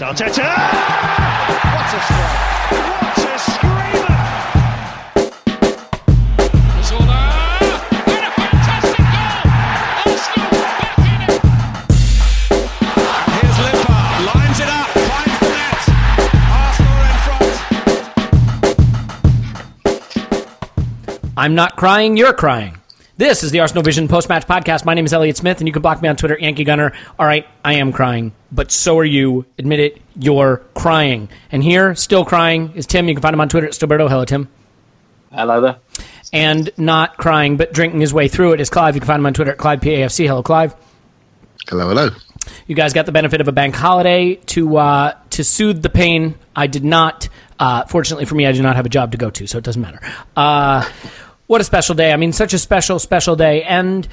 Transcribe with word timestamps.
Arteta! 0.00 0.48
What 1.74 1.92
a 1.92 2.00
strike! 2.00 2.40
What 2.72 3.18
a 3.18 3.38
screamer! 3.38 4.16
Zola! 6.82 7.20
And 8.06 8.24
a 8.24 8.32
fantastic 8.32 9.04
goal! 9.12 9.44
Arsenal 10.06 10.50
back 10.80 10.98
in 11.04 11.20
it! 11.28 11.42
Here's 13.36 13.58
Limpar, 13.60 14.08
lines 14.24 14.58
it 14.60 14.70
up, 14.70 14.88
finds 14.88 15.38
the 15.38 15.50
net. 15.52 15.84
Arsenal 16.56 16.98
in 17.04 17.16
front. 17.26 17.52
I'm 21.36 21.54
not 21.54 21.76
crying, 21.76 22.16
you're 22.16 22.32
crying. 22.32 22.79
This 23.20 23.42
is 23.42 23.50
the 23.50 23.60
Arsenal 23.60 23.82
Vision 23.82 24.08
post 24.08 24.30
match 24.30 24.46
podcast. 24.46 24.86
My 24.86 24.94
name 24.94 25.04
is 25.04 25.12
Elliot 25.12 25.36
Smith, 25.36 25.58
and 25.58 25.68
you 25.68 25.74
can 25.74 25.82
block 25.82 26.00
me 26.00 26.08
on 26.08 26.16
Twitter, 26.16 26.38
Yankee 26.40 26.64
Gunner. 26.64 26.94
All 27.18 27.26
right, 27.26 27.46
I 27.62 27.74
am 27.74 27.92
crying, 27.92 28.32
but 28.50 28.72
so 28.72 28.98
are 28.98 29.04
you. 29.04 29.44
Admit 29.58 29.78
it, 29.78 30.02
you're 30.16 30.62
crying. 30.72 31.28
And 31.52 31.62
here, 31.62 31.94
still 31.94 32.24
crying, 32.24 32.72
is 32.76 32.86
Tim. 32.86 33.08
You 33.08 33.14
can 33.14 33.20
find 33.20 33.34
him 33.34 33.40
on 33.42 33.50
Twitter 33.50 33.66
at 33.66 33.74
Stillberto. 33.74 34.08
Hello, 34.08 34.24
Tim. 34.24 34.48
Hello 35.30 35.60
there. 35.60 35.76
And 36.32 36.70
not 36.78 37.18
crying, 37.18 37.58
but 37.58 37.74
drinking 37.74 38.00
his 38.00 38.14
way 38.14 38.26
through 38.26 38.54
it 38.54 38.60
is 38.62 38.70
Clive. 38.70 38.94
You 38.94 39.02
can 39.02 39.08
find 39.08 39.20
him 39.20 39.26
on 39.26 39.34
Twitter 39.34 39.50
at 39.50 39.58
Clive 39.58 39.80
PAFC. 39.80 40.26
Hello, 40.26 40.42
Clive. 40.42 40.74
Hello, 41.68 41.88
hello. 41.88 42.08
You 42.68 42.74
guys 42.74 42.94
got 42.94 43.04
the 43.04 43.12
benefit 43.12 43.42
of 43.42 43.48
a 43.48 43.52
bank 43.52 43.74
holiday 43.74 44.36
to 44.36 44.78
uh, 44.78 45.14
to 45.28 45.44
soothe 45.44 45.82
the 45.82 45.90
pain. 45.90 46.36
I 46.56 46.68
did 46.68 46.84
not. 46.84 47.28
Uh, 47.58 47.84
fortunately 47.84 48.24
for 48.24 48.34
me, 48.34 48.46
I 48.46 48.52
do 48.52 48.62
not 48.62 48.76
have 48.76 48.86
a 48.86 48.88
job 48.88 49.12
to 49.12 49.18
go 49.18 49.28
to, 49.28 49.46
so 49.46 49.58
it 49.58 49.64
doesn't 49.64 49.82
matter. 49.82 50.00
Uh, 50.34 50.88
what 51.50 51.60
a 51.60 51.64
special 51.64 51.96
day! 51.96 52.12
I 52.12 52.16
mean, 52.16 52.32
such 52.32 52.54
a 52.54 52.60
special, 52.60 53.00
special 53.00 53.34
day, 53.34 53.64
and 53.64 54.06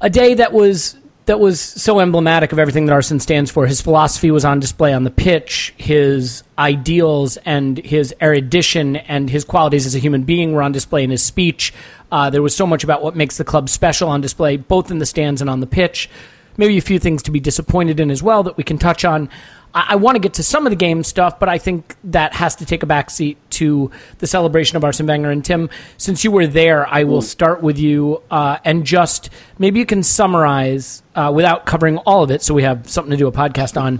a 0.00 0.08
day 0.08 0.34
that 0.34 0.52
was 0.52 0.96
that 1.26 1.40
was 1.40 1.60
so 1.60 1.98
emblematic 1.98 2.52
of 2.52 2.60
everything 2.60 2.86
that 2.86 2.92
Arsene 2.92 3.18
stands 3.18 3.50
for. 3.50 3.66
His 3.66 3.80
philosophy 3.80 4.30
was 4.30 4.44
on 4.44 4.60
display 4.60 4.92
on 4.92 5.02
the 5.02 5.10
pitch. 5.10 5.74
His 5.76 6.44
ideals 6.56 7.36
and 7.38 7.78
his 7.78 8.14
erudition 8.22 8.94
and 8.94 9.28
his 9.28 9.44
qualities 9.44 9.86
as 9.86 9.96
a 9.96 9.98
human 9.98 10.22
being 10.22 10.52
were 10.52 10.62
on 10.62 10.70
display 10.70 11.02
in 11.02 11.10
his 11.10 11.24
speech. 11.24 11.74
Uh, 12.12 12.30
there 12.30 12.42
was 12.42 12.54
so 12.54 12.64
much 12.64 12.84
about 12.84 13.02
what 13.02 13.16
makes 13.16 13.38
the 13.38 13.44
club 13.44 13.68
special 13.68 14.08
on 14.08 14.20
display, 14.20 14.56
both 14.56 14.92
in 14.92 14.98
the 14.98 15.06
stands 15.06 15.40
and 15.40 15.50
on 15.50 15.58
the 15.58 15.66
pitch. 15.66 16.08
Maybe 16.56 16.78
a 16.78 16.82
few 16.82 17.00
things 17.00 17.24
to 17.24 17.32
be 17.32 17.40
disappointed 17.40 17.98
in 17.98 18.08
as 18.08 18.22
well 18.22 18.44
that 18.44 18.56
we 18.56 18.62
can 18.62 18.78
touch 18.78 19.04
on. 19.04 19.30
I, 19.74 19.86
I 19.90 19.96
want 19.96 20.16
to 20.16 20.20
get 20.20 20.34
to 20.34 20.42
some 20.42 20.66
of 20.66 20.70
the 20.70 20.76
game 20.76 21.02
stuff, 21.02 21.38
but 21.38 21.48
I 21.48 21.58
think 21.58 21.96
that 22.04 22.34
has 22.34 22.56
to 22.56 22.66
take 22.66 22.82
a 22.82 22.86
backseat 22.86 23.36
to 23.50 23.90
the 24.18 24.26
celebration 24.26 24.76
of 24.76 24.84
Arsene 24.84 25.06
Wenger. 25.06 25.30
And 25.30 25.44
Tim, 25.44 25.70
since 25.96 26.24
you 26.24 26.30
were 26.30 26.46
there, 26.46 26.86
I 26.86 27.04
will 27.04 27.22
start 27.22 27.62
with 27.62 27.78
you 27.78 28.22
uh, 28.30 28.58
and 28.64 28.84
just 28.84 29.30
maybe 29.58 29.78
you 29.78 29.86
can 29.86 30.02
summarize 30.02 31.02
uh, 31.14 31.30
without 31.34 31.66
covering 31.66 31.98
all 31.98 32.22
of 32.22 32.30
it, 32.30 32.42
so 32.42 32.54
we 32.54 32.62
have 32.62 32.88
something 32.88 33.10
to 33.10 33.16
do 33.16 33.26
a 33.26 33.32
podcast 33.32 33.80
on 33.80 33.98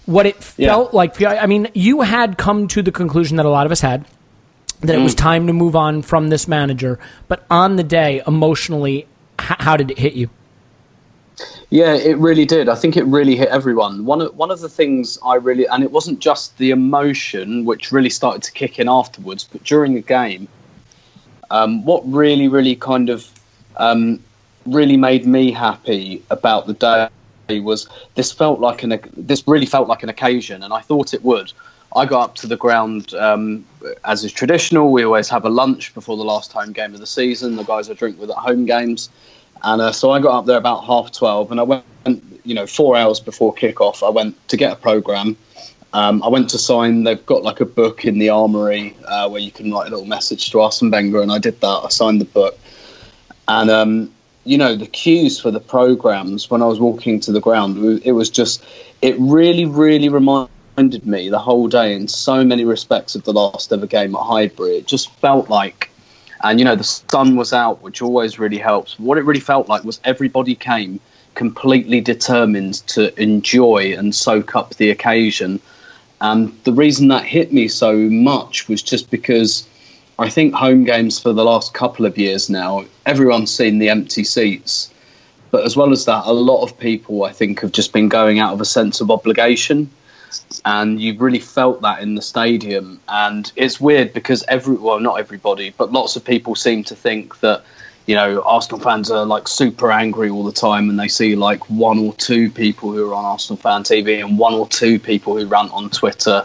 what 0.06 0.26
it 0.26 0.42
felt 0.42 0.94
like. 0.94 1.20
I 1.22 1.46
mean, 1.46 1.68
you 1.74 2.00
had 2.02 2.38
come 2.38 2.68
to 2.68 2.82
the 2.82 2.92
conclusion 2.92 3.36
that 3.36 3.46
a 3.46 3.50
lot 3.50 3.66
of 3.66 3.72
us 3.72 3.80
had 3.80 4.06
that 4.80 4.94
it 4.94 5.00
was 5.02 5.14
time 5.14 5.46
to 5.46 5.52
move 5.54 5.74
on 5.74 6.02
from 6.02 6.28
this 6.28 6.46
manager, 6.46 6.98
but 7.28 7.44
on 7.50 7.76
the 7.76 7.82
day, 7.82 8.22
emotionally, 8.26 9.06
h- 9.40 9.56
how 9.58 9.74
did 9.76 9.90
it 9.90 9.98
hit 9.98 10.12
you? 10.12 10.28
Yeah, 11.70 11.94
it 11.94 12.16
really 12.18 12.44
did. 12.44 12.68
I 12.68 12.76
think 12.76 12.96
it 12.96 13.04
really 13.04 13.34
hit 13.34 13.48
everyone. 13.48 14.04
One 14.04 14.20
of 14.20 14.36
one 14.36 14.50
of 14.52 14.60
the 14.60 14.68
things 14.68 15.18
I 15.24 15.34
really, 15.34 15.66
and 15.66 15.82
it 15.82 15.90
wasn't 15.90 16.20
just 16.20 16.56
the 16.58 16.70
emotion 16.70 17.64
which 17.64 17.90
really 17.90 18.10
started 18.10 18.42
to 18.44 18.52
kick 18.52 18.78
in 18.78 18.88
afterwards, 18.88 19.48
but 19.50 19.64
during 19.64 19.94
the 19.94 20.00
game, 20.00 20.46
um, 21.50 21.84
what 21.84 22.02
really, 22.06 22.46
really 22.46 22.76
kind 22.76 23.08
of 23.10 23.28
um, 23.78 24.20
really 24.64 24.96
made 24.96 25.26
me 25.26 25.50
happy 25.50 26.22
about 26.30 26.68
the 26.68 27.10
day 27.48 27.60
was 27.60 27.88
this 28.14 28.30
felt 28.30 28.60
like 28.60 28.84
an 28.84 29.00
this 29.16 29.46
really 29.48 29.66
felt 29.66 29.88
like 29.88 30.04
an 30.04 30.08
occasion, 30.08 30.62
and 30.62 30.72
I 30.72 30.80
thought 30.80 31.14
it 31.14 31.24
would. 31.24 31.52
I 31.96 32.04
got 32.04 32.20
up 32.22 32.34
to 32.36 32.46
the 32.46 32.56
ground 32.56 33.14
um, 33.14 33.64
as 34.04 34.22
is 34.22 34.32
traditional. 34.32 34.92
We 34.92 35.04
always 35.04 35.28
have 35.30 35.44
a 35.44 35.50
lunch 35.50 35.94
before 35.94 36.16
the 36.16 36.24
last 36.24 36.52
home 36.52 36.72
game 36.72 36.94
of 36.94 37.00
the 37.00 37.06
season. 37.06 37.56
The 37.56 37.64
guys 37.64 37.90
I 37.90 37.94
drink 37.94 38.20
with 38.20 38.30
at 38.30 38.36
home 38.36 38.66
games. 38.66 39.08
And 39.62 39.82
uh, 39.82 39.92
so 39.92 40.10
I 40.10 40.20
got 40.20 40.38
up 40.38 40.46
there 40.46 40.58
about 40.58 40.84
half 40.84 41.12
12 41.12 41.50
and 41.50 41.60
I 41.60 41.62
went, 41.62 41.84
you 42.44 42.54
know, 42.54 42.66
four 42.66 42.96
hours 42.96 43.20
before 43.20 43.54
kickoff, 43.54 44.06
I 44.06 44.10
went 44.10 44.48
to 44.48 44.56
get 44.56 44.72
a 44.72 44.76
program. 44.76 45.36
Um, 45.92 46.22
I 46.22 46.28
went 46.28 46.50
to 46.50 46.58
sign, 46.58 47.04
they've 47.04 47.24
got 47.26 47.42
like 47.42 47.60
a 47.60 47.64
book 47.64 48.04
in 48.04 48.18
the 48.18 48.28
armory 48.28 48.96
uh, 49.06 49.28
where 49.28 49.40
you 49.40 49.50
can 49.50 49.72
write 49.72 49.86
a 49.86 49.90
little 49.90 50.06
message 50.06 50.50
to 50.50 50.60
Arsene 50.60 50.90
Wenger, 50.90 51.22
and 51.22 51.32
I 51.32 51.38
did 51.38 51.60
that. 51.60 51.80
I 51.84 51.88
signed 51.88 52.20
the 52.20 52.26
book. 52.26 52.58
And, 53.48 53.70
um, 53.70 54.12
you 54.44 54.58
know, 54.58 54.76
the 54.76 54.86
queues 54.86 55.40
for 55.40 55.50
the 55.50 55.60
programs 55.60 56.50
when 56.50 56.62
I 56.62 56.66
was 56.66 56.78
walking 56.78 57.18
to 57.20 57.32
the 57.32 57.40
ground, 57.40 58.02
it 58.04 58.12
was 58.12 58.30
just, 58.30 58.64
it 59.02 59.16
really, 59.18 59.64
really 59.64 60.08
reminded 60.08 61.06
me 61.06 61.30
the 61.30 61.38
whole 61.38 61.68
day 61.68 61.94
in 61.94 62.08
so 62.08 62.44
many 62.44 62.64
respects 62.64 63.14
of 63.14 63.24
the 63.24 63.32
last 63.32 63.72
ever 63.72 63.86
game 63.86 64.14
at 64.14 64.22
Highbury. 64.22 64.76
It 64.76 64.86
just 64.86 65.10
felt 65.14 65.48
like 65.48 65.90
and 66.42 66.58
you 66.58 66.64
know 66.64 66.76
the 66.76 66.84
sun 66.84 67.36
was 67.36 67.52
out, 67.52 67.82
which 67.82 68.02
always 68.02 68.38
really 68.38 68.58
helps. 68.58 68.98
What 68.98 69.18
it 69.18 69.22
really 69.22 69.40
felt 69.40 69.68
like 69.68 69.84
was 69.84 70.00
everybody 70.04 70.54
came 70.54 71.00
completely 71.34 72.00
determined 72.00 72.74
to 72.88 73.18
enjoy 73.20 73.94
and 73.96 74.14
soak 74.14 74.56
up 74.56 74.74
the 74.74 74.90
occasion. 74.90 75.60
And 76.20 76.58
the 76.64 76.72
reason 76.72 77.08
that 77.08 77.24
hit 77.24 77.52
me 77.52 77.68
so 77.68 77.94
much 77.94 78.68
was 78.68 78.82
just 78.82 79.10
because 79.10 79.68
I 80.18 80.30
think 80.30 80.54
home 80.54 80.84
games 80.84 81.18
for 81.18 81.32
the 81.32 81.44
last 81.44 81.74
couple 81.74 82.06
of 82.06 82.16
years 82.16 82.48
now, 82.48 82.86
everyone's 83.04 83.54
seen 83.54 83.78
the 83.78 83.90
empty 83.90 84.24
seats. 84.24 84.90
But 85.50 85.64
as 85.64 85.76
well 85.76 85.92
as 85.92 86.06
that, 86.06 86.24
a 86.24 86.32
lot 86.32 86.62
of 86.62 86.78
people, 86.78 87.24
I 87.24 87.32
think, 87.32 87.60
have 87.60 87.72
just 87.72 87.92
been 87.92 88.08
going 88.08 88.38
out 88.38 88.54
of 88.54 88.60
a 88.60 88.64
sense 88.64 89.00
of 89.00 89.10
obligation. 89.10 89.90
And 90.64 91.00
you 91.00 91.16
really 91.18 91.38
felt 91.38 91.80
that 91.82 92.00
in 92.00 92.14
the 92.14 92.22
stadium. 92.22 93.00
And 93.08 93.50
it's 93.56 93.80
weird 93.80 94.12
because 94.12 94.44
every 94.48 94.76
well, 94.76 95.00
not 95.00 95.18
everybody, 95.18 95.74
but 95.76 95.92
lots 95.92 96.16
of 96.16 96.24
people 96.24 96.54
seem 96.54 96.84
to 96.84 96.94
think 96.94 97.40
that 97.40 97.64
you 98.06 98.14
know 98.14 98.42
Arsenal 98.42 98.80
fans 98.80 99.10
are 99.10 99.24
like 99.24 99.48
super 99.48 99.90
angry 99.90 100.28
all 100.28 100.44
the 100.44 100.52
time, 100.52 100.90
and 100.90 100.98
they 100.98 101.08
see 101.08 101.36
like 101.36 101.68
one 101.70 101.98
or 101.98 102.12
two 102.14 102.50
people 102.50 102.92
who 102.92 103.10
are 103.10 103.14
on 103.14 103.24
Arsenal 103.24 103.56
fan 103.56 103.82
TV 103.82 104.24
and 104.24 104.38
one 104.38 104.54
or 104.54 104.68
two 104.68 104.98
people 104.98 105.36
who 105.36 105.46
rant 105.46 105.72
on 105.72 105.90
Twitter. 105.90 106.44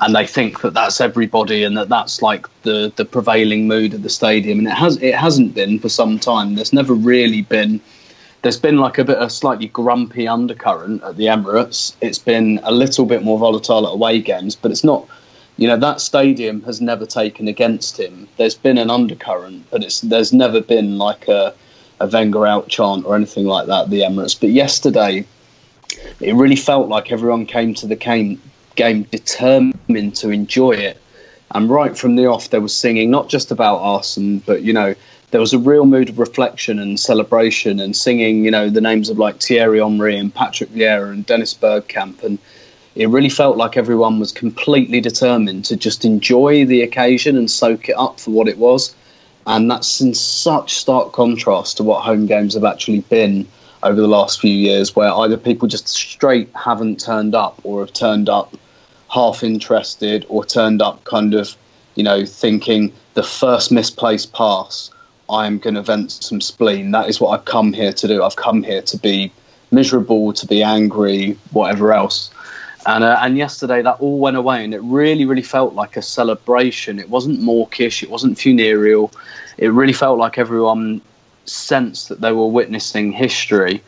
And 0.00 0.14
they 0.14 0.28
think 0.28 0.60
that 0.60 0.74
that's 0.74 1.00
everybody, 1.00 1.64
and 1.64 1.76
that 1.76 1.88
that's 1.88 2.22
like 2.22 2.46
the, 2.62 2.92
the 2.94 3.04
prevailing 3.04 3.66
mood 3.66 3.94
of 3.94 4.04
the 4.04 4.08
stadium, 4.08 4.60
and 4.60 4.68
it 4.68 4.74
has 4.74 4.96
it 5.02 5.14
hasn't 5.14 5.54
been 5.54 5.80
for 5.80 5.88
some 5.88 6.20
time. 6.20 6.54
There's 6.54 6.72
never 6.72 6.94
really 6.94 7.42
been 7.42 7.80
there's 8.42 8.58
been 8.58 8.78
like 8.78 8.98
a 8.98 9.04
bit 9.04 9.18
of 9.18 9.32
slightly 9.32 9.68
grumpy 9.68 10.28
undercurrent 10.28 11.02
at 11.02 11.16
the 11.16 11.26
Emirates. 11.26 11.94
It's 12.00 12.18
been 12.18 12.60
a 12.62 12.72
little 12.72 13.04
bit 13.04 13.22
more 13.22 13.38
volatile 13.38 13.86
at 13.86 13.92
away 13.92 14.20
games, 14.20 14.54
but 14.54 14.70
it's 14.70 14.84
not. 14.84 15.06
You 15.56 15.66
know 15.66 15.76
that 15.76 16.00
stadium 16.00 16.62
has 16.62 16.80
never 16.80 17.04
taken 17.04 17.48
against 17.48 17.98
him. 17.98 18.28
There's 18.36 18.54
been 18.54 18.78
an 18.78 18.90
undercurrent, 18.90 19.66
but 19.70 19.82
it's 19.82 20.00
there's 20.02 20.32
never 20.32 20.60
been 20.60 20.98
like 20.98 21.26
a 21.26 21.52
a 22.00 22.06
Wenger 22.06 22.46
out 22.46 22.68
chant 22.68 23.04
or 23.04 23.16
anything 23.16 23.46
like 23.46 23.66
that 23.66 23.84
at 23.84 23.90
the 23.90 24.02
Emirates. 24.02 24.38
But 24.38 24.50
yesterday, 24.50 25.26
it 26.20 26.34
really 26.34 26.56
felt 26.56 26.88
like 26.88 27.10
everyone 27.10 27.44
came 27.44 27.74
to 27.74 27.88
the 27.88 27.96
game 27.96 28.40
game 28.76 29.02
determined 29.04 30.14
to 30.16 30.30
enjoy 30.30 30.72
it. 30.72 31.02
And 31.52 31.68
right 31.68 31.96
from 31.98 32.14
the 32.14 32.26
off, 32.26 32.50
there 32.50 32.60
was 32.60 32.76
singing 32.76 33.10
not 33.10 33.28
just 33.28 33.50
about 33.50 33.78
Arsenal, 33.78 34.40
but 34.46 34.62
you 34.62 34.72
know 34.72 34.94
there 35.30 35.40
was 35.40 35.52
a 35.52 35.58
real 35.58 35.84
mood 35.84 36.08
of 36.08 36.18
reflection 36.18 36.78
and 36.78 36.98
celebration 36.98 37.80
and 37.80 37.94
singing, 37.94 38.44
you 38.44 38.50
know, 38.50 38.70
the 38.70 38.80
names 38.80 39.10
of 39.10 39.18
like 39.18 39.42
Thierry 39.42 39.78
Henry 39.80 40.16
and 40.16 40.34
Patrick 40.34 40.70
Vieira 40.70 41.10
and 41.10 41.26
Dennis 41.26 41.52
Bergkamp. 41.52 42.22
And 42.22 42.38
it 42.94 43.08
really 43.10 43.28
felt 43.28 43.58
like 43.58 43.76
everyone 43.76 44.18
was 44.18 44.32
completely 44.32 45.00
determined 45.00 45.66
to 45.66 45.76
just 45.76 46.04
enjoy 46.04 46.64
the 46.64 46.82
occasion 46.82 47.36
and 47.36 47.50
soak 47.50 47.88
it 47.90 47.98
up 47.98 48.18
for 48.18 48.30
what 48.30 48.48
it 48.48 48.56
was. 48.56 48.94
And 49.46 49.70
that's 49.70 50.00
in 50.00 50.14
such 50.14 50.76
stark 50.76 51.12
contrast 51.12 51.76
to 51.76 51.82
what 51.82 52.04
home 52.04 52.26
games 52.26 52.54
have 52.54 52.64
actually 52.64 53.00
been 53.00 53.46
over 53.82 54.00
the 54.00 54.08
last 54.08 54.40
few 54.40 54.52
years, 54.52 54.96
where 54.96 55.12
either 55.12 55.36
people 55.36 55.68
just 55.68 55.88
straight 55.88 56.50
haven't 56.54 57.00
turned 57.00 57.34
up 57.34 57.60
or 57.64 57.80
have 57.80 57.92
turned 57.92 58.28
up 58.28 58.56
half 59.10 59.42
interested 59.42 60.24
or 60.28 60.44
turned 60.44 60.82
up 60.82 61.04
kind 61.04 61.34
of, 61.34 61.54
you 61.96 62.02
know, 62.02 62.24
thinking 62.24 62.92
the 63.14 63.22
first 63.22 63.70
misplaced 63.70 64.32
pass 64.32 64.90
I'm 65.30 65.58
going 65.58 65.74
to 65.74 65.82
vent 65.82 66.12
some 66.12 66.40
spleen. 66.40 66.90
That 66.92 67.08
is 67.08 67.20
what 67.20 67.30
I've 67.30 67.44
come 67.44 67.72
here 67.72 67.92
to 67.92 68.08
do. 68.08 68.22
I've 68.22 68.36
come 68.36 68.62
here 68.62 68.82
to 68.82 68.96
be 68.98 69.32
miserable, 69.70 70.32
to 70.32 70.46
be 70.46 70.62
angry, 70.62 71.36
whatever 71.52 71.92
else. 71.92 72.30
And 72.86 73.04
uh, 73.04 73.18
and 73.20 73.36
yesterday 73.36 73.82
that 73.82 73.96
all 74.00 74.18
went 74.18 74.36
away, 74.36 74.64
and 74.64 74.72
it 74.72 74.80
really, 74.82 75.24
really 75.24 75.42
felt 75.42 75.74
like 75.74 75.96
a 75.96 76.02
celebration. 76.02 76.98
It 76.98 77.10
wasn't 77.10 77.40
mawkish, 77.40 78.02
it 78.02 78.10
wasn't 78.10 78.38
funereal. 78.38 79.12
It 79.58 79.68
really 79.68 79.92
felt 79.92 80.18
like 80.18 80.38
everyone 80.38 81.00
sensed 81.44 82.08
that 82.08 82.20
they 82.20 82.32
were 82.32 82.46
witnessing 82.46 83.12
history, 83.12 83.82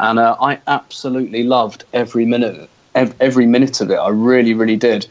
and 0.00 0.18
uh, 0.18 0.36
I 0.40 0.60
absolutely 0.66 1.44
loved 1.44 1.84
every 1.92 2.26
minute, 2.26 2.68
every 2.94 3.46
minute 3.46 3.80
of 3.80 3.90
it. 3.90 3.96
I 3.96 4.08
really, 4.08 4.54
really 4.54 4.76
did. 4.76 5.06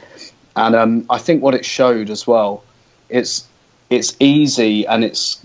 And 0.55 0.75
um, 0.75 1.05
I 1.09 1.17
think 1.17 1.41
what 1.41 1.55
it 1.55 1.65
showed 1.65 2.09
as 2.09 2.27
well, 2.27 2.63
it's 3.09 3.47
it's 3.89 4.15
easy 4.19 4.85
and 4.85 5.03
it's 5.03 5.41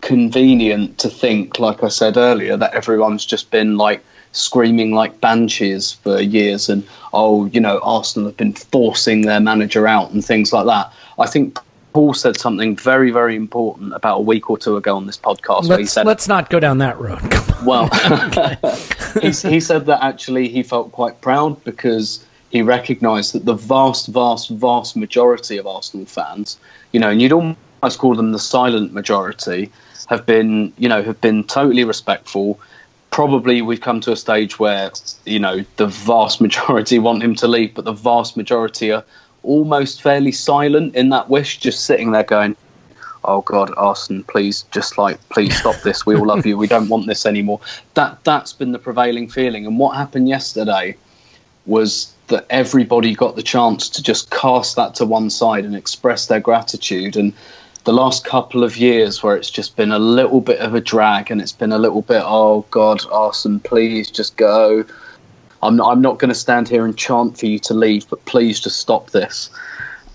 convenient 0.00 0.98
to 0.98 1.08
think, 1.08 1.58
like 1.58 1.82
I 1.82 1.88
said 1.88 2.16
earlier, 2.16 2.56
that 2.56 2.74
everyone's 2.74 3.26
just 3.26 3.50
been 3.50 3.76
like 3.76 4.02
screaming 4.32 4.92
like 4.92 5.20
banshees 5.20 5.92
for 5.92 6.20
years 6.20 6.68
and, 6.68 6.86
oh, 7.12 7.46
you 7.46 7.60
know, 7.60 7.80
Arsenal 7.82 8.28
have 8.28 8.36
been 8.36 8.52
forcing 8.52 9.22
their 9.22 9.40
manager 9.40 9.86
out 9.86 10.10
and 10.10 10.24
things 10.24 10.52
like 10.52 10.66
that. 10.66 10.92
I 11.18 11.26
think 11.26 11.58
Paul 11.92 12.14
said 12.14 12.38
something 12.38 12.76
very, 12.76 13.10
very 13.10 13.34
important 13.34 13.92
about 13.94 14.18
a 14.18 14.22
week 14.22 14.48
or 14.48 14.56
two 14.56 14.76
ago 14.76 14.96
on 14.96 15.06
this 15.06 15.18
podcast. 15.18 15.64
Let's, 15.64 15.80
he 15.80 15.86
said, 15.86 16.06
let's 16.06 16.28
not 16.28 16.48
go 16.50 16.60
down 16.60 16.78
that 16.78 16.98
road. 17.00 17.20
well, 17.64 17.88
he, 19.20 19.30
he 19.30 19.60
said 19.60 19.86
that 19.86 19.98
actually 20.02 20.48
he 20.48 20.62
felt 20.62 20.92
quite 20.92 21.20
proud 21.20 21.62
because 21.64 22.24
he 22.50 22.62
recognised 22.62 23.32
that 23.34 23.44
the 23.44 23.54
vast, 23.54 24.08
vast, 24.08 24.50
vast 24.50 24.96
majority 24.96 25.56
of 25.56 25.66
Arsenal 25.66 26.06
fans, 26.06 26.58
you 26.92 27.00
know, 27.00 27.10
and 27.10 27.20
you'd 27.20 27.32
almost 27.32 27.98
call 27.98 28.14
them 28.14 28.32
the 28.32 28.38
silent 28.38 28.92
majority, 28.92 29.70
have 30.10 30.26
been, 30.26 30.72
you 30.76 30.88
know, 30.88 31.02
have 31.02 31.20
been 31.20 31.44
totally 31.44 31.84
respectful. 31.84 32.60
Probably 33.10 33.62
we've 33.62 33.80
come 33.80 34.00
to 34.00 34.12
a 34.12 34.16
stage 34.16 34.58
where, 34.58 34.90
you 35.24 35.38
know, 35.38 35.64
the 35.76 35.86
vast 35.86 36.40
majority 36.46 36.98
want 36.98 37.22
him 37.22 37.34
to 37.36 37.48
leave, 37.48 37.74
but 37.74 37.84
the 37.84 37.92
vast 37.92 38.36
majority 38.36 38.92
are 38.92 39.04
almost 39.44 40.02
fairly 40.02 40.32
silent 40.32 40.94
in 40.96 41.08
that 41.10 41.30
wish, 41.30 41.58
just 41.58 41.86
sitting 41.86 42.10
there 42.10 42.24
going, 42.24 42.56
"Oh 43.24 43.40
God, 43.42 43.72
Arsene, 43.76 44.24
please, 44.24 44.64
just 44.72 44.98
like, 44.98 45.16
please 45.30 45.56
stop 45.56 45.80
this. 45.82 46.04
We 46.04 46.16
all 46.16 46.26
love 46.26 46.44
you. 46.44 46.58
We 46.58 46.66
don't 46.66 46.88
want 46.88 47.06
this 47.06 47.24
anymore." 47.24 47.60
That 47.94 48.18
that's 48.24 48.52
been 48.52 48.72
the 48.72 48.78
prevailing 48.80 49.28
feeling. 49.28 49.64
And 49.64 49.78
what 49.78 49.96
happened 49.96 50.28
yesterday 50.28 50.96
was 51.66 52.12
that 52.26 52.46
everybody 52.50 53.14
got 53.14 53.36
the 53.36 53.42
chance 53.42 53.88
to 53.90 54.02
just 54.02 54.30
cast 54.30 54.74
that 54.76 54.94
to 54.96 55.06
one 55.06 55.30
side 55.30 55.64
and 55.64 55.76
express 55.76 56.26
their 56.26 56.40
gratitude 56.40 57.16
and 57.16 57.32
the 57.84 57.92
last 57.92 58.24
couple 58.24 58.62
of 58.62 58.76
years 58.76 59.22
where 59.22 59.36
it's 59.36 59.50
just 59.50 59.76
been 59.76 59.92
a 59.92 59.98
little 59.98 60.40
bit 60.40 60.58
of 60.60 60.74
a 60.74 60.80
drag 60.80 61.30
and 61.30 61.40
it's 61.40 61.52
been 61.52 61.72
a 61.72 61.78
little 61.78 62.02
bit, 62.02 62.22
oh 62.24 62.66
God, 62.70 63.04
Arsene, 63.10 63.60
please 63.60 64.10
just 64.10 64.36
go. 64.36 64.84
I'm 65.62 65.76
not, 65.76 65.90
I'm 65.90 66.02
not 66.02 66.18
going 66.18 66.28
to 66.30 66.34
stand 66.34 66.68
here 66.68 66.84
and 66.84 66.96
chant 66.96 67.38
for 67.38 67.46
you 67.46 67.58
to 67.60 67.74
leave, 67.74 68.08
but 68.08 68.24
please 68.24 68.60
just 68.60 68.78
stop 68.78 69.10
this. 69.10 69.50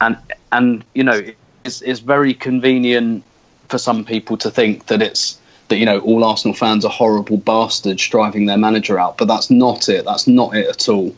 And 0.01 0.17
and 0.51 0.83
you 0.93 1.03
know, 1.03 1.21
it's, 1.63 1.81
it's 1.81 1.99
very 1.99 2.33
convenient 2.33 3.23
for 3.69 3.77
some 3.77 4.05
people 4.05 4.37
to 4.37 4.51
think 4.51 4.87
that 4.87 5.01
it's 5.01 5.39
that 5.67 5.77
you 5.77 5.85
know 5.85 5.99
all 5.99 6.23
Arsenal 6.23 6.55
fans 6.55 6.85
are 6.85 6.91
horrible 6.91 7.37
bastards 7.37 8.07
driving 8.07 8.45
their 8.45 8.57
manager 8.57 8.99
out, 8.99 9.17
but 9.17 9.27
that's 9.27 9.49
not 9.49 9.89
it. 9.89 10.05
That's 10.05 10.27
not 10.27 10.55
it 10.55 10.67
at 10.67 10.89
all. 10.89 11.15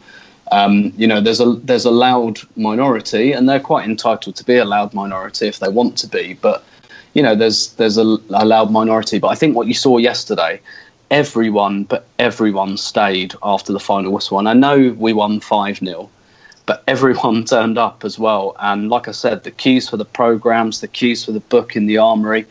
Um, 0.51 0.93
you 0.97 1.07
know, 1.07 1.21
there's 1.21 1.39
a 1.39 1.53
there's 1.63 1.85
a 1.85 1.91
loud 1.91 2.39
minority, 2.55 3.31
and 3.31 3.47
they're 3.47 3.59
quite 3.59 3.87
entitled 3.87 4.35
to 4.35 4.43
be 4.43 4.57
a 4.57 4.65
loud 4.65 4.93
minority 4.93 5.47
if 5.47 5.59
they 5.59 5.69
want 5.69 5.97
to 5.99 6.07
be. 6.07 6.33
But 6.33 6.63
you 7.13 7.23
know, 7.23 7.35
there's 7.35 7.73
there's 7.73 7.97
a, 7.97 8.17
a 8.29 8.45
loud 8.45 8.71
minority. 8.71 9.19
But 9.19 9.29
I 9.29 9.35
think 9.35 9.55
what 9.55 9.67
you 9.67 9.73
saw 9.73 9.97
yesterday, 9.97 10.61
everyone 11.11 11.83
but 11.83 12.07
everyone 12.19 12.77
stayed 12.77 13.33
after 13.43 13.73
the 13.73 13.79
final 13.79 14.11
whistle. 14.11 14.39
And 14.39 14.47
I 14.49 14.53
know 14.53 14.95
we 14.97 15.13
won 15.13 15.39
five 15.39 15.77
0 15.77 16.09
but 16.67 16.83
everyone 16.87 17.45
turned 17.55 17.79
up 17.79 18.05
as 18.05 18.19
well. 18.19 18.55
And 18.59 18.89
like 18.89 19.07
I 19.07 19.11
said, 19.11 19.43
the 19.43 19.51
queues 19.51 19.89
for 19.89 19.97
the 19.97 20.05
programs, 20.05 20.81
the 20.81 20.87
queues 20.87 21.25
for 21.25 21.31
the 21.31 21.39
book 21.39 21.75
in 21.75 21.87
the 21.87 21.97
armory. 21.97 22.45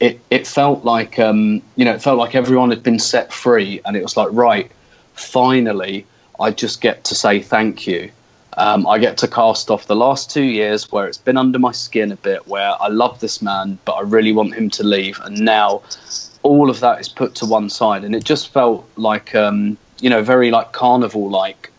It, 0.00 0.20
it 0.30 0.46
felt 0.46 0.84
like 0.84 1.18
um, 1.18 1.62
you 1.76 1.84
know 1.84 1.94
it 1.94 2.02
felt 2.02 2.18
like 2.18 2.34
everyone 2.34 2.70
had 2.70 2.82
been 2.82 2.98
set 2.98 3.32
free 3.32 3.80
and 3.84 3.96
it 3.96 4.02
was 4.02 4.16
like 4.16 4.28
right 4.32 4.70
finally 5.14 6.04
I 6.40 6.50
just 6.50 6.80
get 6.80 7.04
to 7.04 7.14
say 7.14 7.40
thank 7.40 7.86
you. 7.86 8.10
Um, 8.56 8.86
I 8.86 8.98
get 8.98 9.18
to 9.18 9.28
cast 9.28 9.70
off 9.70 9.86
the 9.86 9.96
last 9.96 10.30
two 10.30 10.44
years 10.44 10.90
where 10.92 11.06
it's 11.06 11.18
been 11.18 11.36
under 11.36 11.58
my 11.58 11.72
skin 11.72 12.12
a 12.12 12.16
bit, 12.16 12.46
where 12.46 12.80
I 12.80 12.88
love 12.88 13.18
this 13.20 13.42
man, 13.42 13.78
but 13.84 13.92
I 13.92 14.02
really 14.02 14.32
want 14.32 14.54
him 14.54 14.70
to 14.70 14.84
leave. 14.84 15.18
And 15.20 15.40
now 15.40 15.82
all 16.42 16.70
of 16.70 16.80
that 16.80 17.00
is 17.00 17.08
put 17.08 17.34
to 17.36 17.46
one 17.46 17.68
side. 17.68 18.04
And 18.04 18.14
it 18.14 18.24
just 18.24 18.52
felt 18.52 18.88
like, 18.96 19.34
um, 19.34 19.76
you 20.00 20.08
know, 20.08 20.22
very 20.22 20.50
like 20.50 20.72
carnival 20.72 21.28
like. 21.28 21.72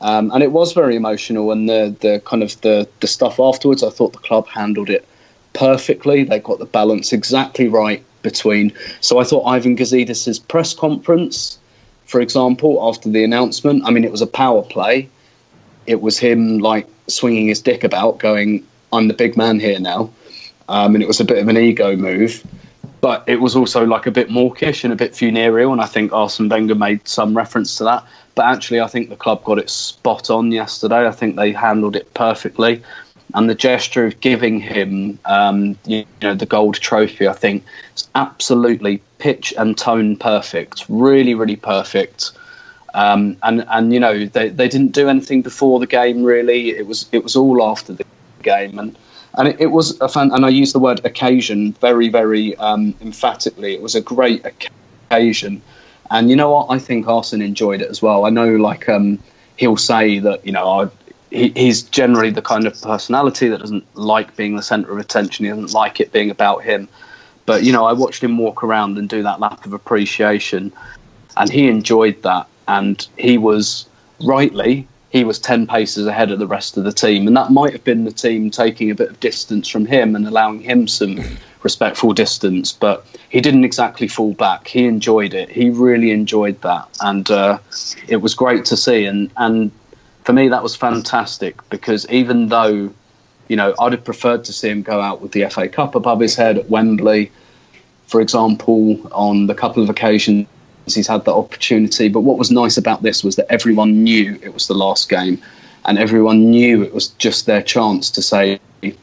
Um, 0.00 0.30
and 0.32 0.42
it 0.42 0.52
was 0.52 0.72
very 0.72 0.96
emotional. 0.96 1.50
And 1.50 1.68
the, 1.68 1.96
the 2.00 2.20
kind 2.26 2.42
of 2.42 2.60
the, 2.60 2.86
the 3.00 3.06
stuff 3.06 3.40
afterwards, 3.40 3.82
I 3.82 3.90
thought 3.90 4.12
the 4.12 4.18
club 4.18 4.46
handled 4.48 4.90
it 4.90 5.08
perfectly. 5.54 6.24
They 6.24 6.40
got 6.40 6.58
the 6.58 6.66
balance 6.66 7.12
exactly 7.12 7.68
right 7.68 8.04
between. 8.22 8.72
So 9.00 9.18
I 9.18 9.24
thought 9.24 9.44
Ivan 9.44 9.76
Gazidis' 9.76 10.46
press 10.46 10.74
conference 10.74 11.57
for 12.08 12.20
example, 12.20 12.78
after 12.82 13.08
the 13.08 13.22
announcement. 13.22 13.84
I 13.86 13.90
mean, 13.90 14.02
it 14.02 14.10
was 14.10 14.22
a 14.22 14.26
power 14.26 14.62
play. 14.62 15.08
It 15.86 16.00
was 16.00 16.18
him 16.18 16.58
like 16.58 16.88
swinging 17.06 17.46
his 17.46 17.60
dick 17.60 17.84
about, 17.84 18.18
going, 18.18 18.64
"I'm 18.92 19.08
the 19.08 19.14
big 19.14 19.36
man 19.36 19.60
here 19.60 19.78
now," 19.78 20.10
um, 20.68 20.94
and 20.94 21.02
it 21.02 21.06
was 21.06 21.20
a 21.20 21.24
bit 21.24 21.38
of 21.38 21.48
an 21.48 21.56
ego 21.56 21.94
move. 21.96 22.42
But 23.00 23.22
it 23.28 23.40
was 23.40 23.54
also 23.54 23.86
like 23.86 24.06
a 24.06 24.10
bit 24.10 24.28
mawkish 24.28 24.82
and 24.82 24.92
a 24.92 24.96
bit 24.96 25.14
funereal, 25.14 25.70
and 25.70 25.80
I 25.80 25.86
think 25.86 26.12
Arsene 26.12 26.48
Wenger 26.48 26.74
made 26.74 27.06
some 27.06 27.36
reference 27.36 27.76
to 27.76 27.84
that. 27.84 28.04
But 28.34 28.46
actually, 28.46 28.80
I 28.80 28.88
think 28.88 29.08
the 29.08 29.16
club 29.16 29.44
got 29.44 29.58
it 29.58 29.70
spot 29.70 30.30
on 30.30 30.50
yesterday. 30.50 31.06
I 31.06 31.12
think 31.12 31.36
they 31.36 31.52
handled 31.52 31.94
it 31.94 32.12
perfectly 32.14 32.82
and 33.34 33.48
the 33.48 33.54
gesture 33.54 34.06
of 34.06 34.20
giving 34.20 34.58
him, 34.60 35.18
um, 35.26 35.76
you 35.84 36.04
know, 36.22 36.34
the 36.34 36.46
gold 36.46 36.76
trophy, 36.76 37.28
I 37.28 37.34
think, 37.34 37.62
is 37.94 38.08
absolutely 38.14 39.02
pitch 39.18 39.52
and 39.56 39.76
tone 39.76 40.16
perfect. 40.16 40.84
Really, 40.88 41.34
really 41.34 41.56
perfect. 41.56 42.32
Um, 42.94 43.36
and 43.42 43.64
and 43.68 43.92
you 43.92 44.00
know 44.00 44.26
they, 44.26 44.48
they 44.48 44.68
didn't 44.68 44.92
do 44.92 45.08
anything 45.08 45.42
before 45.42 45.78
the 45.78 45.86
game 45.86 46.24
really. 46.24 46.70
It 46.70 46.86
was 46.86 47.06
it 47.12 47.22
was 47.22 47.36
all 47.36 47.62
after 47.62 47.92
the 47.92 48.04
game 48.42 48.78
and. 48.78 48.96
And 49.34 49.46
it, 49.46 49.60
it 49.60 49.66
was 49.66 50.00
a 50.00 50.08
fan, 50.08 50.32
and 50.32 50.44
I 50.44 50.48
use 50.48 50.72
the 50.72 50.80
word 50.80 51.04
occasion 51.04 51.72
very, 51.74 52.08
very 52.08 52.56
um, 52.56 52.94
emphatically. 53.00 53.74
It 53.74 53.82
was 53.82 53.94
a 53.94 54.00
great 54.00 54.44
occasion, 54.44 55.62
and 56.10 56.30
you 56.30 56.34
know 56.34 56.50
what? 56.50 56.66
I 56.70 56.78
think 56.78 57.06
Arsene 57.06 57.42
enjoyed 57.42 57.82
it 57.82 57.88
as 57.88 58.02
well. 58.02 58.24
I 58.24 58.30
know, 58.30 58.48
like 58.56 58.88
um, 58.88 59.18
he'll 59.56 59.76
say 59.76 60.18
that 60.20 60.44
you 60.44 60.50
know, 60.52 60.66
I, 60.66 60.88
he, 61.30 61.50
he's 61.50 61.82
generally 61.82 62.30
the 62.30 62.42
kind 62.42 62.66
of 62.66 62.80
personality 62.80 63.48
that 63.48 63.60
doesn't 63.60 63.84
like 63.96 64.34
being 64.34 64.56
the 64.56 64.62
centre 64.62 64.90
of 64.90 64.98
attention. 64.98 65.44
He 65.44 65.50
doesn't 65.50 65.72
like 65.72 66.00
it 66.00 66.10
being 66.10 66.30
about 66.30 66.64
him. 66.64 66.88
But 67.48 67.64
you 67.64 67.72
know, 67.72 67.86
I 67.86 67.94
watched 67.94 68.22
him 68.22 68.36
walk 68.36 68.62
around 68.62 68.98
and 68.98 69.08
do 69.08 69.22
that 69.22 69.40
lap 69.40 69.64
of 69.64 69.72
appreciation, 69.72 70.70
and 71.38 71.50
he 71.50 71.68
enjoyed 71.68 72.22
that. 72.22 72.46
And 72.68 73.06
he 73.16 73.38
was 73.38 73.88
rightly 74.20 74.86
he 75.10 75.24
was 75.24 75.38
10 75.38 75.66
paces 75.66 76.06
ahead 76.06 76.30
of 76.30 76.38
the 76.38 76.46
rest 76.46 76.76
of 76.76 76.84
the 76.84 76.92
team. 76.92 77.26
And 77.26 77.36
that 77.36 77.50
might 77.50 77.72
have 77.72 77.84
been 77.84 78.04
the 78.04 78.12
team 78.12 78.50
taking 78.50 78.90
a 78.90 78.94
bit 78.94 79.08
of 79.08 79.20
distance 79.20 79.66
from 79.66 79.86
him 79.86 80.14
and 80.14 80.26
allowing 80.26 80.60
him 80.60 80.86
some 80.86 81.18
respectful 81.62 82.12
distance. 82.12 82.72
But 82.72 83.06
he 83.30 83.40
didn't 83.40 83.64
exactly 83.64 84.06
fall 84.06 84.34
back. 84.34 84.68
He 84.68 84.84
enjoyed 84.84 85.32
it. 85.32 85.48
He 85.48 85.70
really 85.70 86.10
enjoyed 86.10 86.60
that. 86.60 86.88
And 87.00 87.30
uh, 87.30 87.58
it 88.06 88.18
was 88.18 88.34
great 88.34 88.66
to 88.66 88.76
see. 88.76 89.06
And, 89.06 89.30
and 89.38 89.70
for 90.24 90.34
me, 90.34 90.48
that 90.48 90.62
was 90.62 90.76
fantastic 90.76 91.56
because 91.70 92.06
even 92.10 92.48
though, 92.48 92.92
you 93.48 93.56
know, 93.56 93.74
I'd 93.80 93.92
have 93.92 94.04
preferred 94.04 94.44
to 94.44 94.52
see 94.52 94.68
him 94.68 94.82
go 94.82 95.00
out 95.00 95.20
with 95.20 95.32
the 95.32 95.48
FA 95.48 95.68
Cup 95.68 95.94
above 95.94 96.20
his 96.20 96.34
head 96.34 96.58
at 96.58 96.68
Wembley, 96.70 97.30
for 98.06 98.20
example, 98.20 99.00
on 99.12 99.46
the 99.46 99.54
couple 99.54 99.82
of 99.82 99.90
occasions 99.90 100.46
he's 100.94 101.06
had 101.06 101.24
that 101.24 101.34
opportunity. 101.34 102.08
But 102.08 102.20
what 102.20 102.38
was 102.38 102.50
nice 102.50 102.76
about 102.76 103.02
this 103.02 103.22
was 103.22 103.36
that 103.36 103.50
everyone 103.50 104.04
knew 104.04 104.38
it 104.42 104.54
was 104.54 104.66
the 104.66 104.74
last 104.74 105.08
game, 105.08 105.40
and 105.84 105.98
everyone 105.98 106.50
knew 106.50 106.82
it 106.82 106.94
was 106.94 107.08
just 107.08 107.46
their 107.46 107.62
chance 107.62 108.10
to 108.12 108.22
say 108.22 108.60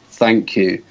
thank 0.09 0.55
you. 0.55 0.81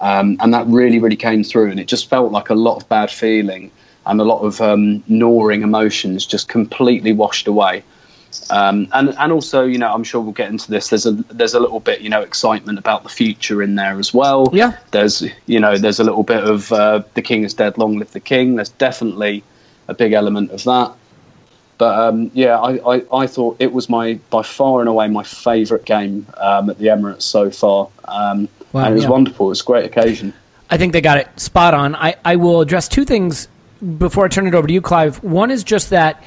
Um, 0.00 0.36
and 0.40 0.52
that 0.52 0.66
really, 0.66 0.98
really 0.98 1.16
came 1.16 1.42
through, 1.42 1.70
and 1.70 1.80
it 1.80 1.86
just 1.86 2.08
felt 2.08 2.32
like 2.32 2.50
a 2.50 2.54
lot 2.54 2.76
of 2.76 2.88
bad 2.88 3.10
feeling 3.10 3.70
and 4.06 4.20
a 4.20 4.24
lot 4.24 4.42
of 4.42 4.60
um, 4.60 5.02
gnawing 5.08 5.62
emotions 5.62 6.26
just 6.26 6.48
completely 6.48 7.12
washed 7.12 7.48
away. 7.48 7.82
Um, 8.50 8.88
and 8.92 9.14
and 9.18 9.32
also, 9.32 9.64
you 9.64 9.78
know, 9.78 9.92
I'm 9.92 10.04
sure 10.04 10.20
we'll 10.20 10.32
get 10.32 10.50
into 10.50 10.70
this. 10.70 10.88
There's 10.88 11.06
a 11.06 11.12
there's 11.12 11.54
a 11.54 11.60
little 11.60 11.80
bit, 11.80 12.00
you 12.00 12.08
know, 12.08 12.20
excitement 12.22 12.78
about 12.78 13.02
the 13.02 13.08
future 13.08 13.62
in 13.62 13.74
there 13.74 13.98
as 13.98 14.12
well. 14.12 14.48
Yeah. 14.52 14.76
There's 14.90 15.22
you 15.46 15.60
know 15.60 15.78
there's 15.78 16.00
a 16.00 16.04
little 16.04 16.22
bit 16.22 16.44
of 16.44 16.72
uh, 16.72 17.02
the 17.14 17.22
king 17.22 17.44
is 17.44 17.54
dead, 17.54 17.78
long 17.78 17.98
live 17.98 18.12
the 18.12 18.20
king. 18.20 18.56
There's 18.56 18.70
definitely 18.70 19.42
a 19.88 19.94
big 19.94 20.12
element 20.12 20.50
of 20.50 20.64
that. 20.64 20.92
But 21.76 21.98
um, 21.98 22.30
yeah, 22.34 22.58
I, 22.58 22.96
I, 22.96 23.02
I, 23.12 23.26
thought 23.26 23.56
it 23.58 23.72
was 23.72 23.88
my 23.88 24.14
by 24.30 24.42
far 24.42 24.78
and 24.80 24.88
away 24.88 25.08
my 25.08 25.24
favourite 25.24 25.84
game 25.84 26.26
um, 26.36 26.70
at 26.70 26.78
the 26.78 26.86
Emirates 26.86 27.22
so 27.22 27.50
far. 27.50 27.88
Um, 28.04 28.48
wow, 28.72 28.84
and 28.84 28.92
it 28.92 28.94
was 28.94 29.04
yeah. 29.04 29.10
wonderful. 29.10 29.46
It 29.46 29.50
was 29.50 29.60
a 29.60 29.64
great 29.64 29.84
occasion. 29.84 30.32
I 30.70 30.76
think 30.76 30.92
they 30.92 31.00
got 31.00 31.18
it 31.18 31.28
spot 31.38 31.74
on. 31.74 31.96
I, 31.96 32.14
I 32.24 32.36
will 32.36 32.60
address 32.60 32.86
two 32.86 33.04
things 33.04 33.48
before 33.98 34.24
I 34.24 34.28
turn 34.28 34.46
it 34.46 34.54
over 34.54 34.66
to 34.66 34.72
you, 34.72 34.80
Clive. 34.80 35.22
One 35.22 35.50
is 35.50 35.64
just 35.64 35.90
that 35.90 36.22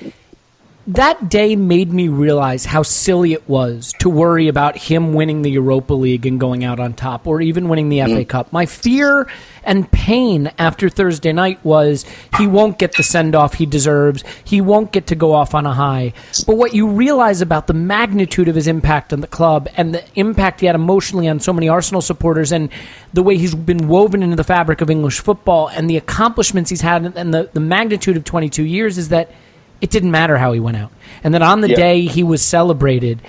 that 0.88 1.28
day 1.28 1.58
made 1.58 1.92
me 1.92 2.08
realize 2.08 2.64
how 2.64 2.82
silly 2.82 3.34
it 3.34 3.48
was 3.50 3.94
to 4.00 4.10
worry 4.10 4.48
about 4.48 4.78
him 4.78 5.14
winning 5.14 5.42
the 5.42 5.52
Europa 5.52 5.94
League 5.94 6.26
and 6.26 6.40
going 6.40 6.64
out 6.64 6.80
on 6.80 6.94
top, 6.94 7.28
or 7.28 7.42
even 7.42 7.68
winning 7.68 7.90
the 7.90 8.00
mm. 8.00 8.16
FA 8.16 8.24
Cup. 8.24 8.54
My 8.54 8.66
fear 8.66 9.30
and 9.66 9.92
pain 9.92 10.50
after 10.58 10.88
Thursday 10.88 11.34
night 11.34 11.64
was 11.66 12.06
he 12.38 12.48
won't 12.48 12.80
get 12.80 12.94
the 12.94 13.04
send 13.04 13.36
off 13.36 13.56
he 13.56 13.66
deserves. 13.66 14.24
He 14.46 14.62
won't 14.62 14.94
get 14.94 15.08
to 15.08 15.16
go 15.16 15.34
off 15.34 15.54
on 15.54 15.66
a 15.66 15.74
high. 15.74 16.14
But 16.46 16.56
what 16.56 16.74
you 16.74 16.88
realize 16.88 17.42
about 17.42 17.68
the 17.68 17.74
magnitude 17.74 18.48
of 18.48 18.56
his 18.56 18.68
impact 18.68 19.12
on 19.12 19.20
the 19.20 19.28
club 19.28 19.68
and 19.76 19.94
the 19.94 20.06
impact 20.16 20.62
he 20.62 20.68
had 20.68 20.76
emotionally 20.76 21.28
on 21.28 21.42
so 21.42 21.52
many 21.52 21.68
Arsenal 21.68 22.02
supporters 22.02 22.54
and 22.54 22.70
the 23.12 23.24
way 23.24 23.38
he's 23.38 23.54
been 23.54 23.90
woven 23.90 24.24
into 24.24 24.38
the 24.38 24.44
fabric 24.46 24.80
of 24.80 24.90
English 24.90 25.20
football 25.20 25.68
and 25.68 25.90
the 25.90 25.98
accomplishments 25.98 26.70
he's 26.70 26.82
had 26.82 27.04
and 27.18 27.34
the, 27.34 27.50
the 27.52 27.60
magnitude 27.60 28.16
of 28.16 28.24
22 28.24 28.64
years 28.64 28.98
is 28.98 29.10
that 29.10 29.32
it 29.82 29.90
didn't 29.90 30.12
matter 30.12 30.38
how 30.38 30.52
he 30.54 30.60
went 30.60 30.78
out. 30.78 30.92
And 31.24 31.34
then 31.34 31.44
on 31.44 31.62
the 31.62 31.68
day 31.70 32.02
he 32.02 32.24
was 32.24 32.42
celebrated, 32.42 33.22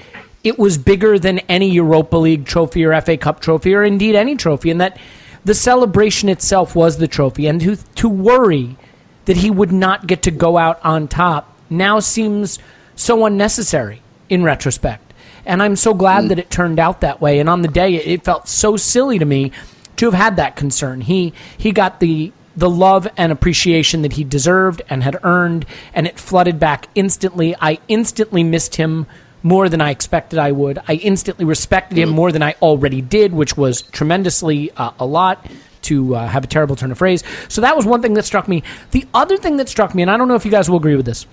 it 0.45 0.59
was 0.59 0.79
bigger 0.79 1.19
than 1.19 1.41
any 1.41 1.71
Europa 1.71 2.17
League 2.17 2.45
trophy 2.45 2.85
or 2.85 2.99
FA 3.01 3.17
Cup 3.17 3.41
trophy 3.41 3.75
or 3.75 3.83
indeed 3.83 4.15
any 4.15 4.37
trophy. 4.37 4.71
And 4.71 4.81
that 4.81 4.99
the 5.45 5.55
celebration 5.55 6.29
itself 6.29 6.75
was 6.75 6.99
the 6.99 7.09
trophy. 7.09 7.47
And 7.47 7.61
to, 7.61 7.77
to 7.77 8.09
worry 8.09 8.77
that 9.25 9.39
he 9.39 9.51
would 9.51 9.73
not 9.73 10.07
get 10.07 10.23
to 10.23 10.31
go 10.31 10.57
out 10.57 10.81
on 10.85 11.09
top 11.09 11.57
now 11.69 12.01
seems 12.01 12.59
so 12.97 13.27
unnecessary 13.27 14.01
in 14.29 14.43
retrospect. 14.43 15.13
And 15.45 15.63
I'm 15.63 15.77
so 15.77 15.95
glad 15.95 16.25
mm. 16.25 16.29
that 16.29 16.39
it 16.39 16.51
turned 16.51 16.79
out 16.79 17.01
that 17.01 17.21
way. 17.21 17.39
And 17.39 17.49
on 17.49 17.63
the 17.63 17.69
day, 17.69 17.95
it 17.95 18.25
felt 18.25 18.49
so 18.49 18.77
silly 18.77 19.19
to 19.19 19.25
me 19.25 19.53
to 19.97 20.07
have 20.07 20.15
had 20.15 20.37
that 20.37 20.57
concern. 20.57 21.01
He 21.01 21.33
he 21.57 21.73
got 21.73 22.01
the 22.01 22.33
the 22.59 22.69
love 22.69 23.07
and 23.17 23.31
appreciation 23.31 24.03
that 24.03 24.15
he 24.15 24.25
deserved 24.25 24.83
and 24.91 25.03
had 25.03 25.17
earned, 25.23 25.65
and 25.95 26.07
it 26.07 26.19
flooded 26.19 26.59
back 26.59 26.89
instantly. 26.95 27.55
I 27.61 27.79
instantly 27.87 28.43
missed 28.43 28.77
him 28.77 29.07
more 29.43 29.69
than 29.69 29.81
I 29.81 29.91
expected 29.91 30.39
I 30.41 30.51
would. 30.51 30.79
I 30.89 30.95
instantly 30.95 31.45
respected 31.45 31.97
him 31.97 32.09
more 32.09 32.33
than 32.33 32.43
I 32.43 32.57
already 32.61 33.01
did, 33.01 33.33
which 33.33 33.57
was 33.57 33.83
tremendously 33.83 34.73
uh, 34.73 34.91
a 34.99 35.07
lot 35.07 35.47
to 35.83 36.17
uh, 36.17 36.27
have 36.27 36.43
a 36.43 36.49
terrible 36.49 36.75
turn 36.75 36.91
of 36.91 36.99
phrase. 36.99 37.23
So 37.49 37.61
that 37.61 37.77
was 37.77 37.87
one 37.87 38.03
thing 38.03 38.15
that 38.15 38.25
struck 38.25 38.49
me. 38.49 38.65
The 38.91 39.07
other 39.15 39.37
thing 39.37 39.59
that 39.59 39.69
struck 39.69 39.95
me, 39.95 40.03
and 40.03 40.11
I 40.11 40.17
don't 40.17 40.27
know 40.27 40.35
if 40.35 40.45
you 40.45 40.51
guys 40.51 40.69
will 40.69 40.79
agree 40.79 40.97
with 40.97 41.07
this, 41.07 41.27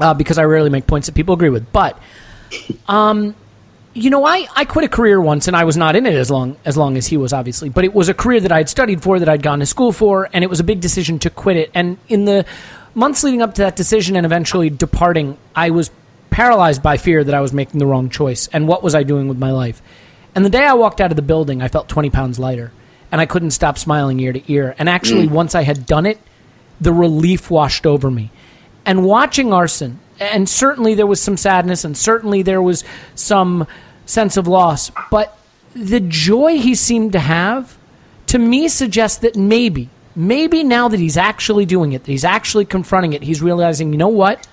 uh, 0.00 0.14
because 0.14 0.38
I 0.38 0.44
rarely 0.44 0.70
make 0.70 0.86
points 0.86 1.08
that 1.08 1.14
people 1.16 1.34
agree 1.34 1.50
with, 1.50 1.72
but 1.72 1.98
um, 2.86 3.34
you 3.94 4.10
know, 4.10 4.24
I, 4.26 4.46
I 4.54 4.64
quit 4.64 4.84
a 4.84 4.88
career 4.88 5.20
once 5.20 5.46
and 5.46 5.56
I 5.56 5.64
was 5.64 5.76
not 5.76 5.94
in 5.94 6.04
it 6.04 6.14
as 6.14 6.30
long 6.30 6.56
as 6.64 6.76
long 6.76 6.96
as 6.96 7.06
he 7.06 7.16
was, 7.16 7.32
obviously. 7.32 7.68
But 7.68 7.84
it 7.84 7.94
was 7.94 8.08
a 8.08 8.14
career 8.14 8.40
that 8.40 8.52
I'd 8.52 8.68
studied 8.68 9.02
for, 9.02 9.18
that 9.20 9.28
I'd 9.28 9.42
gone 9.42 9.60
to 9.60 9.66
school 9.66 9.92
for, 9.92 10.28
and 10.32 10.42
it 10.42 10.50
was 10.50 10.60
a 10.60 10.64
big 10.64 10.80
decision 10.80 11.18
to 11.20 11.30
quit 11.30 11.56
it. 11.56 11.70
And 11.74 11.96
in 12.08 12.24
the 12.24 12.44
months 12.94 13.22
leading 13.22 13.40
up 13.40 13.54
to 13.54 13.62
that 13.62 13.76
decision 13.76 14.16
and 14.16 14.26
eventually 14.26 14.68
departing, 14.68 15.38
I 15.54 15.70
was 15.70 15.90
paralyzed 16.30 16.82
by 16.82 16.96
fear 16.96 17.22
that 17.22 17.34
I 17.34 17.40
was 17.40 17.52
making 17.52 17.78
the 17.78 17.86
wrong 17.86 18.08
choice 18.10 18.48
and 18.48 18.66
what 18.66 18.82
was 18.82 18.94
I 18.94 19.04
doing 19.04 19.28
with 19.28 19.38
my 19.38 19.52
life. 19.52 19.80
And 20.34 20.44
the 20.44 20.50
day 20.50 20.64
I 20.64 20.74
walked 20.74 21.00
out 21.00 21.12
of 21.12 21.16
the 21.16 21.22
building, 21.22 21.62
I 21.62 21.68
felt 21.68 21.88
20 21.88 22.10
pounds 22.10 22.40
lighter 22.40 22.72
and 23.12 23.20
I 23.20 23.26
couldn't 23.26 23.52
stop 23.52 23.78
smiling 23.78 24.18
ear 24.18 24.32
to 24.32 24.52
ear. 24.52 24.74
And 24.76 24.88
actually, 24.88 25.28
mm. 25.28 25.30
once 25.30 25.54
I 25.54 25.62
had 25.62 25.86
done 25.86 26.06
it, 26.06 26.18
the 26.80 26.92
relief 26.92 27.48
washed 27.48 27.86
over 27.86 28.10
me. 28.10 28.32
And 28.84 29.04
watching 29.04 29.52
Arsene, 29.52 30.00
and 30.20 30.48
certainly 30.48 30.94
there 30.94 31.06
was 31.06 31.20
some 31.20 31.36
sadness 31.36 31.84
and 31.84 31.96
certainly 31.96 32.42
there 32.42 32.62
was 32.62 32.84
some 33.14 33.66
sense 34.06 34.36
of 34.36 34.46
loss. 34.46 34.90
But 35.10 35.36
the 35.74 36.00
joy 36.00 36.58
he 36.58 36.74
seemed 36.74 37.12
to 37.12 37.18
have, 37.18 37.76
to 38.26 38.38
me, 38.38 38.68
suggests 38.68 39.18
that 39.18 39.36
maybe, 39.36 39.88
maybe 40.14 40.62
now 40.62 40.88
that 40.88 41.00
he's 41.00 41.16
actually 41.16 41.66
doing 41.66 41.92
it, 41.92 42.04
that 42.04 42.10
he's 42.10 42.24
actually 42.24 42.64
confronting 42.64 43.12
it, 43.12 43.22
he's 43.22 43.42
realizing, 43.42 43.92
you 43.92 43.98
know 43.98 44.08
what? 44.08 44.46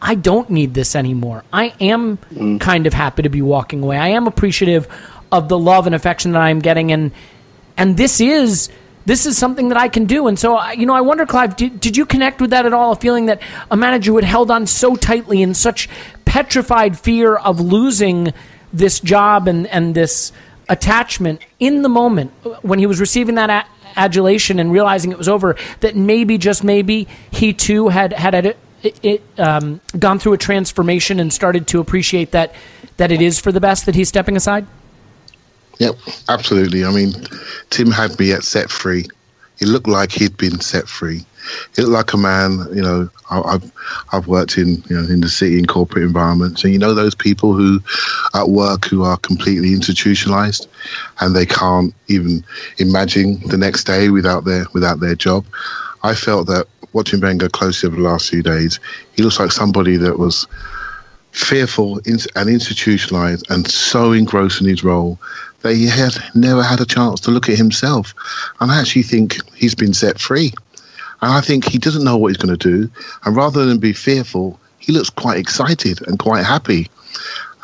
I 0.00 0.14
don't 0.14 0.50
need 0.50 0.74
this 0.74 0.94
anymore. 0.94 1.44
I 1.52 1.74
am 1.80 2.18
mm. 2.32 2.60
kind 2.60 2.86
of 2.86 2.94
happy 2.94 3.22
to 3.22 3.28
be 3.28 3.42
walking 3.42 3.82
away. 3.82 3.96
I 3.96 4.08
am 4.08 4.26
appreciative 4.26 4.86
of 5.32 5.48
the 5.48 5.58
love 5.58 5.86
and 5.86 5.94
affection 5.94 6.32
that 6.32 6.40
I'm 6.40 6.60
getting, 6.60 6.92
and 6.92 7.10
and 7.76 7.96
this 7.96 8.20
is 8.20 8.70
this 9.08 9.24
is 9.24 9.38
something 9.38 9.70
that 9.70 9.78
I 9.78 9.88
can 9.88 10.04
do. 10.04 10.26
And 10.26 10.38
so, 10.38 10.62
you 10.72 10.84
know, 10.84 10.92
I 10.92 11.00
wonder, 11.00 11.24
Clive, 11.24 11.56
did, 11.56 11.80
did 11.80 11.96
you 11.96 12.04
connect 12.04 12.42
with 12.42 12.50
that 12.50 12.66
at 12.66 12.74
all? 12.74 12.92
A 12.92 12.96
feeling 12.96 13.24
that 13.26 13.40
a 13.70 13.76
manager 13.76 14.10
who 14.10 14.16
had 14.16 14.24
held 14.24 14.50
on 14.50 14.66
so 14.66 14.96
tightly 14.96 15.40
in 15.40 15.54
such 15.54 15.88
petrified 16.26 16.98
fear 16.98 17.34
of 17.34 17.58
losing 17.58 18.34
this 18.70 19.00
job 19.00 19.48
and, 19.48 19.66
and 19.68 19.94
this 19.94 20.30
attachment 20.68 21.40
in 21.58 21.80
the 21.80 21.88
moment 21.88 22.32
when 22.60 22.78
he 22.78 22.84
was 22.84 23.00
receiving 23.00 23.36
that 23.36 23.48
a- 23.48 23.98
adulation 23.98 24.58
and 24.58 24.72
realizing 24.72 25.10
it 25.10 25.16
was 25.16 25.26
over, 25.26 25.56
that 25.80 25.96
maybe, 25.96 26.36
just 26.36 26.62
maybe, 26.62 27.08
he 27.30 27.54
too 27.54 27.88
had, 27.88 28.12
had 28.12 28.34
it, 28.44 28.58
it 28.82 29.22
um, 29.38 29.80
gone 29.98 30.18
through 30.18 30.34
a 30.34 30.38
transformation 30.38 31.18
and 31.18 31.32
started 31.32 31.66
to 31.68 31.80
appreciate 31.80 32.32
that, 32.32 32.54
that 32.98 33.10
it 33.10 33.22
is 33.22 33.40
for 33.40 33.52
the 33.52 33.60
best 33.60 33.86
that 33.86 33.94
he's 33.94 34.08
stepping 34.08 34.36
aside? 34.36 34.66
Yep, 35.78 35.96
absolutely. 36.28 36.84
I 36.84 36.90
mean, 36.90 37.12
Tim 37.70 37.90
had 37.90 38.18
me 38.18 38.32
at 38.32 38.42
set 38.42 38.70
free. 38.70 39.06
He 39.58 39.66
looked 39.66 39.88
like 39.88 40.12
he'd 40.12 40.36
been 40.36 40.60
set 40.60 40.88
free 40.88 41.24
he 41.74 41.82
looked 41.82 41.92
like 41.92 42.12
a 42.12 42.16
man. 42.16 42.66
You 42.74 42.82
know, 42.82 43.08
I, 43.30 43.52
have 43.52 43.72
I've 44.12 44.26
worked 44.26 44.58
in 44.58 44.82
you 44.88 44.96
know 44.96 45.08
in 45.08 45.20
the 45.20 45.28
city 45.28 45.58
in 45.58 45.66
corporate 45.66 46.04
environments, 46.04 46.64
and 46.64 46.72
you 46.72 46.78
know 46.78 46.94
those 46.94 47.14
people 47.14 47.54
who 47.54 47.80
at 48.34 48.48
work 48.48 48.84
who 48.86 49.04
are 49.04 49.16
completely 49.18 49.72
institutionalized, 49.72 50.68
and 51.20 51.34
they 51.34 51.46
can't 51.46 51.94
even 52.08 52.44
imagine 52.78 53.40
the 53.48 53.58
next 53.58 53.84
day 53.84 54.10
without 54.10 54.44
their 54.44 54.66
without 54.72 55.00
their 55.00 55.14
job. 55.14 55.44
I 56.02 56.14
felt 56.14 56.46
that 56.46 56.66
watching 56.92 57.20
Wenger 57.20 57.48
closely 57.48 57.88
over 57.88 57.96
the 57.96 58.02
last 58.02 58.30
few 58.30 58.42
days, 58.42 58.80
he 59.12 59.22
looks 59.22 59.38
like 59.38 59.52
somebody 59.52 59.96
that 59.96 60.18
was 60.18 60.46
fearful 61.32 62.00
and 62.06 62.48
institutionalized 62.48 63.46
and 63.50 63.70
so 63.70 64.12
engrossed 64.12 64.60
in 64.60 64.66
his 64.66 64.82
role 64.82 65.18
that 65.62 65.74
he 65.74 65.86
had 65.86 66.14
never 66.34 66.62
had 66.62 66.80
a 66.80 66.86
chance 66.86 67.20
to 67.20 67.30
look 67.30 67.48
at 67.48 67.56
himself. 67.56 68.14
And 68.60 68.70
I 68.70 68.80
actually 68.80 69.02
think 69.02 69.36
he's 69.54 69.74
been 69.74 69.94
set 69.94 70.20
free. 70.20 70.52
And 71.20 71.32
I 71.32 71.40
think 71.40 71.64
he 71.64 71.78
doesn't 71.78 72.04
know 72.04 72.16
what 72.16 72.28
he's 72.28 72.36
going 72.36 72.56
to 72.56 72.70
do. 72.70 72.90
And 73.24 73.34
rather 73.34 73.66
than 73.66 73.78
be 73.78 73.92
fearful, 73.92 74.58
he 74.78 74.92
looks 74.92 75.10
quite 75.10 75.38
excited 75.38 76.06
and 76.06 76.18
quite 76.18 76.44
happy. 76.44 76.88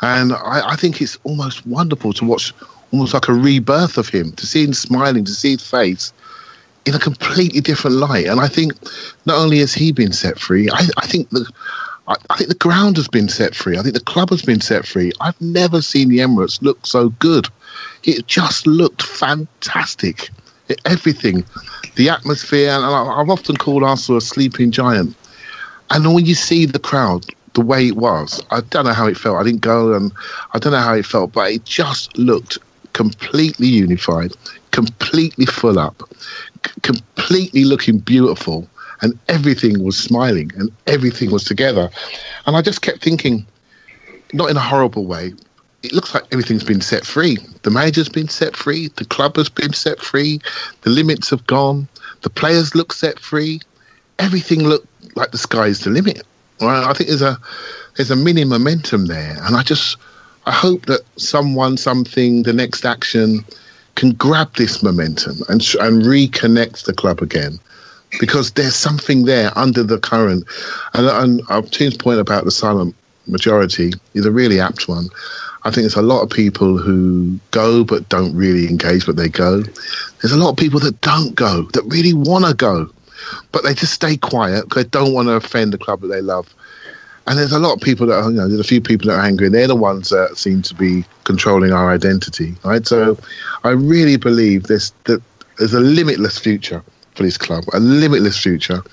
And 0.01 0.33
I, 0.33 0.71
I, 0.71 0.75
think 0.75 1.01
it's 1.01 1.17
almost 1.23 1.65
wonderful 1.65 2.11
to 2.13 2.25
watch, 2.25 2.53
almost 2.91 3.13
like 3.13 3.29
a 3.29 3.33
rebirth 3.33 3.97
of 3.97 4.09
him, 4.09 4.33
to 4.33 4.45
see 4.45 4.63
him 4.65 4.73
smiling, 4.73 5.23
to 5.23 5.31
see 5.31 5.51
his 5.51 5.67
face 5.67 6.11
in 6.85 6.93
a 6.93 6.99
completely 6.99 7.61
different 7.61 7.95
light. 7.95 8.27
And 8.27 8.41
I 8.41 8.47
think 8.47 8.73
not 9.25 9.37
only 9.37 9.59
has 9.59 9.73
he 9.73 9.93
been 9.93 10.11
set 10.11 10.37
free, 10.37 10.69
I, 10.69 10.87
I 10.97 11.07
think 11.07 11.29
that 11.29 11.49
I, 12.07 12.15
I 12.29 12.37
think 12.37 12.49
the 12.49 12.55
ground 12.55 12.97
has 12.97 13.07
been 13.07 13.29
set 13.29 13.55
free. 13.55 13.77
I 13.77 13.81
think 13.81 13.93
the 13.95 13.99
club 14.01 14.29
has 14.29 14.41
been 14.41 14.61
set 14.61 14.85
free. 14.85 15.11
I've 15.21 15.39
never 15.41 15.81
seen 15.81 16.09
the 16.09 16.19
Emirates 16.19 16.61
look 16.61 16.85
so 16.85 17.09
good. 17.09 17.47
It 18.03 18.27
just 18.27 18.67
looked 18.67 19.01
fantastic. 19.03 20.29
It- 20.67 20.81
everything, 20.85 21.43
the 21.95 22.09
atmosphere, 22.09 22.69
and 22.71 22.85
I, 22.85 23.03
I've 23.21 23.29
often 23.29 23.57
called 23.57 23.83
Arsenal 23.83 24.17
a 24.17 24.21
sleeping 24.21 24.71
giant. 24.71 25.15
And 25.91 26.13
when 26.13 26.25
you 26.25 26.35
see 26.35 26.65
the 26.65 26.79
crowd, 26.79 27.25
the 27.53 27.61
way 27.61 27.87
it 27.87 27.95
was, 27.95 28.41
I 28.51 28.61
don't 28.61 28.85
know 28.85 28.93
how 28.93 29.07
it 29.07 29.17
felt. 29.17 29.37
I 29.37 29.43
didn't 29.43 29.61
go, 29.61 29.93
and 29.93 30.11
I 30.53 30.59
don't 30.59 30.73
know 30.73 30.79
how 30.79 30.95
it 30.95 31.05
felt, 31.05 31.31
but 31.33 31.51
it 31.51 31.63
just 31.65 32.17
looked 32.17 32.57
completely 32.93 33.67
unified, 33.67 34.31
completely 34.71 35.45
full 35.45 35.77
up, 35.79 36.01
c- 36.65 36.71
completely 36.81 37.63
looking 37.63 37.99
beautiful, 37.99 38.67
and 39.01 39.17
everything 39.27 39.83
was 39.83 39.97
smiling 39.97 40.51
and 40.57 40.71
everything 40.87 41.31
was 41.31 41.43
together. 41.43 41.89
And 42.45 42.55
I 42.55 42.61
just 42.61 42.81
kept 42.81 43.03
thinking, 43.03 43.45
not 44.33 44.49
in 44.49 44.57
a 44.57 44.61
horrible 44.61 45.05
way. 45.05 45.33
It 45.83 45.93
looks 45.93 46.13
like 46.13 46.23
everything's 46.31 46.63
been 46.63 46.81
set 46.81 47.05
free. 47.05 47.37
The 47.61 47.69
manager's 47.69 48.09
been 48.09 48.27
set 48.27 48.55
free. 48.55 48.87
The 48.95 49.05
club 49.05 49.35
has 49.35 49.49
been 49.49 49.73
set 49.73 49.99
free. 49.99 50.39
The 50.81 50.89
limits 50.89 51.29
have 51.29 51.45
gone. 51.45 51.87
The 52.21 52.29
players 52.29 52.73
look 52.73 52.91
set 52.91 53.19
free. 53.19 53.61
Everything 54.17 54.63
looked 54.63 54.87
like 55.15 55.31
the 55.31 55.37
sky's 55.37 55.81
the 55.81 55.91
limit. 55.91 56.23
I 56.61 56.93
think 56.93 57.09
there's 57.09 57.21
a 57.21 57.37
there's 57.97 58.11
a 58.11 58.15
mini 58.15 58.45
momentum 58.45 59.07
there, 59.07 59.37
and 59.43 59.55
I 59.55 59.61
just 59.61 59.97
I 60.45 60.51
hope 60.51 60.85
that 60.85 61.01
someone, 61.17 61.75
something, 61.77 62.43
the 62.43 62.53
next 62.53 62.85
action 62.85 63.43
can 63.95 64.11
grab 64.13 64.55
this 64.55 64.81
momentum 64.81 65.37
and 65.49 65.61
and 65.81 66.03
reconnect 66.03 66.85
the 66.85 66.93
club 66.93 67.21
again 67.21 67.59
because 68.19 68.51
there's 68.51 68.75
something 68.75 69.25
there 69.25 69.51
under 69.57 69.83
the 69.83 69.99
current. 69.99 70.45
And, 70.93 71.41
and 71.49 71.71
Tim's 71.71 71.97
point 71.97 72.19
about 72.19 72.45
the 72.45 72.51
silent 72.51 72.95
majority 73.27 73.91
is 74.13 74.25
a 74.25 74.31
really 74.31 74.59
apt 74.59 74.87
one. 74.87 75.07
I 75.63 75.71
think 75.71 75.83
there's 75.83 75.95
a 75.95 76.01
lot 76.03 76.21
of 76.21 76.29
people 76.29 76.77
who 76.77 77.39
go 77.51 77.83
but 77.83 78.07
don't 78.09 78.35
really 78.35 78.67
engage, 78.67 79.05
but 79.05 79.15
they 79.15 79.29
go. 79.29 79.63
There's 80.21 80.31
a 80.31 80.37
lot 80.37 80.51
of 80.51 80.57
people 80.57 80.79
that 80.81 81.01
don't 81.01 81.33
go, 81.33 81.63
that 81.73 81.83
really 81.85 82.13
want 82.13 82.45
to 82.45 82.53
go, 82.53 82.87
but 83.51 83.63
they 83.63 83.73
just 83.73 83.93
stay 83.93 84.15
quiet 84.15 84.65
because 84.65 84.83
they 84.83 84.89
don't 84.89 85.13
want 85.13 85.27
to 85.27 85.33
offend 85.33 85.73
the 85.73 85.79
club 85.79 86.01
that 86.01 86.07
they 86.07 86.21
love. 86.21 86.53
And 87.27 87.39
there's 87.39 87.51
a 87.51 87.57
lot 87.57 87.73
of 87.73 87.81
people 87.81 88.05
that 88.07 88.23
you 88.25 88.33
know, 88.33 88.47
there's 88.47 88.59
a 88.59 88.63
few 88.63 88.79
people 88.79 89.07
that 89.07 89.17
are 89.17 89.25
angry, 89.25 89.49
they're 89.49 89.67
the 89.67 89.75
ones 89.75 90.09
that 90.09 90.37
seem 90.37 90.61
to 90.61 90.75
be 90.75 91.03
controlling 91.23 91.71
our 91.71 91.91
identity, 91.91 92.53
right? 92.63 92.85
So 92.85 93.17
I 93.63 93.69
really 93.71 94.17
believe 94.17 94.63
this 94.63 94.91
that 95.05 95.23
there's 95.57 95.73
a 95.73 95.79
limitless 95.79 96.37
future 96.37 96.83
for 97.15 97.23
this 97.23 97.37
club, 97.37 97.63
a 97.73 97.79
limitless 97.79 98.41
future. 98.41 98.83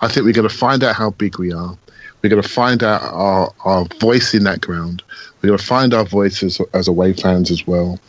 I 0.00 0.08
think 0.08 0.24
we're 0.24 0.32
going 0.32 0.48
to 0.48 0.54
find 0.54 0.82
out 0.82 0.96
how 0.96 1.10
big 1.10 1.38
we 1.38 1.52
are. 1.52 1.76
We're 2.22 2.30
going 2.30 2.42
to 2.42 2.48
find 2.48 2.82
out 2.82 3.02
our, 3.02 3.52
our 3.64 3.84
voice 4.00 4.34
in 4.34 4.44
that 4.44 4.60
ground. 4.60 5.02
We're 5.40 5.48
going 5.48 5.58
to 5.58 5.64
find 5.64 5.94
our 5.94 6.04
voices 6.04 6.60
as, 6.72 6.88
away 6.88 7.12
fans 7.12 7.50
as 7.50 7.66
well. 7.66 8.00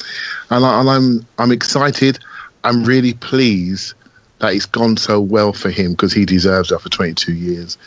And, 0.49 0.65
I, 0.65 0.79
and 0.79 0.89
I'm 0.89 1.27
I'm 1.37 1.51
excited. 1.51 2.17
I'm 2.63 2.83
really 2.83 3.13
pleased 3.13 3.93
that 4.39 4.53
it's 4.53 4.65
gone 4.65 4.97
so 4.97 5.19
well 5.19 5.53
for 5.53 5.69
him 5.69 5.91
because 5.91 6.13
he 6.13 6.25
deserves 6.25 6.69
that 6.69 6.81
for 6.81 6.89
22 6.89 7.33
years. 7.33 7.77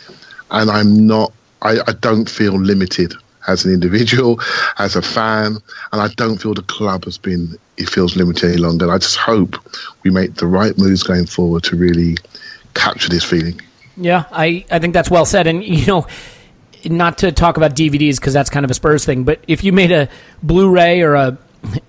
And 0.50 0.70
I'm 0.70 1.06
not. 1.06 1.32
I, 1.62 1.78
I 1.86 1.92
don't 2.00 2.28
feel 2.28 2.54
limited 2.54 3.12
as 3.46 3.64
an 3.64 3.72
individual, 3.72 4.40
as 4.78 4.96
a 4.96 5.02
fan, 5.02 5.56
and 5.92 6.00
I 6.00 6.08
don't 6.16 6.38
feel 6.38 6.54
the 6.54 6.62
club 6.62 7.04
has 7.04 7.18
been. 7.18 7.58
It 7.80 7.88
feels 7.88 8.16
limited 8.16 8.50
any 8.50 8.58
longer. 8.58 8.84
And 8.84 8.92
I 8.92 8.98
just 8.98 9.16
hope 9.16 9.56
we 10.02 10.10
make 10.10 10.34
the 10.34 10.46
right 10.46 10.76
moves 10.78 11.02
going 11.02 11.26
forward 11.26 11.64
to 11.64 11.76
really 11.76 12.16
capture 12.74 13.08
this 13.08 13.24
feeling. 13.24 13.60
Yeah, 13.96 14.24
I, 14.30 14.64
I 14.70 14.78
think 14.78 14.94
that's 14.94 15.10
well 15.10 15.24
said. 15.24 15.46
And, 15.46 15.64
you 15.64 15.86
know, 15.86 16.06
not 16.84 17.18
to 17.18 17.32
talk 17.32 17.56
about 17.56 17.74
DVDs 17.74 18.16
because 18.16 18.32
that's 18.32 18.50
kind 18.50 18.64
of 18.64 18.70
a 18.70 18.74
Spurs 18.74 19.04
thing, 19.04 19.24
but 19.24 19.42
if 19.46 19.64
you 19.64 19.72
made 19.72 19.92
a 19.92 20.08
Blu 20.42 20.70
ray 20.70 21.02
or 21.02 21.14
a 21.14 21.38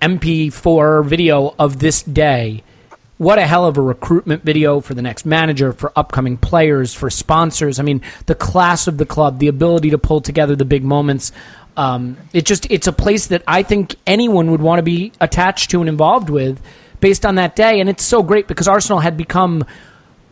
MP4 0.00 1.04
video 1.06 1.54
of 1.58 1.78
this 1.78 2.02
day, 2.02 2.62
what 3.18 3.38
a 3.38 3.46
hell 3.46 3.66
of 3.66 3.78
a 3.78 3.80
recruitment 3.80 4.42
video 4.42 4.80
for 4.80 4.94
the 4.94 5.02
next 5.02 5.24
manager, 5.24 5.72
for 5.72 5.92
upcoming 5.94 6.36
players, 6.36 6.92
for 6.92 7.08
sponsors. 7.08 7.78
I 7.78 7.84
mean, 7.84 8.02
the 8.26 8.34
class 8.34 8.88
of 8.88 8.98
the 8.98 9.06
club, 9.06 9.38
the 9.38 9.48
ability 9.48 9.90
to 9.90 9.98
pull 9.98 10.20
together 10.20 10.56
the 10.56 10.64
big 10.64 10.82
moments. 10.82 11.30
Um, 11.76 12.18
it 12.32 12.44
just 12.44 12.70
it's 12.70 12.86
a 12.86 12.92
place 12.92 13.28
that 13.28 13.42
I 13.46 13.62
think 13.62 13.96
anyone 14.06 14.50
would 14.50 14.60
want 14.60 14.78
to 14.78 14.82
be 14.82 15.12
attached 15.20 15.70
to 15.70 15.80
and 15.80 15.88
involved 15.88 16.28
with 16.28 16.60
based 17.00 17.24
on 17.24 17.36
that 17.36 17.56
day. 17.56 17.80
And 17.80 17.88
it's 17.88 18.04
so 18.04 18.22
great 18.22 18.46
because 18.46 18.68
Arsenal 18.68 19.00
had 19.00 19.16
become 19.16 19.64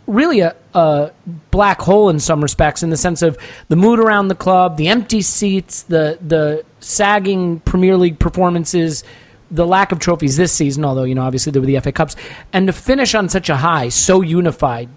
really 0.07 0.41
a, 0.41 0.55
a 0.75 1.13
black 1.51 1.81
hole 1.81 2.09
in 2.11 2.19
some 2.19 2.43
respects 2.43 2.83
in 2.83 2.91
the 2.91 2.97
sense 2.97 3.23
of 3.23 3.39
the 3.69 3.77
mood 3.77 3.99
around 3.99 4.29
the 4.29 4.35
club, 4.35 4.77
the 4.77 4.89
empty 4.89 5.23
seats, 5.23 5.83
the 5.83 6.19
the 6.27 6.65
sagging 6.81 7.61
Premier 7.61 7.97
League 7.97 8.19
performances, 8.19 9.05
the 9.51 9.67
lack 9.67 9.93
of 9.93 9.99
trophies 9.99 10.37
this 10.37 10.53
season, 10.53 10.85
although 10.85 11.05
you 11.05 11.15
know 11.15 11.23
obviously 11.23 11.53
there 11.53 11.63
were 11.63 11.67
the 11.67 11.79
FA 11.81 11.93
Cups, 11.93 12.17
and 12.53 12.67
to 12.67 12.73
finish 12.73 13.15
on 13.15 13.29
such 13.29 13.49
a 13.49 13.57
high, 13.57 13.89
so 13.89 14.21
unified, 14.21 14.89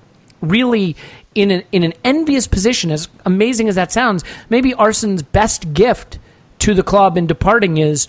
really 0.41 0.95
in 1.36 1.51
an 1.51 1.63
in 1.71 1.84
an 1.84 1.93
envious 2.03 2.47
position, 2.47 2.91
as 2.91 3.08
amazing 3.25 3.69
as 3.69 3.75
that 3.75 3.91
sounds, 3.91 4.23
maybe 4.49 4.73
Arsenal's 4.73 5.23
best 5.23 5.73
gift 5.73 6.19
to 6.60 6.74
the 6.74 6.84
club 6.84 7.18
in 7.18 7.28
departing 7.28 7.78
is 7.78 8.08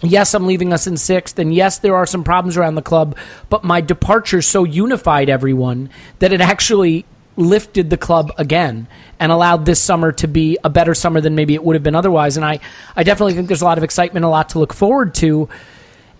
yes, 0.00 0.34
I'm 0.34 0.46
leaving 0.46 0.72
us 0.72 0.86
in 0.86 0.96
sixth, 0.96 1.38
and 1.38 1.52
yes, 1.52 1.78
there 1.78 1.96
are 1.96 2.06
some 2.06 2.24
problems 2.24 2.56
around 2.56 2.76
the 2.76 2.82
club, 2.82 3.16
but 3.48 3.64
my 3.64 3.80
departure 3.80 4.42
so 4.42 4.64
unified 4.64 5.28
everyone 5.28 5.90
that 6.20 6.32
it 6.32 6.40
actually 6.40 7.04
lifted 7.36 7.88
the 7.88 7.96
club 7.96 8.32
again 8.36 8.88
and 9.20 9.30
allowed 9.30 9.64
this 9.64 9.80
summer 9.80 10.10
to 10.12 10.26
be 10.26 10.58
a 10.64 10.70
better 10.70 10.94
summer 10.94 11.20
than 11.20 11.34
maybe 11.34 11.54
it 11.54 11.62
would 11.62 11.76
have 11.76 11.82
been 11.82 11.94
otherwise. 11.94 12.36
And 12.36 12.44
I, 12.44 12.58
I 12.96 13.04
definitely 13.04 13.34
think 13.34 13.46
there's 13.46 13.62
a 13.62 13.64
lot 13.64 13.78
of 13.78 13.84
excitement, 13.84 14.24
a 14.24 14.28
lot 14.28 14.50
to 14.50 14.58
look 14.58 14.74
forward 14.74 15.14
to. 15.16 15.48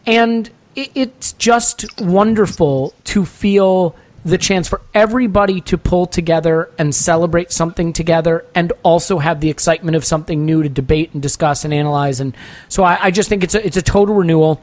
And 0.07 0.49
it, 0.77 0.90
it's 0.94 1.33
just 1.33 2.01
wonderful 2.01 2.94
to 3.05 3.25
feel 3.25 3.97
the 4.28 4.38
chance 4.38 4.68
for 4.68 4.80
everybody 4.94 5.60
to 5.62 5.78
pull 5.78 6.06
together 6.06 6.70
and 6.78 6.94
celebrate 6.94 7.52
something 7.52 7.92
together 7.92 8.44
and 8.54 8.72
also 8.82 9.18
have 9.18 9.40
the 9.40 9.50
excitement 9.50 9.96
of 9.96 10.04
something 10.04 10.44
new 10.44 10.62
to 10.62 10.68
debate 10.68 11.12
and 11.12 11.22
discuss 11.22 11.64
and 11.64 11.74
analyze. 11.74 12.20
And 12.20 12.36
so 12.68 12.82
I, 12.82 13.06
I 13.06 13.10
just 13.10 13.28
think 13.28 13.44
it's 13.44 13.54
a, 13.54 13.64
it's 13.64 13.76
a 13.76 13.82
total 13.82 14.14
renewal. 14.14 14.60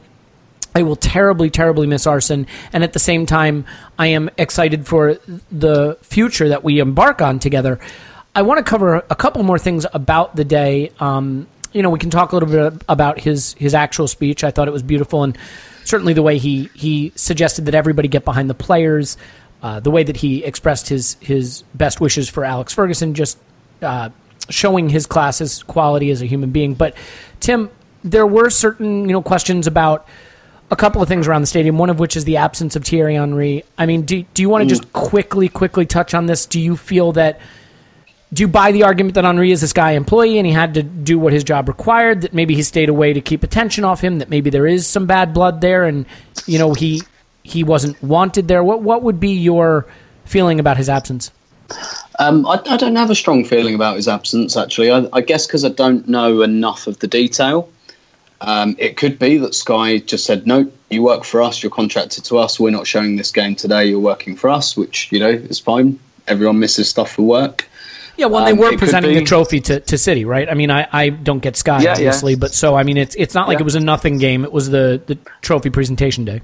I 0.74 0.82
will 0.82 0.96
terribly, 0.96 1.48
terribly 1.48 1.86
miss 1.86 2.06
Arsene, 2.06 2.46
and 2.70 2.84
at 2.84 2.92
the 2.92 2.98
same 2.98 3.24
time, 3.24 3.64
I 3.98 4.08
am 4.08 4.28
excited 4.36 4.86
for 4.86 5.14
the 5.50 5.96
future 6.02 6.50
that 6.50 6.64
we 6.64 6.80
embark 6.80 7.22
on 7.22 7.38
together. 7.38 7.80
I 8.34 8.42
want 8.42 8.58
to 8.58 8.70
cover 8.70 8.96
a 8.96 9.16
couple 9.16 9.42
more 9.42 9.58
things 9.58 9.86
about 9.94 10.36
the 10.36 10.44
day. 10.44 10.92
Um, 11.00 11.46
you 11.72 11.80
know, 11.80 11.88
we 11.88 11.98
can 11.98 12.10
talk 12.10 12.32
a 12.32 12.36
little 12.36 12.48
bit 12.50 12.82
about 12.90 13.18
his 13.18 13.54
his 13.54 13.74
actual 13.74 14.06
speech. 14.06 14.44
I 14.44 14.50
thought 14.50 14.68
it 14.68 14.72
was 14.72 14.82
beautiful, 14.82 15.22
and 15.22 15.38
certainly 15.84 16.12
the 16.12 16.22
way 16.22 16.36
he 16.36 16.68
he 16.74 17.12
suggested 17.14 17.64
that 17.66 17.74
everybody 17.74 18.08
get 18.08 18.26
behind 18.26 18.50
the 18.50 18.54
players, 18.54 19.16
uh, 19.62 19.80
the 19.80 19.90
way 19.90 20.02
that 20.04 20.16
he 20.18 20.44
expressed 20.44 20.88
his 20.88 21.16
his 21.20 21.64
best 21.74 22.00
wishes 22.00 22.28
for 22.28 22.44
Alex 22.44 22.72
Ferguson, 22.72 23.14
just 23.14 23.38
uh, 23.82 24.10
showing 24.48 24.88
his 24.88 25.06
class, 25.06 25.38
his 25.38 25.62
quality 25.62 26.10
as 26.10 26.22
a 26.22 26.26
human 26.26 26.50
being. 26.50 26.74
But 26.74 26.94
Tim, 27.40 27.70
there 28.04 28.26
were 28.26 28.50
certain 28.50 29.08
you 29.08 29.12
know 29.12 29.22
questions 29.22 29.66
about 29.66 30.06
a 30.70 30.76
couple 30.76 31.00
of 31.00 31.08
things 31.08 31.28
around 31.28 31.42
the 31.42 31.46
stadium. 31.46 31.78
One 31.78 31.90
of 31.90 31.98
which 31.98 32.16
is 32.16 32.24
the 32.24 32.36
absence 32.38 32.76
of 32.76 32.84
Thierry 32.84 33.14
Henry. 33.14 33.64
I 33.78 33.86
mean, 33.86 34.02
do 34.02 34.22
do 34.34 34.42
you 34.42 34.48
want 34.48 34.62
to 34.62 34.68
just 34.68 34.92
quickly 34.92 35.48
quickly 35.48 35.86
touch 35.86 36.14
on 36.14 36.26
this? 36.26 36.46
Do 36.46 36.60
you 36.60 36.76
feel 36.76 37.12
that? 37.12 37.40
Do 38.32 38.42
you 38.42 38.48
buy 38.48 38.72
the 38.72 38.82
argument 38.82 39.14
that 39.14 39.24
Henry 39.24 39.52
is 39.52 39.60
this 39.60 39.72
guy 39.72 39.92
employee 39.92 40.36
and 40.38 40.46
he 40.46 40.52
had 40.52 40.74
to 40.74 40.82
do 40.82 41.16
what 41.16 41.32
his 41.32 41.44
job 41.44 41.68
required? 41.68 42.22
That 42.22 42.34
maybe 42.34 42.54
he 42.56 42.62
stayed 42.62 42.88
away 42.88 43.12
to 43.12 43.20
keep 43.20 43.44
attention 43.44 43.84
off 43.84 44.00
him. 44.00 44.18
That 44.18 44.28
maybe 44.28 44.50
there 44.50 44.66
is 44.66 44.86
some 44.86 45.06
bad 45.06 45.32
blood 45.32 45.60
there, 45.60 45.84
and 45.84 46.06
you 46.46 46.58
know 46.58 46.74
he 46.74 47.02
he 47.46 47.64
wasn't 47.64 48.02
wanted 48.02 48.48
there. 48.48 48.62
What 48.62 48.82
what 48.82 49.02
would 49.02 49.18
be 49.20 49.30
your 49.30 49.86
feeling 50.24 50.60
about 50.60 50.76
his 50.76 50.88
absence? 50.88 51.30
Um, 52.18 52.46
I, 52.46 52.60
I 52.70 52.76
don't 52.76 52.96
have 52.96 53.10
a 53.10 53.14
strong 53.14 53.44
feeling 53.44 53.74
about 53.74 53.96
his 53.96 54.08
absence, 54.08 54.56
actually. 54.56 54.90
I, 54.90 55.08
I 55.12 55.20
guess 55.20 55.46
because 55.46 55.64
I 55.64 55.68
don't 55.68 56.08
know 56.08 56.42
enough 56.42 56.86
of 56.86 56.98
the 57.00 57.06
detail. 57.06 57.68
Um, 58.40 58.76
it 58.78 58.96
could 58.96 59.18
be 59.18 59.38
that 59.38 59.54
Sky 59.54 59.98
just 59.98 60.24
said, 60.26 60.46
no, 60.46 60.70
you 60.90 61.02
work 61.02 61.24
for 61.24 61.42
us, 61.42 61.62
you're 61.62 61.70
contracted 61.70 62.24
to 62.24 62.38
us, 62.38 62.60
we're 62.60 62.70
not 62.70 62.86
showing 62.86 63.16
this 63.16 63.32
game 63.32 63.54
today, 63.54 63.86
you're 63.86 63.98
working 63.98 64.36
for 64.36 64.50
us, 64.50 64.76
which, 64.76 65.10
you 65.10 65.18
know, 65.18 65.30
is 65.30 65.58
fine. 65.58 65.98
Everyone 66.28 66.58
misses 66.58 66.88
stuff 66.88 67.12
for 67.12 67.22
work. 67.22 67.66
Yeah, 68.18 68.26
well, 68.26 68.40
Um, 68.40 68.46
they 68.46 68.52
were 68.52 68.76
presenting 68.76 69.14
the 69.14 69.24
trophy 69.24 69.60
to, 69.62 69.80
to 69.80 69.98
City, 69.98 70.24
right? 70.24 70.48
I 70.50 70.54
mean, 70.54 70.70
I, 70.70 70.86
I 70.92 71.08
don't 71.08 71.40
get 71.40 71.56
Sky, 71.56 71.78
Yeah, 71.78 71.84
yeah. 71.84 71.92
obviously, 71.92 72.34
but 72.34 72.52
so, 72.54 72.74
I 72.74 72.82
mean, 72.82 72.98
it's 72.98 73.14
it's 73.16 73.34
not 73.34 73.48
like 73.48 73.56
Yeah. 73.56 73.62
it 73.62 73.64
was 73.64 73.74
a 73.74 73.80
nothing 73.80 74.18
game. 74.18 74.44
It 74.44 74.52
was 74.52 74.68
the, 74.70 75.00
the 75.06 75.18
trophy 75.40 75.70
presentation 75.70 76.24
day. 76.24 76.40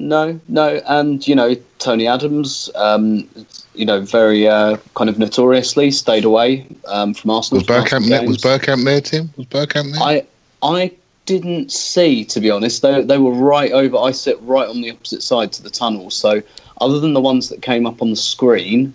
No, 0.00 0.40
no, 0.48 0.80
and 0.88 1.26
you 1.28 1.34
know 1.34 1.54
Tony 1.78 2.08
Adams, 2.08 2.70
um, 2.74 3.28
you 3.74 3.84
know, 3.84 4.00
very 4.00 4.48
uh, 4.48 4.78
kind 4.94 5.10
of 5.10 5.18
notoriously 5.18 5.90
stayed 5.90 6.24
away 6.24 6.66
um, 6.88 7.12
from 7.12 7.30
Arsenal. 7.30 7.60
Was 7.60 7.66
for 7.66 7.74
Bergkamp 7.74 8.08
there? 8.08 8.26
Was 8.26 8.42
games. 8.42 8.62
Bergkamp 8.62 8.84
there, 8.84 9.00
Tim? 9.02 9.30
Was 9.36 9.46
Bergkamp 9.46 9.92
there? 9.92 10.02
I 10.02 10.26
I 10.62 10.92
didn't 11.26 11.70
see, 11.70 12.24
to 12.24 12.40
be 12.40 12.50
honest. 12.50 12.80
They 12.80 13.02
they 13.02 13.18
were 13.18 13.32
right 13.32 13.72
over. 13.72 13.98
I 13.98 14.12
sit 14.12 14.40
right 14.40 14.66
on 14.66 14.80
the 14.80 14.90
opposite 14.90 15.22
side 15.22 15.52
to 15.52 15.62
the 15.62 15.70
tunnel, 15.70 16.08
so 16.10 16.42
other 16.80 16.98
than 16.98 17.12
the 17.12 17.20
ones 17.20 17.50
that 17.50 17.60
came 17.60 17.86
up 17.86 18.00
on 18.00 18.08
the 18.08 18.16
screen, 18.16 18.94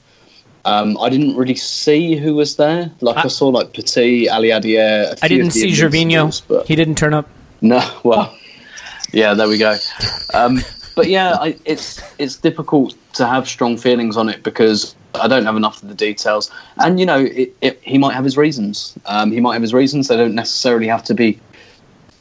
Um, 0.65 0.97
I 0.99 1.09
didn't 1.09 1.35
really 1.35 1.53
see 1.55 2.15
who 2.15 2.33
was 2.33 2.55
there. 2.55 2.91
Like 2.99 3.23
I, 3.23 3.27
saw 3.27 3.49
like 3.49 3.73
Petit, 3.73 4.27
Ali 4.27 4.49
Adier. 4.49 5.15
I 5.21 5.27
didn't 5.27 5.51
see 5.51 5.69
Gervinho. 5.69 6.41
But 6.47 6.65
He 6.65 6.75
didn't 6.75 6.95
turn 6.95 7.13
up. 7.13 7.29
no, 7.61 7.79
well, 8.03 8.35
yeah, 9.13 9.35
there 9.35 9.47
we 9.47 9.59
go. 9.59 9.77
Um, 10.33 10.61
but 10.95 11.09
yeah, 11.09 11.35
I, 11.35 11.57
it's 11.65 12.01
it's 12.17 12.37
difficult 12.37 12.95
to 13.13 13.25
have 13.25 13.47
strong 13.47 13.77
feelings 13.77 14.17
on 14.17 14.29
it 14.29 14.43
because 14.43 14.95
I 15.13 15.27
don't 15.27 15.45
have 15.45 15.55
enough 15.55 15.83
of 15.83 15.89
the 15.89 15.95
details. 15.95 16.51
And 16.77 16.99
you 16.99 17.05
know, 17.05 17.19
it, 17.19 17.55
it, 17.61 17.79
he 17.83 17.97
might 17.97 18.13
have 18.13 18.23
his 18.23 18.37
reasons. 18.37 18.97
Um, 19.05 19.31
he 19.31 19.41
might 19.41 19.53
have 19.53 19.61
his 19.61 19.73
reasons. 19.73 20.07
They 20.07 20.17
don't 20.17 20.35
necessarily 20.35 20.87
have 20.87 21.03
to 21.05 21.13
be 21.13 21.39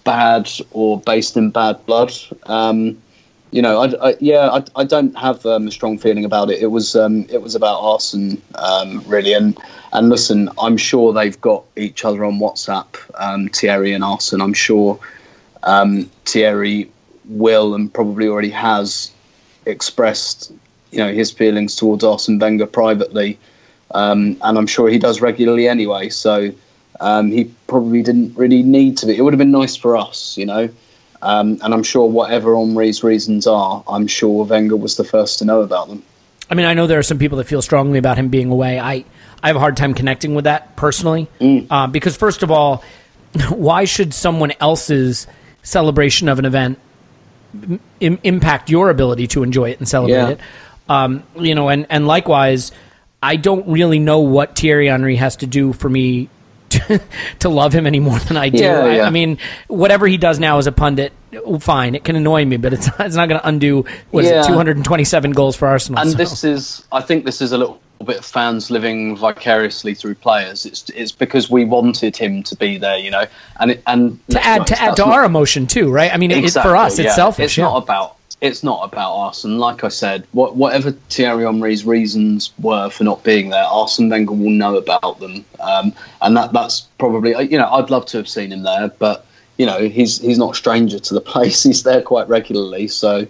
bad 0.05 0.51
or 0.73 1.01
based 1.01 1.37
in 1.37 1.51
bad 1.51 1.85
blood. 1.87 2.13
Um, 2.45 3.01
you 3.51 3.63
know, 3.63 3.83
I, 3.83 4.11
I, 4.11 4.17
yeah, 4.19 4.49
I, 4.51 4.65
I 4.81 4.85
don't 4.85 5.17
have 5.17 5.47
um, 5.47 5.69
a 5.69 5.71
strong 5.71 5.97
feeling 5.97 6.25
about 6.25 6.51
it. 6.51 6.61
It 6.61 6.73
was 6.73 6.97
um, 6.97 7.27
it 7.29 7.41
was 7.41 7.55
about 7.55 7.79
Arsenal, 7.81 8.39
um, 8.57 9.03
really. 9.07 9.33
And 9.33 9.57
and 9.93 10.09
listen, 10.09 10.51
I'm 10.59 10.77
sure 10.77 11.13
they've 11.13 11.41
got 11.41 11.65
each 11.77 12.05
other 12.05 12.25
on 12.25 12.41
WhatsApp, 12.41 12.87
um, 13.15 13.49
Thierry 13.51 13.93
and 13.93 14.03
Arsenal. 14.03 14.45
I'm 14.45 14.55
sure 14.55 14.99
um, 15.63 16.11
Thierry 16.25 16.91
will 17.27 17.75
and 17.75 17.93
probably 17.93 18.29
already 18.29 18.51
has 18.51 19.11
expressed, 19.67 20.53
you 20.91 20.99
know, 20.99 21.13
his 21.13 21.31
feelings 21.31 21.77
towards 21.77 22.05
Arsene 22.05 22.39
Wenger 22.39 22.67
privately, 22.67 23.39
um, 23.93 24.37
and 24.43 24.59
I'm 24.59 24.67
sure 24.67 24.89
he 24.89 24.99
does 24.99 25.21
regularly 25.21 25.69
anyway. 25.69 26.09
So 26.09 26.53
um, 27.01 27.31
he 27.31 27.45
probably 27.67 28.03
didn't 28.03 28.37
really 28.37 28.63
need 28.63 28.99
to 28.99 29.07
be. 29.07 29.17
It 29.17 29.23
would 29.23 29.33
have 29.33 29.39
been 29.39 29.51
nice 29.51 29.77
for 29.77 29.97
us, 29.97 30.37
you 30.37 30.47
know. 30.47 30.69
Um, 31.23 31.59
and 31.63 31.73
I'm 31.73 31.83
sure 31.83 32.07
whatever 32.07 32.55
Henry's 32.55 33.03
reasons 33.03 33.47
are, 33.47 33.83
I'm 33.89 34.07
sure 34.07 34.45
Wenger 34.45 34.77
was 34.77 34.97
the 34.97 35.05
first 35.05 35.39
to 35.39 35.45
know 35.45 35.63
about 35.63 35.89
them. 35.89 36.03
I 36.51 36.55
mean, 36.55 36.67
I 36.67 36.75
know 36.75 36.87
there 36.87 36.99
are 36.99 37.05
some 37.05 37.19
people 37.19 37.39
that 37.39 37.45
feel 37.45 37.63
strongly 37.63 37.99
about 37.99 38.19
him 38.19 38.29
being 38.29 38.51
away. 38.51 38.79
I, 38.79 39.05
I 39.43 39.47
have 39.47 39.57
a 39.57 39.61
hard 39.61 39.79
time 39.79 39.95
connecting 39.95 40.35
with 40.35 40.45
that 40.45 40.77
personally. 40.77 41.29
Uh, 41.71 41.87
because, 41.87 42.17
first 42.17 42.43
of 42.43 42.51
all, 42.51 42.85
why 43.49 43.87
should 43.87 44.13
someone 44.13 44.53
else's 44.61 45.27
celebration 45.63 46.29
of 46.29 46.39
an 46.39 46.45
event 46.45 46.79
Im- 48.01 48.19
impact 48.23 48.71
your 48.71 48.91
ability 48.91 49.27
to 49.29 49.43
enjoy 49.43 49.71
it 49.71 49.79
and 49.79 49.89
celebrate 49.89 50.17
Yeah. 50.17 50.29
it? 50.31 50.41
Um, 50.89 51.23
you 51.37 51.55
know, 51.55 51.69
and, 51.69 51.87
and 51.89 52.07
likewise, 52.07 52.73
I 53.23 53.37
don't 53.37 53.67
really 53.69 53.99
know 53.99 54.21
what 54.21 54.57
Thierry 54.59 54.89
Henry 54.89 55.17
has 55.17 55.37
to 55.37 55.47
do 55.47 55.73
for 55.73 55.89
me 55.89 56.29
to, 56.75 57.01
to 57.39 57.49
love 57.49 57.73
him 57.73 57.87
any 57.87 58.01
more 58.01 58.19
than 58.19 58.37
I 58.37 58.49
do. 58.49 58.63
Yeah, 58.63 58.81
I, 58.81 58.97
yeah. 58.97 59.07
I 59.07 59.11
mean, 59.11 59.39
whatever 59.69 60.07
he 60.07 60.17
does 60.17 60.39
now 60.41 60.59
as 60.59 60.67
a 60.67 60.73
pundit, 60.73 61.13
fine, 61.61 61.95
it 61.95 62.05
can 62.05 62.17
annoy 62.17 62.45
me, 62.45 62.57
but 62.57 62.73
it's, 62.73 62.89
it's 62.99 63.17
not 63.17 63.29
going 63.29 63.41
to 63.41 63.49
undo, 63.49 63.85
what 64.11 64.25
it, 64.25 64.45
227 64.45 65.33
goals 65.33 65.57
for 65.57 65.69
Arsenal. 65.69 66.01
And 66.01 66.11
so. 66.11 66.17
this 66.17 66.45
is, 66.45 66.85
I 66.91 67.01
think, 67.01 67.25
this 67.25 67.41
is 67.41 67.53
a 67.53 67.59
little 67.59 67.81
bit 68.03 68.19
of 68.19 68.25
fans 68.25 68.71
living 68.71 69.17
vicariously 69.17 69.95
through 69.95 70.17
players. 70.17 70.67
It's 70.67 70.89
it's 70.91 71.13
because 71.13 71.51
we 71.51 71.65
wanted 71.65 72.17
him 72.17 72.43
to 72.45 72.57
be 72.57 72.79
there, 72.79 72.99
you 72.99 73.11
know, 73.11 73.25
and 73.61 73.73
it, 73.73 73.83
and 73.87 74.19
to 74.31 74.45
add 74.45 74.67
to 74.69 74.81
add 74.81 74.97
to 74.97 75.05
our 75.05 75.25
emotion 75.25 75.67
too, 75.67 75.91
right? 75.91 76.13
I 76.13 76.17
mean, 76.17 76.31
it, 76.31 76.45
it- 76.45 76.63
for 76.63 76.77
us, 76.77 76.99
it's 76.99 77.15
selfish. 77.15 77.45
It's 77.45 77.57
yeah. 77.59 77.65
not 77.65 77.83
about 77.83 78.17
it's 78.41 78.63
not 78.63 78.85
about 78.85 79.15
Arsenal. 79.15 79.59
Like 79.59 79.85
I 79.85 79.89
said, 79.89 80.27
what, 80.33 80.55
whatever 80.55 80.93
Thierry 80.93 81.45
Henry's 81.45 81.87
reasons 81.87 82.53
were 82.61 82.91
for 82.91 83.03
not 83.05 83.25
being 83.25 83.49
there, 83.49 83.65
Arsene 83.65 84.11
Wenger 84.11 84.33
will 84.33 84.51
know 84.51 84.77
about 84.77 85.19
them, 85.19 85.45
um, 85.61 85.95
and 86.21 86.37
that 86.37 86.53
that's 86.53 86.83
probably 86.99 87.31
you 87.51 87.59
know 87.59 87.71
I'd 87.71 87.91
love 87.91 88.07
to 88.07 88.19
have 88.19 88.29
seen 88.29 88.53
him 88.53 88.63
there, 88.63 88.89
but 88.99 89.25
you 89.57 89.67
know 89.67 89.89
he's 89.89 90.19
he's 90.19 90.39
not 90.39 90.53
a 90.53 90.55
stranger 90.57 90.99
to 90.99 91.15
the 91.15 91.21
place. 91.33 91.63
He's 91.63 91.85
there 91.85 92.03
quite 92.03 92.29
regularly, 92.29 92.89
so 92.89 93.27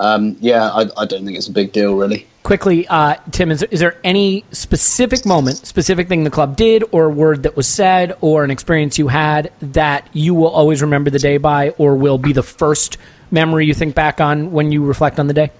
um, 0.00 0.36
yeah, 0.40 0.70
I, 0.70 0.88
I 0.96 1.04
don't 1.04 1.24
think 1.24 1.36
it's 1.36 1.48
a 1.48 1.52
big 1.52 1.72
deal 1.72 1.94
really. 1.94 2.26
Quickly, 2.42 2.88
uh, 2.88 3.16
Tim, 3.32 3.50
is, 3.50 3.62
is 3.64 3.80
there 3.80 3.98
any 4.02 4.46
specific 4.50 5.26
moment, 5.26 5.58
specific 5.58 6.08
thing 6.08 6.24
the 6.24 6.30
club 6.30 6.56
did, 6.56 6.82
or 6.90 7.04
a 7.04 7.10
word 7.10 7.42
that 7.42 7.54
was 7.54 7.68
said, 7.68 8.16
or 8.22 8.42
an 8.42 8.50
experience 8.50 8.98
you 8.98 9.08
had 9.08 9.52
that 9.60 10.08
you 10.14 10.34
will 10.34 10.48
always 10.48 10.80
remember 10.80 11.10
the 11.10 11.18
day 11.18 11.36
by, 11.36 11.70
or 11.70 11.94
will 11.96 12.16
be 12.16 12.32
the 12.32 12.42
first 12.42 12.96
memory 13.30 13.66
you 13.66 13.74
think 13.74 13.94
back 13.94 14.22
on 14.22 14.52
when 14.52 14.72
you 14.72 14.82
reflect 14.84 15.20
on 15.20 15.26
the 15.26 15.34
day? 15.34 15.50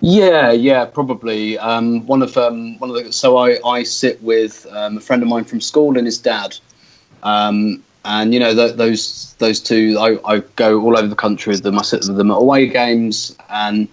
Yeah, 0.00 0.50
yeah, 0.50 0.84
probably. 0.84 1.58
Um, 1.58 2.04
one 2.06 2.22
of 2.22 2.36
um, 2.36 2.78
one 2.78 2.90
of 2.90 2.96
the 2.96 3.12
so 3.12 3.36
I, 3.36 3.58
I 3.64 3.84
sit 3.84 4.20
with 4.22 4.66
um, 4.70 4.96
a 4.96 5.00
friend 5.00 5.22
of 5.22 5.28
mine 5.28 5.44
from 5.44 5.60
school 5.60 5.96
and 5.96 6.06
his 6.06 6.18
dad, 6.18 6.56
um, 7.22 7.84
and 8.08 8.32
you 8.32 8.40
know 8.40 8.54
th- 8.54 8.76
those 8.76 9.34
those 9.38 9.60
two. 9.60 9.98
I, 10.00 10.18
I 10.24 10.38
go 10.56 10.80
all 10.80 10.98
over 10.98 11.06
the 11.06 11.14
country 11.14 11.50
with 11.50 11.62
them. 11.62 11.78
I 11.78 11.82
sit 11.82 12.00
with 12.08 12.16
them 12.16 12.30
at 12.30 12.38
away 12.38 12.66
games, 12.66 13.36
and 13.50 13.86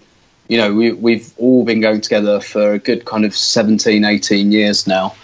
you 0.48 0.56
know 0.56 0.74
we 0.74 0.92
we've 0.92 1.32
all 1.36 1.64
been 1.64 1.80
going 1.82 2.00
together 2.00 2.40
for 2.40 2.72
a 2.72 2.78
good 2.78 3.04
kind 3.04 3.26
of 3.26 3.36
17, 3.36 4.04
18 4.04 4.52
years 4.52 4.86
now, 4.86 5.14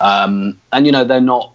um, 0.00 0.58
and 0.72 0.86
you 0.86 0.92
know 0.92 1.04
they're 1.04 1.20
not 1.20 1.52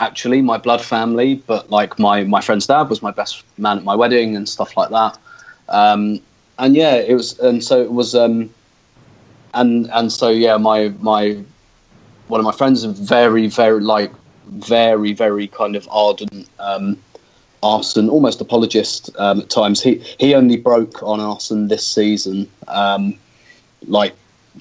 actually 0.00 0.40
my 0.40 0.56
blood 0.56 0.80
family, 0.80 1.34
but 1.46 1.70
like 1.70 1.98
my 1.98 2.24
my 2.24 2.40
friend's 2.40 2.66
dad 2.66 2.88
was 2.88 3.02
my 3.02 3.10
best 3.10 3.44
man 3.58 3.76
at 3.76 3.84
my 3.84 3.94
wedding 3.94 4.34
and 4.34 4.48
stuff 4.48 4.74
like 4.74 4.88
that. 4.88 5.18
Um, 5.68 6.18
and 6.58 6.74
yeah, 6.74 6.94
it 6.94 7.14
was, 7.14 7.38
and 7.40 7.62
so 7.62 7.82
it 7.82 7.92
was, 7.92 8.14
um, 8.14 8.48
and 9.52 9.90
and 9.92 10.10
so 10.10 10.30
yeah, 10.30 10.56
my 10.56 10.94
my 11.00 11.44
one 12.28 12.40
of 12.40 12.46
my 12.46 12.52
friends 12.52 12.84
is 12.84 12.98
very 12.98 13.48
very 13.48 13.82
like 13.82 14.10
very 14.52 15.12
very 15.12 15.48
kind 15.48 15.76
of 15.76 15.88
ardent 15.90 16.48
um, 16.58 16.96
Arsenal, 17.62 18.10
almost 18.10 18.40
apologist 18.40 19.10
um, 19.18 19.40
at 19.40 19.50
times. 19.50 19.80
He 19.80 20.02
he 20.18 20.34
only 20.34 20.56
broke 20.56 21.02
on 21.02 21.20
Arsenal 21.20 21.68
this 21.68 21.86
season, 21.86 22.48
um, 22.68 23.18
like 23.86 24.14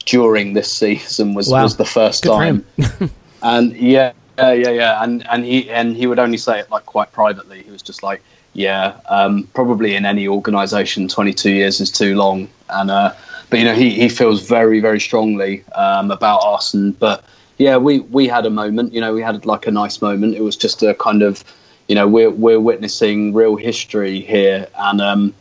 during 0.05 0.53
this 0.53 0.71
season 0.83 1.33
was 1.33 1.49
Wow. 1.49 1.63
was 1.63 1.77
the 1.77 1.85
first 1.85 2.23
Good 2.23 2.29
time, 2.29 2.65
and 3.41 3.75
yeah, 3.75 4.13
yeah, 4.37 4.53
yeah, 4.53 4.69
yeah, 4.69 5.03
and 5.03 5.27
and 5.29 5.43
he 5.43 5.69
and 5.69 5.95
he 5.95 6.07
would 6.07 6.19
only 6.19 6.37
say 6.37 6.59
it 6.59 6.69
like 6.69 6.85
quite 6.85 7.11
privately. 7.11 7.63
He 7.63 7.71
was 7.71 7.81
just 7.81 8.03
like, 8.03 8.21
yeah, 8.53 8.99
um, 9.09 9.47
probably 9.53 9.95
in 9.95 10.05
any 10.05 10.27
organisation, 10.27 11.07
twenty 11.07 11.33
two 11.33 11.51
years 11.51 11.81
is 11.81 11.91
too 11.91 12.15
long, 12.15 12.47
and 12.69 12.91
uh, 12.91 13.13
but 13.49 13.57
you 13.59 13.65
know 13.65 13.75
he 13.75 13.89
he 13.89 14.09
feels 14.09 14.47
very 14.47 14.79
very 14.79 14.99
strongly 14.99 15.63
um, 15.73 16.11
about 16.11 16.41
Arsenal, 16.43 16.93
but 16.99 17.23
yeah, 17.61 17.77
we 17.77 17.99
we 17.99 18.27
had 18.27 18.47
a 18.47 18.49
moment, 18.49 18.91
you 18.91 18.99
know, 18.99 19.13
we 19.13 19.21
had 19.21 19.45
like 19.45 19.67
a 19.67 19.71
nice 19.71 20.01
moment. 20.01 20.33
It 20.33 20.41
was 20.41 20.57
just 20.57 20.81
a 20.81 20.95
kind 20.95 21.21
of, 21.21 21.43
you 21.87 21.93
know, 21.93 22.07
we're 22.07 22.31
we're 22.31 22.59
witnessing 22.59 23.35
real 23.35 23.55
history 23.55 24.19
here, 24.21 24.67
and 24.79 24.99
um, 24.99 25.35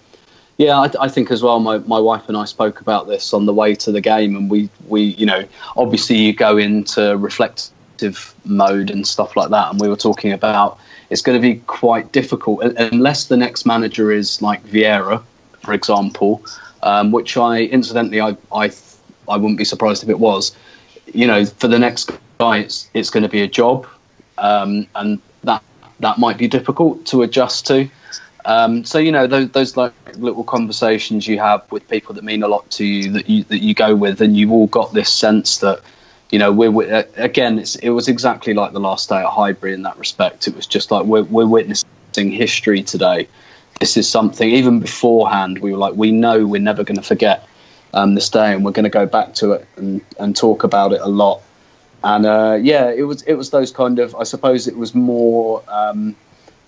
yeah, 0.58 0.78
I, 0.78 0.90
I 1.00 1.08
think 1.08 1.30
as 1.30 1.42
well. 1.42 1.60
My, 1.60 1.78
my 1.78 1.98
wife 1.98 2.28
and 2.28 2.36
I 2.36 2.44
spoke 2.44 2.82
about 2.82 3.08
this 3.08 3.32
on 3.32 3.46
the 3.46 3.54
way 3.54 3.74
to 3.76 3.90
the 3.90 4.02
game, 4.02 4.36
and 4.36 4.50
we, 4.50 4.68
we 4.86 5.00
you 5.00 5.24
know 5.24 5.46
obviously 5.78 6.16
you 6.16 6.34
go 6.34 6.58
into 6.58 7.16
reflective 7.16 8.34
mode 8.44 8.90
and 8.90 9.06
stuff 9.06 9.34
like 9.34 9.48
that, 9.48 9.70
and 9.70 9.80
we 9.80 9.88
were 9.88 9.96
talking 9.96 10.30
about 10.30 10.78
it's 11.08 11.22
going 11.22 11.40
to 11.40 11.42
be 11.42 11.60
quite 11.60 12.12
difficult 12.12 12.62
unless 12.62 13.28
the 13.28 13.36
next 13.38 13.64
manager 13.64 14.12
is 14.12 14.42
like 14.42 14.62
Vieira, 14.66 15.22
for 15.62 15.72
example, 15.72 16.44
um, 16.82 17.12
which 17.12 17.38
I 17.38 17.60
incidentally 17.62 18.20
I, 18.20 18.36
I 18.52 18.70
I 19.26 19.38
wouldn't 19.38 19.56
be 19.56 19.64
surprised 19.64 20.02
if 20.02 20.10
it 20.10 20.18
was. 20.18 20.54
You 21.12 21.26
know, 21.26 21.44
for 21.44 21.68
the 21.68 21.78
next 21.78 22.10
guy, 22.38 22.58
it's 22.58 22.88
it's 22.94 23.10
going 23.10 23.22
to 23.22 23.28
be 23.28 23.42
a 23.42 23.48
job, 23.48 23.86
um, 24.38 24.86
and 24.94 25.20
that 25.44 25.62
that 26.00 26.18
might 26.18 26.38
be 26.38 26.48
difficult 26.48 27.04
to 27.06 27.22
adjust 27.22 27.66
to. 27.68 27.88
Um, 28.46 28.84
so 28.84 28.98
you 28.98 29.12
know 29.12 29.26
those, 29.26 29.50
those 29.50 29.76
like 29.76 29.92
little 30.16 30.44
conversations 30.44 31.26
you 31.26 31.38
have 31.38 31.70
with 31.70 31.86
people 31.88 32.14
that 32.14 32.24
mean 32.24 32.42
a 32.42 32.48
lot 32.48 32.68
to 32.72 32.84
you 32.84 33.12
that 33.12 33.28
you 33.28 33.44
that 33.44 33.58
you 33.58 33.74
go 33.74 33.94
with, 33.94 34.20
and 34.20 34.36
you've 34.36 34.52
all 34.52 34.66
got 34.68 34.92
this 34.92 35.12
sense 35.12 35.58
that 35.58 35.80
you 36.30 36.38
know 36.38 36.50
we're 36.52 36.92
uh, 36.92 37.02
again 37.16 37.62
it 37.82 37.90
was 37.90 38.08
exactly 38.08 38.54
like 38.54 38.72
the 38.72 38.80
last 38.80 39.08
day 39.08 39.18
at 39.18 39.26
Highbury 39.26 39.74
in 39.74 39.82
that 39.82 39.98
respect. 39.98 40.48
It 40.48 40.56
was 40.56 40.66
just 40.66 40.90
like 40.90 41.04
we're 41.04 41.24
we're 41.24 41.46
witnessing 41.46 42.30
history 42.30 42.82
today. 42.82 43.28
This 43.78 43.96
is 43.96 44.08
something 44.08 44.48
even 44.48 44.80
beforehand 44.80 45.58
we 45.58 45.72
were 45.72 45.78
like 45.78 45.94
we 45.94 46.10
know 46.10 46.46
we're 46.46 46.60
never 46.60 46.84
going 46.84 46.98
to 46.98 47.02
forget 47.02 47.46
um, 47.94 48.14
this 48.14 48.28
day, 48.28 48.52
and 48.52 48.64
we're 48.64 48.72
going 48.72 48.84
to 48.84 48.90
go 48.90 49.06
back 49.06 49.34
to 49.34 49.52
it 49.52 49.66
and 49.76 50.00
and 50.18 50.36
talk 50.36 50.64
about 50.64 50.92
it 50.92 51.00
a 51.00 51.08
lot. 51.08 51.42
And 52.02 52.26
uh, 52.26 52.58
yeah, 52.60 52.90
it 52.90 53.02
was 53.02 53.22
it 53.22 53.34
was 53.34 53.50
those 53.50 53.70
kind 53.70 53.98
of 53.98 54.14
I 54.14 54.24
suppose 54.24 54.66
it 54.66 54.76
was 54.76 54.94
more. 54.94 55.62
Um, 55.68 56.16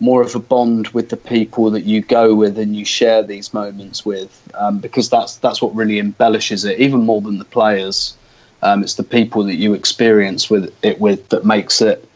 more 0.01 0.21
of 0.21 0.35
a 0.35 0.41
bond 0.41 0.89
with 0.89 1.11
the 1.11 1.17
people 1.17 1.71
that 1.71 1.85
you 1.85 2.01
go 2.01 2.35
with 2.35 2.59
and 2.59 2.75
you 2.75 2.85
share 2.85 3.23
these 3.23 3.55
moments 3.55 4.05
with, 4.05 4.51
um, 4.55 4.81
because 4.81 5.09
that's 5.09 5.37
that's 5.37 5.63
what 5.63 5.73
really 5.77 6.01
embellishes 6.01 6.65
it, 6.65 6.81
even 6.81 7.07
more 7.07 7.21
than 7.21 7.39
the 7.39 7.45
players. 7.45 8.17
Um, 8.63 8.83
it's 8.83 8.95
the 8.95 9.05
people 9.05 9.45
that 9.45 9.55
you 9.55 9.75
experience 9.75 10.51
with 10.51 10.75
it 10.83 11.01
with 11.01 11.29
that 11.29 11.45
makes 11.45 11.81
it 11.81 12.09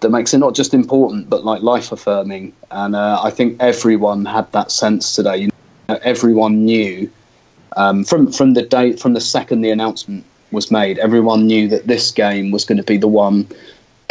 that 0.00 0.10
makes 0.10 0.32
it 0.32 0.38
not 0.38 0.54
just 0.54 0.72
important 0.74 1.28
but 1.28 1.44
like 1.44 1.62
life 1.62 1.92
affirming. 1.92 2.54
And 2.70 2.96
uh, 2.96 3.20
I 3.22 3.30
think 3.30 3.58
everyone 3.60 4.24
had 4.24 4.50
that 4.52 4.72
sense 4.72 5.14
today. 5.14 5.36
You 5.36 5.50
know, 5.90 5.98
everyone 6.02 6.64
knew 6.64 7.10
um, 7.76 8.04
from 8.04 8.32
from 8.32 8.54
the 8.54 8.62
day 8.62 8.92
from 8.92 9.14
the 9.14 9.20
second 9.20 9.62
the 9.62 9.70
announcement 9.70 10.24
was 10.50 10.70
made, 10.70 10.98
everyone 10.98 11.46
knew 11.46 11.68
that 11.68 11.86
this 11.86 12.10
game 12.10 12.50
was 12.50 12.64
going 12.64 12.78
to 12.78 12.84
be 12.84 12.96
the 12.98 13.08
one 13.08 13.46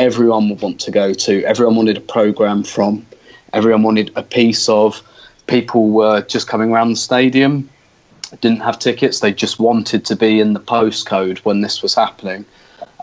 everyone 0.01 0.49
would 0.49 0.61
want 0.61 0.79
to 0.81 0.91
go 0.91 1.13
to. 1.13 1.43
Everyone 1.45 1.75
wanted 1.75 1.97
a 1.97 2.01
program 2.01 2.63
from. 2.63 3.05
Everyone 3.53 3.83
wanted 3.83 4.11
a 4.15 4.23
piece 4.23 4.67
of. 4.67 5.01
People 5.47 5.89
were 5.89 6.21
just 6.21 6.47
coming 6.47 6.71
around 6.71 6.89
the 6.89 6.95
stadium. 6.95 7.69
didn't 8.41 8.61
have 8.61 8.79
tickets. 8.79 9.19
They 9.19 9.31
just 9.31 9.59
wanted 9.59 10.05
to 10.05 10.15
be 10.15 10.39
in 10.39 10.53
the 10.53 10.59
postcode 10.59 11.37
when 11.39 11.61
this 11.61 11.83
was 11.83 11.93
happening. 11.93 12.45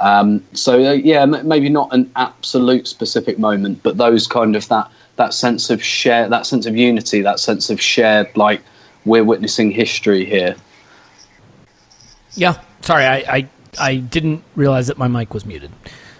Um, 0.01 0.45
so 0.55 0.73
uh, 0.75 0.93
yeah, 0.93 1.23
m- 1.23 1.47
maybe 1.47 1.69
not 1.69 1.93
an 1.93 2.11
absolute 2.17 2.89
specific 2.89 3.39
moment, 3.39 3.83
but 3.83 3.97
those 3.97 4.27
kind 4.27 4.57
of 4.57 4.67
that 4.69 4.91
that 5.17 5.35
sense 5.35 5.71
of 5.71 5.83
share, 5.83 6.29
that 6.29 6.47
sense 6.47 6.67
of 6.67 6.77
unity, 6.77 7.21
that 7.23 7.41
sense 7.41 7.71
of 7.71 7.81
shared 7.81 8.29
like 8.37 8.63
we're 9.09 9.25
witnessing 9.25 9.71
history 9.71 10.25
here. 10.25 10.57
Yeah. 12.35 12.61
Sorry, 12.83 13.05
I, 13.05 13.17
I 13.17 13.49
I 13.79 13.97
didn't 13.97 14.43
realize 14.55 14.87
that 14.87 14.99
my 14.99 15.09
mic 15.09 15.35
was 15.35 15.45
muted. 15.45 15.71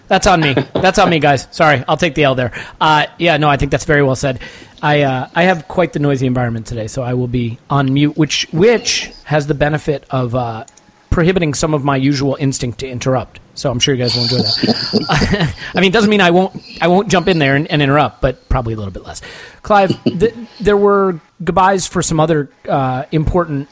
That's 0.07 0.27
on 0.27 0.41
me. 0.41 0.53
That's 0.73 0.99
on 0.99 1.09
me, 1.09 1.19
guys. 1.19 1.47
Sorry, 1.51 1.83
I'll 1.87 1.97
take 1.97 2.15
the 2.15 2.23
L 2.23 2.35
there. 2.35 2.51
Uh, 2.81 3.05
yeah, 3.17 3.37
no, 3.37 3.47
I 3.47 3.57
think 3.57 3.71
that's 3.71 3.85
very 3.85 4.01
well 4.01 4.15
said. 4.15 4.39
I 4.81 5.01
uh, 5.03 5.29
I 5.35 5.43
have 5.43 5.67
quite 5.67 5.93
the 5.93 5.99
noisy 5.99 6.25
environment 6.25 6.65
today, 6.67 6.87
so 6.87 7.03
I 7.03 7.13
will 7.13 7.27
be 7.27 7.59
on 7.69 7.93
mute, 7.93 8.17
which 8.17 8.47
which 8.51 9.11
has 9.25 9.47
the 9.47 9.53
benefit 9.53 10.05
of 10.09 10.33
uh, 10.35 10.65
prohibiting 11.09 11.53
some 11.53 11.73
of 11.73 11.83
my 11.83 11.95
usual 11.95 12.37
instinct 12.39 12.79
to 12.79 12.87
interrupt. 12.89 13.39
So 13.59 13.69
I'm 13.69 13.79
sure 13.79 13.93
you 13.93 14.01
guys 14.01 14.15
will 14.15 14.23
enjoy 14.23 14.37
that. 14.37 15.55
I 15.75 15.81
mean, 15.81 15.89
it 15.89 15.93
doesn't 15.93 16.09
mean 16.09 16.21
I 16.21 16.31
won't 16.31 16.55
I 16.81 16.87
won't 16.87 17.09
jump 17.09 17.27
in 17.27 17.39
there 17.39 17.55
and, 17.55 17.67
and 17.67 17.81
interrupt, 17.81 18.21
but 18.21 18.47
probably 18.47 18.73
a 18.73 18.77
little 18.77 18.93
bit 18.93 19.03
less. 19.03 19.21
Clive, 19.63 20.01
th- 20.05 20.33
there 20.61 20.77
were 20.77 21.19
goodbyes 21.43 21.85
for 21.85 22.01
some 22.01 22.19
other 22.21 22.49
uh, 22.67 23.03
important 23.11 23.67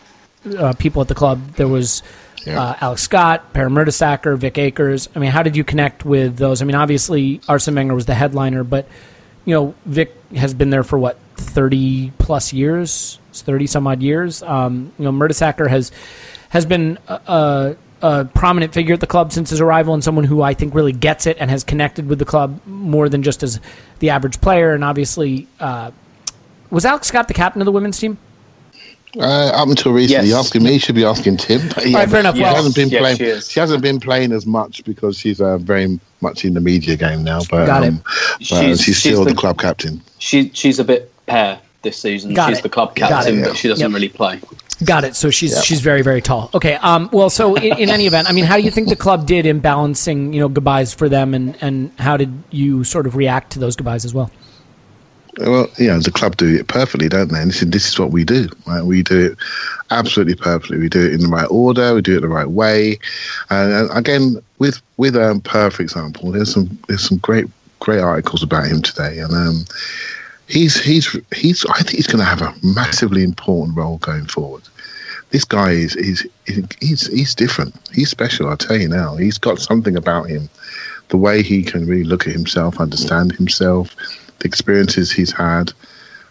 uh, 0.57 0.73
people 0.73 1.01
at 1.01 1.07
the 1.07 1.15
club. 1.15 1.53
There 1.53 1.67
was 1.69 2.03
Yeah. 2.45 2.61
uh, 2.61 2.75
Alex 2.81 3.01
Scott, 3.01 3.53
Per 3.53 3.69
Mertesacker, 3.69 4.37
Vic 4.37 4.57
Akers. 4.57 5.07
I 5.15 5.19
mean, 5.19 5.31
how 5.31 5.41
did 5.43 5.55
you 5.55 5.63
connect 5.63 6.03
with 6.05 6.35
those? 6.37 6.61
I 6.61 6.65
mean, 6.65 6.75
obviously 6.75 7.39
Arsene 7.47 7.75
Wenger 7.75 7.95
was 7.95 8.05
the 8.05 8.15
headliner, 8.15 8.63
but 8.65 8.87
you 9.45 9.53
know, 9.53 9.73
Vic 9.85 10.13
has 10.35 10.53
been 10.53 10.69
there 10.69 10.83
for 10.83 10.99
what 10.99 11.17
thirty 11.37 12.11
plus 12.17 12.51
years, 12.51 13.19
thirty 13.31 13.67
some 13.67 13.87
odd 13.87 14.01
years. 14.01 14.43
Um, 14.43 14.91
you 14.99 15.05
know, 15.05 15.11
Mertesacker 15.13 15.69
has 15.69 15.93
has 16.49 16.65
been 16.65 16.97
a, 17.07 17.13
a, 17.13 17.75
a 18.01 18.25
prominent 18.25 18.73
figure 18.73 18.93
at 18.93 18.99
the 18.99 19.07
club 19.07 19.31
since 19.31 19.49
his 19.49 19.59
arrival, 19.61 19.93
and 19.93 20.03
someone 20.03 20.23
who 20.25 20.41
I 20.41 20.53
think 20.53 20.73
really 20.75 20.91
gets 20.91 21.25
it 21.25 21.37
and 21.39 21.49
has 21.49 21.63
connected 21.63 22.07
with 22.07 22.19
the 22.19 22.25
club 22.25 22.59
more 22.65 23.09
than 23.09 23.23
just 23.23 23.41
as 23.43 23.59
the 23.99 24.09
average 24.11 24.39
player. 24.41 24.73
And 24.73 24.83
obviously, 24.83 25.47
uh, 25.59 25.91
was 26.69 26.85
Alex 26.85 27.07
Scott 27.07 27.27
the 27.27 27.33
captain 27.33 27.61
of 27.61 27.65
the 27.65 27.71
women's 27.71 27.97
team? 27.99 28.17
Uh, 29.17 29.21
up 29.55 29.67
until 29.69 29.93
recently, 29.93 30.13
Yes. 30.25 30.27
you're 30.27 30.37
asking 30.37 30.63
me, 30.63 30.73
you 30.73 30.79
should 30.79 30.93
be 30.93 31.05
asking 31.05 31.37
Tim. 31.37 31.67
But 31.75 31.87
yeah, 31.89 31.97
right, 31.99 32.09
fair 32.09 32.19
enough. 32.19 32.35
She 32.35 32.41
Well- 32.43 32.55
hasn't 32.55 32.75
been 32.75 32.89
Yes, 32.89 32.99
playing. 33.01 33.17
she. 33.41 33.47
She 33.49 33.59
hasn't 33.59 33.81
been 33.81 33.99
playing 33.99 34.31
as 34.31 34.45
much 34.45 34.83
because 34.83 35.17
she's 35.17 35.41
uh, 35.41 35.57
very 35.57 35.99
much 36.21 36.45
in 36.45 36.53
the 36.53 36.59
media 36.61 36.95
game 36.97 37.23
now. 37.23 37.39
But, 37.49 37.65
Got 37.65 37.83
um, 37.87 38.01
but 38.03 38.43
She's- 38.45 38.61
she's, 38.77 38.81
she's 38.83 38.97
still 38.99 39.23
the, 39.23 39.31
the- 39.31 39.35
club 39.35 39.57
captain. 39.59 40.01
She 40.19 40.51
she's 40.53 40.77
a 40.77 40.83
bit 40.83 41.11
pair 41.25 41.57
this 41.81 41.97
season. 41.97 42.33
Got 42.35 42.49
she's 42.49 42.59
it. 42.59 42.63
the 42.63 42.69
club 42.69 42.95
captain, 42.95 43.39
it. 43.39 43.45
but 43.45 43.57
she 43.57 43.67
doesn't 43.69 43.81
Yep. 43.89 43.93
really 43.95 44.09
play. 44.09 44.39
Got 44.83 45.05
it. 45.05 45.15
So 45.15 45.29
she's 45.31 45.63
she's 45.63 45.81
very 45.81 46.03
very 46.03 46.21
tall. 46.21 46.49
Okay. 46.53 46.75
Um. 46.75 47.09
Well, 47.11 47.29
so 47.29 47.55
in, 47.55 47.77
in 47.77 47.89
any 47.89 48.05
event, 48.05 48.29
I 48.29 48.31
mean, 48.31 48.45
how 48.45 48.57
do 48.57 48.63
you 48.63 48.71
think 48.71 48.89
the 48.89 48.95
club 48.95 49.25
did 49.25 49.45
in 49.45 49.59
balancing 49.59 50.33
you 50.33 50.39
know 50.39 50.49
goodbyes 50.49 50.93
for 50.93 51.09
them, 51.09 51.33
and 51.33 51.57
and 51.61 51.91
how 51.97 52.15
did 52.15 52.31
you 52.51 52.83
sort 52.83 53.07
of 53.07 53.15
react 53.15 53.51
to 53.53 53.59
those 53.59 53.75
goodbyes 53.75 54.05
as 54.05 54.13
well? 54.13 54.29
Well, 55.39 55.67
you 55.77 55.87
know, 55.87 55.99
the 55.99 56.11
club 56.11 56.37
do 56.37 56.55
it 56.55 56.67
perfectly, 56.67 57.09
don't 57.09 57.31
they? 57.31 57.39
And 57.39 57.49
this 57.49 57.61
is, 57.61 57.69
this 57.69 57.87
is 57.87 57.99
what 57.99 58.11
we 58.11 58.23
do. 58.23 58.49
Right? 58.65 58.81
We 58.81 59.03
do 59.03 59.31
it 59.31 59.37
absolutely 59.91 60.35
perfectly. 60.35 60.77
We 60.77 60.89
do 60.89 61.05
it 61.05 61.13
in 61.13 61.21
the 61.21 61.27
right 61.27 61.47
order. 61.49 61.93
We 61.93 62.01
do 62.01 62.17
it 62.17 62.21
the 62.21 62.27
right 62.27 62.49
way. 62.49 62.99
And 63.49 63.89
again, 63.91 64.41
with 64.59 64.81
with 64.97 65.15
um, 65.15 65.41
Per, 65.41 65.69
for 65.71 65.81
example, 65.81 66.31
there's 66.31 66.53
some 66.53 66.77
there's 66.87 67.07
some 67.07 67.17
great 67.17 67.45
great 67.79 67.99
articles 67.99 68.43
about 68.43 68.67
him 68.67 68.81
today, 68.81 69.19
and 69.19 69.33
um, 69.33 69.65
he's 70.47 70.81
he's 70.81 71.15
he's 71.35 71.65
I 71.65 71.79
think 71.79 71.91
he's 71.91 72.07
going 72.07 72.19
to 72.19 72.25
have 72.25 72.41
a 72.41 72.53
massively 72.63 73.23
important 73.23 73.77
role 73.77 73.97
going 73.99 74.25
forward. 74.25 74.63
This 75.29 75.43
guy 75.43 75.71
is 75.71 75.95
is 75.95 76.27
he's 76.79 77.07
he's 77.07 77.35
different. 77.35 77.75
He's 77.93 78.09
special. 78.09 78.49
I 78.49 78.55
tell 78.55 78.77
you 78.77 78.87
now. 78.87 79.15
He's 79.15 79.37
got 79.37 79.59
something 79.59 79.95
about 79.95 80.29
him. 80.29 80.49
The 81.09 81.17
way 81.17 81.41
he 81.41 81.63
can 81.63 81.85
really 81.85 82.03
look 82.03 82.27
at 82.27 82.33
himself, 82.33 82.79
understand 82.79 83.33
himself, 83.33 83.95
the 84.39 84.47
experiences 84.47 85.11
he's 85.11 85.31
had. 85.31 85.71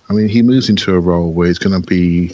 I 0.09 0.13
mean, 0.13 0.29
he 0.29 0.43
moves 0.43 0.69
into 0.69 0.95
a 0.95 1.01
role 1.01 1.33
where 1.33 1.49
he's 1.49 1.59
going 1.59 1.81
to 1.81 1.87
be, 1.87 2.33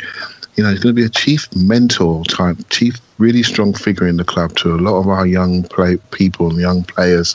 you 0.57 0.65
know, 0.65 0.71
he's 0.71 0.81
going 0.81 0.95
to 0.95 1.01
be 1.01 1.07
a 1.07 1.09
chief 1.09 1.49
mentor 1.57 2.25
type, 2.25 2.59
chief, 2.69 2.97
really 3.19 3.43
strong 3.43 3.73
figure 3.73 4.09
in 4.09 4.17
the 4.17 4.25
club 4.25 4.57
to 4.57 4.75
a 4.75 4.77
lot 4.77 4.99
of 4.99 5.09
our 5.09 5.27
young 5.27 5.63
play 5.63 5.97
people 6.11 6.51
and 6.51 6.61
young 6.61 6.83
players. 6.83 7.35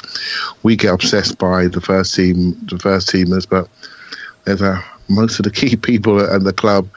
We 0.64 0.76
get 0.76 0.94
obsessed 0.94 1.38
by 1.38 1.68
the 1.68 1.82
first 1.82 2.14
team, 2.14 2.58
the 2.64 2.78
first 2.78 3.08
teamers, 3.08 3.50
but 3.50 3.68
there's 4.48 4.62
a 4.62 4.84
most 5.10 5.40
of 5.40 5.44
the 5.44 5.52
key 5.52 5.76
people 5.76 6.20
at 6.22 6.44
the 6.44 6.54
club 6.54 6.88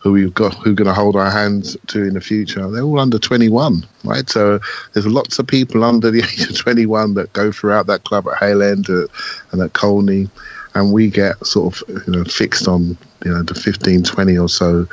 who 0.00 0.12
we've 0.12 0.34
got 0.34 0.54
who 0.54 0.72
are 0.72 0.74
going 0.74 0.86
to 0.86 0.94
hold 0.94 1.16
our 1.16 1.30
hands 1.30 1.76
to 1.86 2.02
in 2.02 2.14
the 2.14 2.20
future. 2.20 2.68
They're 2.70 2.82
all 2.82 3.00
under 3.00 3.18
21, 3.18 3.86
right? 4.04 4.28
So 4.28 4.60
there's 4.92 5.06
lots 5.06 5.38
of 5.38 5.46
people 5.46 5.84
under 5.84 6.10
the 6.10 6.18
age 6.32 6.50
of 6.50 6.56
21 6.56 7.14
that 7.14 7.32
go 7.32 7.50
throughout 7.50 7.86
that 7.86 8.04
club 8.04 8.28
at 8.28 8.38
Hale 8.38 8.62
End 8.62 8.90
uh, 8.90 9.06
and 9.52 9.62
at 9.62 9.72
Colney, 9.72 10.28
and 10.74 10.92
we 10.92 11.08
get 11.08 11.44
sort 11.46 11.80
of 11.80 12.06
you 12.06 12.12
know 12.12 12.24
fixed 12.24 12.68
on 12.68 12.96
you 13.24 13.30
know 13.30 13.42
the 13.42 13.54
15, 13.54 14.02
20 14.02 14.38
or 14.38 14.48
so 14.48 14.86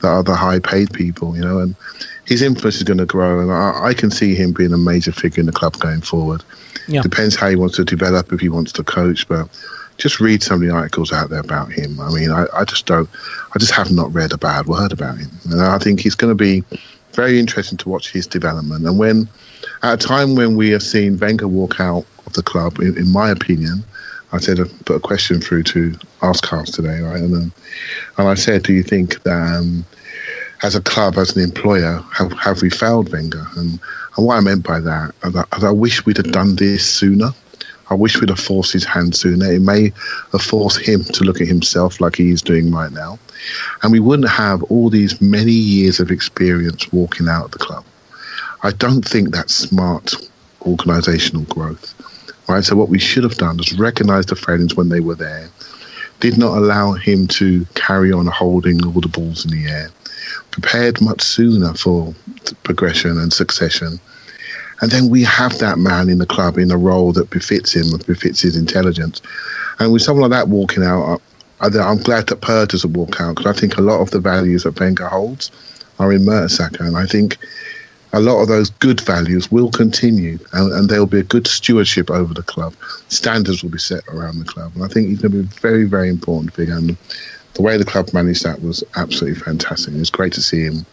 that 0.00 0.08
are 0.08 0.22
the 0.22 0.36
high 0.36 0.58
paid 0.58 0.92
people, 0.92 1.34
you 1.34 1.42
know, 1.42 1.58
and 1.58 1.74
his 2.26 2.42
influence 2.42 2.76
is 2.76 2.82
going 2.82 2.98
to 2.98 3.06
grow, 3.06 3.40
and 3.40 3.50
I, 3.50 3.88
I 3.88 3.94
can 3.94 4.10
see 4.10 4.34
him 4.34 4.52
being 4.52 4.72
a 4.72 4.78
major 4.78 5.12
figure 5.12 5.40
in 5.40 5.46
the 5.46 5.52
club 5.52 5.78
going 5.78 6.02
forward. 6.02 6.42
Yeah. 6.88 7.00
Depends 7.00 7.34
how 7.36 7.48
he 7.48 7.56
wants 7.56 7.76
to 7.76 7.84
develop, 7.84 8.32
if 8.32 8.40
he 8.40 8.50
wants 8.50 8.72
to 8.72 8.84
coach, 8.84 9.26
but 9.28 9.48
just 9.98 10.20
read 10.20 10.42
some 10.42 10.56
of 10.56 10.68
the 10.68 10.74
articles 10.74 11.12
out 11.12 11.30
there 11.30 11.40
about 11.40 11.72
him. 11.72 12.00
I 12.00 12.10
mean, 12.12 12.30
I, 12.30 12.46
I 12.52 12.64
just 12.64 12.86
don't, 12.86 13.08
I 13.54 13.58
just 13.58 13.72
have 13.72 13.92
not 13.92 14.12
read 14.12 14.32
a 14.32 14.38
bad 14.38 14.66
word 14.66 14.92
about 14.92 15.18
him. 15.18 15.30
And 15.50 15.60
I 15.62 15.78
think 15.78 16.00
he's 16.00 16.14
going 16.14 16.30
to 16.30 16.34
be 16.34 16.64
very 17.12 17.38
interesting 17.38 17.78
to 17.78 17.88
watch 17.88 18.10
his 18.10 18.26
development. 18.26 18.86
And 18.86 18.98
when, 18.98 19.28
at 19.82 20.04
a 20.04 20.06
time 20.06 20.34
when 20.34 20.56
we 20.56 20.70
have 20.70 20.82
seen 20.82 21.18
Wenger 21.18 21.48
walk 21.48 21.78
out 21.78 22.04
of 22.26 22.32
the 22.32 22.42
club, 22.42 22.78
in, 22.80 22.98
in 22.98 23.12
my 23.12 23.30
opinion, 23.30 23.84
I 24.32 24.38
said, 24.38 24.58
I 24.58 24.64
put 24.84 24.96
a 24.96 25.00
question 25.00 25.40
through 25.40 25.62
to 25.64 25.92
Askcast 26.20 26.74
today, 26.74 27.00
right? 27.00 27.20
And, 27.20 27.34
um, 27.34 27.52
and 28.18 28.28
I 28.28 28.34
said, 28.34 28.64
do 28.64 28.72
you 28.72 28.82
think 28.82 29.22
that 29.22 29.56
um, 29.56 29.84
as 30.64 30.74
a 30.74 30.80
club, 30.80 31.18
as 31.18 31.36
an 31.36 31.42
employer, 31.44 32.02
have, 32.12 32.32
have 32.32 32.62
we 32.62 32.68
failed 32.68 33.12
Wenger? 33.12 33.46
And, 33.56 33.78
and 34.16 34.26
what 34.26 34.36
I 34.36 34.40
meant 34.40 34.66
by 34.66 34.80
that, 34.80 35.14
I, 35.22 35.66
I 35.66 35.70
wish 35.70 36.04
we'd 36.04 36.16
have 36.16 36.32
done 36.32 36.56
this 36.56 36.84
sooner. 36.84 37.30
I 37.94 37.96
wish 37.96 38.20
we'd 38.20 38.30
have 38.30 38.40
forced 38.40 38.72
his 38.72 38.84
hand 38.84 39.14
sooner. 39.14 39.52
It 39.52 39.62
may 39.62 39.92
have 40.32 40.42
forced 40.42 40.80
him 40.80 41.04
to 41.04 41.22
look 41.22 41.40
at 41.40 41.46
himself 41.46 42.00
like 42.00 42.16
he 42.16 42.30
is 42.30 42.42
doing 42.42 42.72
right 42.72 42.90
now. 42.90 43.20
And 43.84 43.92
we 43.92 44.00
wouldn't 44.00 44.28
have 44.28 44.64
all 44.64 44.90
these 44.90 45.20
many 45.20 45.52
years 45.52 46.00
of 46.00 46.10
experience 46.10 46.92
walking 46.92 47.28
out 47.28 47.44
of 47.44 47.50
the 47.52 47.58
club. 47.58 47.84
I 48.64 48.72
don't 48.72 49.06
think 49.06 49.30
that's 49.30 49.54
smart 49.54 50.12
organisational 50.62 51.48
growth. 51.48 51.94
Right? 52.48 52.64
So 52.64 52.74
what 52.74 52.88
we 52.88 52.98
should 52.98 53.22
have 53.22 53.36
done 53.36 53.60
is 53.60 53.78
recognise 53.78 54.26
the 54.26 54.34
failings 54.34 54.74
when 54.74 54.88
they 54.88 54.98
were 54.98 55.14
there, 55.14 55.48
did 56.18 56.36
not 56.36 56.58
allow 56.58 56.94
him 56.94 57.28
to 57.28 57.64
carry 57.76 58.10
on 58.10 58.26
holding 58.26 58.84
all 58.84 59.00
the 59.00 59.06
balls 59.06 59.44
in 59.44 59.52
the 59.52 59.70
air, 59.70 59.88
prepared 60.50 61.00
much 61.00 61.22
sooner 61.22 61.74
for 61.74 62.12
progression 62.64 63.18
and 63.18 63.32
succession. 63.32 64.00
And 64.80 64.90
then 64.90 65.08
we 65.08 65.22
have 65.24 65.58
that 65.58 65.78
man 65.78 66.08
in 66.08 66.18
the 66.18 66.26
club 66.26 66.58
in 66.58 66.70
a 66.70 66.76
role 66.76 67.12
that 67.12 67.30
befits 67.30 67.74
him, 67.74 67.90
that 67.90 68.06
befits 68.06 68.40
his 68.40 68.56
intelligence. 68.56 69.22
And 69.78 69.92
with 69.92 70.02
someone 70.02 70.30
like 70.30 70.38
that 70.38 70.48
walking 70.48 70.84
out, 70.84 71.20
I, 71.60 71.66
I'm 71.66 72.02
glad 72.02 72.26
that 72.28 72.40
Per 72.40 72.66
doesn't 72.66 72.92
walk 72.92 73.20
out 73.20 73.36
because 73.36 73.56
I 73.56 73.58
think 73.58 73.76
a 73.76 73.82
lot 73.82 74.00
of 74.00 74.10
the 74.10 74.20
values 74.20 74.64
that 74.64 74.78
Wenger 74.78 75.08
holds 75.08 75.50
are 75.98 76.12
in 76.12 76.22
Mertesacker. 76.22 76.80
And 76.80 76.96
I 76.96 77.06
think 77.06 77.38
a 78.12 78.20
lot 78.20 78.40
of 78.40 78.48
those 78.48 78.70
good 78.70 79.00
values 79.00 79.50
will 79.50 79.70
continue 79.70 80.38
and, 80.52 80.72
and 80.72 80.88
there'll 80.88 81.06
be 81.06 81.18
a 81.18 81.24
good 81.24 81.46
stewardship 81.46 82.10
over 82.10 82.32
the 82.32 82.42
club. 82.42 82.74
Standards 83.08 83.62
will 83.62 83.70
be 83.70 83.78
set 83.78 84.06
around 84.08 84.38
the 84.38 84.44
club. 84.44 84.72
And 84.74 84.84
I 84.84 84.88
think 84.88 85.08
he's 85.08 85.20
going 85.20 85.32
to 85.32 85.42
be 85.42 85.44
a 85.44 85.60
very, 85.60 85.84
very 85.84 86.08
important 86.08 86.52
figure. 86.52 86.76
And 86.76 86.96
the 87.54 87.62
way 87.62 87.76
the 87.76 87.84
club 87.84 88.12
managed 88.12 88.44
that 88.44 88.62
was 88.62 88.84
absolutely 88.96 89.40
fantastic. 89.40 89.94
It 89.94 89.98
was 89.98 90.10
great 90.10 90.32
to 90.34 90.42
see 90.42 90.62
him 90.62 90.86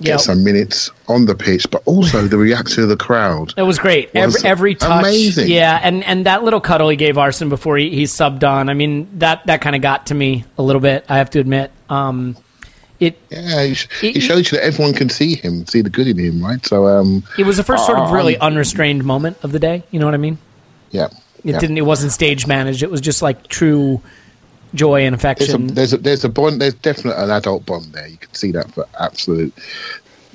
get 0.00 0.08
Yeah. 0.08 0.16
some 0.18 0.44
minutes 0.44 0.90
on 1.08 1.26
the 1.26 1.34
pitch, 1.34 1.70
but 1.70 1.82
also 1.86 2.22
the 2.28 2.36
reaction 2.38 2.82
of 2.82 2.88
the 2.88 2.96
crowd. 2.96 3.54
It 3.56 3.62
was 3.62 3.78
great. 3.78 4.12
Was 4.14 4.36
every, 4.36 4.50
every 4.50 4.74
touch, 4.74 5.02
amazing. 5.04 5.48
yeah, 5.48 5.80
and 5.82 6.04
and 6.04 6.26
that 6.26 6.44
little 6.44 6.60
cuddle 6.60 6.88
he 6.88 6.96
gave 6.96 7.18
Arsene 7.18 7.48
before 7.48 7.76
he, 7.76 7.90
he 7.90 8.04
subbed 8.04 8.44
on. 8.48 8.68
I 8.68 8.74
mean, 8.74 9.08
that 9.18 9.46
that 9.46 9.60
kind 9.60 9.74
of 9.76 9.82
got 9.82 10.06
to 10.06 10.14
me 10.14 10.44
a 10.58 10.62
little 10.62 10.80
bit. 10.80 11.04
I 11.08 11.18
have 11.18 11.30
to 11.30 11.40
admit. 11.40 11.70
Um, 11.88 12.36
it 12.98 13.18
Yeah, 13.30 13.64
He- 14.00 14.12
he 14.12 14.20
shows 14.20 14.50
you 14.50 14.56
that 14.58 14.64
everyone 14.64 14.94
can 14.94 15.08
see 15.10 15.34
him, 15.34 15.66
see 15.66 15.82
the 15.82 15.90
good 15.90 16.06
in 16.06 16.18
him, 16.18 16.42
right? 16.42 16.64
So, 16.64 16.86
um, 16.86 17.24
it 17.38 17.44
was 17.44 17.58
the 17.58 17.62
first 17.64 17.84
sort 17.84 17.98
of 17.98 18.10
Uh, 18.10 18.14
really 18.14 18.36
um, 18.38 18.52
unrestrained 18.52 19.04
moment 19.04 19.36
of 19.42 19.52
the 19.52 19.58
day. 19.58 19.82
You 19.90 19.98
know 20.00 20.06
what 20.06 20.14
I 20.14 20.18
mean? 20.18 20.38
yeah. 20.90 21.08
It 21.44 21.52
yeah. 21.52 21.58
didn't. 21.60 21.78
It 21.78 21.86
wasn't 21.86 22.10
stage 22.12 22.46
managed. 22.46 22.82
It 22.82 22.90
was 22.90 23.00
just 23.00 23.22
like 23.22 23.46
true 23.48 24.00
joy 24.76 25.04
and 25.06 25.14
There's 25.18 25.24
a, 25.24 25.28
affection. 25.32 25.66
there's 25.68 25.92
a 25.92 25.96
there's 25.98 26.24
a 26.24 26.28
bond. 26.28 26.60
There's 26.60 26.74
definitely 26.74 27.22
an 27.22 27.30
adult 27.30 27.66
bond 27.66 27.86
there. 27.86 28.06
You 28.06 28.18
can 28.18 28.32
see 28.34 28.52
that 28.52 28.70
for 28.72 28.86
absolute 29.00 29.52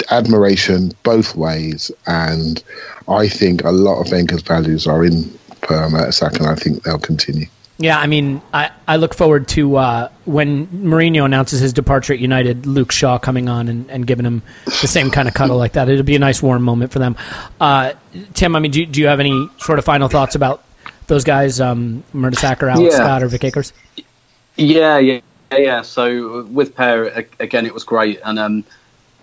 admiration 0.09 0.91
both 1.03 1.35
ways, 1.35 1.91
and 2.07 2.63
I 3.07 3.27
think 3.27 3.63
a 3.63 3.71
lot 3.71 4.01
of 4.01 4.11
Wenger's 4.11 4.41
values 4.41 4.87
are 4.87 5.05
in 5.05 5.23
Per 5.61 5.89
Mertesacker, 5.89 6.39
and 6.39 6.47
I 6.47 6.55
think 6.55 6.83
they'll 6.83 6.97
continue. 6.99 7.45
Yeah, 7.77 7.99
I 7.99 8.05
mean, 8.05 8.41
I, 8.53 8.69
I 8.87 8.97
look 8.97 9.15
forward 9.15 9.47
to 9.49 9.75
uh, 9.77 10.09
when 10.25 10.67
Mourinho 10.67 11.25
announces 11.25 11.61
his 11.61 11.73
departure 11.73 12.13
at 12.13 12.19
United, 12.19 12.67
Luke 12.67 12.91
Shaw 12.91 13.17
coming 13.17 13.49
on 13.49 13.67
and, 13.67 13.89
and 13.89 14.05
giving 14.05 14.23
him 14.25 14.43
the 14.65 14.87
same 14.87 15.09
kind 15.09 15.27
of 15.27 15.33
cuddle 15.33 15.57
like 15.57 15.73
that. 15.73 15.89
It'll 15.89 16.03
be 16.03 16.15
a 16.15 16.19
nice 16.19 16.43
warm 16.43 16.61
moment 16.61 16.91
for 16.91 16.99
them. 16.99 17.15
Uh, 17.59 17.93
Tim, 18.35 18.55
I 18.55 18.59
mean, 18.59 18.69
do, 18.71 18.85
do 18.85 19.01
you 19.01 19.07
have 19.07 19.19
any 19.19 19.49
sort 19.57 19.79
of 19.79 19.85
final 19.85 20.09
thoughts 20.09 20.35
about 20.35 20.63
those 21.07 21.23
guys, 21.23 21.59
um, 21.59 22.03
Mertesacker, 22.13 22.71
Alex 22.71 22.93
Yeah. 22.93 22.97
Scott, 22.99 23.23
or 23.23 23.27
Vic 23.29 23.43
Akers? 23.45 23.73
Yeah, 24.57 24.97
yeah, 24.99 25.19
yeah. 25.51 25.81
So 25.81 26.43
with 26.43 26.75
Per 26.75 27.05
again, 27.39 27.65
it 27.65 27.73
was 27.73 27.83
great, 27.83 28.19
and 28.23 28.39
um, 28.39 28.63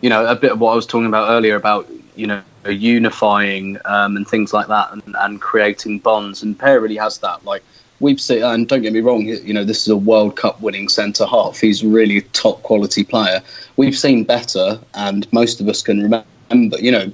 you 0.00 0.10
know, 0.10 0.26
a 0.26 0.34
bit 0.34 0.52
of 0.52 0.60
what 0.60 0.72
I 0.72 0.76
was 0.76 0.86
talking 0.86 1.06
about 1.06 1.30
earlier 1.30 1.56
about 1.56 1.88
you 2.16 2.26
know 2.26 2.42
unifying 2.66 3.78
um, 3.84 4.16
and 4.16 4.26
things 4.26 4.52
like 4.52 4.68
that, 4.68 4.92
and, 4.92 5.02
and 5.20 5.40
creating 5.40 6.00
bonds. 6.00 6.42
And 6.42 6.58
Per 6.58 6.80
really 6.80 6.96
has 6.96 7.18
that. 7.18 7.44
Like 7.44 7.62
we've 8.00 8.20
seen, 8.20 8.42
and 8.42 8.68
don't 8.68 8.82
get 8.82 8.92
me 8.92 9.00
wrong, 9.00 9.22
you 9.26 9.52
know, 9.52 9.64
this 9.64 9.82
is 9.82 9.88
a 9.88 9.96
World 9.96 10.36
Cup 10.36 10.60
winning 10.60 10.88
centre 10.88 11.26
half. 11.26 11.58
He's 11.60 11.84
really 11.84 12.18
a 12.18 12.22
top 12.22 12.62
quality 12.62 13.04
player. 13.04 13.42
We've 13.76 13.96
seen 13.98 14.24
better, 14.24 14.78
and 14.94 15.30
most 15.32 15.60
of 15.60 15.68
us 15.68 15.82
can 15.82 16.02
remember. 16.02 16.78
You 16.78 16.92
know, 16.92 17.12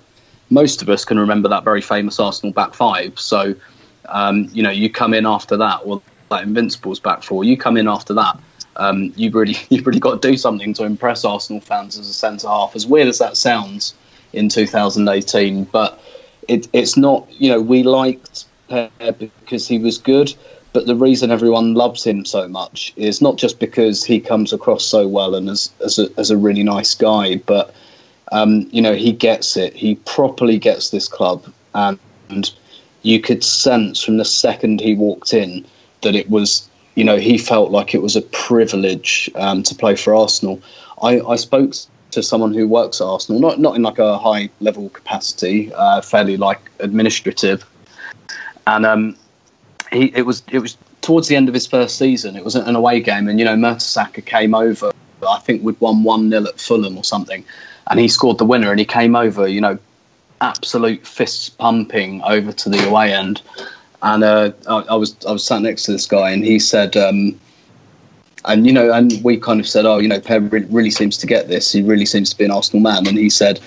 most 0.50 0.82
of 0.82 0.88
us 0.88 1.04
can 1.04 1.18
remember 1.18 1.48
that 1.48 1.64
very 1.64 1.80
famous 1.80 2.20
Arsenal 2.20 2.52
back 2.52 2.74
five. 2.74 3.18
So, 3.18 3.54
um, 4.06 4.48
you 4.52 4.62
know, 4.62 4.70
you 4.70 4.90
come 4.90 5.14
in 5.14 5.26
after 5.26 5.56
that, 5.56 5.80
or 5.84 6.00
that 6.34 6.44
Invincibles 6.44 7.00
back 7.00 7.22
four. 7.22 7.44
You 7.44 7.56
come 7.56 7.76
in 7.76 7.88
after 7.88 8.14
that. 8.14 8.38
Um, 8.76 9.12
you've 9.16 9.34
really, 9.34 9.56
you've 9.70 9.86
really 9.86 10.00
got 10.00 10.20
to 10.20 10.30
do 10.30 10.36
something 10.36 10.74
to 10.74 10.84
impress 10.84 11.24
Arsenal 11.24 11.60
fans 11.60 11.98
as 11.98 12.08
a 12.08 12.14
centre 12.14 12.48
half. 12.48 12.74
As 12.74 12.86
weird 12.86 13.08
as 13.08 13.18
that 13.18 13.36
sounds, 13.36 13.94
in 14.34 14.48
2018, 14.48 15.64
but 15.64 16.00
it, 16.48 16.68
it's 16.72 16.96
not. 16.96 17.26
You 17.32 17.50
know, 17.50 17.60
we 17.60 17.82
liked 17.82 18.44
Per 18.68 18.90
because 19.18 19.66
he 19.68 19.78
was 19.78 19.98
good, 19.98 20.34
but 20.72 20.86
the 20.86 20.96
reason 20.96 21.30
everyone 21.30 21.74
loves 21.74 22.04
him 22.04 22.24
so 22.24 22.48
much 22.48 22.92
is 22.96 23.22
not 23.22 23.36
just 23.36 23.58
because 23.58 24.04
he 24.04 24.20
comes 24.20 24.52
across 24.52 24.84
so 24.84 25.06
well 25.06 25.34
and 25.34 25.48
as 25.48 25.70
as 25.82 25.98
a, 25.98 26.08
as 26.18 26.30
a 26.30 26.36
really 26.36 26.62
nice 26.62 26.94
guy, 26.94 27.36
but 27.36 27.74
um, 28.32 28.68
you 28.70 28.82
know 28.82 28.94
he 28.94 29.12
gets 29.12 29.56
it. 29.56 29.74
He 29.74 29.94
properly 30.06 30.58
gets 30.58 30.90
this 30.90 31.08
club, 31.08 31.50
and, 31.74 31.98
and 32.28 32.52
you 33.02 33.20
could 33.20 33.44
sense 33.44 34.02
from 34.02 34.16
the 34.16 34.24
second 34.24 34.80
he 34.80 34.94
walked 34.94 35.32
in 35.32 35.64
that 36.04 36.14
it 36.14 36.30
was. 36.30 36.68
You 36.94 37.02
know, 37.02 37.16
he 37.16 37.38
felt 37.38 37.72
like 37.72 37.92
it 37.92 38.02
was 38.02 38.14
a 38.14 38.22
privilege 38.22 39.28
um, 39.34 39.64
to 39.64 39.74
play 39.74 39.96
for 39.96 40.14
Arsenal. 40.14 40.62
I, 41.02 41.18
I 41.18 41.34
spoke 41.34 41.74
to 42.12 42.22
someone 42.22 42.54
who 42.54 42.68
works 42.68 43.00
at 43.00 43.04
Arsenal, 43.04 43.40
not 43.40 43.58
not 43.58 43.74
in 43.74 43.82
like 43.82 43.98
a 43.98 44.16
high 44.16 44.48
level 44.60 44.88
capacity, 44.90 45.72
uh, 45.74 46.00
fairly 46.00 46.36
like 46.36 46.60
administrative, 46.78 47.64
and 48.68 48.86
um, 48.86 49.16
he 49.92 50.12
it 50.14 50.22
was 50.22 50.44
it 50.52 50.60
was 50.60 50.76
towards 51.04 51.28
the 51.28 51.36
end 51.36 51.48
of 51.48 51.54
his 51.54 51.66
first 51.66 51.98
season. 51.98 52.36
It 52.36 52.44
was 52.44 52.54
an 52.54 52.76
away 52.76 53.00
game, 53.00 53.28
and 53.28 53.38
you 53.38 53.44
know 53.44 53.56
Mertesacker 53.56 54.24
came 54.24 54.54
over. 54.54 54.92
I 55.28 55.38
think 55.40 55.62
we'd 55.62 55.80
won 55.80 56.02
one 56.02 56.30
0 56.30 56.44
at 56.44 56.60
Fulham 56.60 56.96
or 56.96 57.04
something, 57.04 57.44
and 57.90 58.00
he 58.00 58.08
scored 58.08 58.38
the 58.38 58.44
winner. 58.44 58.70
And 58.70 58.78
he 58.78 58.86
came 58.86 59.16
over, 59.16 59.46
you 59.46 59.60
know, 59.60 59.78
absolute 60.40 61.06
fists 61.06 61.48
pumping 61.48 62.22
over 62.22 62.52
to 62.52 62.68
the 62.68 62.88
away 62.88 63.12
end. 63.12 63.42
And 64.04 64.22
uh, 64.22 64.52
I, 64.68 64.80
I 64.90 64.94
was 64.94 65.16
I 65.26 65.32
was 65.32 65.44
sat 65.44 65.62
next 65.62 65.84
to 65.84 65.92
this 65.92 66.06
guy, 66.06 66.30
and 66.30 66.44
he 66.44 66.58
said. 66.58 66.96
Um, 66.96 67.40
and 68.46 68.66
you 68.66 68.72
know, 68.74 68.92
and 68.92 69.24
we 69.24 69.38
kind 69.38 69.58
of 69.58 69.66
said, 69.66 69.86
oh, 69.86 69.98
you 69.98 70.06
know, 70.06 70.20
Per 70.20 70.38
really 70.38 70.90
seems 70.90 71.16
to 71.16 71.26
get 71.26 71.48
this. 71.48 71.72
He 71.72 71.80
really 71.80 72.04
seems 72.04 72.28
to 72.30 72.36
be 72.36 72.44
an 72.44 72.50
Arsenal 72.50 72.82
man. 72.82 73.06
And 73.06 73.16
he 73.16 73.30
said, 73.30 73.58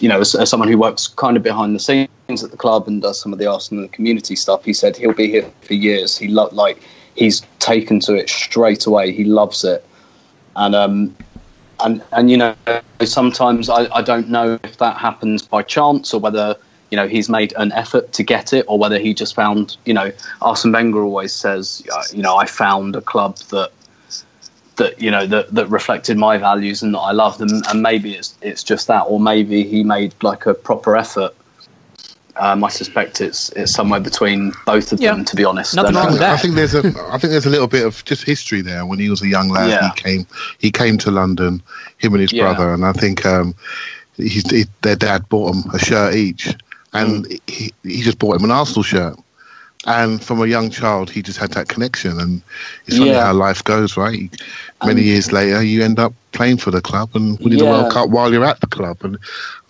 you 0.00 0.08
know, 0.08 0.20
as, 0.20 0.36
as 0.36 0.48
someone 0.48 0.68
who 0.68 0.78
works 0.78 1.08
kind 1.08 1.36
of 1.36 1.42
behind 1.42 1.74
the 1.74 1.80
scenes 1.80 2.44
at 2.44 2.52
the 2.52 2.56
club 2.56 2.86
and 2.86 3.02
does 3.02 3.20
some 3.20 3.32
of 3.32 3.40
the 3.40 3.46
Arsenal 3.46 3.88
community 3.88 4.36
stuff, 4.36 4.64
he 4.64 4.72
said 4.72 4.96
he'll 4.96 5.12
be 5.12 5.28
here 5.28 5.50
for 5.62 5.74
years. 5.74 6.16
He 6.16 6.28
lo- 6.28 6.48
like 6.52 6.80
he's 7.16 7.42
taken 7.58 7.98
to 8.00 8.14
it 8.14 8.28
straight 8.28 8.86
away. 8.86 9.10
He 9.10 9.24
loves 9.24 9.64
it, 9.64 9.84
and 10.54 10.76
um, 10.76 11.16
and 11.80 12.00
and 12.12 12.30
you 12.30 12.36
know, 12.36 12.54
sometimes 13.02 13.68
I, 13.68 13.92
I 13.92 14.02
don't 14.02 14.28
know 14.28 14.60
if 14.62 14.76
that 14.78 14.96
happens 14.96 15.42
by 15.42 15.62
chance 15.62 16.14
or 16.14 16.20
whether 16.20 16.56
you 16.90 16.96
know 16.96 17.06
he's 17.08 17.28
made 17.28 17.52
an 17.56 17.72
effort 17.72 18.12
to 18.12 18.22
get 18.22 18.52
it 18.52 18.64
or 18.68 18.78
whether 18.78 18.98
he 18.98 19.14
just 19.14 19.34
found 19.34 19.76
you 19.84 19.94
know 19.94 20.12
Arsene 20.42 20.72
Wenger 20.72 21.02
always 21.02 21.32
says 21.32 21.82
uh, 21.92 22.02
you 22.12 22.22
know 22.22 22.36
I 22.36 22.46
found 22.46 22.96
a 22.96 23.00
club 23.00 23.36
that 23.50 23.70
that 24.76 25.00
you 25.00 25.10
know 25.10 25.26
that, 25.26 25.54
that 25.54 25.66
reflected 25.66 26.16
my 26.16 26.38
values 26.38 26.82
and 26.82 26.94
that 26.94 26.98
I 27.00 27.12
loved 27.12 27.38
them 27.38 27.62
and 27.68 27.82
maybe 27.82 28.14
it's 28.14 28.34
it's 28.42 28.62
just 28.64 28.86
that 28.88 29.02
or 29.02 29.20
maybe 29.20 29.62
he 29.62 29.84
made 29.84 30.14
like 30.22 30.46
a 30.46 30.54
proper 30.54 30.96
effort 30.96 31.34
um, 32.36 32.64
I 32.64 32.68
suspect 32.68 33.20
it's 33.20 33.50
it's 33.50 33.72
somewhere 33.72 34.00
between 34.00 34.52
both 34.64 34.92
of 34.92 35.00
Yeah. 35.00 35.14
them 35.14 35.24
to 35.26 35.36
be 35.36 35.44
honest 35.44 35.74
Nothing 35.74 35.96
And, 35.96 35.96
wrong 36.04 36.12
with 36.12 36.20
that. 36.20 36.32
I 36.32 36.36
think 36.38 36.54
there's 36.54 36.74
a 36.74 36.78
I 37.10 37.18
think 37.18 37.30
there's 37.32 37.46
a 37.46 37.50
little 37.50 37.66
bit 37.68 37.84
of 37.84 38.04
just 38.04 38.24
history 38.24 38.62
there. 38.62 38.86
When 38.86 38.98
he 38.98 39.10
was 39.10 39.20
a 39.22 39.28
young 39.28 39.48
lad, 39.50 39.68
Yeah. 39.68 39.92
he 39.92 40.00
came 40.00 40.26
he 40.58 40.70
came 40.70 40.96
to 40.98 41.10
London, 41.10 41.62
him 41.98 42.14
and 42.14 42.22
his 42.22 42.32
Yeah. 42.32 42.44
brother, 42.44 42.72
and 42.72 42.84
I 42.84 42.92
think 42.92 43.26
um, 43.26 43.54
he's, 44.16 44.48
he, 44.50 44.64
their 44.82 44.96
dad 44.96 45.28
bought 45.28 45.52
them 45.52 45.70
a 45.74 45.78
shirt 45.78 46.14
each, 46.14 46.56
and 46.92 47.26
Mm. 47.26 47.40
he 47.46 47.72
he 47.84 48.02
just 48.02 48.18
bought 48.18 48.36
him 48.36 48.44
an 48.44 48.50
Arsenal 48.50 48.82
shirt. 48.82 49.16
And 49.86 50.22
from 50.22 50.42
a 50.42 50.46
young 50.46 50.68
child, 50.68 51.08
he 51.08 51.22
just 51.22 51.38
had 51.38 51.52
that 51.52 51.68
connection, 51.68 52.20
and 52.20 52.42
it's 52.86 52.98
funny 52.98 53.12
Yeah. 53.12 53.24
how 53.24 53.32
life 53.32 53.64
goes, 53.64 53.96
right? 53.96 54.30
Many 54.84 55.00
And- 55.00 55.08
years 55.08 55.32
later, 55.32 55.62
you 55.62 55.82
end 55.82 55.98
up 55.98 56.12
playing 56.32 56.58
for 56.58 56.70
the 56.70 56.82
club 56.82 57.08
and 57.14 57.38
winning 57.40 57.60
the 57.60 57.64
World 57.64 57.90
Cup 57.90 58.10
while 58.10 58.30
you're 58.30 58.44
at 58.44 58.60
the 58.60 58.66
club. 58.66 58.98
And 59.02 59.16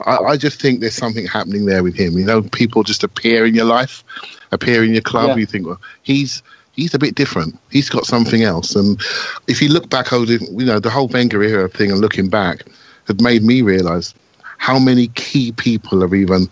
I, 0.04 0.16
I 0.16 0.36
just 0.36 0.60
think 0.60 0.80
there's 0.80 0.96
something 0.96 1.26
happening 1.28 1.66
there 1.66 1.84
with 1.84 1.94
him. 1.94 2.18
You 2.18 2.24
know, 2.24 2.42
people 2.42 2.82
just 2.82 3.04
appear 3.04 3.46
in 3.46 3.54
your 3.54 3.66
life, 3.66 4.02
appear 4.50 4.82
in 4.82 4.92
your 4.94 5.00
club. 5.02 5.28
Yeah. 5.28 5.36
You 5.36 5.46
think, 5.46 5.66
well, 5.68 5.80
he's 6.02 6.42
he's 6.72 6.92
a 6.92 6.98
bit 6.98 7.14
different. 7.14 7.56
He's 7.70 7.88
got 7.88 8.04
something 8.04 8.42
else. 8.42 8.74
And 8.74 9.00
if 9.46 9.62
you 9.62 9.68
look 9.68 9.90
back 9.90 10.12
over, 10.12 10.32
you 10.32 10.64
know, 10.64 10.80
the 10.80 10.90
whole 10.90 11.06
Wenger 11.06 11.40
era 11.44 11.68
thing 11.68 11.92
and 11.92 12.00
looking 12.00 12.28
back 12.28 12.64
had 13.06 13.20
made 13.22 13.44
me 13.44 13.62
realise 13.62 14.12
how 14.58 14.78
many 14.80 15.06
key 15.14 15.52
people 15.52 16.00
have 16.00 16.14
even 16.14 16.48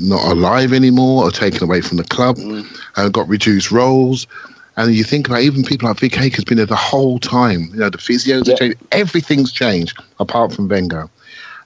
not 0.00 0.24
alive 0.30 0.72
anymore 0.72 1.24
or 1.24 1.30
taken 1.30 1.62
away 1.62 1.80
from 1.80 1.96
the 1.96 2.04
club 2.04 2.36
mm. 2.36 2.66
and 2.96 3.12
got 3.12 3.28
reduced 3.28 3.70
roles. 3.70 4.26
And 4.76 4.94
you 4.94 5.04
think 5.04 5.26
about 5.26 5.40
even 5.40 5.62
people 5.62 5.88
like 5.88 5.98
Vic 5.98 6.18
Akers' 6.18 6.44
been 6.44 6.58
there 6.58 6.66
the 6.66 6.76
whole 6.76 7.18
time. 7.18 7.68
You 7.72 7.78
know, 7.78 7.90
the 7.90 7.98
physios 7.98 8.46
Yeah. 8.46 8.52
have 8.52 8.58
changed. 8.58 8.78
Everything's 8.92 9.52
changed 9.52 9.98
apart 10.20 10.52
from 10.52 10.68
Wenger. 10.68 11.08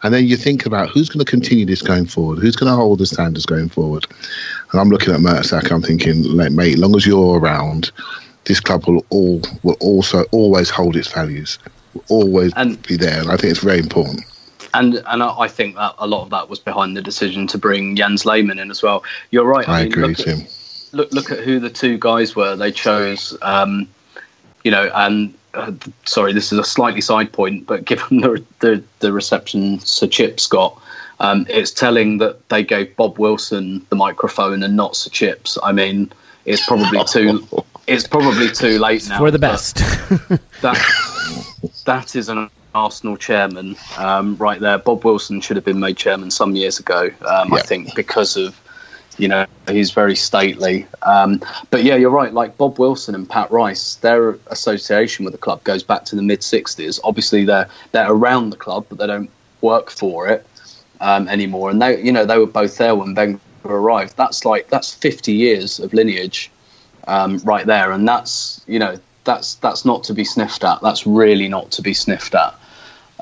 And 0.02 0.14
then 0.14 0.26
you 0.26 0.36
think 0.36 0.64
about 0.64 0.88
who's 0.88 1.08
going 1.10 1.24
to 1.24 1.30
continue 1.30 1.66
this 1.66 1.82
going 1.82 2.06
forward? 2.06 2.38
Who's 2.38 2.56
going 2.56 2.70
to 2.70 2.76
hold 2.76 3.00
the 3.00 3.06
standards 3.06 3.44
going 3.44 3.68
forward? 3.68 4.06
And 4.72 4.80
I'm 4.80 4.88
looking 4.88 5.12
at 5.12 5.20
Mertesacker. 5.20 5.72
I'm 5.72 5.82
thinking, 5.82 6.22
like, 6.22 6.52
mate, 6.52 6.74
as 6.74 6.78
long 6.80 6.96
as 6.96 7.04
you're 7.04 7.38
around, 7.38 7.90
this 8.44 8.60
club 8.60 8.86
will 8.86 9.04
all 9.10 9.42
will 9.62 9.76
also 9.80 10.24
always 10.30 10.70
hold 10.70 10.96
its 10.96 11.12
values, 11.12 11.58
will 11.92 12.04
always 12.08 12.52
And- 12.56 12.80
be 12.86 12.96
there. 12.96 13.20
And 13.20 13.30
I 13.30 13.36
think 13.36 13.50
it's 13.50 13.60
very 13.60 13.78
important. 13.78 14.24
And 14.74 15.02
and 15.06 15.22
I 15.22 15.38
I 15.40 15.48
think 15.48 15.76
that 15.76 15.94
a 15.98 16.06
lot 16.06 16.22
of 16.22 16.30
that 16.30 16.48
was 16.48 16.58
behind 16.58 16.96
the 16.96 17.02
decision 17.02 17.46
to 17.48 17.58
bring 17.58 17.96
Jens 17.96 18.24
Lehmann 18.24 18.58
in 18.58 18.70
as 18.70 18.82
well. 18.82 19.02
You're 19.30 19.44
right. 19.44 19.68
I 19.68 19.82
mean, 19.84 19.92
agree, 19.92 20.06
look 20.08 20.20
at- 20.20 20.24
Tim. 20.26 20.46
look 20.92 21.12
look 21.12 21.30
at 21.30 21.40
who 21.40 21.60
the 21.60 21.70
two 21.70 21.98
guys 21.98 22.34
were 22.34 22.56
they 22.56 22.72
chose 22.72 23.36
um, 23.42 23.86
you 24.64 24.70
know 24.70 24.90
and 24.94 25.34
uh, 25.54 25.72
sorry 26.04 26.32
this 26.32 26.52
is 26.52 26.58
a 26.58 26.64
slightly 26.64 27.00
side 27.00 27.32
point 27.32 27.66
but 27.66 27.84
given 27.84 28.20
the 28.20 28.44
the, 28.60 28.82
the 29.00 29.12
reception 29.12 29.78
sir 29.80 30.06
chips 30.06 30.46
got 30.46 30.80
um, 31.20 31.44
it's 31.48 31.70
telling 31.70 32.18
that 32.18 32.48
they 32.48 32.62
gave 32.64 32.94
bob 32.96 33.18
wilson 33.18 33.84
the 33.90 33.96
microphone 33.96 34.62
and 34.62 34.76
not 34.76 34.94
sir 34.96 35.10
chips 35.10 35.56
i 35.62 35.70
mean 35.72 36.10
it's 36.44 36.64
probably 36.66 37.02
too 37.04 37.46
it's 37.86 38.06
probably 38.06 38.50
too 38.50 38.78
late 38.78 39.08
now 39.08 39.18
For 39.18 39.30
the 39.30 39.38
best. 39.38 39.76
that 40.62 40.78
that 41.84 42.16
is 42.16 42.28
an 42.28 42.50
Arsenal 42.74 43.16
chairman 43.16 43.76
um, 43.98 44.36
right 44.36 44.60
there. 44.60 44.78
Bob 44.78 45.04
Wilson 45.04 45.40
should 45.40 45.56
have 45.56 45.64
been 45.64 45.80
made 45.80 45.96
chairman 45.96 46.30
some 46.30 46.54
years 46.54 46.78
ago. 46.78 47.10
Um, 47.26 47.52
I 47.52 47.60
think 47.62 47.94
because 47.94 48.36
of 48.36 48.60
you 49.18 49.28
know 49.28 49.46
he's 49.68 49.90
very 49.90 50.16
stately. 50.16 50.86
Um, 51.02 51.42
but 51.70 51.84
yeah, 51.84 51.96
you're 51.96 52.10
right. 52.10 52.32
Like 52.32 52.56
Bob 52.56 52.78
Wilson 52.78 53.14
and 53.14 53.28
Pat 53.28 53.50
Rice, 53.50 53.96
their 53.96 54.38
association 54.48 55.24
with 55.24 55.32
the 55.32 55.38
club 55.38 55.62
goes 55.64 55.82
back 55.82 56.04
to 56.06 56.16
the 56.16 56.22
mid 56.22 56.40
'60s. 56.40 57.00
Obviously, 57.04 57.44
they're 57.44 57.68
they're 57.92 58.10
around 58.10 58.50
the 58.50 58.56
club, 58.56 58.86
but 58.88 58.98
they 58.98 59.06
don't 59.06 59.30
work 59.60 59.90
for 59.90 60.28
it 60.28 60.46
um, 61.00 61.28
anymore. 61.28 61.70
And 61.70 61.80
they, 61.80 62.02
you 62.02 62.12
know, 62.12 62.24
they 62.24 62.38
were 62.38 62.46
both 62.46 62.78
there 62.78 62.94
when 62.94 63.14
Wenger 63.14 63.40
arrived. 63.64 64.16
That's 64.16 64.44
like 64.44 64.68
that's 64.68 64.94
50 64.94 65.32
years 65.32 65.80
of 65.80 65.92
lineage 65.92 66.50
um, 67.08 67.38
right 67.38 67.66
there, 67.66 67.92
and 67.92 68.06
that's 68.06 68.62
you 68.66 68.78
know 68.78 68.96
that's 69.24 69.54
that's 69.56 69.84
not 69.84 70.04
to 70.04 70.14
be 70.14 70.24
sniffed 70.24 70.64
at. 70.64 70.80
That's 70.82 71.06
really 71.06 71.48
not 71.48 71.70
to 71.72 71.82
be 71.82 71.94
sniffed 71.94 72.34
at. 72.34 72.54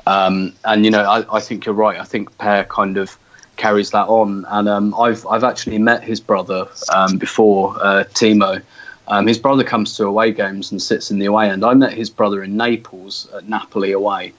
Um, 0.09 0.53
and 0.65 0.85
you 0.85 0.89
know, 0.89 1.03
I, 1.03 1.35
I 1.37 1.39
think 1.39 1.65
you're 1.65 1.75
right. 1.75 1.99
I 1.99 2.03
think 2.03 2.35
Per 2.39 2.63
kind 2.63 2.97
of 2.97 3.15
carries 3.57 3.91
that 3.91 4.07
on, 4.07 4.43
and 4.49 4.67
um, 4.67 4.95
I've 4.95 5.23
I've 5.27 5.43
actually 5.43 5.77
met 5.77 6.03
his 6.03 6.19
brother 6.19 6.67
um, 6.91 7.19
before, 7.19 7.75
uh, 7.79 8.05
Timo. 8.15 8.59
Um, 9.07 9.27
his 9.27 9.37
brother 9.37 9.63
comes 9.63 9.95
to 9.97 10.05
away 10.05 10.31
games 10.31 10.71
and 10.71 10.81
sits 10.81 11.11
in 11.11 11.19
the 11.19 11.27
away 11.27 11.49
end. 11.49 11.63
I 11.63 11.75
met 11.75 11.93
his 11.93 12.09
brother 12.09 12.43
in 12.43 12.57
Naples 12.57 13.27
at 13.35 13.47
Napoli 13.47 13.91
away 13.91 14.33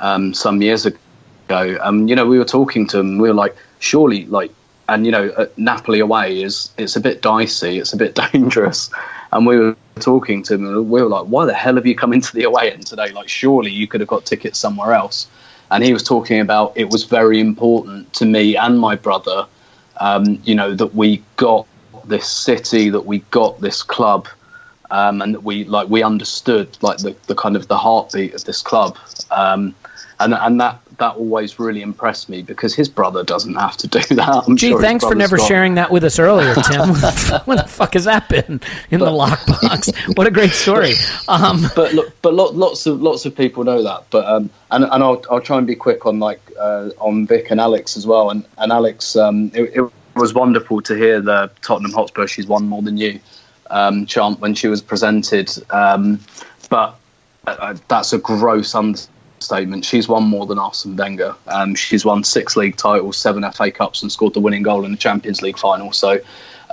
um, 0.00 0.32
some 0.32 0.62
years 0.62 0.86
ago. 0.86 1.78
Um, 1.82 2.08
you 2.08 2.16
know, 2.16 2.26
we 2.26 2.38
were 2.38 2.44
talking 2.46 2.86
to 2.88 2.98
him. 2.98 3.18
We 3.18 3.28
were 3.28 3.34
like, 3.34 3.54
surely, 3.78 4.24
like, 4.26 4.50
and 4.88 5.04
you 5.04 5.12
know, 5.12 5.48
Napoli 5.58 6.00
away 6.00 6.42
is 6.42 6.70
it's 6.78 6.96
a 6.96 7.00
bit 7.00 7.20
dicey. 7.20 7.78
It's 7.78 7.92
a 7.92 7.96
bit 7.98 8.14
dangerous. 8.32 8.90
And 9.32 9.46
we 9.46 9.58
were 9.58 9.76
talking 10.00 10.42
to 10.44 10.54
him, 10.54 10.90
we 10.90 11.02
were 11.02 11.08
like, 11.08 11.26
"Why 11.26 11.44
the 11.44 11.54
hell 11.54 11.76
have 11.76 11.86
you 11.86 11.94
come 11.94 12.12
into 12.12 12.34
the 12.34 12.44
away 12.44 12.72
end 12.72 12.86
today? 12.86 13.10
Like, 13.10 13.28
surely 13.28 13.70
you 13.70 13.86
could 13.86 14.00
have 14.00 14.08
got 14.08 14.24
tickets 14.24 14.58
somewhere 14.58 14.94
else." 14.94 15.26
And 15.70 15.84
he 15.84 15.92
was 15.92 16.02
talking 16.02 16.40
about 16.40 16.72
it 16.74 16.90
was 16.90 17.04
very 17.04 17.40
important 17.40 18.12
to 18.14 18.26
me 18.26 18.56
and 18.56 18.80
my 18.80 18.96
brother, 18.96 19.46
um, 20.00 20.40
you 20.44 20.54
know, 20.54 20.74
that 20.74 20.94
we 20.94 21.22
got 21.36 21.66
this 22.06 22.28
city, 22.28 22.90
that 22.90 23.06
we 23.06 23.20
got 23.30 23.60
this 23.60 23.82
club, 23.82 24.26
um, 24.90 25.22
and 25.22 25.34
that 25.34 25.44
we 25.44 25.64
like 25.64 25.88
we 25.88 26.02
understood 26.02 26.76
like 26.82 26.98
the, 26.98 27.14
the 27.26 27.34
kind 27.34 27.56
of 27.56 27.68
the 27.68 27.78
heartbeat 27.78 28.34
of 28.34 28.44
this 28.44 28.62
club, 28.62 28.98
um, 29.30 29.74
and 30.20 30.34
and 30.34 30.60
that 30.60 30.80
that 30.98 31.16
always 31.16 31.58
really 31.58 31.80
impressed 31.80 32.28
me 32.28 32.42
because 32.42 32.74
his 32.74 32.86
brother 32.88 33.24
doesn't 33.24 33.54
have 33.54 33.74
to 33.78 33.88
do 33.88 34.00
that. 34.14 34.44
I'm 34.46 34.56
Gee, 34.56 34.68
sure 34.68 34.80
thanks 34.80 35.04
for 35.04 35.14
never 35.14 35.38
got- 35.38 35.48
sharing 35.48 35.74
that 35.74 35.90
with 35.90 36.04
us 36.04 36.18
earlier, 36.18 36.54
Tim. 36.54 36.88
what, 36.90 37.00
the, 37.00 37.06
f- 37.34 37.46
what 37.46 37.56
the 37.56 37.68
fuck 37.68 37.94
has 37.94 38.04
that 38.04 38.28
been 38.28 38.60
in 38.90 39.00
the 39.00 39.06
lockbox? 39.06 40.16
What 40.16 40.26
a 40.26 40.30
great 40.30 40.50
story. 40.52 40.92
Um, 41.26 41.62
but 41.74 41.94
look, 41.94 42.12
but 42.22 42.34
lo- 42.34 42.50
lots 42.52 42.86
of 42.86 43.00
lots 43.02 43.24
of 43.24 43.34
people 43.34 43.64
know 43.64 43.82
that. 43.82 44.04
But 44.10 44.26
um, 44.26 44.50
and 44.70 44.84
and 44.84 45.02
I'll 45.02 45.22
I'll 45.30 45.40
try 45.40 45.58
and 45.58 45.66
be 45.66 45.74
quick 45.74 46.04
on 46.06 46.18
like 46.20 46.40
uh, 46.58 46.90
on 46.98 47.26
Vic 47.26 47.50
and 47.50 47.60
Alex 47.60 47.96
as 47.96 48.06
well. 48.06 48.30
And 48.30 48.44
and 48.58 48.70
Alex, 48.70 49.16
um, 49.16 49.50
it, 49.54 49.72
it 49.74 49.90
was 50.16 50.34
wonderful 50.34 50.82
to 50.82 50.94
hear 50.94 51.20
the 51.20 51.50
Tottenham 51.62 51.92
Hotspur 51.92 52.26
"She's 52.26 52.46
won 52.46 52.66
more 52.68 52.82
than 52.82 52.98
you" 52.98 53.18
um, 53.70 54.04
chant 54.04 54.38
when 54.40 54.54
she 54.54 54.68
was 54.68 54.82
presented. 54.82 55.50
Um, 55.70 56.20
but 56.68 56.96
uh, 57.46 57.74
that's 57.88 58.12
a 58.12 58.18
gross 58.18 58.74
understatement. 58.74 59.16
She's 59.82 60.08
won 60.08 60.24
more 60.24 60.46
than 60.46 60.58
Arsene 60.58 60.96
Wenger. 60.96 61.34
Um, 61.46 61.74
she's 61.74 62.04
won 62.04 62.24
six 62.24 62.56
league 62.56 62.76
titles, 62.76 63.16
seven 63.16 63.50
FA 63.52 63.70
Cups, 63.70 64.02
and 64.02 64.12
scored 64.12 64.34
the 64.34 64.40
winning 64.40 64.62
goal 64.62 64.84
in 64.84 64.90
the 64.90 64.96
Champions 64.96 65.42
League 65.42 65.58
final. 65.58 65.92
So 65.92 66.20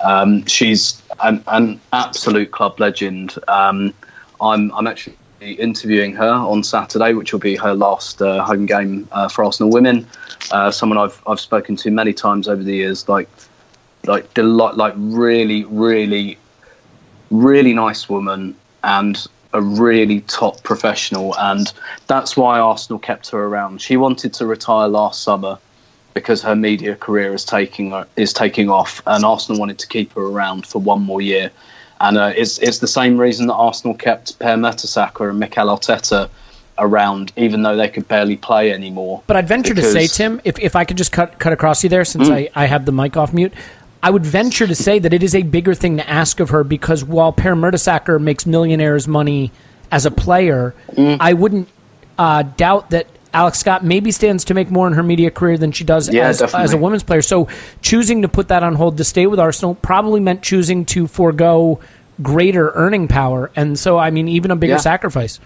um, 0.04 0.46
she's 0.46 1.02
an, 1.24 1.44
an 1.48 1.80
absolute 1.94 2.52
club 2.52 2.80
legend. 2.80 3.36
Um, 3.48 3.94
I'm, 4.42 4.72
I'm 4.74 4.88
actually 4.88 5.16
interviewing 5.42 6.14
her 6.16 6.32
on 6.32 6.64
Saturday, 6.64 7.14
which 7.14 7.32
will 7.32 7.40
be 7.40 7.56
her 7.56 7.74
last 7.74 8.22
uh, 8.22 8.44
home 8.44 8.66
game 8.66 9.08
uh, 9.12 9.28
for 9.30 9.44
Arsenal 9.44 9.72
women. 9.72 10.08
Uh, 10.52 10.72
someone 10.72 10.98
I've 10.98 11.22
I've 11.28 11.40
spoken 11.40 11.76
to 11.78 11.92
many 11.92 12.14
times 12.14 12.48
over 12.48 12.64
the 12.64 12.76
years, 12.76 13.08
like 13.10 13.30
like 14.06 14.34
delight, 14.34 14.76
like 14.76 14.94
really, 14.96 15.66
really, 15.66 16.38
really 17.30 17.74
nice 17.74 18.08
woman 18.10 18.56
and 18.84 19.28
a 19.54 19.62
really 19.62 20.22
top 20.22 20.64
professional, 20.64 21.36
and 21.38 21.72
that's 22.08 22.36
why 22.36 22.60
Arsenal 22.60 23.00
kept 23.00 23.30
her 23.30 23.46
around. 23.46 23.82
She 23.82 23.98
wanted 23.98 24.34
to 24.36 24.46
retire 24.46 24.88
last 24.88 25.24
summer 25.24 25.58
because 26.14 26.42
her 26.42 26.56
media 26.56 26.96
career 26.96 27.34
is 27.34 27.46
taking 27.46 27.94
is 28.16 28.34
taking 28.34 28.70
off, 28.70 29.02
and 29.06 29.24
Arsenal 29.24 29.60
wanted 29.60 29.80
to 29.80 29.88
keep 29.88 30.14
her 30.14 30.24
around 30.24 30.66
for 30.66 30.80
one 30.80 31.02
more 31.02 31.22
year. 31.22 31.52
And 32.00 32.18
uh, 32.18 32.34
it's 32.36 32.58
it's 32.60 32.80
the 32.80 32.88
same 32.88 33.18
reason 33.18 33.48
that 33.48 33.54
Arsenal 33.56 33.96
kept 33.96 34.38
Per 34.40 34.56
Mertesacker 34.56 35.30
and 35.30 35.40
Mikel 35.40 35.68
Arteta 35.68 36.30
around, 36.80 37.32
even 37.38 37.64
though 37.64 37.76
they 37.76 37.90
could 37.90 38.08
barely 38.08 38.38
play 38.38 38.72
anymore. 38.72 39.24
But 39.28 39.38
I'd 39.38 39.48
venture 39.48 39.74
to 39.74 39.84
say, 39.84 40.08
Tim, 40.08 40.40
if, 40.44 40.60
if 40.60 40.76
I 40.76 40.86
could 40.86 40.98
just 40.98 41.12
cut 41.12 41.40
cut 41.40 41.54
across 41.54 41.84
you 41.84 41.90
there, 41.90 42.06
since 42.06 42.30
I, 42.30 42.50
I 42.56 42.66
have 42.66 42.86
the 42.86 42.92
mic 42.92 43.18
off 43.18 43.34
mute, 43.34 43.54
I 44.08 44.10
would 44.10 44.26
venture 44.26 44.66
to 44.66 44.74
say 44.74 45.00
that 45.00 45.12
it 45.14 45.22
is 45.22 45.36
a 45.36 45.44
bigger 45.44 45.74
thing 45.74 45.98
to 45.98 46.10
ask 46.10 46.40
of 46.40 46.52
her 46.52 46.64
because 46.64 47.04
while 47.04 47.34
Per 47.34 47.56
Mertesacker 47.56 48.22
makes 48.22 48.46
millionaires 48.46 49.06
money 49.06 49.52
as 49.92 50.06
a 50.06 50.12
player, 50.12 50.74
I 50.98 51.34
wouldn't 51.34 51.68
uh, 52.18 52.44
doubt 52.44 52.92
that 52.92 53.08
Alex 53.34 53.60
Scott 53.60 53.84
maybe 53.84 54.12
stands 54.14 54.46
to 54.46 54.54
make 54.54 54.72
more 54.72 54.88
in 54.88 54.94
her 54.94 55.04
media 55.04 55.30
career 55.30 55.58
than 55.58 55.74
she 55.74 55.84
does 55.84 56.08
Yeah, 56.08 56.30
as, 56.30 56.42
as 56.42 56.72
a 56.72 56.78
women's 56.78 57.04
player. 57.04 57.22
So 57.22 57.50
choosing 57.82 58.22
to 58.22 58.30
put 58.30 58.48
that 58.48 58.64
on 58.64 58.76
hold 58.76 58.96
to 58.96 59.04
stay 59.04 59.28
with 59.28 59.42
Arsenal 59.42 59.76
probably 59.76 60.22
meant 60.22 60.42
choosing 60.42 60.86
to 60.86 61.06
forego 61.08 61.82
greater 62.22 62.72
earning 62.76 63.10
power. 63.10 63.52
And 63.58 63.78
so, 63.78 63.98
I 63.98 64.12
mean, 64.12 64.30
even 64.30 64.52
a 64.52 64.56
bigger 64.56 64.76
Yeah. 64.76 64.80
sacrifice. 64.80 65.42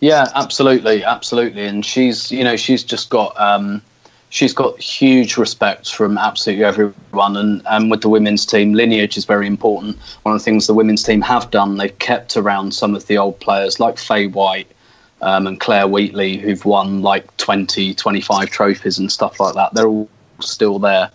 Yeah, 0.00 0.26
absolutely, 0.34 1.04
absolutely. 1.04 1.66
And 1.66 1.84
she's, 1.84 2.32
you 2.32 2.42
know, 2.42 2.56
she's 2.56 2.82
just 2.84 3.10
got, 3.10 3.38
um, 3.38 3.82
she's 4.36 4.52
got 4.52 4.78
huge 4.78 5.38
respect 5.38 5.94
from 5.94 6.18
absolutely 6.18 6.62
everyone. 6.62 7.38
And, 7.38 7.62
and 7.70 7.90
with 7.90 8.02
the 8.02 8.10
women's 8.10 8.44
team, 8.44 8.74
lineage 8.74 9.16
is 9.16 9.24
very 9.24 9.46
important. 9.46 9.96
One 10.24 10.34
of 10.34 10.40
the 10.42 10.44
things 10.44 10.66
the 10.66 10.74
women's 10.74 11.02
team 11.02 11.22
have 11.22 11.50
done, 11.50 11.78
they've 11.78 11.98
kept 12.00 12.36
around 12.36 12.74
some 12.74 12.94
of 12.94 13.06
the 13.06 13.16
old 13.16 13.40
players 13.40 13.80
like 13.80 13.96
Faye 13.96 14.26
White 14.26 14.70
um, 15.22 15.46
and 15.46 15.58
Clare 15.58 15.88
Wheatley, 15.88 16.36
who've 16.36 16.66
won 16.66 17.00
like 17.00 17.34
20, 17.38 17.94
25 17.94 18.50
trophies 18.50 18.98
and 18.98 19.10
stuff 19.10 19.40
like 19.40 19.54
that. 19.54 19.72
They're 19.72 19.88
all 19.88 20.10
still 20.40 20.78
there. 20.78 21.10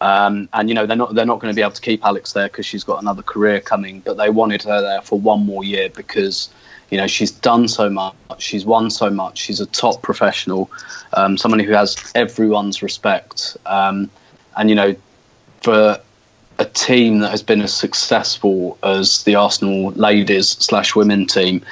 Um, 0.00 0.48
and 0.52 0.68
you 0.68 0.74
know 0.74 0.86
they're 0.86 0.96
not 0.96 1.14
they're 1.14 1.26
not 1.26 1.40
going 1.40 1.52
to 1.52 1.54
be 1.54 1.60
able 1.60 1.72
to 1.72 1.80
keep 1.82 2.02
Alex 2.06 2.32
there 2.32 2.48
because 2.48 2.64
she's 2.64 2.82
got 2.82 3.02
another 3.02 3.22
career 3.22 3.60
coming. 3.60 4.00
But 4.00 4.16
they 4.16 4.30
wanted 4.30 4.62
her 4.62 4.80
there 4.80 5.02
for 5.02 5.20
one 5.20 5.44
more 5.44 5.62
year 5.62 5.90
because 5.90 6.48
you 6.90 6.98
know 6.98 7.06
she's 7.06 7.30
done 7.30 7.68
so 7.68 7.88
much, 7.88 8.14
she's 8.38 8.64
won 8.64 8.90
so 8.90 9.10
much, 9.10 9.38
she's 9.38 9.60
a 9.60 9.66
top 9.66 10.02
professional, 10.02 10.70
um, 11.14 11.36
someone 11.36 11.60
who 11.60 11.72
has 11.72 11.96
everyone's 12.14 12.82
respect. 12.82 13.56
Um, 13.66 14.10
and 14.56 14.68
you 14.68 14.76
know, 14.76 14.96
for 15.62 15.98
a 16.58 16.64
team 16.64 17.20
that 17.20 17.30
has 17.30 17.42
been 17.42 17.62
as 17.62 17.72
successful 17.72 18.78
as 18.82 19.24
the 19.24 19.34
Arsenal 19.34 19.92
ladies 19.92 20.50
slash 20.50 20.94
women 20.94 21.26
team, 21.26 21.62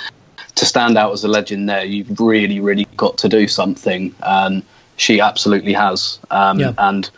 to 0.55 0.65
stand 0.65 0.97
out 0.97 1.13
as 1.13 1.23
a 1.25 1.29
legend 1.29 1.69
there, 1.69 1.85
you've 1.85 2.19
really, 2.19 2.59
really 2.59 2.87
got 2.97 3.19
to 3.19 3.29
do 3.29 3.47
something. 3.47 4.15
And 4.23 4.63
she 4.97 5.21
absolutely 5.21 5.73
has. 5.75 6.19
Um, 6.31 6.59
Yeah. 6.59 6.73
And, 6.79 7.11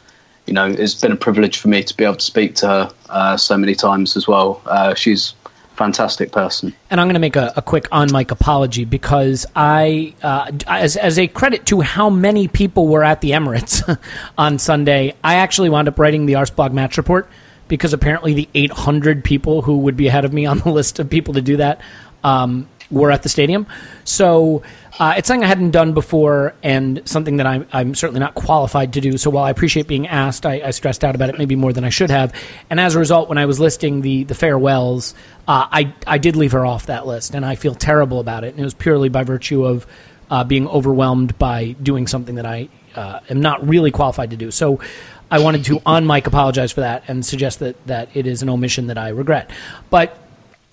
you 0.46 0.52
know, 0.52 0.66
it's 0.66 0.94
been 0.94 1.12
a 1.12 1.16
privilege 1.16 1.58
for 1.58 1.68
me 1.68 1.82
to 1.82 1.96
be 1.96 2.04
able 2.04 2.16
to 2.16 2.24
speak 2.24 2.56
to 2.56 2.66
her 2.66 2.92
uh, 3.08 3.36
so 3.36 3.56
many 3.56 3.74
times 3.74 4.16
as 4.16 4.26
well. 4.26 4.60
Uh, 4.66 4.94
she's 4.94 5.34
fantastic 5.80 6.30
person. 6.30 6.74
and 6.90 7.00
I'm 7.00 7.06
going 7.06 7.14
to 7.14 7.20
make 7.20 7.36
a, 7.36 7.54
a 7.56 7.62
quick 7.62 7.88
on 7.90 8.12
mic 8.12 8.30
apology 8.30 8.84
because 8.84 9.46
I, 9.56 10.14
uh, 10.22 10.52
as 10.66 10.98
as 10.98 11.18
a 11.18 11.26
credit 11.26 11.64
to 11.66 11.80
how 11.80 12.10
many 12.10 12.48
people 12.48 12.86
were 12.86 13.02
at 13.02 13.22
the 13.22 13.30
Emirates 13.30 13.98
on 14.38 14.58
Sunday, 14.58 15.14
I 15.24 15.36
actually 15.36 15.70
wound 15.70 15.88
up 15.88 15.98
writing 15.98 16.26
the 16.26 16.34
Arsblog 16.34 16.72
match 16.72 16.98
report 16.98 17.30
because 17.66 17.94
apparently 17.94 18.34
the 18.34 18.48
800 18.54 19.24
people 19.24 19.62
who 19.62 19.78
would 19.78 19.96
be 19.96 20.06
ahead 20.06 20.26
of 20.26 20.34
me 20.34 20.44
on 20.44 20.58
the 20.58 20.70
list 20.78 20.98
of 20.98 21.08
people 21.08 21.32
to 21.34 21.40
do 21.40 21.56
that 21.56 21.80
um, 22.22 22.68
were 22.90 23.10
at 23.10 23.22
the 23.22 23.28
stadium. 23.28 23.66
So 24.04 24.62
uh, 24.98 25.14
it's 25.16 25.28
something 25.28 25.44
I 25.44 25.46
hadn't 25.46 25.70
done 25.70 25.94
before 25.94 26.54
and 26.62 27.00
something 27.06 27.38
that 27.38 27.46
I'm, 27.46 27.66
I'm 27.72 27.94
certainly 27.94 28.20
not 28.20 28.34
qualified 28.34 28.92
to 28.94 29.00
do. 29.00 29.16
So 29.16 29.30
while 29.30 29.44
I 29.44 29.50
appreciate 29.50 29.86
being 29.86 30.06
asked, 30.06 30.44
I, 30.44 30.60
I 30.62 30.70
stressed 30.72 31.04
out 31.04 31.14
about 31.14 31.30
it 31.30 31.38
maybe 31.38 31.56
more 31.56 31.72
than 31.72 31.84
I 31.84 31.88
should 31.88 32.10
have. 32.10 32.34
And 32.68 32.78
as 32.78 32.94
a 32.96 32.98
result, 32.98 33.28
when 33.28 33.38
I 33.38 33.46
was 33.46 33.58
listing 33.58 34.02
the, 34.02 34.24
the 34.24 34.34
farewells, 34.34 35.14
uh, 35.48 35.66
I, 35.70 35.94
I 36.06 36.18
did 36.18 36.36
leave 36.36 36.52
her 36.52 36.66
off 36.66 36.86
that 36.86 37.06
list. 37.06 37.34
And 37.34 37.46
I 37.46 37.54
feel 37.54 37.74
terrible 37.74 38.20
about 38.20 38.44
it. 38.44 38.48
And 38.48 38.60
it 38.60 38.64
was 38.64 38.74
purely 38.74 39.08
by 39.08 39.24
virtue 39.24 39.64
of 39.64 39.86
uh, 40.30 40.44
being 40.44 40.68
overwhelmed 40.68 41.38
by 41.38 41.72
doing 41.82 42.06
something 42.06 42.34
that 42.34 42.46
I 42.46 42.68
uh, 42.94 43.20
am 43.30 43.40
not 43.40 43.66
really 43.66 43.90
qualified 43.90 44.30
to 44.30 44.36
do. 44.36 44.50
So 44.50 44.80
I 45.30 45.38
wanted 45.38 45.64
to 45.66 45.80
on 45.86 46.06
mic 46.06 46.26
apologize 46.26 46.72
for 46.72 46.80
that 46.80 47.04
and 47.08 47.24
suggest 47.24 47.60
that, 47.60 47.86
that 47.86 48.08
it 48.14 48.26
is 48.26 48.42
an 48.42 48.48
omission 48.48 48.88
that 48.88 48.98
I 48.98 49.08
regret. 49.10 49.50
But 49.88 50.19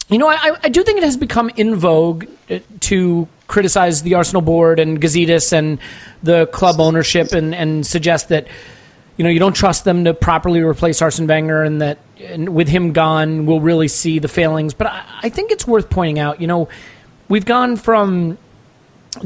you 0.09 0.17
know, 0.17 0.29
I, 0.29 0.55
I 0.63 0.69
do 0.69 0.83
think 0.83 0.97
it 0.97 1.03
has 1.03 1.17
become 1.17 1.49
in 1.55 1.75
vogue 1.75 2.25
uh, 2.49 2.59
to 2.81 3.27
criticize 3.47 4.01
the 4.03 4.15
Arsenal 4.15 4.41
board 4.41 4.79
and 4.79 5.01
Gazidis 5.01 5.53
and 5.53 5.79
the 6.23 6.47
club 6.47 6.79
ownership 6.79 7.31
and, 7.33 7.53
and 7.53 7.85
suggest 7.85 8.29
that, 8.29 8.47
you 9.17 9.23
know, 9.23 9.29
you 9.29 9.39
don't 9.39 9.55
trust 9.55 9.83
them 9.83 10.05
to 10.05 10.13
properly 10.13 10.61
replace 10.61 11.01
Arsene 11.01 11.27
Wenger 11.27 11.63
and 11.63 11.81
that 11.81 11.99
and 12.19 12.49
with 12.49 12.67
him 12.67 12.93
gone, 12.93 13.45
we'll 13.45 13.59
really 13.59 13.87
see 13.87 14.19
the 14.19 14.27
failings. 14.27 14.73
But 14.73 14.87
I, 14.87 15.05
I 15.23 15.29
think 15.29 15.51
it's 15.51 15.67
worth 15.67 15.89
pointing 15.89 16.19
out, 16.19 16.41
you 16.41 16.47
know, 16.47 16.69
we've 17.29 17.45
gone 17.45 17.75
from 17.75 18.37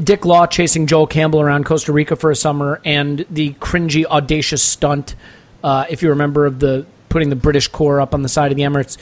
Dick 0.02 0.24
Law 0.24 0.46
chasing 0.46 0.86
Joel 0.86 1.06
Campbell 1.06 1.40
around 1.40 1.64
Costa 1.64 1.92
Rica 1.92 2.16
for 2.16 2.30
a 2.30 2.36
summer 2.36 2.80
and 2.84 3.24
the 3.30 3.54
cringy, 3.54 4.04
audacious 4.04 4.62
stunt, 4.62 5.14
uh, 5.62 5.86
if 5.88 6.02
you 6.02 6.10
remember, 6.10 6.46
of 6.46 6.58
the 6.58 6.86
putting 7.08 7.30
the 7.30 7.36
British 7.36 7.68
core 7.68 8.00
up 8.00 8.14
on 8.14 8.22
the 8.22 8.28
side 8.28 8.52
of 8.52 8.56
the 8.56 8.62
Emirates, 8.62 8.96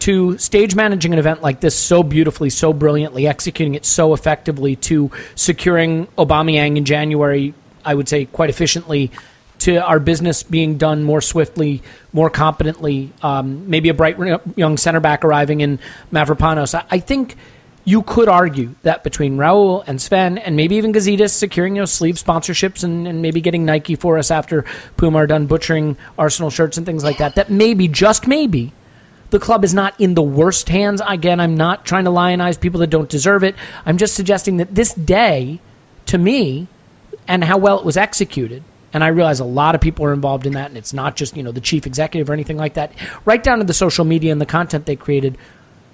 to 0.00 0.38
stage 0.38 0.74
managing 0.74 1.12
an 1.12 1.18
event 1.18 1.42
like 1.42 1.60
this 1.60 1.76
so 1.76 2.02
beautifully, 2.02 2.50
so 2.50 2.72
brilliantly, 2.72 3.26
executing 3.26 3.74
it 3.74 3.84
so 3.84 4.14
effectively, 4.14 4.76
to 4.76 5.10
securing 5.34 6.06
Aubameyang 6.18 6.76
in 6.76 6.84
January, 6.84 7.54
I 7.84 7.94
would 7.94 8.08
say 8.08 8.24
quite 8.26 8.50
efficiently, 8.50 9.10
to 9.60 9.84
our 9.84 9.98
business 9.98 10.42
being 10.42 10.78
done 10.78 11.02
more 11.02 11.20
swiftly, 11.20 11.82
more 12.12 12.30
competently, 12.30 13.12
um, 13.22 13.68
maybe 13.68 13.88
a 13.88 13.94
bright 13.94 14.16
young 14.56 14.76
center 14.76 15.00
back 15.00 15.24
arriving 15.24 15.60
in 15.60 15.78
Mavropanos. 16.12 16.80
I, 16.90 17.00
think 17.00 17.36
you 17.84 18.02
could 18.02 18.28
argue 18.28 18.74
that 18.82 19.02
between 19.02 19.36
Raul 19.36 19.82
and 19.86 20.00
Sven 20.00 20.38
and 20.38 20.56
maybe 20.56 20.76
even 20.76 20.92
Gazidis 20.92 21.30
securing 21.30 21.74
know, 21.74 21.86
sleeve 21.86 22.16
sponsorships 22.16 22.84
and, 22.84 23.08
and 23.08 23.20
maybe 23.20 23.40
getting 23.40 23.64
Nike 23.64 23.96
for 23.96 24.16
us 24.16 24.30
after 24.30 24.64
Puma 24.96 25.18
are 25.18 25.26
done 25.26 25.46
butchering 25.46 25.96
Arsenal 26.16 26.50
shirts 26.50 26.76
and 26.76 26.86
things 26.86 27.02
like 27.02 27.18
that, 27.18 27.34
that 27.34 27.50
maybe, 27.50 27.88
just 27.88 28.28
maybe, 28.28 28.72
the 29.30 29.38
club 29.38 29.64
is 29.64 29.74
not 29.74 29.98
in 30.00 30.14
the 30.14 30.22
worst 30.22 30.68
hands. 30.68 31.02
Again, 31.06 31.40
I'm 31.40 31.56
not 31.56 31.84
trying 31.84 32.04
to 32.04 32.10
lionize 32.10 32.58
people 32.58 32.80
that 32.80 32.90
don't 32.90 33.08
deserve 33.08 33.44
it. 33.44 33.54
I'm 33.84 33.98
just 33.98 34.14
suggesting 34.14 34.58
that 34.58 34.74
this 34.74 34.94
day, 34.94 35.60
to 36.06 36.18
me, 36.18 36.68
and 37.26 37.44
how 37.44 37.58
well 37.58 37.78
it 37.78 37.84
was 37.84 37.96
executed, 37.96 38.62
and 38.92 39.04
I 39.04 39.08
realize 39.08 39.40
a 39.40 39.44
lot 39.44 39.74
of 39.74 39.80
people 39.80 40.06
are 40.06 40.14
involved 40.14 40.46
in 40.46 40.54
that, 40.54 40.70
and 40.70 40.78
it's 40.78 40.94
not 40.94 41.16
just 41.16 41.36
you 41.36 41.42
know 41.42 41.52
the 41.52 41.60
chief 41.60 41.86
executive 41.86 42.30
or 42.30 42.32
anything 42.32 42.56
like 42.56 42.74
that. 42.74 42.92
Right 43.24 43.42
down 43.42 43.58
to 43.58 43.64
the 43.64 43.74
social 43.74 44.04
media 44.04 44.32
and 44.32 44.40
the 44.40 44.46
content 44.46 44.86
they 44.86 44.96
created 44.96 45.36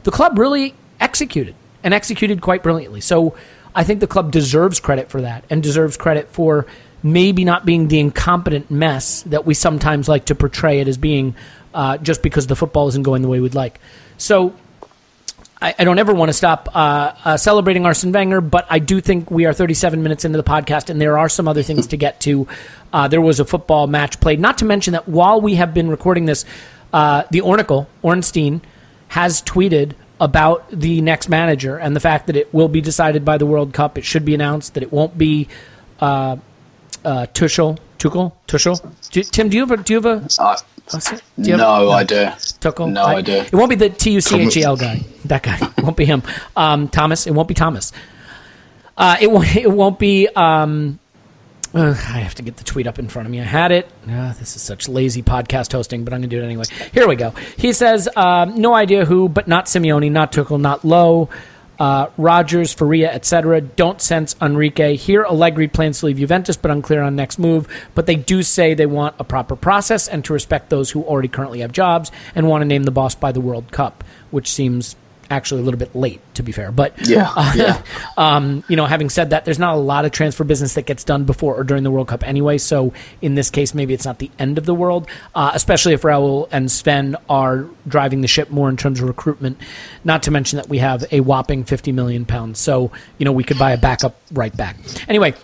the 0.05 0.11
club 0.11 0.39
really 0.39 0.75
executed 1.01 1.55
and 1.83 1.93
executed 1.93 2.41
quite 2.41 2.63
brilliantly. 2.63 3.01
So 3.01 3.37
I 3.75 3.85
think 3.85 4.01
the 4.01 4.07
club 4.07 4.31
deserves 4.31 4.79
credit 4.79 5.11
for 5.11 5.23
that 5.23 5.45
and 5.51 5.63
deserves 5.63 5.97
credit 5.97 6.29
for 6.29 6.67
maybe 7.03 7.45
not 7.45 7.67
being 7.67 7.89
the 7.89 7.99
incompetent 7.99 8.71
mess 8.71 9.23
that 9.25 9.45
we 9.45 9.53
sometimes 9.53 10.09
like 10.09 10.27
to 10.27 10.35
portray 10.35 10.81
it 10.81 10.89
as 10.89 10.97
being 10.97 11.35
uh, 11.75 11.99
just 11.99 12.23
because 12.23 12.47
the 12.47 12.57
football 12.57 12.89
isn't 12.89 13.03
going 13.03 13.23
the 13.23 13.29
way 13.29 13.41
we'd 13.41 13.55
like. 13.55 13.81
So 14.17 14.55
I, 15.61 15.75
I 15.79 15.85
don't 15.85 15.99
ever 15.99 16.15
want 16.15 16.29
to 16.29 16.33
stop 16.33 16.69
uh, 16.75 17.13
uh, 17.25 17.37
celebrating 17.37 17.87
Arsene 17.87 18.13
Wenger, 18.13 18.41
but 18.41 18.67
I 18.71 18.79
do 18.79 19.01
think 19.01 19.31
we 19.31 19.47
are 19.47 19.53
37 19.53 20.03
minutes 20.03 20.25
into 20.25 20.37
the 20.37 20.45
podcast, 20.45 20.91
and 20.91 21.01
there 21.01 21.19
are 21.19 21.29
some 21.29 21.49
other 21.49 21.63
things 21.63 21.87
to 21.89 21.97
get 21.97 22.21
to. 22.21 22.47
Uh, 22.93 23.09
there 23.09 23.21
was 23.21 23.41
a 23.41 23.45
football 23.45 23.87
match 23.87 24.21
played. 24.21 24.41
Not 24.41 24.59
to 24.59 24.65
mention 24.65 24.93
that 24.93 25.09
while 25.09 25.41
we 25.41 25.57
have 25.57 25.75
been 25.75 25.89
recording 25.89 26.27
this, 26.27 26.45
uh, 26.93 27.25
the 27.31 27.41
Ornicle, 27.41 27.87
Ornstein, 28.03 28.61
has 29.09 29.43
tweeted 29.43 29.93
about 30.21 30.69
the 30.71 31.01
next 31.01 31.29
manager 31.29 31.77
and 31.77 31.97
the 31.97 32.01
fact 32.01 32.27
that 32.29 32.37
it 32.37 32.53
will 32.55 32.69
be 32.69 32.81
decided 32.81 33.25
by 33.25 33.39
the 33.39 33.47
World 33.47 33.73
Cup. 33.73 33.99
It 33.99 34.05
should 34.05 34.25
be 34.25 34.35
announced 34.35 34.75
that 34.75 34.83
it 34.83 34.93
won't 34.93 35.19
be 35.19 35.49
uh, 36.01 36.37
uh, 37.05 37.27
Tuchel. 37.33 37.79
Tuchel? 38.11 38.33
Tuchel? 38.47 39.11
Do, 39.11 39.23
Tim, 39.23 39.49
do 39.49 39.57
you 39.57 39.67
have 39.67 39.71
a? 39.71 39.83
Do 39.83 39.93
you 39.95 40.01
have 40.03 40.07
a? 40.23 40.43
Uh, 40.43 40.57
what's 40.91 41.13
it? 41.13 41.23
Do 41.41 41.45
you 41.51 41.53
have- 41.53 41.61
no 41.61 41.91
idea. 41.91 42.35
Tuchel? 42.61 42.93
No 42.93 43.05
I- 43.05 43.15
idea. 43.17 43.45
It 43.45 43.53
won't 43.55 43.71
be 43.71 43.77
the 43.77 43.89
T 43.89 44.11
U 44.13 44.21
C 44.21 44.41
H 44.41 44.57
E 44.57 44.63
L 44.63 44.77
guy. 44.77 45.01
That 45.25 45.43
guy. 45.43 45.57
It 45.77 45.83
won't 45.83 45.97
be 45.97 46.05
him. 46.05 46.23
Um, 46.57 46.89
Thomas. 46.89 47.27
It 47.27 47.33
won't 47.33 47.49
be 47.49 47.55
Thomas. 47.55 47.93
Uh, 48.97 49.17
it 49.21 49.31
won't. 49.31 49.57
It 49.57 49.71
won't 49.71 49.99
be. 49.99 50.29
Um, 50.29 50.99
uh, 51.75 51.89
I 51.91 52.21
have 52.21 52.37
to 52.37 52.43
get 52.43 52.57
the 52.59 52.63
tweet 52.65 52.87
up 52.87 53.01
in 53.01 53.09
front 53.09 53.27
of 53.27 53.33
me. 53.33 53.41
I 53.41 53.45
had 53.45 53.73
it. 53.73 53.91
Uh, 54.09 54.33
this 54.35 54.55
is 54.55 54.63
such 54.63 54.89
lazy 54.89 55.23
podcast 55.23 55.73
hosting, 55.73 56.05
but 56.05 56.13
I'm 56.15 56.21
going 56.21 56.31
to 56.31 56.37
do 56.37 56.41
it 56.41 56.45
anyway. 56.45 56.65
Here 56.93 57.09
we 57.09 57.17
go. 57.17 57.31
He 57.57 57.73
says, 57.73 58.09
um, 58.15 58.55
"No 58.61 58.75
idea 58.75 59.05
who, 59.05 59.29
but 59.29 59.49
not 59.49 59.67
Simeone, 59.67 60.13
not 60.13 60.31
Tuchel, 60.33 60.61
not 60.61 60.83
Löw." 60.83 61.29
Uh, 61.79 62.09
Rodgers, 62.17 62.73
Faria, 62.73 63.13
etc. 63.13 63.61
Don't 63.61 64.01
sense 64.01 64.37
Enrique. 64.41 64.97
Here, 64.97 65.25
Allegri 65.25 65.69
plans 65.69 66.01
to 66.01 66.07
leave 66.07 66.19
Juventus, 66.19 66.57
but 66.57 66.71
unclear 66.71 67.03
on 67.03 67.17
next 67.17 67.39
move. 67.39 67.67
But 67.95 68.07
they 68.07 68.17
do 68.17 68.43
say 68.43 68.75
they 68.75 68.87
want 68.87 69.17
a 69.19 69.25
proper 69.25 69.57
process 69.57 70.09
and 70.09 70.25
to 70.25 70.33
respect 70.33 70.71
those 70.71 70.91
who 70.91 71.03
already 71.03 71.29
currently 71.29 71.61
have 71.61 71.73
jobs 71.73 72.11
and 72.35 72.49
want 72.49 72.63
to 72.63 72.67
name 72.67 72.85
the 72.85 72.91
boss 72.91 73.15
by 73.15 73.33
the 73.33 73.41
World 73.41 73.73
Cup, 73.73 74.05
which 74.31 74.51
seems 74.51 74.97
actually 75.31 75.61
a 75.63 75.65
little 75.65 75.79
bit 75.79 75.95
late, 75.95 76.21
to 76.35 76.43
be 76.43 76.53
fair. 76.53 76.71
But 76.73 76.95
Yeah, 77.09 77.33
uh, 77.35 77.53
yeah. 77.57 77.83
um, 78.17 78.65
you 78.69 78.77
know, 78.77 78.87
having 78.87 79.11
said 79.11 79.31
that, 79.31 79.45
there's 79.45 79.59
not 79.59 79.75
a 79.75 79.79
lot 79.79 80.05
of 80.05 80.13
transfer 80.13 80.45
business 80.45 80.75
that 80.75 80.87
gets 80.87 81.05
done 81.05 81.25
before 81.25 81.55
or 81.55 81.65
during 81.65 81.83
the 81.83 81.91
World 81.91 82.09
Cup 82.09 82.27
anyway. 82.27 82.59
So 82.59 82.93
in 83.23 83.35
this 83.35 83.51
case, 83.51 83.75
maybe 83.75 83.95
it's 83.95 84.05
not 84.05 84.19
the 84.19 84.31
end 84.39 84.59
of 84.59 84.67
the 84.67 84.75
world, 84.75 85.09
uh, 85.35 85.51
especially 85.55 85.93
if 85.95 86.03
Raul 86.03 86.49
and 86.53 86.71
Sven 86.71 87.17
are 87.29 87.67
driving 87.87 88.21
the 88.21 88.29
ship 88.29 88.51
more 88.51 88.69
in 88.69 88.77
terms 88.77 89.01
of 89.01 89.09
recruitment. 89.09 89.59
Not 90.05 90.23
to 90.25 90.31
mention 90.31 90.57
that 90.57 90.69
we 90.69 90.79
have 90.79 91.05
a 91.13 91.21
whopping 91.21 91.65
50 91.65 91.93
million 91.93 92.25
pounds. 92.25 92.59
So, 92.59 92.91
you 93.19 93.25
know, 93.25 93.33
we 93.33 93.45
could 93.45 93.59
buy 93.59 93.73
a 93.73 93.79
backup 93.79 94.17
right 94.33 94.55
back. 94.57 94.77
Anyway, 95.09 95.35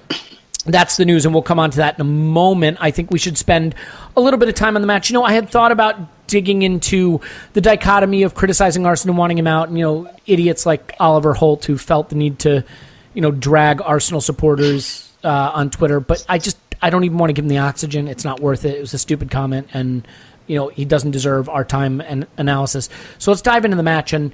that's 0.67 0.97
the 0.97 1.05
news, 1.05 1.25
and 1.25 1.35
we'll 1.35 1.43
come 1.43 1.59
on 1.59 1.71
to 1.71 1.79
that 1.79 1.95
in 1.95 2.01
a 2.03 2.05
moment. 2.05 2.79
I 2.81 2.91
think 2.91 3.11
we 3.11 3.19
should 3.19 3.39
spend 3.39 3.75
a 4.17 4.21
little 4.21 4.39
bit 4.39 4.49
of 4.49 4.55
time 4.55 4.77
on 4.77 4.83
the 4.83 4.87
match. 4.87 5.09
You 5.09 5.15
know, 5.15 5.25
I 5.25 5.33
had 5.33 5.49
thought 5.49 5.73
about 5.73 5.99
digging 6.31 6.63
into 6.63 7.21
the 7.53 7.61
dichotomy 7.61 8.23
of 8.23 8.35
criticizing 8.35 8.87
Arsenal 8.87 9.13
and 9.13 9.19
wanting 9.19 9.37
him 9.37 9.47
out, 9.47 9.69
and 9.69 9.77
you 9.77 9.85
know, 9.85 10.15
idiots 10.27 10.65
like 10.65 10.95
Oliver 10.99 11.35
Holt 11.35 11.65
who 11.67 11.77
felt 11.77 12.09
the 12.09 12.15
need 12.15 12.39
to, 12.41 12.65
you 13.13 13.21
know, 13.21 13.31
drag 13.31 13.83
Arsenal 13.83 14.21
supporters 14.21 15.13
uh, 15.23 15.51
on 15.53 15.71
Twitter. 15.71 16.01
But 16.01 16.25
I 16.29 16.39
just 16.39 16.57
I 16.81 16.89
don't 16.89 17.05
even 17.05 17.19
want 17.19 17.29
to 17.31 17.35
give 17.35 17.45
him 17.45 17.51
the 17.51 17.59
oxygen. 17.59 18.09
It's 18.09 18.25
not 18.25 18.41
worth 18.41 18.65
it. 18.65 18.77
It 18.77 18.81
was 18.81 18.95
a 18.95 18.99
stupid 18.99 19.31
comment, 19.31 19.69
and 19.75 20.07
you 20.47 20.57
know, 20.57 20.69
he 20.69 20.85
doesn't 20.85 21.11
deserve 21.11 21.49
our 21.49 21.65
time 21.65 22.01
and 22.01 22.27
analysis. 22.37 22.89
So 23.19 23.31
let's 23.31 23.43
dive 23.43 23.65
into 23.65 23.77
the 23.77 23.83
match 23.83 24.13
and. 24.13 24.33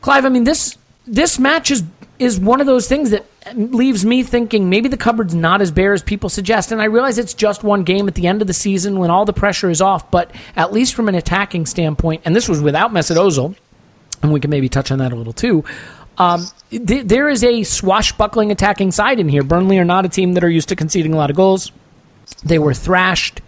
Clive, 0.00 0.24
I 0.24 0.28
mean 0.28 0.44
this 0.44 0.78
this 1.08 1.38
match 1.38 1.70
is 1.70 1.82
is 2.18 2.38
one 2.38 2.60
of 2.60 2.66
those 2.66 2.88
things 2.88 3.10
that 3.10 3.24
leaves 3.54 4.04
me 4.04 4.24
thinking 4.24 4.68
maybe 4.68 4.88
the 4.88 4.96
cupboard's 4.96 5.34
not 5.34 5.62
as 5.62 5.70
bare 5.70 5.92
as 5.92 6.02
people 6.02 6.28
suggest. 6.28 6.72
And 6.72 6.82
I 6.82 6.86
realize 6.86 7.16
it's 7.16 7.34
just 7.34 7.62
one 7.62 7.84
game 7.84 8.08
at 8.08 8.16
the 8.16 8.26
end 8.26 8.40
of 8.40 8.48
the 8.48 8.54
season 8.54 8.98
when 8.98 9.08
all 9.08 9.24
the 9.24 9.32
pressure 9.32 9.70
is 9.70 9.80
off, 9.80 10.10
but 10.10 10.32
at 10.56 10.72
least 10.72 10.94
from 10.94 11.08
an 11.08 11.14
attacking 11.14 11.66
standpoint, 11.66 12.22
and 12.24 12.34
this 12.34 12.48
was 12.48 12.60
without 12.60 12.90
Mesut 12.90 13.16
Ozil, 13.16 13.54
and 14.22 14.32
we 14.32 14.40
can 14.40 14.50
maybe 14.50 14.68
touch 14.68 14.90
on 14.90 14.98
that 14.98 15.12
a 15.12 15.16
little 15.16 15.32
too. 15.32 15.64
Um, 16.18 16.44
th- 16.70 17.06
there 17.06 17.28
is 17.28 17.44
a 17.44 17.62
swashbuckling 17.62 18.50
attacking 18.50 18.90
side 18.90 19.20
in 19.20 19.28
here. 19.28 19.44
Burnley 19.44 19.78
are 19.78 19.84
not 19.84 20.04
a 20.04 20.08
team 20.08 20.34
that 20.34 20.42
are 20.42 20.50
used 20.50 20.68
to 20.70 20.76
conceding 20.76 21.14
a 21.14 21.16
lot 21.16 21.30
of 21.30 21.36
goals. 21.36 21.70
They 22.44 22.58
were 22.58 22.74
thrashed. 22.74 23.40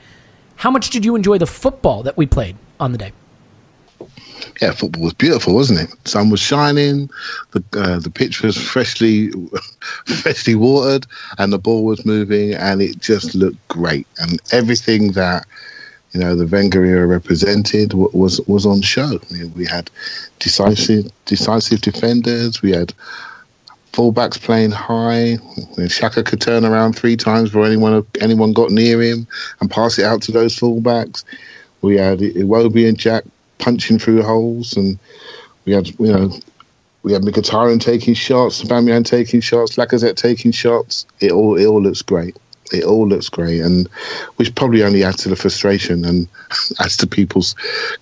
How 0.56 0.70
much 0.70 0.90
did 0.90 1.04
you 1.04 1.16
enjoy 1.16 1.38
the 1.38 1.46
football 1.46 2.04
that 2.04 2.16
we 2.16 2.26
played 2.26 2.56
on 2.78 2.92
the 2.92 2.98
day? 2.98 3.12
Yeah, 4.60 4.72
football 4.72 5.04
was 5.04 5.14
beautiful, 5.14 5.54
wasn't 5.54 5.80
it? 5.80 6.08
Sun 6.08 6.30
was 6.30 6.40
shining, 6.40 7.10
the 7.52 7.64
uh, 7.72 7.98
the 7.98 8.10
pitch 8.10 8.42
was 8.42 8.56
freshly 8.56 9.30
freshly 10.04 10.54
watered, 10.54 11.06
and 11.38 11.52
the 11.52 11.58
ball 11.58 11.84
was 11.84 12.04
moving, 12.04 12.54
and 12.54 12.82
it 12.82 12.98
just 13.00 13.34
looked 13.34 13.66
great. 13.68 14.06
And 14.18 14.40
everything 14.52 15.12
that 15.12 15.46
you 16.12 16.20
know 16.20 16.36
the 16.36 16.46
Wenger 16.46 16.84
era 16.84 17.06
represented 17.06 17.94
was 17.94 18.40
was 18.42 18.66
on 18.66 18.82
show. 18.82 19.20
We, 19.30 19.44
we 19.46 19.66
had 19.66 19.90
decisive 20.38 21.10
decisive 21.24 21.80
defenders. 21.80 22.62
We 22.62 22.72
had 22.72 22.92
fullbacks 23.92 24.40
playing 24.40 24.70
high. 24.70 25.38
Xhaka 25.76 26.24
could 26.24 26.40
turn 26.40 26.64
around 26.64 26.94
three 26.94 27.16
times 27.16 27.50
before 27.50 27.66
anyone 27.66 28.06
anyone 28.20 28.52
got 28.52 28.70
near 28.70 29.00
him 29.02 29.26
and 29.60 29.70
pass 29.70 29.98
it 29.98 30.04
out 30.04 30.22
to 30.22 30.32
those 30.32 30.58
fullbacks. 30.58 31.24
We 31.82 31.96
had 31.96 32.18
Iwobi 32.18 32.88
and 32.88 32.98
Jack 32.98 33.24
punching 33.60 33.98
through 33.98 34.22
holes, 34.22 34.76
and 34.76 34.98
we 35.64 35.72
had 35.72 35.88
you 36.00 36.12
know 36.12 36.32
we 37.02 37.12
had 37.12 37.22
Mkhitaryan 37.22 37.80
taking 37.80 38.14
shots, 38.14 38.62
Aubameyang 38.62 39.04
taking 39.04 39.40
shots, 39.40 39.76
Lacazette 39.76 40.16
taking 40.16 40.52
shots. 40.52 41.06
It 41.20 41.32
all 41.32 41.56
it 41.56 41.66
all 41.66 41.82
looks 41.82 42.02
great. 42.02 42.36
It 42.72 42.84
all 42.84 43.08
looks 43.08 43.28
great, 43.28 43.60
and 43.60 43.88
which 44.36 44.54
probably 44.54 44.84
only 44.84 45.02
adds 45.02 45.22
to 45.24 45.28
the 45.28 45.36
frustration 45.36 46.04
and 46.04 46.28
adds 46.80 46.96
to 46.98 47.06
people's 47.06 47.54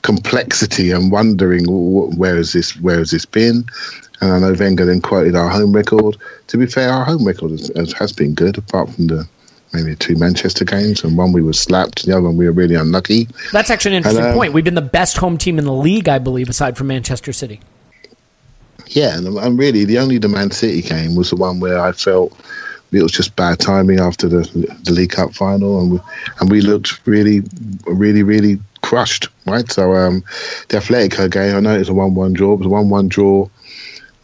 complexity 0.03 0.91
and 0.91 1.11
wondering 1.11 1.65
"Wh- 1.65 2.17
where 2.19 2.37
has 2.37 2.53
this 2.53 2.77
where 2.77 2.99
has 2.99 3.11
this 3.11 3.25
been. 3.25 3.65
And 4.21 4.33
I 4.33 4.39
know 4.41 4.53
Wenger 4.53 4.85
then 4.85 5.01
quoted 5.01 5.37
our 5.37 5.49
home 5.49 5.73
record. 5.73 6.17
To 6.49 6.57
be 6.59 6.67
fair, 6.67 6.91
our 6.91 7.05
home 7.05 7.25
record 7.25 7.53
has, 7.53 7.93
has 7.93 8.13
been 8.13 8.35
good, 8.35 8.59
apart 8.59 8.91
from 8.91 9.07
the 9.07 9.29
maybe 9.73 9.95
two 9.97 10.17
Manchester 10.17 10.65
games, 10.65 11.05
and 11.05 11.17
one 11.17 11.33
we 11.33 11.43
were 11.43 11.53
slapped, 11.53 12.07
the 12.07 12.13
other 12.13 12.23
one 12.23 12.37
we 12.37 12.47
were 12.47 12.53
really 12.53 12.75
unlucky. 12.75 13.29
That's 13.53 13.71
actually 13.71 13.93
an 13.93 13.97
interesting 13.99 14.25
And, 14.25 14.33
um, 14.33 14.37
point. 14.37 14.53
We've 14.53 14.65
been 14.65 14.75
the 14.75 14.83
best 14.83 15.17
home 15.19 15.39
team 15.39 15.59
in 15.59 15.65
the 15.65 15.73
league, 15.73 16.09
I 16.09 16.19
believe, 16.19 16.49
aside 16.49 16.77
from 16.77 16.87
Manchester 16.87 17.33
City. 17.33 17.61
Yeah, 18.87 19.17
and, 19.17 19.37
and 19.37 19.59
really 19.59 19.85
the 19.85 19.99
only 19.99 20.19
the 20.19 20.29
Man 20.29 20.51
City 20.51 20.83
game 20.83 21.15
was 21.15 21.31
the 21.31 21.37
one 21.37 21.61
where 21.61 21.79
I 21.81 21.93
felt 21.93 22.33
it 22.91 23.03
was 23.03 23.13
just 23.13 23.37
bad 23.37 23.59
timing 23.59 24.01
after 24.01 24.29
the 24.29 24.41
the 24.85 24.93
League 24.93 25.11
Cup 25.11 25.35
final, 25.35 25.81
and 25.81 25.93
we, 25.93 26.01
and 26.41 26.51
we 26.51 26.61
looked 26.63 27.07
really, 27.07 27.43
really, 27.87 28.23
really 28.23 28.59
crushed. 28.81 29.29
Right, 29.47 29.71
so 29.71 29.95
um, 29.95 30.25
the 30.69 30.79
Atletico 30.79 31.31
game, 31.31 31.57
I 31.57 31.61
know 31.61 31.79
it's 31.79 31.89
a 31.89 31.95
one-one 31.95 32.33
draw, 32.35 32.53
it 32.55 32.59
was 32.59 32.67
a 32.67 32.71
one-one 32.71 33.09
draw 33.09 33.49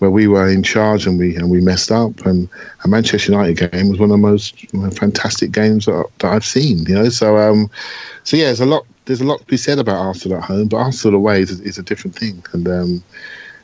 where 0.05 0.11
we 0.11 0.29
were 0.29 0.47
in 0.51 0.63
charge 0.63 1.07
and 1.07 1.19
we 1.19 1.35
and 1.35 1.51
we 1.51 1.63
messed 1.63 1.91
up, 1.91 2.27
and 2.27 2.47
a 2.85 2.89
Manchester 2.89 3.33
United 3.33 3.71
game 3.71 3.89
was 3.89 3.99
one 3.99 4.11
of 4.11 4.21
the 4.21 4.27
most 4.27 4.67
fantastic 4.99 5.51
games 5.51 5.87
that, 5.87 6.07
that 6.19 6.31
I've 6.31 6.45
seen. 6.45 6.85
You 6.85 6.97
know, 6.97 7.09
so 7.09 7.39
um, 7.39 7.71
so 8.23 8.37
yeah, 8.37 8.47
there's 8.47 8.61
a 8.61 8.67
lot 8.67 8.85
there's 9.07 9.23
a 9.23 9.25
lot 9.25 9.41
to 9.41 9.47
be 9.47 9.57
said 9.57 9.79
about 9.79 9.97
Arsenal 9.97 10.39
at 10.39 10.45
home, 10.45 10.69
but 10.69 10.77
Arsenal 10.77 11.17
away 11.17 11.41
is, 11.41 11.59
is 11.61 11.79
a 11.79 11.83
different 11.83 12.17
thing, 12.17 12.45
and 12.53 12.69
um, 12.69 13.05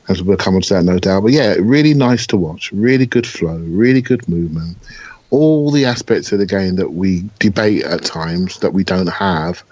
as 0.09 0.23
we'll 0.23 0.39
come 0.39 0.55
on 0.55 0.63
to 0.63 0.75
that, 0.75 0.85
no 0.85 0.99
doubt. 0.99 1.25
But 1.25 1.33
yeah, 1.33 1.57
really 1.61 1.93
nice 1.93 2.27
to 2.29 2.39
watch. 2.39 2.73
Really 2.73 3.07
good 3.07 3.27
flow. 3.27 3.59
Really 3.59 4.01
good 4.01 4.27
movement. 4.27 4.79
All 5.29 5.71
the 5.71 5.85
aspects 5.85 6.33
of 6.33 6.39
the 6.39 6.47
game 6.47 6.77
that 6.77 6.93
we 6.93 7.29
debate 7.39 7.85
at 7.85 8.03
times 8.03 8.59
that 8.61 8.73
we 8.73 8.83
don't 8.83 9.09
have 9.09 9.63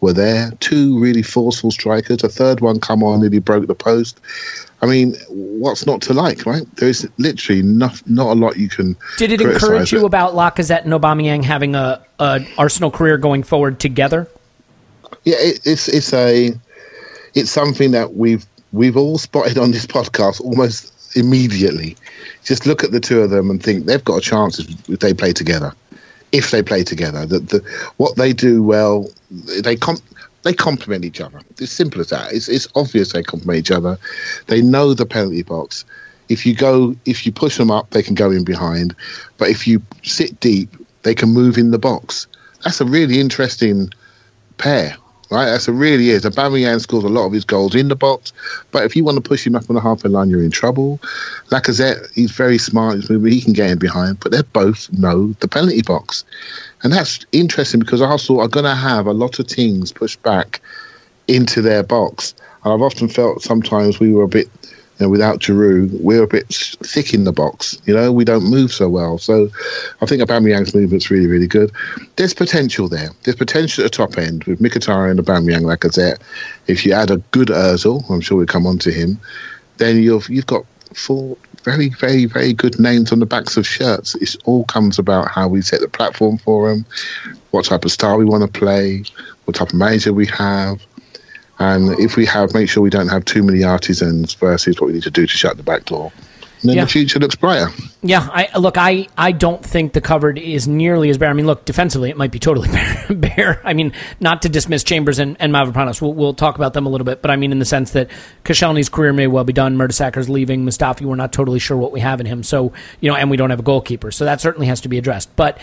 were 0.00 0.12
there. 0.12 0.50
Two 0.60 0.98
really 0.98 1.22
forceful 1.22 1.70
strikers. 1.70 2.22
A 2.22 2.28
third 2.28 2.60
one 2.60 2.80
come 2.80 3.02
on 3.02 3.22
and 3.22 3.32
he 3.32 3.40
broke 3.40 3.66
the 3.66 3.74
post. 3.74 4.20
I 4.82 4.86
mean, 4.86 5.14
what's 5.28 5.86
not 5.86 6.02
to 6.02 6.12
like, 6.12 6.44
right? 6.44 6.64
There 6.76 6.88
is 6.88 7.08
literally 7.18 7.62
not 7.62 8.06
not 8.08 8.32
a 8.32 8.38
lot 8.38 8.56
you 8.56 8.68
can. 8.68 8.96
Did 9.16 9.32
it 9.32 9.40
encourage 9.40 9.92
you 9.92 10.00
it. 10.00 10.04
about 10.04 10.34
Lacazette 10.34 10.84
and 10.84 10.92
Aubameyang 10.92 11.44
having 11.44 11.74
a, 11.74 12.04
a 12.18 12.46
Arsenal 12.58 12.90
career 12.90 13.16
going 13.16 13.42
forward 13.42 13.80
together? 13.80 14.28
Yeah, 15.24 15.36
it, 15.38 15.60
it's 15.64 15.88
it's 15.88 16.12
a 16.12 16.52
it's 17.34 17.50
something 17.50 17.92
that 17.92 18.14
we've 18.14 18.44
we've 18.72 18.96
all 18.96 19.16
spotted 19.16 19.56
on 19.56 19.70
this 19.70 19.86
podcast 19.86 20.40
almost 20.42 21.16
immediately. 21.16 21.96
Just 22.44 22.66
look 22.66 22.84
at 22.84 22.92
the 22.92 23.00
two 23.00 23.22
of 23.22 23.30
them 23.30 23.50
and 23.50 23.62
think 23.62 23.86
they've 23.86 24.04
got 24.04 24.18
a 24.18 24.20
chance 24.20 24.58
if, 24.58 24.90
if 24.90 25.00
they 25.00 25.14
play 25.14 25.32
together. 25.32 25.72
If 26.32 26.50
they 26.50 26.62
play 26.62 26.82
together, 26.82 27.24
that 27.26 27.48
the, 27.48 27.58
what 27.96 28.16
they 28.16 28.32
do 28.32 28.62
well, 28.62 29.08
they 29.30 29.76
com- 29.76 30.02
they 30.42 30.52
complement 30.52 31.04
each 31.04 31.20
other. 31.20 31.40
It's 31.58 31.72
simple 31.72 32.00
as 32.00 32.10
that. 32.10 32.32
It's 32.32 32.48
it's 32.48 32.68
obvious 32.74 33.12
they 33.12 33.22
complement 33.22 33.58
each 33.58 33.70
other. 33.70 33.98
They 34.46 34.62
know 34.62 34.94
the 34.94 35.06
penalty 35.06 35.42
box. 35.42 35.84
If 36.28 36.44
you 36.44 36.54
go, 36.54 36.96
if 37.04 37.24
you 37.24 37.32
push 37.32 37.56
them 37.56 37.70
up, 37.70 37.90
they 37.90 38.02
can 38.02 38.14
go 38.14 38.30
in 38.30 38.44
behind. 38.44 38.94
But 39.38 39.50
if 39.50 39.66
you 39.66 39.80
sit 40.02 40.38
deep, 40.40 40.68
they 41.02 41.14
can 41.14 41.30
move 41.30 41.56
in 41.56 41.70
the 41.70 41.78
box. 41.78 42.26
That's 42.64 42.80
a 42.80 42.84
really 42.84 43.20
interesting 43.20 43.90
pair. 44.58 44.96
Right, 45.28 45.46
that's 45.46 45.66
it 45.66 45.72
really 45.72 46.10
is. 46.10 46.22
Aubameyang 46.24 46.80
scores 46.80 47.02
a 47.02 47.08
lot 47.08 47.26
of 47.26 47.32
his 47.32 47.44
goals 47.44 47.74
in 47.74 47.88
the 47.88 47.96
box, 47.96 48.32
but 48.70 48.84
if 48.84 48.94
you 48.94 49.02
want 49.02 49.16
to 49.16 49.28
push 49.28 49.44
him 49.44 49.56
up 49.56 49.68
on 49.68 49.74
the 49.74 49.80
halfway 49.80 50.08
line, 50.08 50.30
you're 50.30 50.44
in 50.44 50.52
trouble. 50.52 51.00
Lacazette, 51.50 52.12
he's 52.14 52.30
very 52.30 52.58
smart. 52.58 53.02
He 53.02 53.40
can 53.40 53.52
get 53.52 53.70
in 53.70 53.78
behind, 53.78 54.20
but 54.20 54.30
they 54.30 54.42
both 54.52 54.92
know 54.92 55.32
the 55.40 55.48
penalty 55.48 55.82
box, 55.82 56.24
and 56.84 56.92
that's 56.92 57.26
interesting 57.32 57.80
because 57.80 58.00
Arsenal 58.00 58.40
are 58.40 58.46
going 58.46 58.66
to 58.66 58.76
have 58.76 59.06
a 59.06 59.12
lot 59.12 59.40
of 59.40 59.48
teams 59.48 59.90
pushed 59.90 60.22
back 60.22 60.60
into 61.26 61.60
their 61.60 61.82
box. 61.82 62.32
And 62.62 62.72
I've 62.72 62.82
often 62.82 63.08
felt 63.08 63.42
sometimes 63.42 63.98
we 63.98 64.12
were 64.12 64.22
a 64.22 64.28
bit 64.28 64.48
know, 65.00 65.08
without 65.08 65.40
Giroud, 65.40 66.00
we're 66.00 66.22
a 66.22 66.26
bit 66.26 66.46
thick 66.48 67.12
in 67.12 67.24
the 67.24 67.32
box. 67.32 67.80
You 67.84 67.94
know, 67.94 68.12
we 68.12 68.24
don't 68.24 68.44
move 68.44 68.72
so 68.72 68.88
well. 68.88 69.18
So 69.18 69.50
I 70.00 70.06
think 70.06 70.22
Aubameyang's 70.22 70.74
movement's 70.74 71.10
really, 71.10 71.26
really 71.26 71.46
good. 71.46 71.70
There's 72.16 72.34
potential 72.34 72.88
there. 72.88 73.10
There's 73.22 73.36
potential 73.36 73.84
at 73.84 73.92
the 73.92 73.96
top 73.96 74.16
end 74.16 74.44
with 74.44 74.60
Mkhitaryan 74.60 75.12
and 75.12 75.20
Aubameyang, 75.20 75.92
said. 75.92 76.18
If 76.66 76.84
you 76.84 76.92
add 76.92 77.10
a 77.10 77.18
good 77.30 77.48
Ozil, 77.48 78.08
I'm 78.10 78.20
sure 78.20 78.38
we'll 78.38 78.46
come 78.46 78.66
on 78.66 78.78
to 78.78 78.90
him, 78.90 79.20
then 79.76 80.02
you've 80.02 80.28
you've 80.28 80.46
got 80.46 80.64
four 80.94 81.36
very, 81.62 81.88
very, 81.88 82.26
very 82.26 82.52
good 82.52 82.78
names 82.78 83.10
on 83.10 83.18
the 83.18 83.26
backs 83.26 83.56
of 83.56 83.66
shirts. 83.66 84.14
It 84.16 84.36
all 84.44 84.64
comes 84.64 85.00
about 85.00 85.28
how 85.28 85.48
we 85.48 85.62
set 85.62 85.80
the 85.80 85.88
platform 85.88 86.38
for 86.38 86.68
them, 86.68 86.86
what 87.50 87.64
type 87.64 87.84
of 87.84 87.90
style 87.90 88.18
we 88.18 88.24
want 88.24 88.42
to 88.42 88.60
play, 88.60 89.02
what 89.44 89.56
type 89.56 89.70
of 89.70 89.74
manager 89.74 90.12
we 90.12 90.26
have 90.26 90.80
and 91.58 91.98
if 91.98 92.16
we 92.16 92.26
have, 92.26 92.52
make 92.54 92.68
sure 92.68 92.82
we 92.82 92.90
don't 92.90 93.08
have 93.08 93.24
too 93.24 93.42
many 93.42 93.64
artisans 93.64 94.34
versus 94.34 94.80
what 94.80 94.88
we 94.88 94.94
need 94.94 95.02
to 95.04 95.10
do 95.10 95.26
to 95.26 95.36
shut 95.36 95.56
the 95.56 95.62
back 95.62 95.84
door. 95.86 96.12
And 96.62 96.70
then 96.70 96.76
Yeah. 96.76 96.84
the 96.84 96.90
future 96.90 97.18
looks 97.18 97.34
brighter. 97.36 97.68
Yeah, 98.02 98.28
I 98.32 98.48
look. 98.58 98.78
I, 98.78 99.08
I 99.18 99.32
don't 99.32 99.62
think 99.64 99.92
the 99.92 100.00
cupboard 100.00 100.38
is 100.38 100.66
nearly 100.66 101.10
as 101.10 101.18
bare. 101.18 101.28
I 101.28 101.34
mean, 101.34 101.46
look, 101.46 101.66
defensively, 101.66 102.08
it 102.08 102.16
might 102.16 102.30
be 102.30 102.38
totally 102.38 102.68
bare. 102.72 103.06
bare. 103.10 103.60
I 103.62 103.74
mean, 103.74 103.92
not 104.20 104.42
to 104.42 104.48
dismiss 104.48 104.82
Chambers 104.82 105.18
and, 105.18 105.36
and 105.38 105.52
Mavropanos. 105.52 106.00
We'll, 106.00 106.14
we'll 106.14 106.34
talk 106.34 106.56
about 106.56 106.72
them 106.72 106.86
a 106.86 106.88
little 106.88 107.04
bit, 107.04 107.20
but 107.20 107.30
I 107.30 107.36
mean, 107.36 107.52
in 107.52 107.58
the 107.58 107.66
sense 107.66 107.90
that 107.90 108.08
Koscielny's 108.44 108.88
career 108.88 109.12
may 109.12 109.26
well 109.26 109.44
be 109.44 109.52
done. 109.52 109.76
Mertesacker's 109.76 110.30
leaving. 110.30 110.64
Mustafi, 110.64 111.02
we're 111.02 111.14
not 111.14 111.32
totally 111.32 111.58
sure 111.58 111.76
what 111.76 111.92
we 111.92 112.00
have 112.00 112.20
in 112.20 112.26
him. 112.26 112.42
So 112.42 112.72
you 113.00 113.10
know, 113.10 113.16
and 113.16 113.30
we 113.30 113.36
don't 113.36 113.50
have 113.50 113.60
a 113.60 113.64
goalkeeper. 113.64 114.10
So 114.10 114.24
that 114.24 114.40
certainly 114.40 114.66
has 114.66 114.80
to 114.82 114.88
be 114.88 114.96
addressed. 114.96 115.34
But 115.36 115.58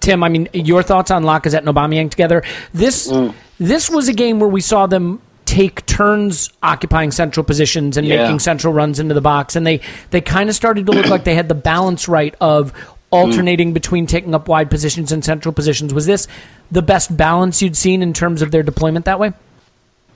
Tim, 0.00 0.22
I 0.22 0.30
mean, 0.30 0.48
your 0.54 0.82
thoughts 0.82 1.10
on 1.10 1.24
Lacazette 1.24 1.58
and 1.58 1.68
Aubameyang 1.68 2.10
together? 2.10 2.42
This 2.72 3.08
mm. 3.10 3.34
this 3.58 3.90
was 3.90 4.08
a 4.08 4.14
game 4.14 4.40
where 4.40 4.48
we 4.48 4.60
saw 4.62 4.86
them 4.86 5.20
take 5.50 5.84
turns 5.86 6.48
occupying 6.62 7.10
central 7.10 7.42
positions 7.42 7.96
and 7.96 8.06
Yeah. 8.06 8.22
making 8.22 8.38
central 8.38 8.72
runs 8.72 9.00
into 9.00 9.14
the 9.14 9.20
box, 9.20 9.56
and 9.56 9.66
they 9.66 9.80
they 10.10 10.20
kind 10.20 10.48
of 10.48 10.54
started 10.54 10.86
to 10.86 10.92
look 10.92 11.08
like 11.08 11.24
they 11.24 11.34
had 11.34 11.48
the 11.48 11.56
balance 11.56 12.08
right 12.08 12.34
of 12.40 12.72
alternating 13.10 13.72
between 13.72 14.06
taking 14.06 14.32
up 14.32 14.46
wide 14.46 14.70
positions 14.70 15.10
and 15.10 15.24
central 15.24 15.52
positions. 15.52 15.92
Was 15.92 16.06
this 16.06 16.28
the 16.70 16.82
best 16.82 17.16
balance 17.16 17.60
you'd 17.60 17.76
seen 17.76 18.00
in 18.00 18.12
terms 18.12 18.42
of 18.42 18.52
their 18.52 18.62
deployment 18.62 19.04
that 19.06 19.18
way? 19.18 19.32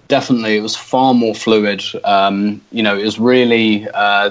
definitely 0.08 0.54
it 0.54 0.60
was 0.60 0.76
far 0.76 1.14
more 1.14 1.34
fluid 1.34 1.82
um, 2.04 2.60
you 2.70 2.82
know 2.82 2.94
it 2.96 3.02
was 3.04 3.18
really 3.18 3.88
uh, 3.94 4.30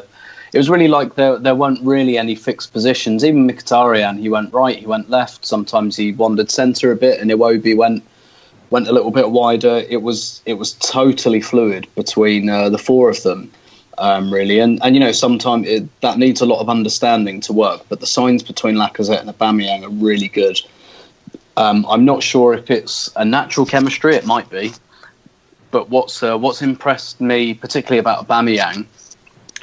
it 0.53 0.57
was 0.57 0.69
really 0.69 0.87
like 0.87 1.15
there, 1.15 1.39
there 1.39 1.55
weren't 1.55 1.81
really 1.81 2.15
any 2.15 2.35
fixed 2.35 2.71
positions 2.71 3.25
even 3.25 3.47
Mkhitaryan 3.47 4.19
he 4.19 4.29
went 4.29 4.53
right 4.53 4.77
he 4.77 4.85
went 4.85 5.09
left 5.09 5.43
sometimes 5.43 5.95
he 5.95 6.11
wandered 6.11 6.51
centre 6.51 6.91
a 6.91 6.95
bit 6.95 7.19
and 7.19 7.31
Iwobi 7.31 7.75
went 7.75 8.03
went 8.73 8.87
a 8.87 8.91
little 8.91 9.11
bit 9.11 9.29
wider 9.29 9.75
it 9.95 10.01
was 10.01 10.41
it 10.45 10.55
was 10.55 10.73
totally 10.73 11.39
fluid 11.39 11.87
between 11.95 12.49
uh, 12.49 12.69
the 12.69 12.77
four 12.87 13.09
of 13.09 13.21
them 13.21 13.51
um, 13.99 14.33
really 14.33 14.57
and 14.59 14.79
and 14.83 14.95
you 14.95 14.99
know 14.99 15.11
sometimes 15.11 15.67
that 16.01 16.17
needs 16.17 16.41
a 16.41 16.45
lot 16.45 16.59
of 16.59 16.67
understanding 16.69 17.39
to 17.39 17.53
work 17.53 17.81
but 17.87 17.99
the 17.99 18.07
signs 18.07 18.41
between 18.41 18.75
Lacazette 18.75 19.21
and 19.21 19.29
Aubameyang 19.29 19.83
are 19.83 19.95
really 20.09 20.27
good 20.27 20.59
um, 21.55 21.85
I'm 21.87 22.03
not 22.03 22.23
sure 22.23 22.55
if 22.55 22.71
it's 22.71 23.11
a 23.15 23.23
natural 23.23 23.65
chemistry 23.67 24.15
it 24.15 24.25
might 24.25 24.49
be 24.49 24.73
but 25.69 25.89
what's 25.89 26.23
uh, 26.23 26.35
what's 26.37 26.63
impressed 26.63 27.21
me 27.21 27.53
particularly 27.53 27.99
about 27.99 28.27
Aubameyang 28.27 28.87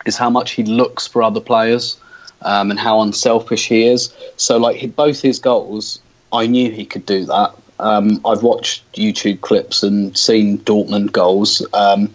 is 0.06 0.16
how 0.16 0.30
much 0.30 0.52
he 0.52 0.62
looks 0.62 1.08
for 1.08 1.22
other 1.22 1.40
players 1.40 1.98
um, 2.42 2.70
and 2.70 2.78
how 2.78 3.00
unselfish 3.00 3.68
he 3.68 3.86
is. 3.86 4.14
So 4.36 4.56
like 4.56 4.94
both 4.96 5.20
his 5.20 5.38
goals, 5.38 6.00
I 6.32 6.46
knew 6.46 6.70
he 6.70 6.84
could 6.84 7.06
do 7.06 7.24
that. 7.26 7.54
Um, 7.80 8.20
I've 8.24 8.42
watched 8.42 8.90
YouTube 8.92 9.40
clips 9.40 9.82
and 9.82 10.16
seen 10.16 10.58
Dortmund 10.58 11.12
goals. 11.12 11.66
Um, 11.72 12.12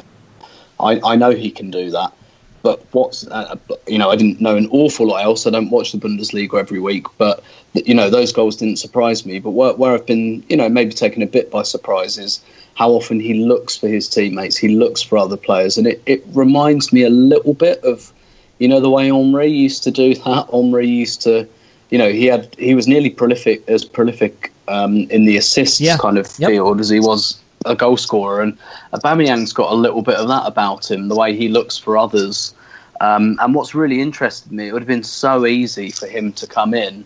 I, 0.80 1.00
I 1.04 1.16
know 1.16 1.32
he 1.32 1.52
can 1.52 1.72
do 1.72 1.92
that. 1.92 2.14
But 2.62 2.84
what's 2.94 3.28
uh, 3.28 3.58
you 3.86 4.00
know 4.00 4.10
I 4.10 4.16
didn't 4.16 4.42
know 4.42 4.56
an 4.56 4.68
awful 4.72 5.06
lot 5.06 5.24
else. 5.24 5.46
I 5.46 5.52
don't 5.52 5.70
watch 5.70 5.92
the 5.92 6.00
Bundesliga 6.00 6.60
every 6.60 6.80
week, 6.80 7.06
but 7.20 7.44
you 7.76 7.94
know 7.94 8.10
those 8.10 8.34
goals 8.34 8.56
didn't 8.56 8.78
surprise 8.78 9.24
me. 9.24 9.38
But 9.38 9.52
where, 9.52 9.74
where 9.74 9.94
I've 9.94 10.08
been 10.08 10.44
you 10.50 10.58
know 10.58 10.68
maybe 10.68 10.92
taken 10.92 11.22
a 11.22 11.28
bit 11.28 11.52
by 11.52 11.62
surprise 11.62 12.18
is 12.18 12.44
how 12.74 12.90
often 12.90 13.20
he 13.20 13.36
looks 13.36 13.78
for 13.78 13.88
his 13.88 14.10
teammates. 14.10 14.58
He 14.58 14.70
looks 14.70 15.04
for 15.04 15.20
other 15.20 15.38
players, 15.38 15.78
and 15.78 15.86
it, 15.86 16.02
it 16.08 16.24
reminds 16.34 16.92
me 16.92 17.04
a 17.04 17.10
little 17.12 17.54
bit 17.54 17.84
of 17.84 18.12
you 18.58 18.68
know 18.68 18.80
the 18.80 18.90
way 18.90 19.10
Henry 19.10 19.48
used 19.48 19.84
to 19.84 19.92
do 19.92 20.16
that. 20.16 20.48
Henry 20.52 20.88
used 20.88 21.22
to 21.22 21.48
you 21.92 22.00
know 22.00 22.10
he 22.10 22.26
had 22.26 22.56
he 22.58 22.74
was 22.74 22.88
nearly 22.88 23.12
prolific 23.12 23.62
as 23.70 23.86
prolific 23.86 24.52
um, 24.68 24.98
in 25.10 25.26
the 25.26 25.38
assists 25.38 25.80
Yeah. 25.82 25.98
kind 25.98 26.18
of 26.18 26.28
Yep. 26.40 26.50
field 26.50 26.80
as 26.80 26.90
he 26.90 27.00
was 27.00 27.38
a 27.66 27.76
goal 27.76 27.98
scorer, 27.98 28.42
and 28.42 28.58
Aubameyang's 28.94 29.54
got 29.54 29.72
a 29.72 29.76
little 29.76 30.02
bit 30.02 30.16
of 30.16 30.28
that 30.28 30.44
about 30.46 30.90
him, 30.90 31.08
the 31.08 31.16
way 31.16 31.36
he 31.36 31.48
looks 31.50 31.78
for 31.78 31.98
others. 31.98 32.54
Um, 33.02 33.38
and 33.42 33.54
what's 33.54 33.76
really 33.76 34.00
interested 34.02 34.52
me, 34.52 34.68
it 34.68 34.74
would 34.74 34.82
have 34.82 34.88
been 34.88 35.04
so 35.04 35.46
easy 35.46 35.92
for 35.92 36.08
him 36.08 36.32
to 36.34 36.48
come 36.48 36.74
in, 36.74 37.04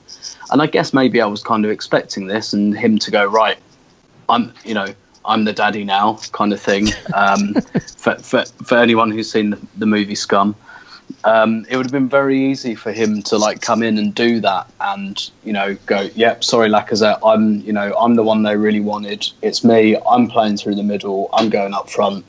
and 0.51 0.62
I 0.62 0.68
guess 0.68 0.93
maybe 0.93 1.22
I 1.22 1.26
was 1.26 1.41
kind 1.41 1.66
of 1.66 1.72
expecting 1.72 2.28
this, 2.28 2.53
and 2.53 2.78
him 2.78 2.99
to 2.99 3.10
go 3.12 3.26
right. 3.26 3.57
I'm, 4.28 4.53
you 4.64 4.74
know, 4.76 4.93
I'm 5.26 5.45
the 5.45 5.53
daddy 5.53 5.84
now, 5.84 6.20
kind 6.32 6.53
of 6.53 6.62
thing. 6.62 6.89
Um, 7.16 7.53
for, 7.97 8.16
for 8.18 8.45
for 8.66 8.78
anyone 8.78 9.10
who's 9.12 9.32
seen 9.32 9.49
the, 9.51 9.60
the 9.78 9.86
movie 9.88 10.16
Scum, 10.16 10.55
um, 11.24 11.66
it 11.70 11.76
would 11.76 11.86
have 11.86 11.91
been 11.91 12.10
very 12.10 12.39
easy 12.39 12.76
for 12.76 12.91
him 12.91 13.22
to 13.24 13.38
like 13.38 13.62
come 13.62 13.84
in 13.84 13.97
and 13.97 14.14
do 14.14 14.39
that, 14.41 14.70
and 14.80 15.30
you 15.43 15.53
know, 15.53 15.76
go, 15.86 16.10
yep, 16.16 16.43
sorry, 16.43 16.70
Lacazette, 16.70 17.20
I'm, 17.24 17.60
you 17.62 17.74
know, 17.74 17.93
I'm 17.99 18.16
the 18.16 18.24
one 18.24 18.43
they 18.43 18.55
really 18.55 18.80
wanted. 18.80 19.28
It's 19.41 19.64
me. 19.64 19.97
I'm 20.10 20.28
playing 20.28 20.57
through 20.57 20.76
the 20.76 20.84
middle. 20.84 21.30
I'm 21.34 21.49
going 21.49 21.74
up 21.74 21.89
front, 21.89 22.26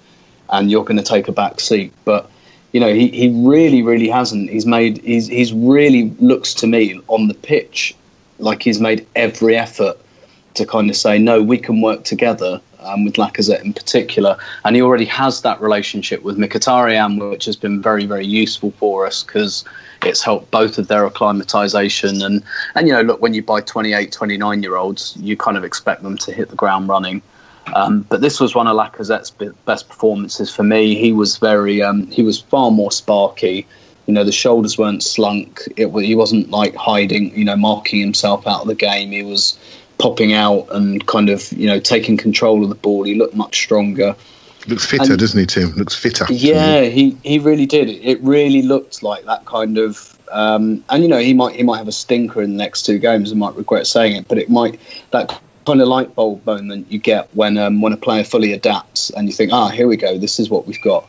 and 0.51 0.71
you're 0.71 0.85
going 0.85 0.99
to 0.99 1.05
take 1.05 1.29
a 1.29 1.33
back 1.33 1.61
seat. 1.61 1.93
But 2.05 2.31
you 2.73 2.81
know, 2.81 2.93
he, 2.93 3.09
he 3.09 3.29
really, 3.47 3.83
really 3.83 4.09
hasn't. 4.09 4.51
He's 4.51 4.67
made. 4.67 4.99
He's 5.03 5.27
he's 5.27 5.53
really 5.53 6.11
looks 6.19 6.55
to 6.55 6.67
me 6.67 7.01
on 7.09 7.29
the 7.29 7.35
pitch 7.35 7.95
like 8.41 8.63
he's 8.63 8.81
made 8.81 9.07
every 9.15 9.57
effort 9.57 9.99
to 10.55 10.67
kind 10.67 10.91
of 10.91 10.97
say, 10.97 11.19
no, 11.19 11.43
we 11.43 11.59
can 11.59 11.81
work 11.81 12.05
together 12.05 12.61
um, 12.85 13.05
with 13.05 13.15
Lacazette 13.15 13.63
in 13.63 13.73
particular. 13.73 14.37
And 14.65 14.77
he 14.77 14.83
already 14.83 15.05
has 15.07 15.43
that 15.43 15.61
relationship 15.61 16.23
with 16.23 16.39
Mkhitaryan, 16.39 17.31
which 17.31 17.45
has 17.45 17.57
been 17.57 17.83
very, 17.83 18.07
very 18.07 18.27
useful 18.27 18.73
for 18.73 19.07
us 19.07 19.23
because 19.23 19.65
it's 20.03 20.23
helped 20.23 20.51
both 20.51 20.79
of 20.79 20.89
their 20.89 21.09
acclimatisation. 21.09 22.25
And, 22.25 22.43
and, 22.75 22.89
you 22.89 22.95
know, 22.95 23.03
look, 23.03 23.21
when 23.21 23.35
you 23.35 23.43
buy 23.43 23.61
28, 23.61 24.13
29 24.13 24.63
year 24.63 24.77
olds, 24.77 25.17
you 25.19 25.37
kind 25.37 25.57
of 25.57 25.65
expect 25.65 26.03
them 26.03 26.17
to 26.19 26.33
hit 26.33 26.49
the 26.49 26.57
ground 26.57 26.89
running. 26.89 27.23
Um, 27.75 28.03
but 28.09 28.21
this 28.21 28.41
was 28.41 28.55
one 28.55 28.67
of 28.67 28.77
Lacazette's 28.77 29.31
best 29.65 29.89
performances 29.89 30.55
for 30.55 30.63
me. 30.63 30.95
He 30.95 31.13
was 31.13 31.37
very, 31.37 31.83
um, 31.83 32.07
he 32.09 32.23
was 32.23 32.41
far 32.41 32.71
more 32.71 32.91
sparky. 32.91 33.67
You 34.07 34.15
know, 34.15 34.25
the 34.25 34.33
shoulders 34.33 34.77
weren't 34.77 35.03
slunk. 35.03 35.61
It 35.77 35.89
he 36.05 36.15
wasn't 36.15 36.51
like 36.51 36.75
hiding, 36.75 37.37
you 37.37 37.45
know, 37.45 37.57
marking 37.57 38.01
himself 38.01 38.47
out 38.47 38.63
of 38.63 38.67
the 38.67 38.75
game. 38.75 39.13
He 39.13 39.23
was 39.23 39.57
popping 40.01 40.33
out 40.33 40.67
and 40.71 41.07
kind 41.07 41.29
of, 41.29 41.53
you 41.53 41.67
know, 41.67 41.79
taking 41.79 42.17
control 42.17 42.63
of 42.63 42.69
the 42.69 42.75
ball. 42.75 43.05
He 43.05 43.15
looked 43.15 43.35
much 43.35 43.57
stronger. 43.57 44.17
Looks 44.67 44.85
fitter, 44.85 45.13
And- 45.13 45.19
doesn't 45.19 45.39
he, 45.39 45.47
Tim? 45.47 45.73
Looks 45.73 45.95
fitter. 45.95 46.27
Yeah, 46.31 46.83
he, 46.83 47.17
he 47.23 47.39
really 47.39 47.67
did. 47.67 47.89
It, 47.89 48.21
really 48.23 48.63
looked 48.63 49.03
like 49.03 49.25
that 49.25 49.45
kind 49.47 49.79
of, 49.79 50.19
um, 50.31 50.85
and 50.91 51.03
you 51.03 51.09
know, 51.09 51.19
he 51.19 51.35
might 51.35 51.57
he 51.57 51.63
might 51.63 51.79
have 51.79 51.89
a 51.89 51.93
stinker 51.93 52.43
in 52.43 52.53
the 52.53 52.57
next 52.59 52.83
two 52.83 52.99
games. 52.99 53.33
I 53.33 53.35
might 53.35 53.55
regret 53.57 53.87
saying 53.87 54.17
it, 54.17 54.29
but 54.29 54.39
it 54.39 54.51
might 54.51 54.79
that 55.11 55.41
kind 55.67 55.81
of 55.81 55.89
light 55.89 56.15
bulb 56.15 56.45
moment 56.47 56.91
you 56.91 56.99
get 56.99 57.29
when 57.35 57.57
um, 57.59 57.81
when 57.81 57.93
a 57.93 57.97
player 57.97 58.25
fully 58.25 58.53
adapts 58.53 59.11
and 59.11 59.29
you 59.29 59.33
think, 59.33 59.53
ah, 59.53 59.69
here 59.69 59.89
we 59.89 59.97
go, 59.97 60.19
this 60.19 60.39
is 60.39 60.51
what 60.51 60.67
we've 60.67 60.83
got. 60.83 61.09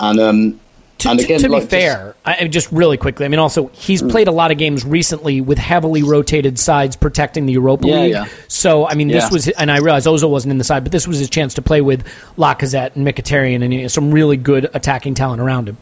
And 0.00 0.20
um, 0.20 0.60
To, 0.98 1.10
and 1.10 1.20
again, 1.20 1.38
to 1.40 1.46
be 1.46 1.52
like, 1.52 1.62
just- 1.62 1.70
fair, 1.70 2.16
I, 2.24 2.48
just 2.48 2.72
really 2.72 2.96
quickly, 2.96 3.24
I 3.24 3.28
mean, 3.28 3.38
also 3.38 3.68
he's 3.72 4.00
Hmm. 4.00 4.08
played 4.08 4.26
a 4.26 4.32
lot 4.32 4.50
of 4.50 4.58
games 4.58 4.84
recently 4.84 5.40
with 5.40 5.56
heavily 5.58 6.02
rotated 6.02 6.58
sides 6.58 6.96
protecting 6.96 7.46
the 7.46 7.52
Europa 7.52 7.86
Yeah, 7.86 8.00
League. 8.00 8.10
yeah. 8.12 8.24
So, 8.48 8.86
I 8.88 8.94
mean, 8.94 9.06
this 9.08 9.24
Yeah. 9.24 9.30
was, 9.30 9.48
and 9.48 9.70
I 9.70 9.78
realize 9.78 10.06
Ozil 10.06 10.28
wasn't 10.28 10.50
in 10.50 10.58
the 10.58 10.64
side, 10.64 10.82
but 10.82 10.90
this 10.90 11.06
was 11.06 11.18
his 11.20 11.30
chance 11.30 11.54
to 11.54 11.62
play 11.62 11.80
with 11.80 12.02
Lacazette 12.36 12.96
and 12.96 13.06
Mkhitaryan 13.06 13.62
and 13.62 13.72
you 13.72 13.82
know, 13.82 13.88
some 13.88 14.10
really 14.10 14.36
good 14.36 14.68
attacking 14.74 15.14
talent 15.14 15.40
around 15.40 15.68
him. 15.68 15.76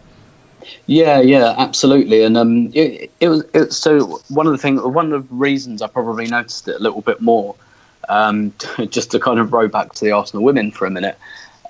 Yeah, 0.87 1.21
yeah, 1.21 1.55
absolutely. 1.57 2.23
And 2.23 2.37
um, 2.37 2.71
it, 2.75 3.11
it 3.21 3.29
was 3.29 3.45
it, 3.55 3.73
so 3.73 4.21
one 4.29 4.47
of 4.47 4.53
the 4.53 4.59
things, 4.59 4.83
one 4.83 5.13
of 5.13 5.29
the 5.29 5.35
reasons 5.35 5.81
I 5.81 5.87
probably 5.87 6.27
noticed 6.27 6.69
it 6.69 6.77
a 6.77 6.83
little 6.83 7.01
bit 7.01 7.21
more, 7.23 7.55
um, 8.09 8.53
just 8.91 9.13
to 9.13 9.19
kind 9.21 9.39
of 9.41 9.53
row 9.53 9.69
back 9.69 9.95
to 9.95 10.05
the 10.05 10.11
Arsenal 10.13 10.45
women 10.45 10.71
for 10.73 10.85
a 10.87 10.91
minute. 10.91 11.17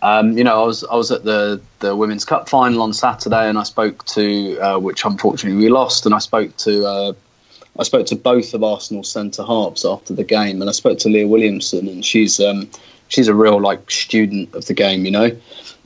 Um, 0.03 0.37
you 0.37 0.45
know, 0.45 0.63
I 0.63 0.67
was 0.67 0.85
I 0.85 0.95
was 0.95 1.11
at 1.11 1.25
the 1.25 1.61
the 1.81 1.97
Women's 1.97 2.25
Cup 2.25 2.49
final 2.49 2.83
on 2.83 2.93
Saturday, 2.93 3.49
and 3.49 3.59
I 3.59 3.63
spoke 3.63 4.05
to 4.07 4.59
uh, 4.59 4.79
which 4.79 5.05
unfortunately 5.05 5.59
we 5.59 5.69
lost, 5.69 6.07
and 6.07 6.15
I 6.15 6.19
spoke 6.19 6.57
to 6.59 6.87
uh, 6.87 7.13
I 7.79 7.83
spoke 7.83 8.07
to 8.07 8.17
both 8.17 8.55
of 8.55 8.63
Arsenal's 8.63 9.11
centre 9.11 9.45
halves 9.45 9.85
after 9.85 10.15
the 10.15 10.25
game, 10.25 10.61
and 10.61 10.69
I 10.69 10.73
spoke 10.73 10.99
to 11.01 11.09
Leah 11.09 11.29
Williamson, 11.29 11.89
and 11.89 12.05
she's 12.05 12.41
um, 12.41 12.69
she's 13.09 13.29
a 13.29 13.35
real 13.35 13.61
like 13.61 13.91
student 13.91 14.55
of 14.55 14.67
the 14.67 14.75
game, 14.75 15.05
you 15.05 15.11
know. 15.11 15.31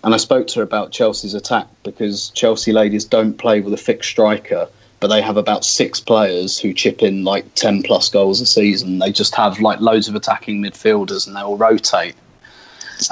And 0.02 0.14
I 0.14 0.16
spoke 0.16 0.46
to 0.48 0.60
her 0.60 0.62
about 0.62 0.92
Chelsea's 0.92 1.34
attack 1.34 1.66
because 1.82 2.30
Chelsea 2.30 2.72
ladies 2.72 3.04
don't 3.04 3.36
play 3.36 3.60
with 3.60 3.74
a 3.74 3.76
fixed 3.76 4.08
striker, 4.08 4.66
but 4.98 5.08
they 5.08 5.20
have 5.20 5.36
about 5.36 5.64
six 5.64 6.00
players 6.00 6.58
who 6.58 6.72
chip 6.72 7.02
in 7.02 7.24
like 7.24 7.54
ten 7.54 7.82
plus 7.82 8.08
goals 8.08 8.40
a 8.40 8.46
season. 8.46 8.98
They 8.98 9.12
just 9.12 9.34
have 9.34 9.60
like 9.60 9.80
loads 9.80 10.08
of 10.08 10.14
attacking 10.14 10.62
midfielders, 10.62 11.26
and 11.26 11.36
they 11.36 11.40
all 11.40 11.56
rotate. 11.56 12.14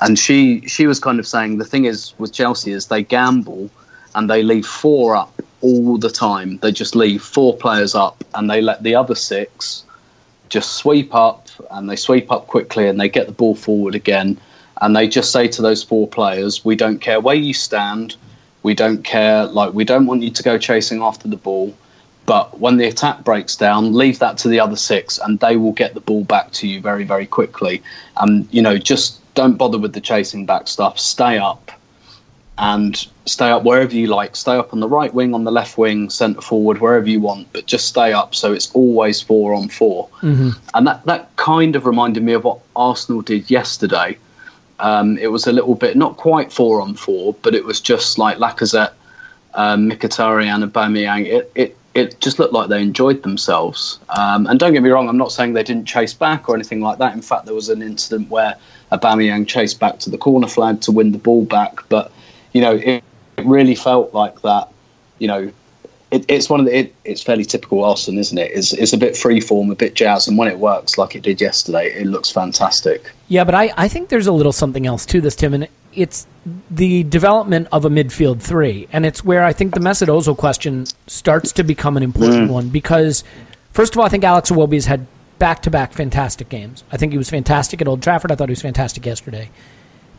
And 0.00 0.18
she 0.18 0.60
she 0.66 0.86
was 0.86 1.00
kind 1.00 1.18
of 1.18 1.26
saying 1.26 1.58
the 1.58 1.64
thing 1.64 1.84
is 1.84 2.14
with 2.18 2.32
Chelsea 2.32 2.72
is 2.72 2.86
they 2.86 3.02
gamble 3.02 3.70
and 4.14 4.28
they 4.28 4.42
leave 4.42 4.66
four 4.66 5.16
up 5.16 5.40
all 5.60 5.98
the 5.98 6.10
time. 6.10 6.58
They 6.58 6.72
just 6.72 6.94
leave 6.94 7.22
four 7.22 7.56
players 7.56 7.94
up 7.94 8.22
and 8.34 8.50
they 8.50 8.60
let 8.60 8.82
the 8.82 8.94
other 8.94 9.14
six 9.14 9.84
just 10.48 10.74
sweep 10.76 11.14
up 11.14 11.48
and 11.70 11.88
they 11.88 11.96
sweep 11.96 12.32
up 12.32 12.46
quickly 12.46 12.88
and 12.88 12.98
they 13.00 13.08
get 13.08 13.26
the 13.26 13.32
ball 13.32 13.54
forward 13.54 13.94
again 13.94 14.38
and 14.80 14.94
they 14.94 15.08
just 15.08 15.32
say 15.32 15.48
to 15.48 15.62
those 15.62 15.82
four 15.82 16.06
players, 16.06 16.64
"We 16.64 16.76
don't 16.76 17.00
care 17.00 17.20
where 17.20 17.34
you 17.34 17.54
stand. 17.54 18.16
We 18.62 18.74
don't 18.74 19.02
care 19.04 19.46
like 19.46 19.74
we 19.74 19.84
don't 19.84 20.06
want 20.06 20.22
you 20.22 20.30
to 20.30 20.42
go 20.42 20.58
chasing 20.58 21.02
after 21.02 21.28
the 21.28 21.36
ball." 21.36 21.74
But 22.26 22.60
when 22.60 22.76
the 22.76 22.86
attack 22.86 23.24
breaks 23.24 23.56
down, 23.56 23.94
leave 23.94 24.18
that 24.18 24.36
to 24.38 24.48
the 24.48 24.60
other 24.60 24.76
six, 24.76 25.18
and 25.18 25.40
they 25.40 25.56
will 25.56 25.72
get 25.72 25.94
the 25.94 26.00
ball 26.00 26.24
back 26.24 26.52
to 26.52 26.68
you 26.68 26.80
very, 26.80 27.04
very 27.04 27.26
quickly. 27.26 27.82
And 28.18 28.46
you 28.50 28.62
know, 28.62 28.76
just 28.78 29.17
don't 29.38 29.56
bother 29.56 29.78
with 29.78 29.92
the 29.92 30.00
chasing 30.00 30.44
back 30.44 30.66
stuff. 30.66 30.98
Stay 30.98 31.38
up, 31.38 31.70
and 32.58 33.06
stay 33.24 33.50
up 33.50 33.62
wherever 33.62 33.94
you 33.94 34.08
like. 34.08 34.34
Stay 34.34 34.56
up 34.56 34.72
on 34.72 34.80
the 34.80 34.88
right 34.88 35.14
wing, 35.14 35.32
on 35.32 35.44
the 35.44 35.52
left 35.52 35.78
wing, 35.78 36.10
centre 36.10 36.40
forward, 36.40 36.80
wherever 36.80 37.08
you 37.08 37.20
want. 37.20 37.46
But 37.52 37.66
just 37.66 37.86
stay 37.86 38.12
up, 38.12 38.34
so 38.34 38.52
it's 38.52 38.68
always 38.72 39.22
four 39.22 39.54
on 39.54 39.68
4 39.68 40.08
And 40.74 40.86
that 40.88 41.04
that 41.04 41.36
kind 41.36 41.76
of 41.76 41.86
reminded 41.86 42.24
me 42.24 42.32
of 42.32 42.42
what 42.42 42.58
Arsenal 42.74 43.22
did 43.22 43.48
yesterday. 43.48 44.18
Um, 44.80 45.16
it 45.18 45.28
was 45.28 45.46
a 45.46 45.52
little 45.52 45.76
bit 45.76 45.96
not 45.96 46.16
quite 46.16 46.52
four 46.52 46.80
on 46.80 46.94
four, 46.94 47.34
but 47.42 47.54
it 47.54 47.64
was 47.64 47.80
just 47.80 48.18
like 48.18 48.38
Lacazette, 48.38 48.94
um, 49.54 49.88
Mkhitaryan, 49.88 50.64
and 50.64 50.72
Aubameyang. 50.72 51.26
It, 51.26 51.52
it 51.54 51.76
it 51.94 52.20
just 52.20 52.40
looked 52.40 52.52
like 52.52 52.68
they 52.68 52.82
enjoyed 52.82 53.22
themselves. 53.22 54.00
Um, 54.08 54.48
and 54.48 54.58
don't 54.58 54.72
get 54.72 54.82
me 54.82 54.90
wrong, 54.90 55.08
I'm 55.08 55.16
not 55.16 55.30
saying 55.30 55.52
they 55.52 55.62
didn't 55.62 55.86
chase 55.86 56.14
back 56.14 56.48
or 56.48 56.56
anything 56.56 56.80
like 56.80 56.98
that. 56.98 57.14
In 57.14 57.22
fact, 57.22 57.44
there 57.44 57.54
was 57.54 57.68
an 57.68 57.82
incident 57.82 58.30
where 58.30 58.56
Aubameyang 58.92 59.46
chased 59.46 59.78
back 59.80 59.98
to 60.00 60.10
the 60.10 60.18
corner 60.18 60.48
flag 60.48 60.80
to 60.82 60.92
win 60.92 61.12
the 61.12 61.18
ball 61.18 61.44
back. 61.44 61.88
But 61.88 62.12
you 62.52 62.60
know, 62.60 62.76
it, 62.76 63.04
it 63.36 63.46
really 63.46 63.74
felt 63.74 64.14
like 64.14 64.40
that. 64.42 64.68
You 65.18 65.28
know, 65.28 65.52
it, 66.10 66.24
it's 66.28 66.48
one 66.48 66.60
of 66.60 66.66
the. 66.66 66.76
It, 66.76 66.94
it's 67.04 67.22
fairly 67.22 67.44
typical 67.44 67.84
Arsenal, 67.84 68.20
isn't 68.20 68.38
it? 68.38 68.50
It's, 68.52 68.72
it's 68.72 68.92
a 68.92 68.98
bit 68.98 69.14
freeform, 69.14 69.70
a 69.70 69.74
bit 69.74 69.94
jazz, 69.94 70.28
and 70.28 70.38
when 70.38 70.48
it 70.48 70.58
works 70.58 70.96
like 70.96 71.14
it 71.14 71.22
did 71.22 71.40
yesterday, 71.40 71.92
it 71.92 72.06
looks 72.06 72.30
fantastic. 72.30 73.10
Yeah, 73.28 73.44
but 73.44 73.54
I, 73.54 73.72
I 73.76 73.88
think 73.88 74.08
there's 74.08 74.26
a 74.26 74.32
little 74.32 74.52
something 74.52 74.86
else 74.86 75.04
to 75.06 75.20
this, 75.20 75.36
Tim, 75.36 75.54
and 75.54 75.68
it's 75.94 76.26
the 76.70 77.02
development 77.04 77.68
of 77.72 77.84
a 77.84 77.90
midfield 77.90 78.40
three, 78.40 78.88
and 78.92 79.04
it's 79.04 79.24
where 79.24 79.44
I 79.44 79.52
think 79.52 79.74
the 79.74 79.80
Mesut 79.80 80.08
Ozil 80.08 80.36
question 80.36 80.86
starts 81.06 81.52
to 81.52 81.64
become 81.64 81.96
an 81.96 82.02
important 82.02 82.48
mm. 82.48 82.52
one 82.52 82.68
because, 82.68 83.24
first 83.72 83.94
of 83.94 83.98
all, 83.98 84.06
I 84.06 84.08
think 84.08 84.24
Alex 84.24 84.50
Iwobi 84.50 84.74
has 84.74 84.86
had 84.86 85.06
back-to-back 85.38 85.92
fantastic 85.92 86.48
games. 86.48 86.84
I 86.90 86.96
think 86.96 87.12
he 87.12 87.18
was 87.18 87.30
fantastic 87.30 87.80
at 87.80 87.88
Old 87.88 88.02
Trafford. 88.02 88.32
I 88.32 88.34
thought 88.34 88.48
he 88.48 88.52
was 88.52 88.62
fantastic 88.62 89.06
yesterday, 89.06 89.50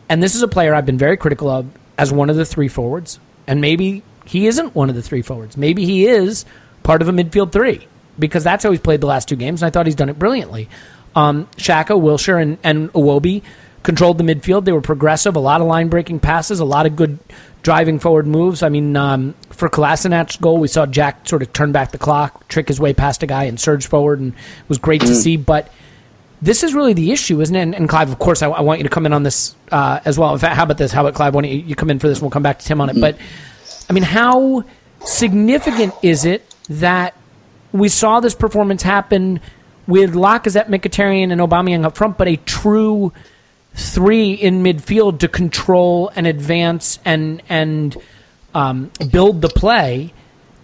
and 0.08 0.22
this 0.22 0.34
is 0.34 0.42
a 0.42 0.48
player 0.48 0.74
I've 0.74 0.86
been 0.86 0.98
very 0.98 1.16
critical 1.16 1.48
of 1.48 1.66
as 1.98 2.12
one 2.12 2.30
of 2.30 2.36
the 2.36 2.44
three 2.44 2.68
forwards, 2.68 3.20
and 3.46 3.60
maybe 3.60 4.02
he 4.24 4.46
isn't 4.46 4.74
one 4.74 4.88
of 4.88 4.96
the 4.96 5.02
three 5.02 5.22
forwards. 5.22 5.56
Maybe 5.56 5.84
he 5.84 6.06
is 6.06 6.44
part 6.82 7.02
of 7.02 7.08
a 7.08 7.12
midfield 7.12 7.52
three 7.52 7.86
because 8.18 8.44
that's 8.44 8.64
how 8.64 8.70
he's 8.70 8.80
played 8.80 9.00
the 9.00 9.06
last 9.06 9.28
two 9.28 9.36
games, 9.36 9.62
and 9.62 9.68
I 9.68 9.70
thought 9.70 9.86
he's 9.86 9.94
done 9.94 10.08
it 10.08 10.18
brilliantly. 10.18 10.68
Um, 11.14 11.46
Xhaka, 11.56 12.00
Wilshere, 12.00 12.40
and, 12.40 12.58
and 12.62 13.42
controlled 13.82 14.18
the 14.18 14.24
midfield. 14.24 14.64
They 14.64 14.72
were 14.72 14.80
progressive, 14.80 15.36
a 15.36 15.40
lot 15.40 15.60
of 15.60 15.66
line 15.66 15.88
breaking 15.88 16.20
passes, 16.20 16.60
a 16.60 16.64
lot 16.64 16.86
of 16.86 16.96
good 16.96 17.18
driving 17.62 17.98
forward 17.98 18.26
moves. 18.26 18.62
I 18.62 18.68
mean, 18.68 18.96
um, 18.96 19.34
for 19.50 19.68
Kolasinac's 19.68 20.36
goal, 20.36 20.58
we 20.58 20.68
saw 20.68 20.86
Jack 20.86 21.28
sort 21.28 21.42
of 21.42 21.52
turn 21.52 21.72
back 21.72 21.92
the 21.92 21.98
clock, 21.98 22.48
trick 22.48 22.68
his 22.68 22.80
way 22.80 22.92
past 22.92 23.22
a 23.22 23.26
guy, 23.26 23.44
and 23.44 23.60
surge 23.60 23.86
forward, 23.86 24.20
and 24.20 24.32
it 24.32 24.68
was 24.68 24.78
great 24.78 25.00
to 25.02 25.14
see. 25.14 25.36
But 25.36 25.72
this 26.42 26.62
is 26.62 26.74
really 26.74 26.94
the 26.94 27.12
issue, 27.12 27.40
isn't 27.40 27.54
it? 27.54 27.60
And, 27.60 27.74
and 27.74 27.88
Clive, 27.88 28.10
of 28.10 28.18
course, 28.18 28.42
I, 28.42 28.48
I 28.48 28.60
want 28.62 28.80
you 28.80 28.84
to 28.84 28.90
come 28.90 29.06
in 29.06 29.12
on 29.12 29.22
this 29.22 29.54
uh, 29.70 30.00
as 30.04 30.18
well. 30.18 30.32
In 30.32 30.38
fact, 30.38 30.56
how 30.56 30.62
about 30.62 30.78
this? 30.78 30.92
How 30.92 31.02
about 31.02 31.14
Clive? 31.14 31.34
Why 31.34 31.42
don't 31.42 31.50
you, 31.50 31.60
you 31.60 31.74
come 31.74 31.90
in 31.90 31.98
for 31.98 32.08
this? 32.08 32.20
We'll 32.20 32.30
come 32.30 32.42
back 32.42 32.58
to 32.60 32.66
Tim 32.66 32.80
on 32.80 32.88
it. 32.88 33.00
But 33.00 33.18
I 33.88 33.92
mean, 33.92 34.04
how 34.04 34.64
significant 35.04 35.94
is 36.02 36.24
it 36.24 36.54
that 36.68 37.14
we 37.72 37.88
saw 37.88 38.20
this 38.20 38.34
performance 38.34 38.82
happen 38.82 39.40
with 39.86 40.14
Lacazette, 40.14 40.68
Mkhitaryan, 40.68 41.32
and 41.32 41.40
Aubameyang 41.40 41.84
up 41.84 41.96
front, 41.96 42.16
but 42.16 42.28
a 42.28 42.36
true 42.36 43.12
three 43.74 44.32
in 44.32 44.62
midfield 44.62 45.18
to 45.20 45.28
control 45.28 46.10
and 46.16 46.26
advance 46.26 46.98
and 47.04 47.42
and 47.48 47.96
um, 48.54 48.90
build 49.10 49.42
the 49.42 49.48
play, 49.48 50.12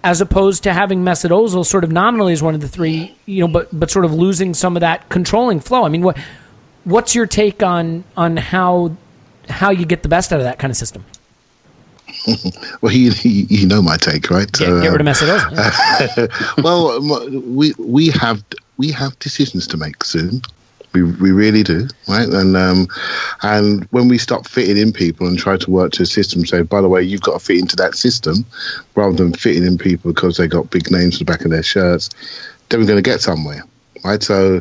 as 0.02 0.20
opposed 0.20 0.62
to 0.64 0.72
having 0.72 1.02
Mesut 1.04 1.30
Ozil 1.30 1.64
sort 1.64 1.84
of 1.84 1.92
nominally 1.92 2.32
as 2.32 2.42
one 2.42 2.54
of 2.54 2.60
the 2.60 2.68
three, 2.68 3.16
you 3.26 3.40
know, 3.40 3.48
but 3.48 3.68
but 3.78 3.90
sort 3.90 4.04
of 4.04 4.12
losing 4.12 4.54
some 4.54 4.76
of 4.76 4.80
that 4.80 5.08
controlling 5.08 5.60
flow. 5.60 5.84
I 5.84 5.88
mean, 5.88 6.02
what 6.02 6.18
what's 6.84 7.14
your 7.14 7.26
take 7.26 7.62
on 7.62 8.04
on 8.16 8.36
how 8.36 8.96
how 9.48 9.70
you 9.70 9.86
get 9.86 10.02
the 10.02 10.08
best 10.08 10.32
out 10.32 10.40
of 10.40 10.44
that 10.44 10.58
kind 10.58 10.70
of 10.70 10.76
system? 10.76 11.04
Well, 12.80 12.92
you, 12.92 13.12
you 13.22 13.46
you 13.48 13.66
know 13.66 13.80
my 13.80 13.96
take, 13.96 14.30
right? 14.30 14.50
Get, 14.52 14.66
So, 14.66 14.82
get 14.82 14.90
rid 14.92 15.00
of 15.00 15.06
Mesut 15.06 15.28
Ozil. 15.38 15.50
yeah. 15.56 16.62
well, 16.62 17.00
we 17.42 17.72
we 17.78 18.08
have 18.10 18.42
we 18.78 18.90
have 18.90 19.18
decisions 19.20 19.66
to 19.68 19.76
make 19.76 20.02
soon. 20.04 20.42
We 20.96 21.02
we 21.02 21.30
really 21.30 21.62
do, 21.62 21.86
right? 22.08 22.26
And 22.26 22.56
um, 22.56 22.88
and 23.42 23.84
when 23.90 24.08
we 24.08 24.16
stop 24.16 24.48
fitting 24.48 24.78
in 24.78 24.92
people 24.92 25.26
and 25.26 25.38
try 25.38 25.58
to 25.58 25.70
work 25.70 25.92
to 25.92 26.04
a 26.04 26.06
system, 26.06 26.46
say, 26.46 26.62
by 26.62 26.80
the 26.80 26.88
way, 26.88 27.02
you've 27.02 27.20
got 27.20 27.38
to 27.38 27.44
fit 27.44 27.58
into 27.58 27.76
that 27.76 27.94
system, 27.94 28.46
rather 28.94 29.14
than 29.14 29.34
fitting 29.34 29.64
in 29.64 29.76
people 29.76 30.12
because 30.12 30.38
they 30.38 30.46
got 30.46 30.70
big 30.70 30.90
names 30.90 31.16
on 31.16 31.18
the 31.18 31.24
back 31.26 31.44
of 31.44 31.50
their 31.50 31.62
shirts, 31.62 32.08
then 32.70 32.80
we're 32.80 32.86
going 32.86 32.96
to 32.96 33.10
get 33.10 33.20
somewhere. 33.20 33.62
Right, 34.04 34.22
so 34.22 34.60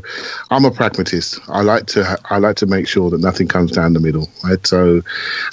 I'm 0.49 0.65
a 0.65 0.71
pragmatist. 0.71 1.39
I 1.47 1.61
like 1.61 1.87
to 1.87 2.17
I 2.29 2.37
like 2.37 2.55
to 2.57 2.65
make 2.65 2.87
sure 2.87 3.09
that 3.09 3.19
nothing 3.19 3.47
comes 3.47 3.71
down 3.71 3.93
the 3.93 3.99
middle. 3.99 4.29
Right, 4.43 4.65
so 4.65 5.01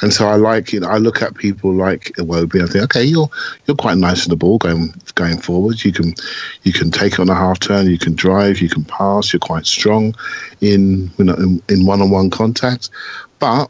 and 0.02 0.12
so 0.12 0.28
I 0.28 0.36
like 0.36 0.72
you 0.72 0.80
know 0.80 0.88
I 0.88 0.98
look 0.98 1.20
at 1.22 1.34
people 1.34 1.74
like 1.74 2.04
Iwobi 2.16 2.54
and 2.54 2.62
I 2.62 2.66
think 2.66 2.84
okay 2.84 3.04
you're 3.04 3.28
you're 3.66 3.76
quite 3.76 3.98
nice 3.98 4.24
in 4.24 4.30
the 4.30 4.36
ball 4.36 4.58
going 4.58 4.94
going 5.14 5.38
forward. 5.38 5.84
You 5.84 5.92
can 5.92 6.14
you 6.62 6.72
can 6.72 6.90
take 6.90 7.18
on 7.18 7.28
a 7.28 7.34
half 7.34 7.60
turn. 7.60 7.90
You 7.90 7.98
can 7.98 8.14
drive. 8.14 8.60
You 8.60 8.68
can 8.68 8.84
pass. 8.84 9.32
You're 9.32 9.40
quite 9.40 9.66
strong 9.66 10.14
in 10.60 11.10
you 11.18 11.24
know 11.24 11.34
in, 11.34 11.62
in 11.68 11.86
one-on-one 11.86 12.30
contact, 12.30 12.90
but 13.38 13.68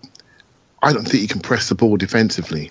I 0.82 0.92
don't 0.92 1.04
think 1.04 1.22
you 1.22 1.28
can 1.28 1.40
press 1.40 1.68
the 1.68 1.74
ball 1.74 1.96
defensively. 1.96 2.70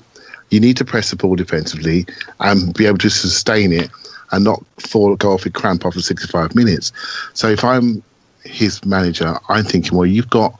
You 0.50 0.60
need 0.60 0.78
to 0.78 0.86
press 0.86 1.10
the 1.10 1.16
ball 1.16 1.36
defensively 1.36 2.06
and 2.40 2.74
be 2.74 2.86
able 2.86 2.98
to 3.00 3.10
sustain 3.10 3.72
it 3.72 3.90
and 4.32 4.44
not 4.44 4.64
fall 4.80 5.16
go 5.16 5.34
off 5.34 5.44
with 5.44 5.54
cramp 5.54 5.86
after 5.86 6.02
65 6.02 6.56
minutes. 6.56 6.92
So 7.34 7.50
if 7.50 7.64
I'm 7.64 8.04
his 8.44 8.84
manager, 8.86 9.38
I'm 9.50 9.64
thinking, 9.64 9.98
well, 9.98 10.08
you've 10.08 10.30
got 10.30 10.58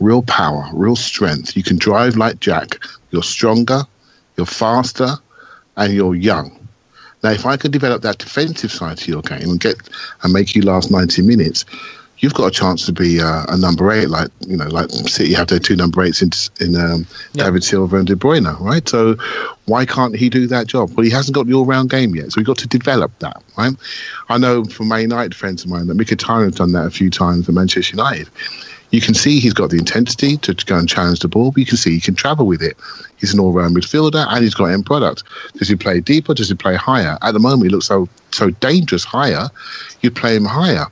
real 0.00 0.22
power, 0.22 0.68
real 0.72 0.96
strength. 0.96 1.56
You 1.56 1.62
can 1.62 1.78
drive 1.78 2.16
like 2.16 2.40
Jack. 2.40 2.78
You're 3.10 3.22
stronger, 3.22 3.82
you're 4.36 4.46
faster, 4.46 5.16
and 5.76 5.92
you're 5.92 6.14
young. 6.14 6.56
Now, 7.22 7.30
if 7.30 7.44
I 7.44 7.56
could 7.56 7.70
develop 7.70 8.02
that 8.02 8.18
defensive 8.18 8.72
side 8.72 8.96
to 8.98 9.10
your 9.10 9.22
game 9.22 9.50
and 9.50 9.60
get 9.60 9.76
and 10.22 10.32
make 10.32 10.54
you 10.54 10.62
last 10.62 10.90
90 10.90 11.22
minutes, 11.22 11.66
you've 12.20 12.34
got 12.34 12.46
a 12.46 12.50
chance 12.50 12.86
to 12.86 12.92
be 12.92 13.20
uh, 13.20 13.44
a 13.48 13.56
number 13.56 13.90
eight, 13.90 14.08
like 14.08 14.30
you 14.46 14.56
know, 14.56 14.68
like 14.68 14.90
City 14.90 15.34
have 15.34 15.48
their 15.48 15.58
two 15.58 15.76
number 15.76 16.02
eights 16.02 16.22
in 16.22 16.30
in 16.60 16.76
um, 16.76 17.06
David 17.32 17.64
Silva 17.64 17.96
and 17.96 18.06
De 18.06 18.14
Bruyne, 18.14 18.58
right? 18.60 18.88
So 18.88 19.16
why 19.66 19.84
can't 19.84 20.14
he 20.14 20.28
do 20.28 20.46
that 20.46 20.66
job? 20.66 20.90
Well, 20.96 21.04
he 21.04 21.10
hasn't 21.10 21.34
got 21.34 21.46
the 21.46 21.54
all-round 21.54 21.90
game 21.90 22.14
yet, 22.14 22.32
so 22.32 22.34
we've 22.38 22.46
got 22.46 22.58
to 22.58 22.68
develop 22.68 23.10
that, 23.18 23.42
right? 23.56 23.72
I 24.28 24.38
know 24.38 24.64
from 24.64 24.88
Man 24.88 25.02
United 25.02 25.34
friends 25.34 25.64
of 25.64 25.70
mine 25.70 25.86
that 25.88 25.96
Mkhitaryan 25.96 26.44
has 26.44 26.54
done 26.54 26.72
that 26.72 26.86
a 26.86 26.90
few 26.90 27.10
times 27.10 27.48
at 27.48 27.54
Manchester 27.54 27.96
United. 27.96 28.28
You 28.90 29.00
can 29.00 29.14
see 29.14 29.38
he's 29.38 29.54
got 29.54 29.70
the 29.70 29.78
intensity 29.78 30.36
to, 30.38 30.52
to 30.52 30.66
go 30.66 30.76
and 30.76 30.88
challenge 30.88 31.20
the 31.20 31.28
ball, 31.28 31.52
but 31.52 31.58
you 31.58 31.66
can 31.66 31.76
see 31.76 31.92
he 31.92 32.00
can 32.00 32.16
travel 32.16 32.44
with 32.44 32.60
it. 32.60 32.76
He's 33.18 33.32
an 33.32 33.38
all-round 33.38 33.76
midfielder, 33.76 34.26
and 34.28 34.42
he's 34.42 34.54
got 34.54 34.66
end 34.66 34.84
product. 34.84 35.22
Does 35.54 35.68
he 35.68 35.76
play 35.76 36.00
deeper? 36.00 36.34
Does 36.34 36.48
he 36.48 36.54
play 36.56 36.74
higher? 36.74 37.16
At 37.22 37.32
the 37.32 37.38
moment, 37.38 37.64
he 37.64 37.68
looks 37.68 37.86
so 37.86 38.08
so 38.32 38.50
dangerous 38.50 39.04
higher. 39.04 39.48
You 40.00 40.10
play 40.10 40.34
him 40.34 40.44
higher. 40.44 40.86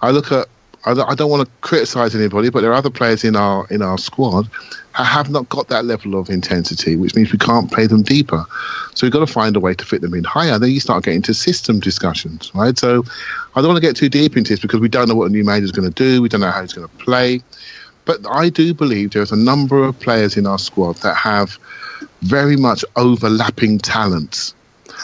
I 0.00 0.10
look 0.10 0.32
at 0.32 0.48
I 0.86 0.94
don't, 0.94 1.10
I 1.10 1.14
don't 1.14 1.30
want 1.30 1.46
to 1.46 1.52
criticize 1.62 2.14
anybody, 2.14 2.50
but 2.50 2.60
there 2.60 2.70
are 2.70 2.74
other 2.74 2.90
players 2.90 3.24
in 3.24 3.36
our 3.36 3.66
in 3.68 3.80
our 3.80 3.96
squad 3.96 4.46
who 4.96 5.02
have 5.02 5.30
not 5.30 5.48
got 5.48 5.68
that 5.68 5.84
level 5.84 6.14
of 6.18 6.28
intensity, 6.28 6.96
which 6.96 7.14
means 7.14 7.32
we 7.32 7.38
can't 7.38 7.72
play 7.72 7.86
them 7.86 8.02
deeper. 8.02 8.44
So 8.94 9.06
we've 9.06 9.12
got 9.12 9.26
to 9.26 9.32
find 9.32 9.56
a 9.56 9.60
way 9.60 9.74
to 9.74 9.84
fit 9.84 10.02
them 10.02 10.14
in 10.14 10.24
higher. 10.24 10.58
Then 10.58 10.70
you 10.70 10.80
start 10.80 11.04
getting 11.04 11.22
to 11.22 11.34
system 11.34 11.80
discussions, 11.80 12.52
right? 12.54 12.78
So 12.78 13.02
I 13.54 13.60
don't 13.60 13.68
want 13.68 13.76
to 13.76 13.80
get 13.80 13.96
too 13.96 14.08
deep 14.08 14.36
into 14.36 14.52
this 14.52 14.60
because 14.60 14.80
we 14.80 14.88
don't 14.88 15.08
know 15.08 15.14
what 15.14 15.30
a 15.30 15.32
new 15.32 15.44
manager 15.44 15.64
is 15.64 15.72
going 15.72 15.90
to 15.90 15.94
do. 15.94 16.22
We 16.22 16.28
don't 16.28 16.42
know 16.42 16.50
how 16.50 16.60
he's 16.60 16.74
going 16.74 16.88
to 16.88 16.96
play. 16.96 17.42
But 18.04 18.20
I 18.28 18.50
do 18.50 18.74
believe 18.74 19.12
there's 19.12 19.32
a 19.32 19.36
number 19.36 19.82
of 19.82 19.98
players 19.98 20.36
in 20.36 20.46
our 20.46 20.58
squad 20.58 20.96
that 20.96 21.16
have 21.16 21.58
very 22.20 22.56
much 22.56 22.84
overlapping 22.96 23.78
talents. 23.78 24.54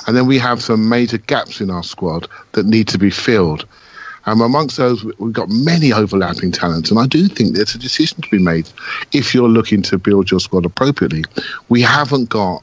And 0.07 0.16
then 0.16 0.26
we 0.26 0.39
have 0.39 0.62
some 0.62 0.89
major 0.89 1.18
gaps 1.18 1.61
in 1.61 1.70
our 1.70 1.83
squad 1.83 2.28
that 2.53 2.66
need 2.66 2.89
to 2.89 2.99
be 2.99 3.11
filled. 3.11 3.66
And 4.31 4.41
amongst 4.41 4.76
those, 4.76 5.03
we've 5.18 5.33
got 5.33 5.49
many 5.49 5.93
overlapping 5.93 6.53
talents. 6.53 6.89
And 6.89 7.01
I 7.01 7.07
do 7.09 7.26
think 7.26 7.57
there's 7.57 7.74
a 7.74 7.78
decision 7.78 8.22
to 8.22 8.28
be 8.31 8.39
made 8.39 8.68
if 9.12 9.35
you're 9.35 9.49
looking 9.49 9.83
to 9.83 9.99
build 9.99 10.31
your 10.31 10.39
squad 10.39 10.64
appropriately. 10.64 11.24
We 11.68 11.83
haven't 11.83 12.28
got 12.28 12.62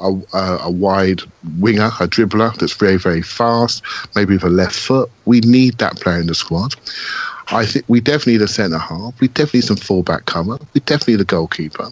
a, 0.00 0.12
a, 0.32 0.58
a, 0.62 0.70
wide 0.70 1.20
winger, 1.60 1.86
a 2.00 2.08
dribbler 2.08 2.52
that's 2.58 2.72
very, 2.72 2.96
very 2.96 3.22
fast, 3.22 3.84
maybe 4.16 4.34
with 4.34 4.42
a 4.42 4.48
left 4.48 4.74
foot. 4.74 5.08
We 5.24 5.38
need 5.40 5.78
that 5.78 6.00
player 6.00 6.18
in 6.18 6.26
the 6.26 6.34
squad. 6.34 6.74
I 7.48 7.66
think 7.66 7.84
we 7.88 8.00
definitely 8.00 8.34
need 8.34 8.42
a 8.42 8.48
centre 8.48 8.78
half. 8.78 9.20
We 9.20 9.28
definitely 9.28 9.58
need 9.58 9.66
some 9.66 9.76
fullback 9.76 10.24
cover. 10.24 10.58
We 10.72 10.80
definitely 10.80 11.14
need 11.14 11.20
a 11.20 11.26
goalkeeper, 11.26 11.88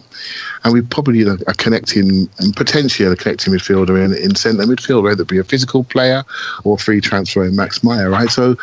and 0.63 0.73
we 0.73 0.81
probably 0.81 1.19
need 1.19 1.27
a, 1.27 1.37
a 1.47 1.53
connecting 1.53 2.27
and 2.39 2.55
potentially 2.55 3.07
a 3.07 3.15
connecting 3.15 3.53
midfielder 3.53 4.03
in, 4.03 4.13
in 4.17 4.35
centre 4.35 4.63
midfield, 4.63 5.03
whether 5.03 5.21
it 5.21 5.27
be 5.27 5.37
a 5.37 5.43
physical 5.43 5.83
player 5.83 6.23
or 6.63 6.77
free 6.77 7.01
transfer 7.01 7.45
in 7.45 7.55
Max 7.55 7.83
Meyer. 7.83 8.09
Right. 8.09 8.29
So 8.29 8.55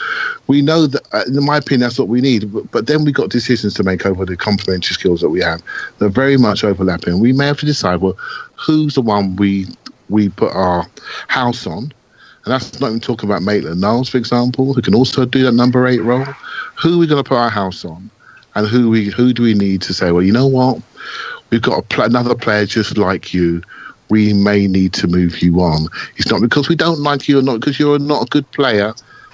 we 0.49 0.63
know 0.63 0.87
that, 0.89 1.03
uh, 1.13 1.25
in 1.29 1.45
my 1.45 1.59
opinion, 1.59 1.81
that's 1.81 1.99
what 1.99 2.09
we 2.09 2.21
need. 2.21 2.53
But, 2.53 2.71
but 2.73 2.87
then 2.87 3.05
we 3.05 3.13
got 3.13 3.31
decisions 3.31 3.75
to 3.75 3.85
make 3.85 4.05
over 4.05 4.27
the 4.27 4.37
complementary 4.37 4.95
skills 4.95 5.21
that 5.21 5.31
we 5.31 5.41
have. 5.41 5.63
They're 5.99 6.09
very 6.09 6.37
much 6.37 6.65
overlapping. 6.65 7.21
We 7.21 7.33
may 7.33 7.47
have 7.47 7.59
to 7.61 7.67
decide 7.67 8.01
well, 8.01 8.19
who's 8.57 8.95
the 8.95 9.03
one 9.03 9.37
we 9.37 9.67
we 10.09 10.29
put 10.29 10.53
our 10.53 10.87
house 11.29 11.67
on 11.67 11.93
and 12.45 12.55
that's 12.55 12.81
not 12.81 12.89
even 12.89 13.01
talking 13.01 13.29
about 13.29 13.43
Maitland 13.43 13.81
Niles, 13.81 14.09
for 14.09 14.19
example, 14.19 14.73
who 14.73 14.81
can 14.81 14.95
also 14.95 15.27
do 15.27 15.43
that 15.45 15.53
number 15.53 15.87
eight 15.87 16.03
role. 16.03 16.25
Who 16.83 16.95
are 16.95 16.99
we 16.99 17.07
going 17.07 17.23
to 17.23 17.29
put 17.29 17.37
our 17.37 17.51
house 17.51 17.85
on? 17.85 18.11
And 18.55 18.67
who 18.67 18.91
we 18.91 19.11
who 19.11 19.33
do 19.33 19.43
we 19.43 19.55
need 19.55 19.83
to 19.83 19.95
say, 19.95 20.11
well, 20.11 20.23
you 20.23 20.33
know 20.33 20.47
what? 20.47 20.83
We've 21.51 21.63
got 21.63 21.89
pl- 21.91 22.05
another 22.05 22.35
player 22.35 22.67
just 22.67 22.97
like 22.97 23.35
you. 23.35 23.63
We 24.09 24.33
may 24.33 24.67
need 24.67 24.93
to 24.95 25.07
move 25.07 25.41
you 25.41 25.61
on. 25.61 25.87
It's 26.17 26.31
not 26.31 26.41
because 26.41 26.69
we 26.69 26.75
don't 26.75 26.99
like 27.01 27.29
you 27.29 27.39
or 27.39 27.43
not 27.43 27.61
because 27.61 27.79
you're 27.79 27.99
not 27.99 28.23
a 28.23 28.31
good 28.31 28.51
player. 28.53 28.93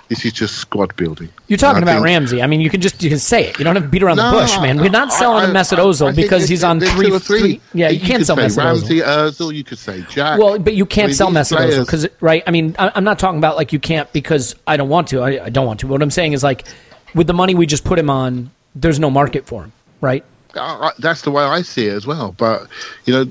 This 0.09 0.25
is 0.25 0.33
just 0.33 0.59
squad 0.59 0.95
building. 0.95 1.29
You're 1.49 1.57
talking 1.57 1.83
about 1.83 1.95
think, 1.95 2.05
Ramsey. 2.05 2.41
I 2.43 2.47
mean, 2.47 2.61
you 2.61 2.71
can 2.71 2.81
just 2.81 3.03
you 3.03 3.11
can 3.11 3.19
say 3.19 3.49
it. 3.49 3.59
You 3.59 3.65
don't 3.65 3.75
have 3.75 3.85
to 3.85 3.89
beat 3.89 4.05
around 4.05 4.19
no, 4.19 4.31
the 4.31 4.37
bush, 4.37 4.57
man. 4.61 4.79
We're 4.79 4.89
not 4.89 5.13
selling 5.13 5.47
I, 5.47 5.51
I, 5.51 5.53
Mesut 5.53 5.79
Ozil 5.79 6.15
because 6.15 6.49
he's 6.49 6.63
on 6.63 6.79
three, 6.79 7.11
three. 7.11 7.19
three. 7.19 7.61
Yeah, 7.75 7.89
you, 7.89 7.99
you 7.99 8.07
can't 8.07 8.25
sell 8.25 8.37
Mesut 8.37 8.65
Ramsey, 8.65 9.01
Ozil. 9.01 9.53
You 9.53 9.65
could 9.65 9.79
say 9.79 10.03
Jack. 10.09 10.39
Well, 10.39 10.61
but 10.61 10.75
you 10.75 10.87
can't 10.87 11.07
I 11.07 11.09
mean, 11.09 11.15
sell 11.15 11.31
Mesut 11.31 11.57
Ozil 11.57 11.85
because 11.85 12.07
right. 12.21 12.45
I 12.47 12.53
mean, 12.53 12.77
I'm 12.79 13.05
not 13.05 13.19
talking 13.19 13.39
about 13.39 13.57
like 13.57 13.73
you 13.73 13.81
can't 13.81 14.13
because 14.13 14.55
I 14.67 14.77
don't 14.77 14.89
want 14.89 15.09
to. 15.09 15.23
I, 15.23 15.47
I 15.47 15.49
don't 15.49 15.67
want 15.67 15.81
to. 15.81 15.89
What 15.89 16.03
I'm 16.03 16.11
saying 16.11 16.35
is 16.35 16.45
like 16.45 16.65
with 17.15 17.27
the 17.27 17.35
money 17.35 17.57
we 17.57 17.67
just 17.67 17.85
put 17.85 17.99
him 17.99 18.11
on, 18.11 18.51
there's 18.77 19.01
no 19.01 19.11
market 19.11 19.47
for 19.47 19.65
him, 19.65 19.73
right? 20.01 20.25
I, 20.57 20.93
that's 20.99 21.23
the 21.23 21.31
way 21.31 21.43
I 21.43 21.63
see 21.63 21.87
it 21.87 21.93
as 21.93 22.07
well. 22.07 22.35
But 22.37 22.67
you 23.05 23.13
know, 23.13 23.31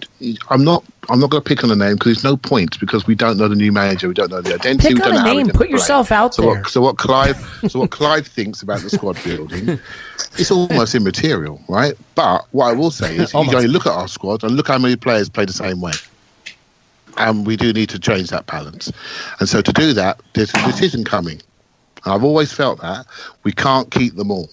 I'm 0.50 0.64
not. 0.64 0.84
I'm 1.08 1.20
not 1.20 1.30
going 1.30 1.44
to 1.44 1.48
pick 1.48 1.64
on 1.64 1.70
a 1.70 1.76
name 1.76 1.96
because 1.96 2.16
there's 2.16 2.24
no 2.24 2.36
point 2.36 2.80
because 2.80 3.06
we 3.06 3.14
don't 3.14 3.38
know 3.38 3.48
the 3.48 3.56
new 3.56 3.72
manager. 3.72 4.08
We 4.08 4.16
don't 4.16 4.32
know 4.32 4.42
the 4.42 4.56
identity. 4.56 4.96
Pick 4.96 5.06
on 5.06 5.16
a 5.16 5.24
name. 5.24 5.50
Put 5.50 5.70
yourself 5.70 6.12
out 6.12 6.34
so 6.34 6.42
there. 6.42 6.62
What, 6.62 6.70
so 6.70 6.82
what 6.82 6.98
Clive? 6.98 7.38
so 7.68 7.80
what 7.80 7.92
Clive 7.92 8.26
thinks 8.26 8.64
about 8.64 8.80
the 8.80 8.90
squad 8.90 9.18
building? 9.24 9.80
It's 10.38 10.52
almost 10.52 10.94
immaterial, 10.96 11.62
right? 11.70 11.94
But 12.16 12.46
what 12.52 12.66
I 12.66 12.74
will 12.74 12.92
say 12.92 13.16
is, 13.16 13.34
you 13.34 13.40
only 13.40 13.68
look 13.68 13.86
at 13.86 13.94
our 13.94 14.08
squad 14.08 14.44
and 14.44 14.58
look 14.58 14.68
how 14.68 14.78
many 14.78 14.98
players 14.98 15.30
play 15.30 15.46
the 15.46 15.54
same 15.54 15.80
way. 15.80 15.94
And 17.18 17.48
we 17.48 17.56
do 17.56 17.72
need 17.72 17.88
to 17.90 18.00
change 18.00 18.30
that 18.32 18.46
balance. 18.46 18.92
And 19.40 19.48
so 19.48 19.62
to 19.62 19.72
do 19.72 19.94
that, 19.94 20.20
there's 20.34 20.54
a 20.54 20.66
decision 20.66 21.06
coming. 21.06 21.42
I've 22.04 22.24
always 22.24 22.52
felt 22.52 22.82
that 22.82 23.06
we 23.44 23.54
can't 23.54 23.90
keep 23.92 24.16
them 24.16 24.30
all 24.30 24.50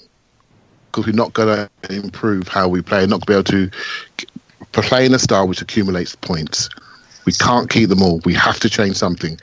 because 0.92 1.06
we're 1.06 1.16
not 1.16 1.32
going 1.32 1.68
to 1.82 1.94
improve 1.94 2.48
how 2.48 2.68
we 2.68 2.82
play, 2.82 3.06
not 3.06 3.24
going 3.24 3.42
to 3.42 3.50
be 3.50 3.66
able 3.66 3.70
to 4.72 4.82
play 4.82 5.06
in 5.06 5.14
a 5.14 5.18
style 5.18 5.48
which 5.48 5.62
accumulates 5.62 6.14
points. 6.16 6.68
We 7.24 7.32
can't 7.32 7.70
keep 7.70 7.88
them 7.88 8.02
all. 8.02 8.20
We 8.24 8.34
have 8.34 8.60
to 8.60 8.68
change 8.68 8.96
something. 8.96 9.38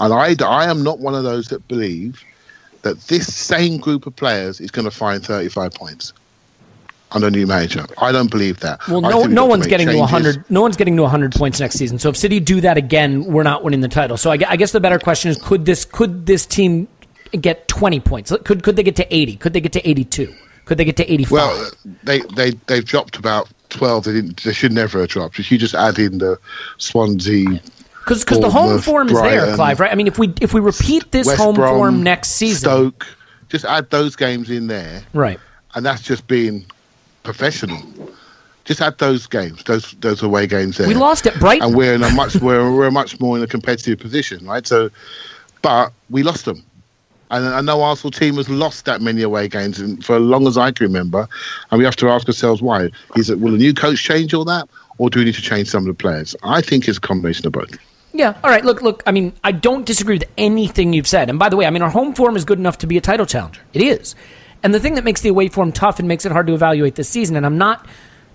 And 0.00 0.12
I, 0.12 0.34
I 0.44 0.70
am 0.70 0.82
not 0.82 1.00
one 1.00 1.14
of 1.14 1.24
those 1.24 1.48
that 1.48 1.66
believe 1.68 2.22
that 2.82 3.00
this 3.02 3.34
same 3.34 3.78
group 3.78 4.06
of 4.06 4.16
players 4.16 4.60
is 4.60 4.70
going 4.70 4.84
to 4.84 4.90
find 4.90 5.24
35 5.24 5.74
points 5.74 6.12
under 7.10 7.28
a 7.28 7.30
new 7.30 7.46
manager. 7.46 7.84
I 7.98 8.12
don't 8.12 8.30
believe 8.30 8.60
that. 8.60 8.86
Well, 8.88 9.00
no, 9.00 9.24
no 9.24 9.44
one's 9.46 9.66
getting 9.66 9.86
changes. 9.86 10.10
to 10.10 10.14
100. 10.14 10.50
No 10.50 10.62
one's 10.62 10.76
getting 10.76 10.96
to 10.96 11.02
100 11.02 11.32
points 11.32 11.60
next 11.60 11.76
season. 11.76 11.98
So 11.98 12.08
if 12.08 12.16
City 12.16 12.40
do 12.40 12.60
that 12.62 12.76
again, 12.76 13.24
we're 13.24 13.42
not 13.42 13.62
winning 13.62 13.80
the 13.80 13.88
title. 13.88 14.16
So 14.16 14.30
I, 14.30 14.38
I 14.48 14.56
guess 14.56 14.72
the 14.72 14.80
better 14.80 14.98
question 14.98 15.30
is: 15.30 15.40
Could 15.40 15.64
this 15.64 15.84
could 15.84 16.26
this 16.26 16.46
team 16.46 16.88
get 17.40 17.68
20 17.68 18.00
points? 18.00 18.32
Could 18.44 18.62
could 18.62 18.76
they 18.76 18.82
get 18.82 18.96
to 18.96 19.14
80? 19.14 19.36
Could 19.36 19.52
they 19.52 19.60
get 19.60 19.72
to 19.72 19.88
82? 19.88 20.34
Could 20.64 20.78
they 20.78 20.84
get 20.84 20.96
to 20.96 21.12
85? 21.12 21.30
Well, 21.32 21.70
they 22.02 22.20
they 22.34 22.50
they've 22.66 22.84
dropped 22.84 23.16
about 23.16 23.48
12. 23.70 24.04
They 24.04 24.12
didn't. 24.12 24.42
They 24.42 24.52
should 24.52 24.72
never 24.72 25.00
have 25.00 25.08
dropped. 25.08 25.38
If 25.38 25.50
you 25.52 25.58
just 25.58 25.74
add 25.74 25.98
in 25.98 26.18
the 26.18 26.38
Swansea. 26.78 27.60
Because 28.06 28.24
the 28.24 28.50
home 28.50 28.80
form 28.80 29.08
is 29.08 29.20
there, 29.20 29.54
Clive. 29.54 29.80
Right? 29.80 29.90
I 29.90 29.94
mean, 29.94 30.06
if 30.06 30.18
we 30.18 30.32
if 30.40 30.52
we 30.52 30.60
repeat 30.60 31.10
this 31.10 31.26
West 31.26 31.40
home 31.40 31.54
Brom, 31.54 31.76
form 31.76 32.02
next 32.02 32.32
season, 32.32 32.68
Stoke, 32.68 33.06
just 33.48 33.64
add 33.64 33.88
those 33.90 34.14
games 34.14 34.50
in 34.50 34.66
there, 34.66 35.02
right? 35.14 35.40
And 35.74 35.84
that's 35.84 36.02
just 36.02 36.26
being 36.26 36.66
professional. 37.22 37.82
Just 38.64 38.80
add 38.80 38.98
those 38.98 39.26
games, 39.26 39.64
those 39.64 39.92
those 40.00 40.22
away 40.22 40.46
games 40.46 40.76
there. 40.76 40.88
We 40.88 40.94
lost 40.94 41.26
at 41.26 41.38
Brighton, 41.38 41.68
and 41.68 41.76
we're 41.76 41.94
in 41.94 42.02
a 42.02 42.10
much 42.10 42.36
we're 42.36 42.74
we're 42.74 42.90
much 42.90 43.20
more 43.20 43.36
in 43.36 43.42
a 43.42 43.46
competitive 43.46 43.98
position, 43.98 44.46
right? 44.46 44.66
So, 44.66 44.90
but 45.62 45.92
we 46.10 46.22
lost 46.22 46.44
them. 46.44 46.62
And 47.30 47.46
I 47.46 47.60
know 47.60 47.82
Arsenal 47.82 48.10
team 48.10 48.36
has 48.36 48.48
lost 48.48 48.84
that 48.84 49.00
many 49.00 49.22
away 49.22 49.48
games 49.48 49.78
for 50.04 50.16
as 50.16 50.22
long 50.22 50.46
as 50.46 50.58
I 50.58 50.72
can 50.72 50.86
remember. 50.86 51.28
And 51.70 51.78
we 51.78 51.84
have 51.84 51.96
to 51.96 52.08
ask 52.08 52.26
ourselves 52.28 52.62
why. 52.62 52.90
Is 53.16 53.30
it 53.30 53.40
will 53.40 53.52
the 53.52 53.58
new 53.58 53.74
coach 53.74 54.02
change 54.02 54.34
all 54.34 54.44
that? 54.44 54.68
Or 54.98 55.10
do 55.10 55.18
we 55.18 55.24
need 55.24 55.34
to 55.34 55.42
change 55.42 55.68
some 55.68 55.82
of 55.82 55.86
the 55.86 55.94
players? 55.94 56.36
I 56.42 56.60
think 56.60 56.86
it's 56.86 56.98
a 56.98 57.00
combination 57.00 57.46
of 57.46 57.52
both. 57.52 57.76
Yeah. 58.12 58.38
All 58.44 58.50
right. 58.50 58.64
Look, 58.64 58.80
look. 58.82 59.02
I 59.06 59.12
mean, 59.12 59.32
I 59.42 59.50
don't 59.50 59.84
disagree 59.84 60.16
with 60.18 60.28
anything 60.38 60.92
you've 60.92 61.08
said. 61.08 61.28
And 61.28 61.38
by 61.38 61.48
the 61.48 61.56
way, 61.56 61.66
I 61.66 61.70
mean, 61.70 61.82
our 61.82 61.90
home 61.90 62.14
form 62.14 62.36
is 62.36 62.44
good 62.44 62.58
enough 62.60 62.78
to 62.78 62.86
be 62.86 62.96
a 62.96 63.00
title 63.00 63.26
challenger. 63.26 63.60
It 63.72 63.82
is. 63.82 64.14
And 64.62 64.72
the 64.72 64.80
thing 64.80 64.94
that 64.94 65.04
makes 65.04 65.20
the 65.20 65.28
away 65.28 65.48
form 65.48 65.72
tough 65.72 65.98
and 65.98 66.06
makes 66.06 66.24
it 66.24 66.32
hard 66.32 66.46
to 66.46 66.54
evaluate 66.54 66.94
this 66.94 67.08
season, 67.08 67.36
and 67.36 67.44
I'm 67.44 67.58
not 67.58 67.86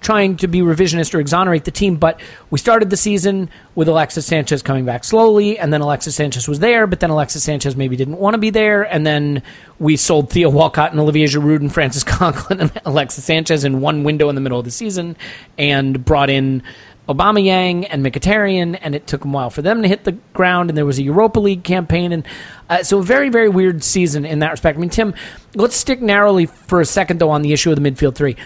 trying 0.02 0.38
to 0.38 0.47
be 0.47 0.60
revisionist 0.60 1.14
or 1.14 1.20
exonerate 1.20 1.66
the 1.66 1.72
team, 1.72 1.97
but 1.97 2.20
we 2.50 2.60
started 2.60 2.89
the 2.89 2.97
season 2.97 3.50
with 3.76 3.88
Alexis 3.88 4.26
Sanchez 4.26 4.62
coming 4.62 4.86
back 4.86 5.04
slowly, 5.04 5.60
and 5.60 5.74
then 5.74 5.82
Alexis 5.82 6.16
Sanchez 6.16 6.47
was 6.47 6.60
there, 6.60 6.88
but 6.88 7.00
then 7.00 7.10
Alexis 7.10 7.43
Sanchez 7.43 7.76
maybe 7.76 7.95
didn't 7.95 8.18
want 8.18 8.34
to 8.34 8.38
be 8.38 8.50
there, 8.50 8.84
and 8.84 9.06
then 9.06 9.43
we 9.80 9.95
sold 9.97 10.30
Theo 10.30 10.50
Walcott 10.50 10.91
and 10.91 11.00
Olivier 11.00 11.26
Giroud 11.26 11.60
and 11.60 11.74
Francis 11.74 12.04
Coquelin 12.06 12.62
and 12.62 12.82
Alexis 12.86 13.24
Sanchez 13.24 13.64
in 13.64 13.82
one 13.82 14.04
window 14.04 14.30
in 14.30 14.36
the 14.36 14.41
middle 14.41 14.60
of 14.60 14.66
the 14.66 14.72
season, 14.72 15.16
and 15.58 16.04
brought 16.06 16.30
in 16.30 16.64
Aubameyang 17.10 17.88
and 17.89 18.06
Mkhitaryan, 18.06 18.78
and 18.82 18.93
it 18.93 19.08
took 19.08 19.26
a 19.26 19.28
while 19.28 19.50
for 19.50 19.64
them 19.64 19.82
to 19.82 19.88
hit 19.88 20.04
the 20.04 20.12
ground, 20.34 20.70
and 20.70 20.78
there 20.78 20.86
was 20.86 21.00
a 21.00 21.04
Europa 21.04 21.39
League 21.39 21.64
campaign, 21.64 22.12
and 22.12 22.28
uh, 22.70 22.84
so 22.84 23.00
a 23.00 23.04
very, 23.04 23.30
very 23.30 23.50
weird 23.50 23.84
season 23.84 24.26
in 24.26 24.39
that 24.39 24.52
respect. 24.52 24.78
I 24.78 24.80
mean, 24.82 24.91
Tim, 24.91 25.16
let's 25.56 25.76
stick 25.76 26.02
narrowly 26.02 26.45
for 26.45 26.80
a 26.82 26.86
second, 26.86 27.20
though, 27.20 27.32
on 27.32 27.41
the 27.41 27.52
issue 27.52 27.72
of 27.72 27.82
the 27.82 27.91
midfield 27.91 28.14
three. 28.14 28.38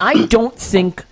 I 0.00 0.26
don't 0.26 0.54
think 0.54 1.04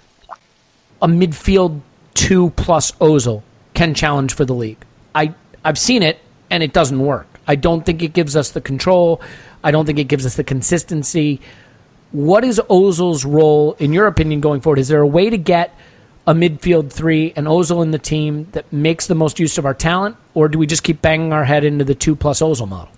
a 1.03 1.09
midfield 1.09 1.81
two 2.15 2.51
plus 2.51 2.93
Ozil 2.93 3.43
can 3.75 3.95
challenge 3.95 4.35
for 4.35 4.45
the 4.45 4.55
league. 4.55 4.85
I 5.15 5.35
I've 5.65 5.79
seen 5.79 6.03
it 6.03 6.19
and 6.51 6.63
it 6.63 6.73
doesn't 6.73 7.01
work. 7.01 7.27
I 7.47 7.57
don't 7.57 7.85
think 7.85 8.03
it 8.03 8.13
gives 8.13 8.37
us 8.37 8.51
the 8.51 8.61
control. 8.61 9.21
I 9.63 9.71
don't 9.71 9.87
think 9.87 9.99
it 9.99 10.05
gives 10.05 10.25
us 10.27 10.37
the 10.37 10.45
consistency. 10.45 11.41
What 12.13 12.45
is 12.45 12.61
Ozil's 12.71 13.25
role, 13.25 13.75
in 13.79 13.93
your 13.93 14.07
opinion, 14.07 14.41
going 14.41 14.61
forward? 14.61 14.79
Is 14.79 14.89
there 14.89 15.01
a 15.01 15.07
way 15.07 15.29
to 15.29 15.37
get 15.37 15.77
a 16.27 16.35
midfield 16.35 16.93
three 16.93 17.33
and 17.37 17.47
Ozil 17.47 17.83
in 17.83 17.91
the 17.91 17.99
team 17.99 18.49
that 18.53 18.73
makes 18.73 19.07
the 19.07 19.15
most 19.15 19.39
use 19.39 19.59
of 19.59 19.67
our 19.67 19.75
talent, 19.75 20.17
or 20.35 20.49
do 20.49 20.59
we 20.59 20.67
just 20.67 20.83
keep 20.83 21.03
banging 21.03 21.33
our 21.33 21.45
head 21.45 21.65
into 21.65 21.85
the 21.85 21.95
two 21.95 22.17
plus 22.17 22.41
Ozil 22.41 22.69
model? 22.69 22.93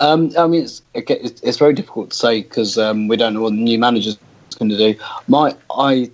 Um, 0.00 0.32
I 0.36 0.46
mean, 0.46 0.62
it's, 0.62 0.82
it's 0.94 1.58
very 1.58 1.72
difficult 1.72 2.10
to 2.10 2.16
say 2.16 2.42
because 2.42 2.78
um, 2.78 3.06
we 3.06 3.16
don't 3.16 3.34
know 3.34 3.42
what 3.42 3.50
the 3.50 3.56
new 3.56 3.78
manager's 3.78 4.18
going 4.54 4.70
to 4.70 4.76
do. 4.76 4.98
My, 5.28 5.56
I, 5.70 6.10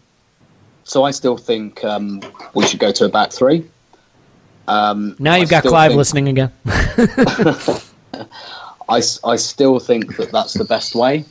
so 0.85 1.05
I 1.05 1.11
still 1.13 1.37
think 1.37 1.85
um, 1.85 2.21
we 2.55 2.67
should 2.67 2.81
go 2.81 2.91
to 2.93 3.05
a 3.05 3.09
back 3.09 3.33
three. 3.33 3.69
Um, 4.67 5.17
now 5.19 5.35
you've 5.35 5.49
I 5.49 5.61
got 5.61 5.65
Clive 5.65 5.91
think, 5.91 5.99
listening 5.99 6.29
again. 6.29 6.53
I, 8.89 9.03
I 9.25 9.37
still 9.37 9.79
think 9.79 10.17
that 10.17 10.31
that's 10.33 10.55
the 10.55 10.65
best 10.65 10.95
way. 10.95 11.25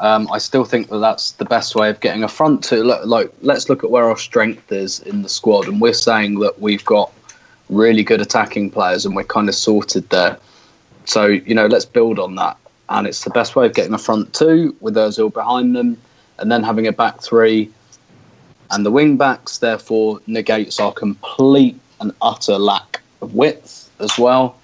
Um, 0.00 0.30
I 0.32 0.38
still 0.38 0.64
think 0.64 0.88
that 0.88 0.98
that's 0.98 1.32
the 1.32 1.44
best 1.44 1.74
way 1.74 1.90
of 1.90 2.00
getting 2.00 2.24
a 2.24 2.28
front 2.28 2.64
two. 2.64 2.82
Look, 2.82 3.04
like, 3.04 3.32
let's 3.42 3.68
look 3.68 3.84
at 3.84 3.90
where 3.90 4.04
our 4.04 4.16
strength 4.16 4.72
is 4.72 5.00
in 5.00 5.22
the 5.22 5.28
squad, 5.28 5.68
and 5.68 5.80
we're 5.80 5.92
saying 5.92 6.38
that 6.40 6.58
we've 6.60 6.84
got 6.84 7.12
really 7.68 8.02
good 8.02 8.22
attacking 8.22 8.70
players, 8.70 9.04
and 9.04 9.14
we're 9.14 9.24
kind 9.24 9.48
of 9.48 9.54
sorted 9.54 10.08
there. 10.08 10.38
So 11.04 11.26
you 11.26 11.54
know, 11.54 11.66
let's 11.66 11.84
build 11.84 12.18
on 12.18 12.36
that, 12.36 12.56
and 12.88 13.06
it's 13.06 13.24
the 13.24 13.30
best 13.30 13.56
way 13.56 13.66
of 13.66 13.74
getting 13.74 13.92
a 13.92 13.98
front 13.98 14.32
two 14.32 14.74
with 14.80 14.94
Ozil 14.94 15.32
behind 15.32 15.76
them 15.76 15.98
and 16.40 16.50
then 16.50 16.62
having 16.62 16.86
a 16.86 16.92
back 16.92 17.20
three 17.20 17.70
and 18.70 18.86
the 18.86 18.90
wing 18.90 19.16
backs 19.16 19.58
therefore 19.58 20.20
negates 20.26 20.78
our 20.80 20.92
complete 20.92 21.78
and 22.00 22.12
utter 22.22 22.58
lack 22.58 23.00
of 23.20 23.34
width 23.34 23.90
as 23.98 24.18
well. 24.18 24.58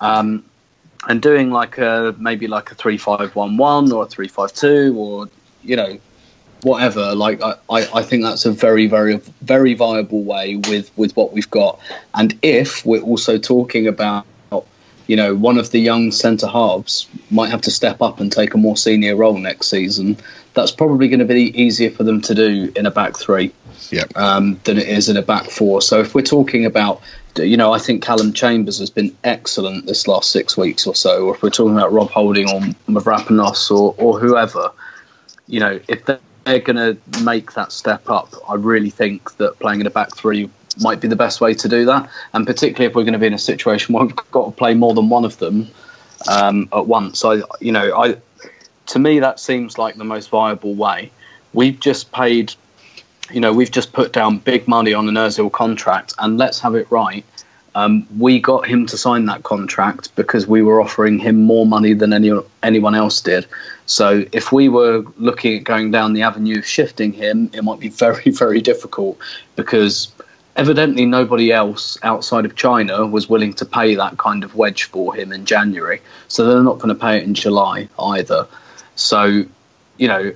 Um, 0.00 0.44
and 1.08 1.22
doing 1.22 1.50
like 1.50 1.78
a 1.78 2.14
maybe 2.18 2.48
like 2.48 2.70
a 2.72 2.74
three 2.74 2.98
five 2.98 3.34
one 3.36 3.56
one 3.56 3.92
or 3.92 4.04
a 4.04 4.06
three 4.06 4.28
five 4.28 4.52
two 4.52 4.94
or 4.98 5.28
you 5.62 5.76
know 5.76 5.98
whatever 6.62 7.14
like 7.14 7.40
I, 7.42 7.54
I 7.70 8.02
think 8.02 8.24
that's 8.24 8.44
a 8.44 8.50
very 8.50 8.86
very 8.88 9.18
very 9.42 9.74
viable 9.74 10.24
way 10.24 10.56
with 10.68 10.90
with 10.96 11.14
what 11.16 11.32
we've 11.32 11.50
got 11.50 11.78
and 12.14 12.36
if 12.42 12.84
we're 12.84 13.02
also 13.02 13.38
talking 13.38 13.86
about 13.86 14.26
you 15.06 15.16
know, 15.16 15.34
one 15.34 15.58
of 15.58 15.70
the 15.70 15.78
young 15.78 16.10
centre 16.10 16.48
halves 16.48 17.08
might 17.30 17.50
have 17.50 17.60
to 17.62 17.70
step 17.70 18.02
up 18.02 18.20
and 18.20 18.32
take 18.32 18.54
a 18.54 18.58
more 18.58 18.76
senior 18.76 19.16
role 19.16 19.38
next 19.38 19.68
season. 19.68 20.16
That's 20.54 20.72
probably 20.72 21.08
going 21.08 21.20
to 21.20 21.26
be 21.26 21.58
easier 21.60 21.90
for 21.90 22.02
them 22.02 22.20
to 22.22 22.34
do 22.34 22.72
in 22.74 22.86
a 22.86 22.90
back 22.90 23.16
three 23.16 23.52
Yeah. 23.90 24.04
um, 24.16 24.58
than 24.64 24.78
it 24.78 24.88
is 24.88 25.08
in 25.08 25.16
a 25.16 25.22
back 25.22 25.50
four. 25.50 25.82
So 25.82 26.00
if 26.00 26.14
we're 26.14 26.22
talking 26.22 26.64
about, 26.64 27.00
you 27.36 27.56
know, 27.56 27.72
I 27.72 27.78
think 27.78 28.02
Callum 28.02 28.32
Chambers 28.32 28.78
has 28.78 28.90
been 28.90 29.14
excellent 29.22 29.86
this 29.86 30.08
last 30.08 30.32
six 30.32 30.56
weeks 30.56 30.86
or 30.86 30.94
so. 30.94 31.26
Or 31.26 31.34
if 31.34 31.42
we're 31.42 31.50
talking 31.50 31.76
about 31.76 31.92
Rob 31.92 32.10
Holding 32.10 32.50
or 32.50 32.60
Mavropanos 32.88 33.70
or, 33.70 33.94
or 33.98 34.18
whoever, 34.18 34.70
you 35.46 35.60
know, 35.60 35.78
if 35.88 36.04
they're, 36.06 36.18
they're 36.44 36.58
going 36.60 36.76
to 36.76 37.22
make 37.22 37.52
that 37.52 37.70
step 37.70 38.08
up, 38.08 38.32
I 38.48 38.54
really 38.54 38.90
think 38.90 39.36
that 39.36 39.58
playing 39.58 39.80
in 39.82 39.86
a 39.86 39.90
back 39.90 40.16
three 40.16 40.48
might 40.80 41.00
be 41.00 41.08
the 41.08 41.16
best 41.16 41.40
way 41.40 41.54
to 41.54 41.68
do 41.68 41.84
that. 41.84 42.08
And 42.32 42.46
particularly 42.46 42.86
if 42.86 42.94
we're 42.94 43.04
going 43.04 43.12
to 43.12 43.18
be 43.18 43.26
in 43.26 43.34
a 43.34 43.38
situation 43.38 43.94
where 43.94 44.04
we've 44.04 44.16
got 44.30 44.46
to 44.46 44.52
play 44.52 44.74
more 44.74 44.94
than 44.94 45.08
one 45.08 45.24
of 45.24 45.38
them 45.38 45.68
um, 46.30 46.68
at 46.72 46.86
once. 46.86 47.24
I, 47.24 47.42
you 47.60 47.72
know, 47.72 47.96
I 47.96 48.16
to 48.86 48.98
me 48.98 49.18
that 49.20 49.40
seems 49.40 49.78
like 49.78 49.96
the 49.96 50.04
most 50.04 50.30
viable 50.30 50.74
way. 50.74 51.10
We've 51.52 51.78
just 51.78 52.12
paid, 52.12 52.54
you 53.30 53.40
know, 53.40 53.52
we've 53.52 53.70
just 53.70 53.92
put 53.92 54.12
down 54.12 54.38
big 54.38 54.68
money 54.68 54.94
on 54.94 55.08
an 55.08 55.14
Özil 55.14 55.50
contract, 55.50 56.14
and 56.18 56.38
let's 56.38 56.60
have 56.60 56.74
it 56.74 56.90
right. 56.90 57.24
Um, 57.74 58.06
we 58.18 58.40
got 58.40 58.66
him 58.66 58.86
to 58.86 58.96
sign 58.96 59.26
that 59.26 59.42
contract 59.42 60.14
because 60.16 60.46
we 60.46 60.62
were 60.62 60.80
offering 60.80 61.18
him 61.18 61.42
more 61.42 61.66
money 61.66 61.92
than 61.92 62.12
any 62.12 62.32
anyone 62.62 62.94
else 62.94 63.20
did. 63.20 63.46
So 63.84 64.24
if 64.32 64.50
we 64.50 64.68
were 64.68 65.04
looking 65.18 65.58
at 65.58 65.64
going 65.64 65.90
down 65.90 66.14
the 66.14 66.22
avenue 66.22 66.58
of 66.58 66.66
shifting 66.66 67.12
him, 67.12 67.50
it 67.52 67.62
might 67.62 67.80
be 67.80 67.88
very 68.04 68.30
very 68.30 68.60
difficult 68.60 69.18
because 69.56 70.10
evidently 70.56 71.06
nobody 71.06 71.52
else 71.52 71.98
outside 72.02 72.44
of 72.44 72.56
China 72.56 73.06
was 73.06 73.28
willing 73.28 73.52
to 73.54 73.64
pay 73.64 73.94
that 73.94 74.18
kind 74.18 74.42
of 74.42 74.54
wedge 74.54 74.84
for 74.84 75.14
him 75.14 75.32
in 75.32 75.44
January. 75.44 76.00
So 76.28 76.46
they're 76.46 76.62
not 76.62 76.78
going 76.78 76.94
to 76.94 77.00
pay 77.00 77.18
it 77.18 77.24
in 77.24 77.34
July 77.34 77.88
either. 77.98 78.46
So, 78.96 79.44
you 79.98 80.08
know, 80.08 80.34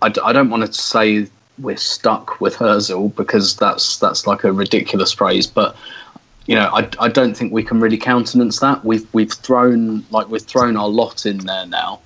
I 0.00 0.32
don't 0.32 0.50
want 0.50 0.64
to 0.64 0.72
say 0.72 1.26
we're 1.58 1.76
stuck 1.76 2.40
with 2.40 2.56
Özil 2.56 3.14
because 3.16 3.56
that's 3.56 3.98
that's 3.98 4.26
like 4.26 4.44
a 4.44 4.52
ridiculous 4.52 5.12
phrase, 5.12 5.46
but 5.46 5.76
you 6.46 6.54
know, 6.54 6.70
I, 6.72 6.88
I 6.98 7.08
don't 7.08 7.36
think 7.36 7.52
we 7.52 7.62
can 7.62 7.78
really 7.80 7.98
countenance 7.98 8.60
that. 8.60 8.84
We've 8.84 9.06
we've 9.12 9.32
thrown 9.32 10.04
like 10.10 10.28
we've 10.28 10.42
thrown 10.42 10.76
our 10.76 10.88
lot 10.88 11.26
in 11.26 11.38
there 11.38 11.66
now, 11.66 12.00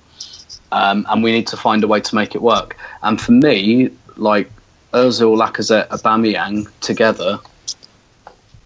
um, 0.71 1.05
and 1.09 1.23
we 1.23 1.31
need 1.31 1.47
to 1.47 1.57
find 1.57 1.83
a 1.83 1.87
way 1.87 2.01
to 2.01 2.15
make 2.15 2.35
it 2.35 2.41
work. 2.41 2.77
And 3.03 3.21
for 3.21 3.31
me, 3.31 3.91
like 4.17 4.51
Özil, 4.93 5.35
Lacazette, 5.37 5.87
Aubameyang 5.89 6.67
together, 6.79 7.39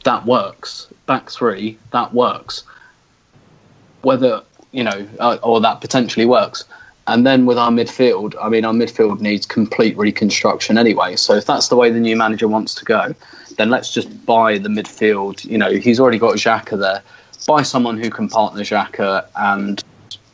that 0.04 0.26
works. 0.26 0.88
Back 1.06 1.30
three, 1.30 1.78
that 1.92 2.14
works. 2.14 2.64
Whether 4.02 4.44
you 4.72 4.84
know, 4.84 5.08
uh, 5.20 5.38
or 5.44 5.62
that 5.62 5.82
potentially 5.82 6.26
works. 6.26 6.64
And 7.08 7.26
then 7.26 7.46
with 7.46 7.58
our 7.58 7.72
midfield, 7.72 8.36
I 8.42 8.50
mean, 8.50 8.66
our 8.66 8.74
midfield 8.74 9.22
needs 9.22 9.46
complete 9.46 9.98
reconstruction 9.98 10.78
anyway. 10.78 11.16
So 11.16 11.36
if 11.36 11.46
that's 11.46 11.70
the 11.70 11.78
way 11.78 11.90
the 11.90 12.00
new 12.02 12.18
manager 12.18 12.48
wants 12.50 12.76
to 12.76 12.86
go, 12.86 13.16
then 13.58 13.70
let's 13.70 13.94
just 13.94 14.26
buy 14.26 14.58
the 14.58 14.68
midfield. 14.70 15.44
You 15.46 15.58
know, 15.58 15.72
he's 15.72 16.00
already 16.00 16.20
got 16.20 16.36
Xhaka 16.36 16.78
there. 16.78 17.02
Buy 17.48 17.62
someone 17.64 17.98
who 17.98 18.10
can 18.10 18.28
partner 18.28 18.62
Xhaka 18.62 19.26
and, 19.38 19.82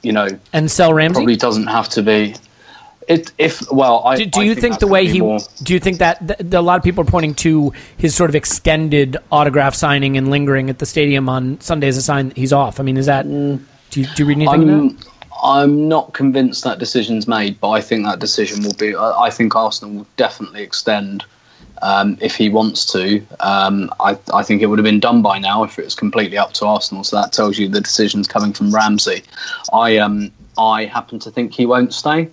you 0.02 0.12
know, 0.12 0.28
And 0.52 0.70
sell 0.72 0.96
Ramsey. 0.96 1.14
probably 1.14 1.36
doesn't 1.36 1.68
have 1.68 1.90
to 1.90 2.02
be. 2.02 2.36
It, 3.08 3.32
if 3.38 3.72
well, 3.72 4.04
I 4.06 4.16
do, 4.16 4.26
do 4.26 4.42
I 4.42 4.44
you 4.44 4.56
think, 4.56 4.74
that's 4.74 4.80
the 4.80 4.88
way 4.88 5.08
he? 5.08 5.20
more- 5.20 5.40
Do 5.62 5.74
you 5.74 5.80
think 5.80 6.00
that 6.00 6.28
th- 6.28 6.54
a 6.54 6.62
lot 6.62 6.78
of 6.78 6.84
people 6.84 7.04
are 7.04 7.10
pointing 7.10 7.36
to 7.36 7.74
his 7.98 8.16
sort 8.16 8.30
of 8.30 8.36
extended 8.36 9.18
autograph 9.32 9.76
signing 9.76 10.18
and 10.18 10.30
lingering 10.30 10.70
at 10.70 10.80
the 10.80 10.86
stadium 10.86 11.30
on 11.30 11.60
Sunday 11.62 11.88
as 11.88 11.98
a 11.98 12.02
sign 12.02 12.30
that 12.30 12.38
he's 12.38 12.54
off? 12.54 12.80
I 12.80 12.84
mean, 12.84 12.98
is 12.98 13.08
that? 13.08 13.24
Do 13.24 13.60
you, 13.94 14.06
do 14.08 14.24
you 14.24 14.26
read 14.26 14.38
anything 14.38 14.70
I'm. 14.70 14.98
I'm 15.44 15.90
not 15.90 16.14
convinced 16.14 16.64
that 16.64 16.80
decision's 16.80 17.28
made, 17.28 17.60
but 17.60 17.72
I 17.72 17.82
think 17.82 18.06
that 18.06 18.20
decision 18.20 18.64
will 18.64 18.74
be. 18.76 18.96
I, 18.96 19.24
I 19.24 19.30
think 19.30 19.56
Arsenal 19.56 19.94
will 19.94 20.08
definitely 20.16 20.64
extend 20.64 21.26
um, 21.82 22.18
if 22.22 22.36
he 22.36 22.50
wants 22.50 22.86
to. 22.94 23.22
Um, 23.42 23.92
I, 24.00 24.18
I 24.34 24.42
think 24.42 24.62
it 24.62 24.68
would 24.68 24.80
have 24.80 24.86
been 24.86 25.02
done 25.02 25.22
by 25.22 25.38
now 25.38 25.64
if 25.64 25.78
it 25.78 25.84
was 25.84 25.96
completely 25.96 26.38
up 26.38 26.54
to 26.54 26.66
Arsenal. 26.66 27.04
So 27.04 27.18
that 27.18 27.34
tells 27.34 27.60
you 27.60 27.68
the 27.68 27.82
decision's 27.82 28.28
coming 28.28 28.54
from 28.54 28.74
Ramsey. 28.74 29.24
I 29.74 29.98
um, 29.98 30.32
I 30.58 30.86
happen 30.86 31.20
to 31.20 31.30
think 31.32 31.54
he 31.54 31.66
won't 31.66 31.94
stay. 31.94 32.30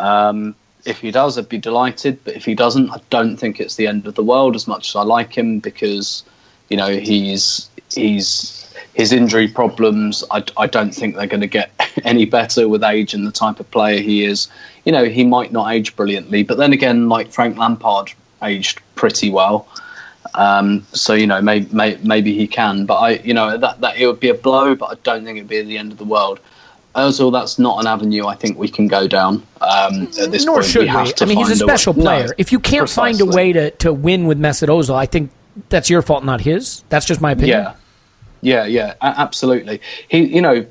Um, 0.00 0.54
if 0.84 1.00
he 1.00 1.10
does, 1.10 1.38
I'd 1.38 1.48
be 1.48 1.58
delighted. 1.58 2.18
But 2.24 2.34
if 2.34 2.44
he 2.44 2.54
doesn't, 2.54 2.90
I 2.90 3.00
don't 3.10 3.36
think 3.36 3.60
it's 3.60 3.76
the 3.76 3.86
end 3.86 4.06
of 4.06 4.14
the 4.14 4.22
world. 4.22 4.56
As 4.56 4.66
much 4.66 4.88
as 4.90 4.96
I 4.96 5.02
like 5.02 5.36
him, 5.36 5.60
because 5.60 6.24
you 6.68 6.76
know 6.76 6.88
he's 6.88 7.68
he's 7.94 8.60
his 8.94 9.12
injury 9.12 9.48
problems. 9.48 10.24
I, 10.30 10.44
I 10.56 10.66
don't 10.66 10.94
think 10.94 11.16
they're 11.16 11.26
going 11.26 11.40
to 11.40 11.46
get 11.46 11.70
any 12.04 12.24
better 12.24 12.68
with 12.68 12.82
age 12.82 13.14
and 13.14 13.26
the 13.26 13.32
type 13.32 13.60
of 13.60 13.70
player 13.70 14.00
he 14.00 14.24
is. 14.24 14.48
You 14.84 14.92
know, 14.92 15.04
he 15.04 15.24
might 15.24 15.52
not 15.52 15.72
age 15.72 15.94
brilliantly, 15.96 16.42
but 16.42 16.58
then 16.58 16.72
again, 16.72 17.08
like 17.08 17.30
Frank 17.30 17.56
Lampard 17.56 18.12
aged 18.42 18.80
pretty 18.94 19.30
well. 19.30 19.68
Um, 20.34 20.86
so 20.92 21.14
you 21.14 21.26
know, 21.26 21.40
may, 21.40 21.60
may, 21.72 21.98
maybe 22.02 22.34
he 22.36 22.46
can, 22.46 22.86
but 22.86 22.96
I, 22.96 23.10
you 23.24 23.34
know, 23.34 23.56
that 23.56 23.80
that 23.80 23.96
it 23.96 24.06
would 24.06 24.20
be 24.20 24.28
a 24.28 24.34
blow, 24.34 24.74
but 24.74 24.86
I 24.86 24.94
don't 25.02 25.24
think 25.24 25.38
it'd 25.38 25.48
be 25.48 25.62
the 25.62 25.78
end 25.78 25.92
of 25.92 25.98
the 25.98 26.04
world. 26.04 26.40
Özil, 26.94 27.32
that's 27.32 27.58
not 27.58 27.80
an 27.80 27.86
avenue 27.86 28.26
I 28.26 28.34
think 28.34 28.58
we 28.58 28.68
can 28.68 28.88
go 28.88 29.06
down 29.06 29.46
um, 29.60 30.08
at 30.20 30.30
this 30.32 30.44
Nor 30.44 30.56
point. 30.56 30.66
should 30.66 30.82
we. 30.92 31.12
to 31.12 31.24
I 31.24 31.28
mean, 31.28 31.38
he's 31.38 31.50
a 31.50 31.56
special 31.56 31.94
No, 31.94 32.02
player. 32.02 32.34
if 32.38 32.50
you 32.52 32.58
can't 32.58 32.88
find 32.88 33.20
a 33.20 33.26
way 33.26 33.52
to, 33.52 33.70
to 33.72 33.92
win 33.92 34.26
with 34.26 34.38
Mesut 34.40 34.68
Ozil, 34.68 34.94
I 34.94 35.06
think 35.06 35.30
that's 35.68 35.88
your 35.88 36.02
fault, 36.02 36.24
not 36.24 36.40
his. 36.40 36.82
That's 36.88 37.06
just 37.06 37.20
my 37.20 37.32
opinion. 37.32 37.58
Yeah, 37.60 37.74
yeah, 38.42 38.64
yeah, 38.66 38.94
a- 39.00 39.20
absolutely. 39.20 39.80
He, 40.08 40.24
you 40.24 40.40
know, 40.42 40.66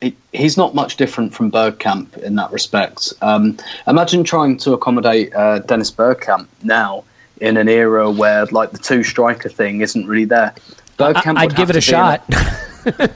he, 0.00 0.14
he's 0.32 0.56
not 0.56 0.74
much 0.74 0.96
different 0.96 1.34
from 1.34 1.50
Bergkamp 1.50 2.16
in 2.18 2.36
that 2.36 2.52
respect. 2.52 3.12
Um, 3.22 3.56
imagine 3.86 4.22
trying 4.22 4.56
to 4.58 4.72
accommodate 4.72 5.34
uh, 5.34 5.60
Dennis 5.60 5.90
Bergkamp 5.90 6.46
now 6.62 7.04
in 7.40 7.56
an 7.56 7.68
era 7.68 8.10
where 8.10 8.46
like 8.46 8.70
the 8.70 8.78
two 8.78 9.02
striker 9.02 9.48
thing 9.48 9.80
isn't 9.80 10.06
really 10.06 10.26
there. 10.26 10.54
Bergkamp 10.98 11.36
I, 11.38 11.44
would 11.46 11.52
would 11.52 11.56
give 11.56 11.70
it 11.70 11.76
a 11.76 11.80
shot. 11.80 12.22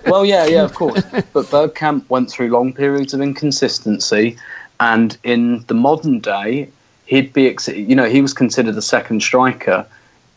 well, 0.06 0.24
yeah, 0.24 0.46
yeah, 0.46 0.62
of 0.62 0.74
course. 0.74 1.02
but 1.32 1.46
Bergkamp 1.46 2.08
went 2.08 2.30
through 2.30 2.48
long 2.48 2.72
periods 2.72 3.14
of 3.14 3.20
inconsistency, 3.20 4.36
and 4.80 5.16
in 5.24 5.64
the 5.66 5.74
modern 5.74 6.20
day, 6.20 6.68
he'd 7.06 7.32
be, 7.32 7.56
you 7.74 7.94
know, 7.94 8.08
he 8.08 8.20
was 8.20 8.32
considered 8.32 8.76
a 8.76 8.82
second 8.82 9.22
striker. 9.22 9.86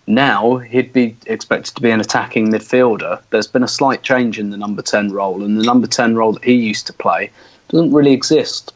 Now 0.07 0.57
he'd 0.57 0.91
be 0.91 1.15
expected 1.27 1.75
to 1.75 1.81
be 1.81 1.91
an 1.91 2.01
attacking 2.01 2.47
midfielder. 2.47 3.21
There's 3.29 3.47
been 3.47 3.63
a 3.63 3.67
slight 3.67 4.01
change 4.01 4.39
in 4.39 4.49
the 4.49 4.57
number 4.57 4.81
ten 4.81 5.11
role, 5.11 5.43
and 5.43 5.59
the 5.59 5.63
number 5.63 5.87
ten 5.87 6.15
role 6.15 6.33
that 6.33 6.43
he 6.43 6.53
used 6.53 6.87
to 6.87 6.93
play 6.93 7.29
doesn't 7.69 7.93
really 7.93 8.13
exist 8.13 8.73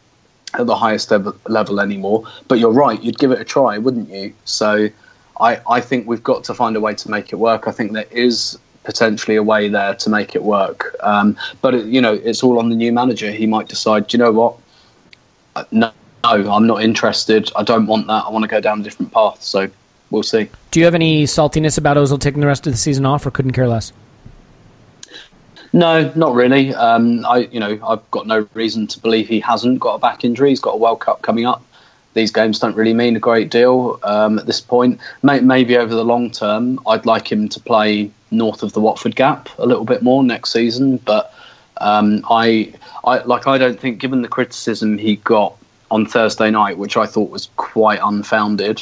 at 0.54 0.68
the 0.68 0.76
highest 0.76 1.12
level, 1.12 1.36
level 1.48 1.80
anymore. 1.80 2.24
But 2.48 2.60
you're 2.60 2.72
right, 2.72 3.02
you'd 3.02 3.20
give 3.20 3.32
it 3.32 3.40
a 3.40 3.44
try, 3.44 3.78
wouldn't 3.78 4.10
you? 4.10 4.34
So 4.46 4.90
I, 5.40 5.60
I 5.70 5.82
think 5.82 6.08
we've 6.08 6.24
got 6.24 6.44
to 6.46 6.54
find 6.54 6.76
a 6.76 6.80
way 6.80 6.94
to 6.96 7.12
make 7.12 7.34
it 7.34 7.38
work. 7.38 7.68
I 7.68 7.72
think 7.72 7.92
there 7.92 8.08
is 8.12 8.58
potentially 8.86 9.36
a 9.36 9.44
way 9.44 9.68
there 9.68 9.96
to 9.96 10.10
make 10.10 10.36
it 10.36 10.44
work. 10.44 10.96
Um, 11.02 11.36
but 11.62 11.74
it, 11.74 11.86
you 11.86 12.00
know, 12.00 12.14
it's 12.14 12.44
all 12.44 12.60
on 12.60 12.70
the 12.70 12.76
new 12.76 12.94
manager. 12.94 13.32
He 13.32 13.48
might 13.48 13.68
decide, 13.68 14.08
"Do 14.08 14.18
you 14.18 14.24
know 14.24 14.32
what? 14.32 14.56
Uh, 15.56 15.66
No, 15.72 15.92
no, 16.24 16.52
I'm 16.52 16.68
not 16.68 16.82
interested. 16.82 17.52
I 17.56 17.64
don't 17.64 17.88
want 17.88 18.08
that. 18.08 18.26
I 18.26 18.30
want 18.30 18.44
to 18.44 18.50
go 18.50 18.62
down 18.62 18.80
a 18.80 18.84
different 18.84 19.12
path. 19.12 19.44
So 19.44 19.70
we'll 20.12 20.24
see. 20.24 20.50
Do 20.72 20.80
you 20.80 20.86
have 20.86 20.96
any 20.96 21.26
saltiness 21.26 21.78
about 21.78 21.98
Ozil 21.98 22.20
taking 22.20 22.42
the 22.42 22.48
rest 22.48 22.66
of 22.68 22.74
the 22.74 22.78
season 22.78 23.06
off, 23.06 23.26
or 23.26 23.32
couldn't 23.32 23.54
care 23.54 23.68
less? 23.68 23.92
No, 25.74 26.10
not 26.16 26.34
really. 26.34 26.74
Um, 26.74 27.26
I, 27.26 27.50
you 27.52 27.60
know, 27.60 27.78
I've 27.86 28.10
got 28.12 28.28
no 28.28 28.48
reason 28.54 28.88
to 28.88 29.00
believe 29.00 29.28
he 29.28 29.42
hasn't 29.42 29.80
got 29.82 29.96
a 29.96 30.00
back 30.00 30.24
injury. 30.24 30.50
He's 30.50 30.62
got 30.62 30.76
a 30.76 30.78
World 30.78 31.02
Cup 31.02 31.22
coming 31.22 31.46
up. 31.46 31.62
These 32.14 32.32
games 32.32 32.60
don't 32.60 32.78
really 32.78 32.94
mean 32.94 33.18
a 33.18 33.20
great 33.20 33.52
deal 33.52 34.00
um, 34.04 34.40
at 34.40 34.46
this 34.46 34.62
point. 34.62 35.02
May, 35.22 35.42
maybe 35.42 35.76
over 35.78 35.94
the 35.94 36.06
long 36.06 36.32
term, 36.32 36.80
I'd 36.88 37.06
like 37.06 37.30
him 37.30 37.50
to 37.50 37.60
play 37.60 38.10
north 38.32 38.64
of 38.64 38.74
the 38.74 38.82
Watford 38.82 39.16
gap 39.16 39.50
a 39.58 39.66
little 39.66 39.86
bit 39.86 40.02
more 40.02 40.24
next 40.24 40.52
season. 40.52 40.98
But 40.98 41.34
um, 41.78 42.26
I, 42.30 42.74
I 43.04 43.20
like. 43.24 43.48
I 43.48 43.58
don't 43.58 43.80
think, 43.80 44.00
given 44.00 44.22
the 44.22 44.28
criticism 44.28 44.98
he 44.98 45.18
got 45.18 45.56
on 45.92 46.06
Thursday 46.06 46.50
night, 46.50 46.78
which 46.78 46.98
I 46.98 47.06
thought 47.06 47.30
was 47.30 47.50
quite 47.58 48.00
unfounded, 48.02 48.82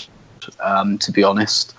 um, 0.60 0.98
to 1.00 1.12
be 1.12 1.24
honest. 1.24 1.76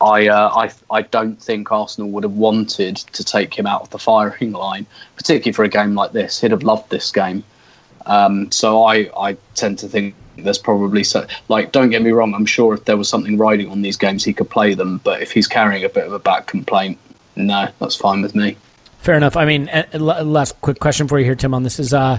I, 0.00 0.28
uh, 0.28 0.48
I 0.54 0.70
I 0.90 1.02
don't 1.02 1.40
think 1.42 1.70
Arsenal 1.72 2.10
would 2.10 2.24
have 2.24 2.34
wanted 2.34 2.96
to 2.96 3.24
take 3.24 3.58
him 3.58 3.66
out 3.66 3.82
of 3.82 3.90
the 3.90 3.98
firing 3.98 4.52
line, 4.52 4.86
particularly 5.16 5.52
for 5.52 5.64
a 5.64 5.68
game 5.68 5.94
like 5.94 6.12
this. 6.12 6.40
He'd 6.40 6.52
have 6.52 6.62
loved 6.62 6.90
this 6.90 7.10
game. 7.10 7.42
Um, 8.06 8.50
so 8.50 8.82
I, 8.84 9.10
I 9.16 9.36
tend 9.54 9.78
to 9.80 9.88
think 9.88 10.14
there's 10.36 10.58
probably 10.58 11.04
so 11.04 11.26
like 11.48 11.72
don't 11.72 11.90
get 11.90 12.02
me 12.02 12.10
wrong. 12.10 12.34
I'm 12.34 12.46
sure 12.46 12.74
if 12.74 12.84
there 12.84 12.96
was 12.96 13.08
something 13.08 13.36
riding 13.38 13.68
on 13.70 13.82
these 13.82 13.96
games, 13.96 14.24
he 14.24 14.32
could 14.32 14.50
play 14.50 14.74
them. 14.74 15.00
But 15.04 15.22
if 15.22 15.32
he's 15.32 15.46
carrying 15.46 15.84
a 15.84 15.88
bit 15.88 16.06
of 16.06 16.12
a 16.12 16.18
back 16.18 16.46
complaint, 16.46 16.98
no, 17.36 17.68
that's 17.78 17.96
fine 17.96 18.22
with 18.22 18.34
me. 18.34 18.56
Fair 18.98 19.14
enough. 19.14 19.36
I 19.36 19.44
mean, 19.46 19.70
last 19.94 20.60
quick 20.60 20.78
question 20.78 21.08
for 21.08 21.18
you 21.18 21.24
here, 21.24 21.34
Tim. 21.34 21.54
On 21.54 21.62
this 21.62 21.80
is, 21.80 21.94
uh, 21.94 22.18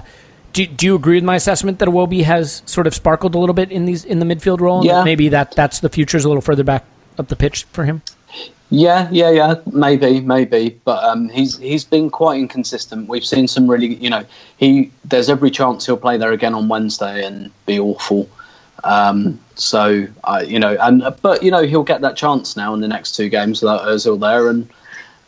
do, 0.52 0.66
do 0.66 0.84
you 0.86 0.96
agree 0.96 1.16
with 1.16 1.24
my 1.24 1.36
assessment 1.36 1.78
that 1.78 1.88
Iwobi 1.88 2.24
has 2.24 2.62
sort 2.66 2.86
of 2.88 2.94
sparkled 2.94 3.34
a 3.34 3.38
little 3.38 3.54
bit 3.54 3.70
in 3.70 3.84
these 3.86 4.04
in 4.04 4.18
the 4.18 4.26
midfield 4.26 4.60
role? 4.60 4.80
and 4.80 4.88
that 4.90 4.92
Yeah. 4.94 5.04
maybe 5.04 5.28
that 5.28 5.52
that's 5.54 5.80
the 5.80 5.88
future 5.88 6.16
is 6.16 6.24
a 6.24 6.28
little 6.28 6.42
further 6.42 6.64
back 6.64 6.84
up 7.18 7.28
the 7.28 7.36
pitch 7.36 7.64
for 7.72 7.84
him. 7.84 8.02
Yeah, 8.72 9.06
yeah, 9.12 9.28
yeah. 9.28 9.56
Maybe, 9.70 10.20
maybe, 10.20 10.80
but 10.86 11.04
um, 11.04 11.28
he's 11.28 11.58
he's 11.58 11.84
been 11.84 12.08
quite 12.08 12.40
inconsistent. 12.40 13.06
We've 13.06 13.24
seen 13.24 13.46
some 13.46 13.70
really, 13.70 13.96
you 13.96 14.08
know, 14.08 14.24
he 14.56 14.90
there's 15.04 15.28
every 15.28 15.50
chance 15.50 15.84
he'll 15.84 15.98
play 15.98 16.16
there 16.16 16.32
again 16.32 16.54
on 16.54 16.68
Wednesday 16.68 17.22
and 17.22 17.50
be 17.66 17.78
awful. 17.78 18.30
Um, 18.84 19.38
so, 19.56 20.06
I, 20.24 20.40
you 20.44 20.58
know, 20.58 20.78
and 20.80 21.04
but 21.20 21.42
you 21.42 21.50
know 21.50 21.64
he'll 21.64 21.82
get 21.82 22.00
that 22.00 22.16
chance 22.16 22.56
now 22.56 22.72
in 22.72 22.80
the 22.80 22.88
next 22.88 23.14
two 23.14 23.28
games 23.28 23.60
without 23.60 23.82
Özil 23.82 24.18
there, 24.18 24.48
and 24.48 24.66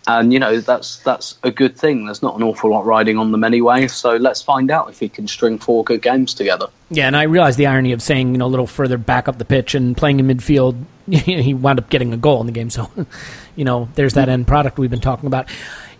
and 0.06 0.32
you 0.32 0.38
know 0.38 0.60
that's 0.60 0.98
that's 0.98 1.36
a 1.42 1.50
good 1.50 1.76
thing. 1.76 2.06
There's 2.06 2.22
not 2.22 2.36
an 2.36 2.42
awful 2.42 2.70
lot 2.70 2.84
riding 2.84 3.18
on 3.18 3.32
them 3.32 3.44
anyway. 3.44 3.86
So 3.88 4.16
let's 4.16 4.42
find 4.42 4.70
out 4.70 4.90
if 4.90 5.00
he 5.00 5.08
can 5.08 5.26
string 5.26 5.58
four 5.58 5.84
good 5.84 6.02
games 6.02 6.34
together. 6.34 6.66
Yeah, 6.90 7.06
and 7.06 7.16
I 7.16 7.22
realize 7.22 7.56
the 7.56 7.66
irony 7.66 7.92
of 7.92 8.02
saying 8.02 8.32
you 8.32 8.38
know 8.38 8.46
a 8.46 8.48
little 8.48 8.66
further 8.66 8.98
back 8.98 9.28
up 9.28 9.38
the 9.38 9.44
pitch 9.44 9.74
and 9.74 9.96
playing 9.96 10.20
in 10.20 10.26
midfield. 10.26 10.82
he 11.10 11.52
wound 11.54 11.78
up 11.78 11.90
getting 11.90 12.12
a 12.12 12.16
goal 12.16 12.40
in 12.40 12.46
the 12.46 12.52
game, 12.52 12.70
so 12.70 12.90
you 13.56 13.64
know 13.64 13.88
there's 13.94 14.14
that 14.14 14.28
end 14.28 14.46
product 14.46 14.78
we've 14.78 14.90
been 14.90 15.00
talking 15.00 15.26
about. 15.26 15.48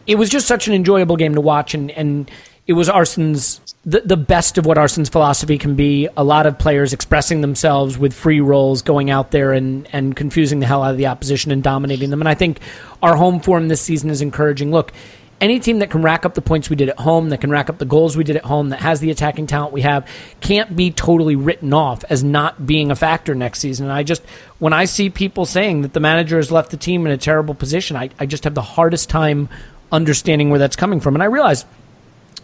It 0.07 0.17
was 0.17 0.29
just 0.29 0.47
such 0.47 0.69
an 0.69 0.75
enjoyable 0.75 1.17
game 1.17 1.35
to 1.35 1.41
watch, 1.41 1.75
and 1.75 1.91
and 1.91 2.31
it 2.67 2.75
was 2.75 2.89
Arsenal's 2.89 3.61
the, 3.87 4.01
the 4.01 4.17
best 4.17 4.57
of 4.57 4.67
what 4.67 4.79
Arsenal's 4.79 5.11
philosophy 5.11 5.59
can 5.59 5.75
be. 5.75 6.09
A 6.17 6.25
lot 6.25 6.47
of 6.47 6.59
players 6.59 6.93
expressing 6.93 7.41
themselves 7.41 7.99
with 7.99 8.15
free 8.15 8.41
roles, 8.41 8.83
going 8.83 9.11
out 9.11 9.31
there 9.31 9.53
and, 9.53 9.87
and 9.93 10.17
confusing 10.17 10.61
the 10.61 10.67
hell 10.67 10.83
out 10.83 10.93
of 10.93 10.97
the 10.97 11.07
opposition 11.07 11.51
and 11.51 11.63
dominating 11.63 12.11
them. 12.11 12.21
And 12.23 12.29
I 12.29 12.35
think 12.35 12.61
our 13.03 13.17
home 13.17 13.41
form 13.41 13.69
this 13.69 13.81
season 13.81 14.11
is 14.11 14.23
encouraging. 14.23 14.71
Look, 14.71 14.93
any 15.41 15.61
team 15.61 15.81
that 15.81 15.91
can 15.91 16.01
rack 16.01 16.25
up 16.25 16.35
the 16.35 16.41
points 16.41 16.71
we 16.71 16.77
did 16.77 16.89
at 16.89 16.99
home, 16.99 17.29
that 17.29 17.41
can 17.41 17.51
rack 17.51 17.69
up 17.69 17.79
the 17.79 17.85
goals 17.85 18.17
we 18.17 18.25
did 18.25 18.37
at 18.37 18.45
home, 18.45 18.71
that 18.71 18.81
has 18.81 19.01
the 19.01 19.11
attacking 19.11 19.47
talent 19.47 19.73
we 19.73 19.83
have, 19.83 20.09
can't 20.41 20.75
be 20.75 20.91
totally 20.91 21.37
written 21.37 21.75
off 21.75 22.05
as 22.09 22.25
not 22.25 22.67
being 22.67 22.91
a 22.91 22.97
factor 22.97 23.35
next 23.35 23.59
season. 23.59 23.87
And 23.87 23.93
I 23.93 24.05
just, 24.05 24.23
when 24.59 24.73
I 24.73 24.87
see 24.87 25.11
people 25.11 25.45
saying 25.45 25.83
that 25.83 25.93
the 25.93 26.01
manager 26.01 26.37
has 26.37 26.51
left 26.51 26.71
the 26.71 26.77
team 26.79 27.05
in 27.05 27.13
a 27.13 27.19
terrible 27.19 27.55
position, 27.55 27.97
I, 27.97 28.11
I 28.19 28.25
just 28.27 28.45
have 28.45 28.55
the 28.55 28.63
hardest 28.63 29.11
time 29.11 29.51
understanding 29.93 30.49
where 30.49 30.59
that's 30.59 30.77
coming 30.77 31.01
from. 31.01 31.15
And 31.15 31.23
I 31.23 31.27
realize 31.27 31.67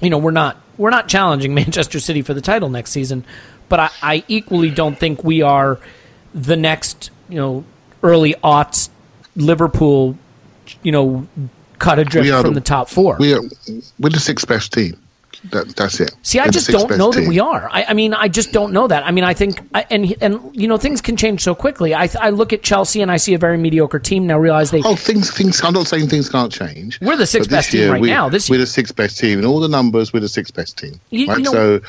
you 0.00 0.10
know 0.10 0.18
we're 0.18 0.30
not 0.30 0.56
we're 0.78 0.90
not 0.90 1.08
challenging 1.08 1.54
Manchester 1.62 2.00
City 2.00 2.22
for 2.22 2.34
the 2.34 2.40
title 2.40 2.68
next 2.68 2.90
season, 2.90 3.24
but 3.68 3.80
I, 3.80 3.90
I 4.02 4.24
equally 4.28 4.70
don't 4.70 4.98
think 4.98 5.22
we 5.24 5.42
are 5.42 5.78
the 6.34 6.56
next 6.56 7.10
you 7.28 7.36
know 7.36 7.64
early 8.02 8.34
aughts 8.42 8.88
Liverpool, 9.36 10.16
you 10.82 10.90
know, 10.92 11.26
cut 11.78 11.98
adrift 11.98 12.26
from 12.42 12.54
the- 12.54 12.60
the 12.60 12.64
top 12.64 12.88
four. 12.88 13.16
We 13.18 13.32
are 13.34 13.40
we're 13.98 14.10
the 14.10 14.20
sixth 14.20 14.46
best 14.48 14.72
team. 14.72 14.96
That, 15.44 15.68
that's 15.74 16.00
it. 16.00 16.14
See, 16.22 16.38
I 16.38 16.44
We're 16.44 16.50
just 16.50 16.68
don't 16.68 16.98
know 16.98 17.10
that 17.12 17.26
we 17.26 17.38
are. 17.40 17.66
I, 17.72 17.84
I 17.88 17.94
mean, 17.94 18.12
I 18.12 18.28
just 18.28 18.52
don't 18.52 18.74
know 18.74 18.86
that. 18.86 19.06
I 19.06 19.10
mean, 19.10 19.24
I 19.24 19.32
think, 19.32 19.62
I, 19.74 19.86
and 19.90 20.14
and 20.20 20.54
you 20.54 20.68
know, 20.68 20.76
things 20.76 21.00
can 21.00 21.16
change 21.16 21.42
so 21.42 21.54
quickly. 21.54 21.94
I, 21.94 22.10
I 22.20 22.28
look 22.28 22.52
at 22.52 22.62
Chelsea 22.62 23.00
and 23.00 23.10
I 23.10 23.16
see 23.16 23.32
a 23.32 23.38
very 23.38 23.56
mediocre 23.56 23.98
team. 23.98 24.26
Now 24.26 24.38
realize 24.38 24.70
they 24.70 24.82
Oh, 24.84 24.96
things, 24.96 25.30
things. 25.30 25.62
I'm 25.62 25.72
not 25.72 25.86
saying 25.86 26.08
things 26.08 26.28
can't 26.28 26.52
change. 26.52 27.00
We're 27.00 27.16
the 27.16 27.26
sixth 27.26 27.48
best 27.48 27.70
team 27.70 27.80
year 27.80 27.92
right 27.92 28.00
we- 28.02 28.08
now, 28.08 28.28
this 28.28 28.50
we're 28.50 28.58
the 28.58 28.66
sixth 28.66 28.94
best 28.96 29.18
team 29.18 29.38
in 29.38 29.46
all 29.46 29.60
the 29.60 29.68
numbers. 29.68 30.12
We're 30.12 30.20
the 30.20 30.28
sixth 30.28 30.54
best 30.54 30.76
team. 30.76 31.00
You- 31.08 31.20
you 31.32 31.38
know- 31.38 31.52
so, 31.52 31.80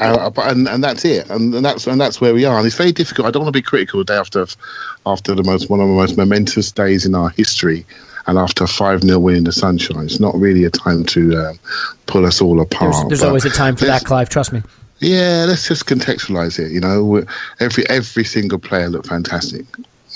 uh, 0.00 0.30
and, 0.38 0.66
and 0.66 0.82
that's 0.82 1.04
it, 1.04 1.28
and, 1.30 1.54
and 1.54 1.64
that's 1.64 1.86
and 1.86 2.00
that's 2.00 2.20
where 2.20 2.34
we 2.34 2.44
are. 2.44 2.56
And 2.56 2.66
it's 2.66 2.76
very 2.76 2.92
difficult. 2.92 3.28
I 3.28 3.30
don't 3.30 3.42
want 3.42 3.54
to 3.54 3.58
be 3.58 3.62
critical 3.62 3.98
the 4.00 4.04
day 4.04 4.16
after 4.16 4.46
after 5.04 5.34
the 5.34 5.44
most 5.44 5.70
one 5.70 5.80
of 5.80 5.88
the 5.88 5.94
most 5.94 6.16
momentous 6.16 6.72
days 6.72 7.06
in 7.06 7.14
our 7.14 7.28
history, 7.30 7.84
and 8.26 8.38
after 8.38 8.64
a 8.64 8.66
five 8.66 9.02
0 9.02 9.18
win 9.18 9.36
in 9.36 9.44
the 9.44 9.52
sunshine. 9.52 10.04
It's 10.04 10.20
not 10.20 10.34
really 10.34 10.64
a 10.64 10.70
time 10.70 11.04
to 11.04 11.36
um, 11.36 11.58
pull 12.06 12.26
us 12.26 12.40
all 12.40 12.60
apart. 12.60 12.92
there's, 12.92 13.20
there's 13.20 13.22
always 13.22 13.44
a 13.44 13.50
time 13.50 13.76
for 13.76 13.84
that, 13.86 14.04
Clive. 14.04 14.28
Trust 14.28 14.52
me. 14.52 14.62
yeah, 15.00 15.44
let's 15.46 15.68
just 15.68 15.86
contextualize 15.86 16.58
it. 16.58 16.72
You 16.72 16.80
know, 16.80 17.24
every 17.60 17.88
every 17.88 18.24
single 18.24 18.58
player 18.58 18.88
looked 18.88 19.08
fantastic, 19.08 19.64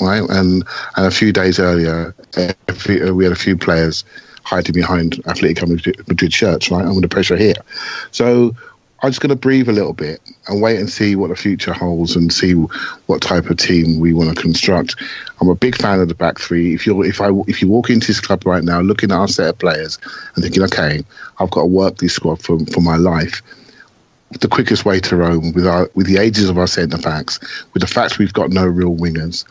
right? 0.00 0.22
And 0.28 0.64
and 0.96 1.06
a 1.06 1.10
few 1.10 1.32
days 1.32 1.58
earlier, 1.58 2.14
every, 2.68 3.02
uh, 3.02 3.12
we 3.12 3.24
had 3.24 3.32
a 3.32 3.36
few 3.36 3.56
players 3.56 4.04
hiding 4.42 4.72
behind 4.72 5.22
Athletic 5.26 5.68
Madrid 6.08 6.32
shirts, 6.32 6.70
right? 6.70 6.84
Under 6.84 7.08
pressure 7.08 7.36
here. 7.36 7.54
So 8.10 8.56
I'm 9.02 9.10
just 9.10 9.20
going 9.20 9.30
to 9.30 9.36
breathe 9.36 9.68
a 9.68 9.72
little 9.72 9.94
bit 9.94 10.20
and 10.48 10.60
wait 10.60 10.78
and 10.78 10.90
see 10.90 11.16
what 11.16 11.28
the 11.30 11.36
future 11.36 11.72
holds 11.72 12.16
and 12.16 12.32
see 12.32 12.52
what 12.52 13.22
type 13.22 13.48
of 13.48 13.56
team 13.56 13.98
we 13.98 14.12
want 14.12 14.34
to 14.34 14.40
construct. 14.40 14.96
I'm 15.40 15.48
a 15.48 15.54
big 15.54 15.76
fan 15.76 16.00
of 16.00 16.08
the 16.08 16.14
back 16.14 16.38
three. 16.38 16.74
If 16.74 16.86
you 16.86 17.02
if 17.02 17.20
I 17.20 17.30
if 17.46 17.62
you 17.62 17.68
walk 17.68 17.88
into 17.88 18.08
this 18.08 18.20
club 18.20 18.44
right 18.44 18.62
now, 18.62 18.80
looking 18.80 19.10
at 19.10 19.18
our 19.18 19.28
set 19.28 19.48
of 19.48 19.58
players 19.58 19.98
and 20.34 20.44
thinking, 20.44 20.62
okay, 20.64 21.02
I've 21.38 21.50
got 21.50 21.62
to 21.62 21.66
work 21.66 21.96
this 21.96 22.14
squad 22.14 22.42
for 22.42 22.58
for 22.66 22.80
my 22.82 22.96
life 22.96 23.42
the 24.38 24.48
quickest 24.48 24.84
way 24.84 25.00
to 25.00 25.16
Rome 25.16 25.52
with 25.52 25.66
our 25.66 25.90
with 25.94 26.06
the 26.06 26.18
ages 26.18 26.48
of 26.48 26.58
our 26.58 26.66
centre 26.66 26.98
backs, 26.98 27.40
with 27.72 27.80
the 27.80 27.86
fact 27.86 28.18
we've 28.18 28.32
got 28.32 28.50
no 28.50 28.64
real 28.64 28.94
wingers. 28.94 29.44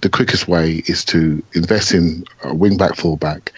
The 0.00 0.08
quickest 0.08 0.46
way 0.46 0.84
is 0.86 1.04
to 1.06 1.42
invest 1.54 1.92
in 1.92 2.24
a 2.44 2.54
wing 2.54 2.76
back, 2.76 2.94
full 2.94 3.16
back, 3.16 3.52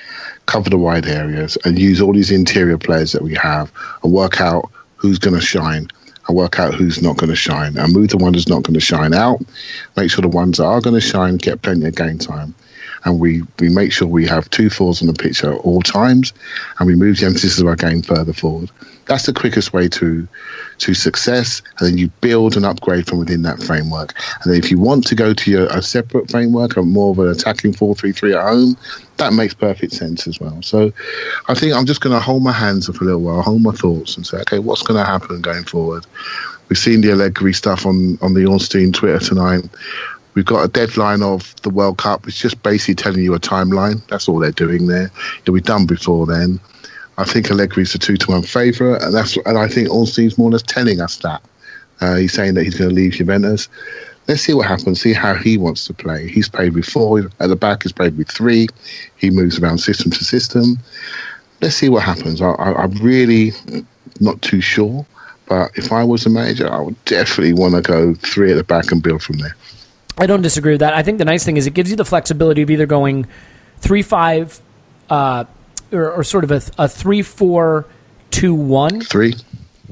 cover 0.47 0.71
the 0.71 0.79
wide 0.79 1.07
areas, 1.07 1.59
and 1.65 1.79
use 1.79 2.01
all 2.01 2.15
these 2.15 2.31
interior 2.31 2.79
players 2.79 3.13
that 3.13 3.23
we 3.23 3.35
have 3.35 3.71
and 4.03 4.13
work 4.13 4.41
out 4.41 4.71
who's 5.01 5.19
going 5.19 5.35
to 5.35 5.41
shine 5.41 5.89
and 6.29 6.37
work 6.37 6.59
out 6.59 6.75
who's 6.75 7.03
not 7.03 7.17
going 7.17 7.31
to 7.31 7.37
shine 7.37 7.77
and 7.79 7.93
move 7.93 8.09
the 8.09 8.19
ones 8.19 8.37
that's 8.37 8.49
not 8.49 8.63
going 8.63 8.75
to 8.75 8.81
shine 8.81 9.15
out. 9.15 9.41
Make 9.97 10.11
sure 10.11 10.23
the 10.23 10.29
ones 10.29 10.59
that 10.59 10.65
are 10.65 10.81
going 10.81 10.95
to 10.95 11.01
shine 11.01 11.37
get 11.37 11.63
plenty 11.63 11.87
of 11.87 11.97
game 11.97 12.19
time. 12.19 12.55
And 13.05 13.19
we, 13.19 13.43
we 13.59 13.69
make 13.71 13.93
sure 13.93 14.07
we 14.07 14.27
have 14.27 14.51
two 14.51 14.69
fours 14.69 15.01
on 15.01 15.09
the 15.09 15.15
pitch 15.15 15.43
at 15.43 15.55
all 15.55 15.81
times 15.81 16.33
and 16.79 16.87
we 16.87 16.95
move 16.95 17.19
the 17.19 17.27
emphasis 17.27 17.59
of 17.59 17.67
our 17.67 17.77
game 17.77 18.03
further 18.03 18.33
forward. 18.33 18.71
That's 19.07 19.27
the 19.27 19.33
quickest 19.33 19.73
way 19.73 19.89
to 19.89 20.29
to 20.79 20.95
success, 20.95 21.61
and 21.79 21.89
then 21.89 21.99
you 21.99 22.09
build 22.23 22.57
and 22.57 22.65
upgrade 22.65 23.07
from 23.07 23.19
within 23.19 23.43
that 23.43 23.63
framework. 23.63 24.15
And 24.43 24.53
then 24.53 24.59
if 24.59 24.71
you 24.71 24.79
want 24.79 25.07
to 25.09 25.15
go 25.15 25.35
to 25.35 25.51
your, 25.51 25.67
a 25.67 25.83
separate 25.83 26.31
framework, 26.31 26.79
or 26.79 26.85
more 26.85 27.11
of 27.11 27.19
an 27.19 27.29
attacking 27.29 27.75
four-three-three 27.75 28.33
at 28.35 28.41
home, 28.41 28.79
that 29.19 29.35
makes 29.35 29.53
perfect 29.53 29.93
sense 29.93 30.27
as 30.27 30.41
well. 30.41 30.63
So 30.63 30.91
I 31.49 31.55
think 31.55 31.75
I'm 31.75 31.85
just 31.85 32.01
going 32.01 32.15
to 32.15 32.21
hold 32.21 32.43
my 32.43 32.53
hands 32.53 32.89
up 32.89 32.97
for 32.97 33.05
a 33.05 33.07
little 33.09 33.21
while, 33.21 33.43
hold 33.43 33.63
my 33.63 33.73
thoughts, 33.73 34.17
and 34.17 34.27
say, 34.27 34.39
okay, 34.39 34.59
what's 34.59 34.83
going 34.83 34.99
to 34.99 35.05
happen 35.05 35.43
going 35.43 35.65
forward? 35.65 36.07
We've 36.71 36.79
seen 36.79 37.03
the 37.03 37.11
Allegri 37.11 37.53
stuff 37.53 37.85
on 37.85 38.17
on 38.23 38.33
the 38.35 38.47
Ornstein 38.47 38.93
Twitter 38.93 39.19
tonight. 39.19 39.69
We've 40.35 40.45
got 40.45 40.65
a 40.65 40.69
deadline 40.69 41.23
of 41.23 41.55
the 41.63 41.71
World 41.71 41.99
Cup. 41.99 42.27
It's 42.27 42.39
just 42.39 42.63
basically 42.63 42.95
telling 42.95 43.23
you 43.23 43.35
a 43.35 43.41
timeline. 43.41 44.07
That's 44.09 44.29
all 44.29 44.39
they're 44.39 44.53
doing 44.53 44.87
there. 44.87 45.11
It'll 45.43 45.55
be 45.55 45.61
done 45.61 45.87
before 45.87 46.27
then. 46.27 46.61
I 47.19 47.25
think 47.25 47.47
Allegri's 47.47 47.95
a 47.95 47.99
two 47.99 48.17
to 48.17 48.31
one 48.31 48.43
favourite, 48.43 49.03
and 49.03 49.15
that's 49.15 49.37
and 49.39 49.59
I 49.59 49.69
think 49.69 49.91
Ornstein's 49.91 50.39
more 50.39 50.49
or 50.49 50.53
less 50.53 50.63
telling 50.63 51.01
us 51.01 51.17
that. 51.19 51.43
Uh, 52.01 52.17
he's 52.17 52.33
saying 52.33 52.55
that 52.55 52.65
he's 52.65 52.79
going 52.79 52.91
to 52.91 52.97
leave 52.97 53.13
Juventus. 53.13 53.69
Let's 54.27 54.43
see 54.43 54.55
what 54.55 54.67
happens. 54.67 55.01
See 55.01 55.13
how 55.13 55.35
he 55.35 55.59
wants 55.59 55.85
to 55.87 55.93
play. 55.93 56.29
He's 56.29 56.49
played 56.49 56.75
with 56.75 56.87
four 56.87 57.19
at 57.41 57.49
the 57.49 57.57
back. 57.57 57.83
He's 57.83 57.93
played 57.93 58.17
with 58.17 58.31
three. 58.31 58.69
He 59.17 59.31
moves 59.31 59.59
around 59.59 59.79
system 59.79 60.11
to 60.13 60.25
system. 60.25 60.79
Let's 61.61 61.75
see 61.75 61.89
what 61.89 62.05
happens. 62.05 62.41
I, 62.41 62.51
I, 62.53 62.85
I'm 62.85 62.93
really 62.93 63.53
not 64.21 64.41
too 64.41 64.61
sure, 64.61 65.05
but 65.47 65.77
if 65.77 65.93
I 65.93 66.05
was 66.05 66.25
a 66.25 66.31
manager, 66.31 66.73
I 66.73 66.81
would 66.81 67.05
definitely 67.05 67.53
want 67.53 67.75
to 67.75 67.83
go 67.83 68.15
three 68.15 68.53
at 68.53 68.55
the 68.55 68.65
back 68.65 68.93
and 68.93 69.03
build 69.03 69.23
from 69.23 69.39
there. 69.39 69.57
I 70.21 70.27
don't 70.27 70.43
disagree 70.43 70.73
with 70.73 70.81
that. 70.81 70.95
I 70.95 71.03
think 71.03 71.19
the 71.19 71.25
nice 71.25 71.45
thing 71.45 71.57
is 71.57 71.67
it 71.67 71.75
gives 71.75 71.91
you 71.91 71.97
the 71.97 72.05
flexibility 72.05 72.63
of 72.63 72.71
either 72.71 72.87
going 72.87 73.27
three 73.79 74.03
five, 74.03 74.61
uh, 75.09 75.45
or, 75.93 76.13
or 76.13 76.25
sort 76.25 76.45
of 76.45 76.51
a, 76.51 76.63
a 76.79 76.89
three 76.89 77.23
four 77.23 77.87
two 78.31 78.55
one. 78.55 79.01
Three, 79.01 79.35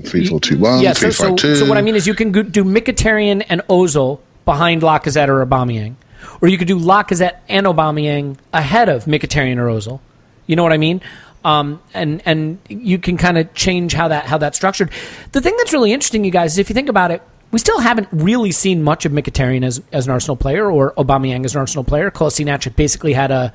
three, 0.05 0.27
four, 0.27 0.39
two, 0.41 0.59
one, 0.59 0.81
Yeah, 0.81 0.93
three, 0.93 1.11
so, 1.11 1.25
so, 1.25 1.29
five, 1.31 1.37
two. 1.37 1.57
so 1.57 1.67
what 1.67 1.79
I 1.79 1.83
mean 1.83 1.97
is 1.97 2.07
you 2.07 2.15
can 2.15 2.31
do 2.31 2.63
Mkhitaryan 2.65 3.45
and 3.49 3.63
Ozil 3.69 4.21
behind 4.45 4.83
Lacazette 4.83 5.29
or 5.29 5.45
Aubameyang, 5.45 5.95
or 6.41 6.49
you 6.49 6.59
could 6.59 6.69
do 6.69 6.79
Lacazette 6.79 7.39
and 7.49 7.67
Aubameyang 7.67 8.37
ahead 8.53 8.89
of 8.89 9.07
Mkhitaryan 9.07 9.57
or 9.57 9.67
Ozil. 9.67 10.01
You 10.47 10.57
know 10.57 10.63
what 10.63 10.73
I 10.73 10.79
mean? 10.79 11.01
Um, 11.45 11.81
and 11.95 12.21
and 12.27 12.59
you 12.69 12.99
can 12.99 13.17
kind 13.17 13.39
of 13.39 13.53
change 13.55 13.93
how 13.95 14.09
that 14.09 14.27
how 14.27 14.39
that's 14.39 14.57
structured. 14.57 14.91
The 15.33 15.41
thing 15.41 15.55
that's 15.57 15.73
really 15.73 15.93
interesting, 15.93 16.25
you 16.25 16.31
guys, 16.31 16.53
is 16.53 16.59
if 16.59 16.69
you 16.69 16.75
think 16.75 16.89
about 16.89 17.11
it, 17.13 17.23
we 17.51 17.59
still 17.59 17.79
haven't 17.81 18.09
really 18.13 18.53
seen 18.53 18.83
much 18.83 19.07
of 19.07 19.13
Mkhitaryan 19.13 19.65
as 19.65 19.83
as 19.93 20.07
an 20.07 20.13
Arsenal 20.13 20.37
player 20.37 20.71
or 20.71 20.93
Aubameyang 20.95 21.45
as 21.45 21.55
an 21.55 21.61
Arsenal 21.61 21.85
player. 21.85 22.11
Kolasinac 22.11 22.75
basically 22.77 23.13
had 23.13 23.31
a 23.31 23.53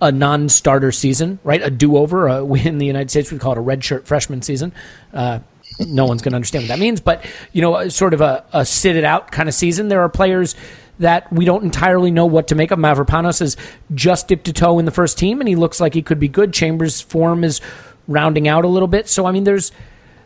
a 0.00 0.12
non-starter 0.12 0.92
season, 0.92 1.40
right? 1.42 1.60
A 1.60 1.70
do-over. 1.70 2.28
In 2.56 2.78
the 2.78 2.86
United 2.86 3.10
States 3.10 3.32
we 3.32 3.38
call 3.38 3.52
it 3.52 3.58
a 3.58 3.62
red 3.62 3.82
shirt 3.82 4.06
freshman 4.06 4.42
season. 4.42 4.72
Uh, 5.12 5.40
no 5.80 6.06
one's 6.06 6.22
going 6.22 6.32
to 6.32 6.36
understand 6.36 6.64
what 6.64 6.68
that 6.68 6.78
means, 6.78 7.00
but 7.00 7.24
you 7.52 7.62
know, 7.62 7.88
sort 7.88 8.14
of 8.14 8.20
a, 8.20 8.44
a 8.52 8.64
sit 8.64 8.96
it 8.96 9.04
out 9.04 9.30
kind 9.30 9.48
of 9.48 9.54
season. 9.54 9.88
There 9.88 10.00
are 10.00 10.08
players 10.08 10.54
that 10.98 11.32
we 11.32 11.44
don't 11.44 11.62
entirely 11.62 12.10
know 12.10 12.26
what 12.26 12.48
to 12.48 12.54
make 12.54 12.70
of. 12.70 12.78
Mavropanos 12.78 13.40
has 13.40 13.56
just 13.94 14.28
dipped 14.28 14.48
a 14.48 14.52
toe 14.52 14.78
in 14.78 14.84
the 14.84 14.90
first 14.90 15.18
team, 15.18 15.40
and 15.40 15.48
he 15.48 15.54
looks 15.54 15.80
like 15.80 15.94
he 15.94 16.02
could 16.02 16.18
be 16.18 16.28
good. 16.28 16.52
Chambers' 16.52 17.00
form 17.00 17.44
is 17.44 17.60
rounding 18.08 18.48
out 18.48 18.64
a 18.64 18.68
little 18.68 18.88
bit, 18.88 19.08
so 19.08 19.26
I 19.26 19.32
mean, 19.32 19.44
there's 19.44 19.70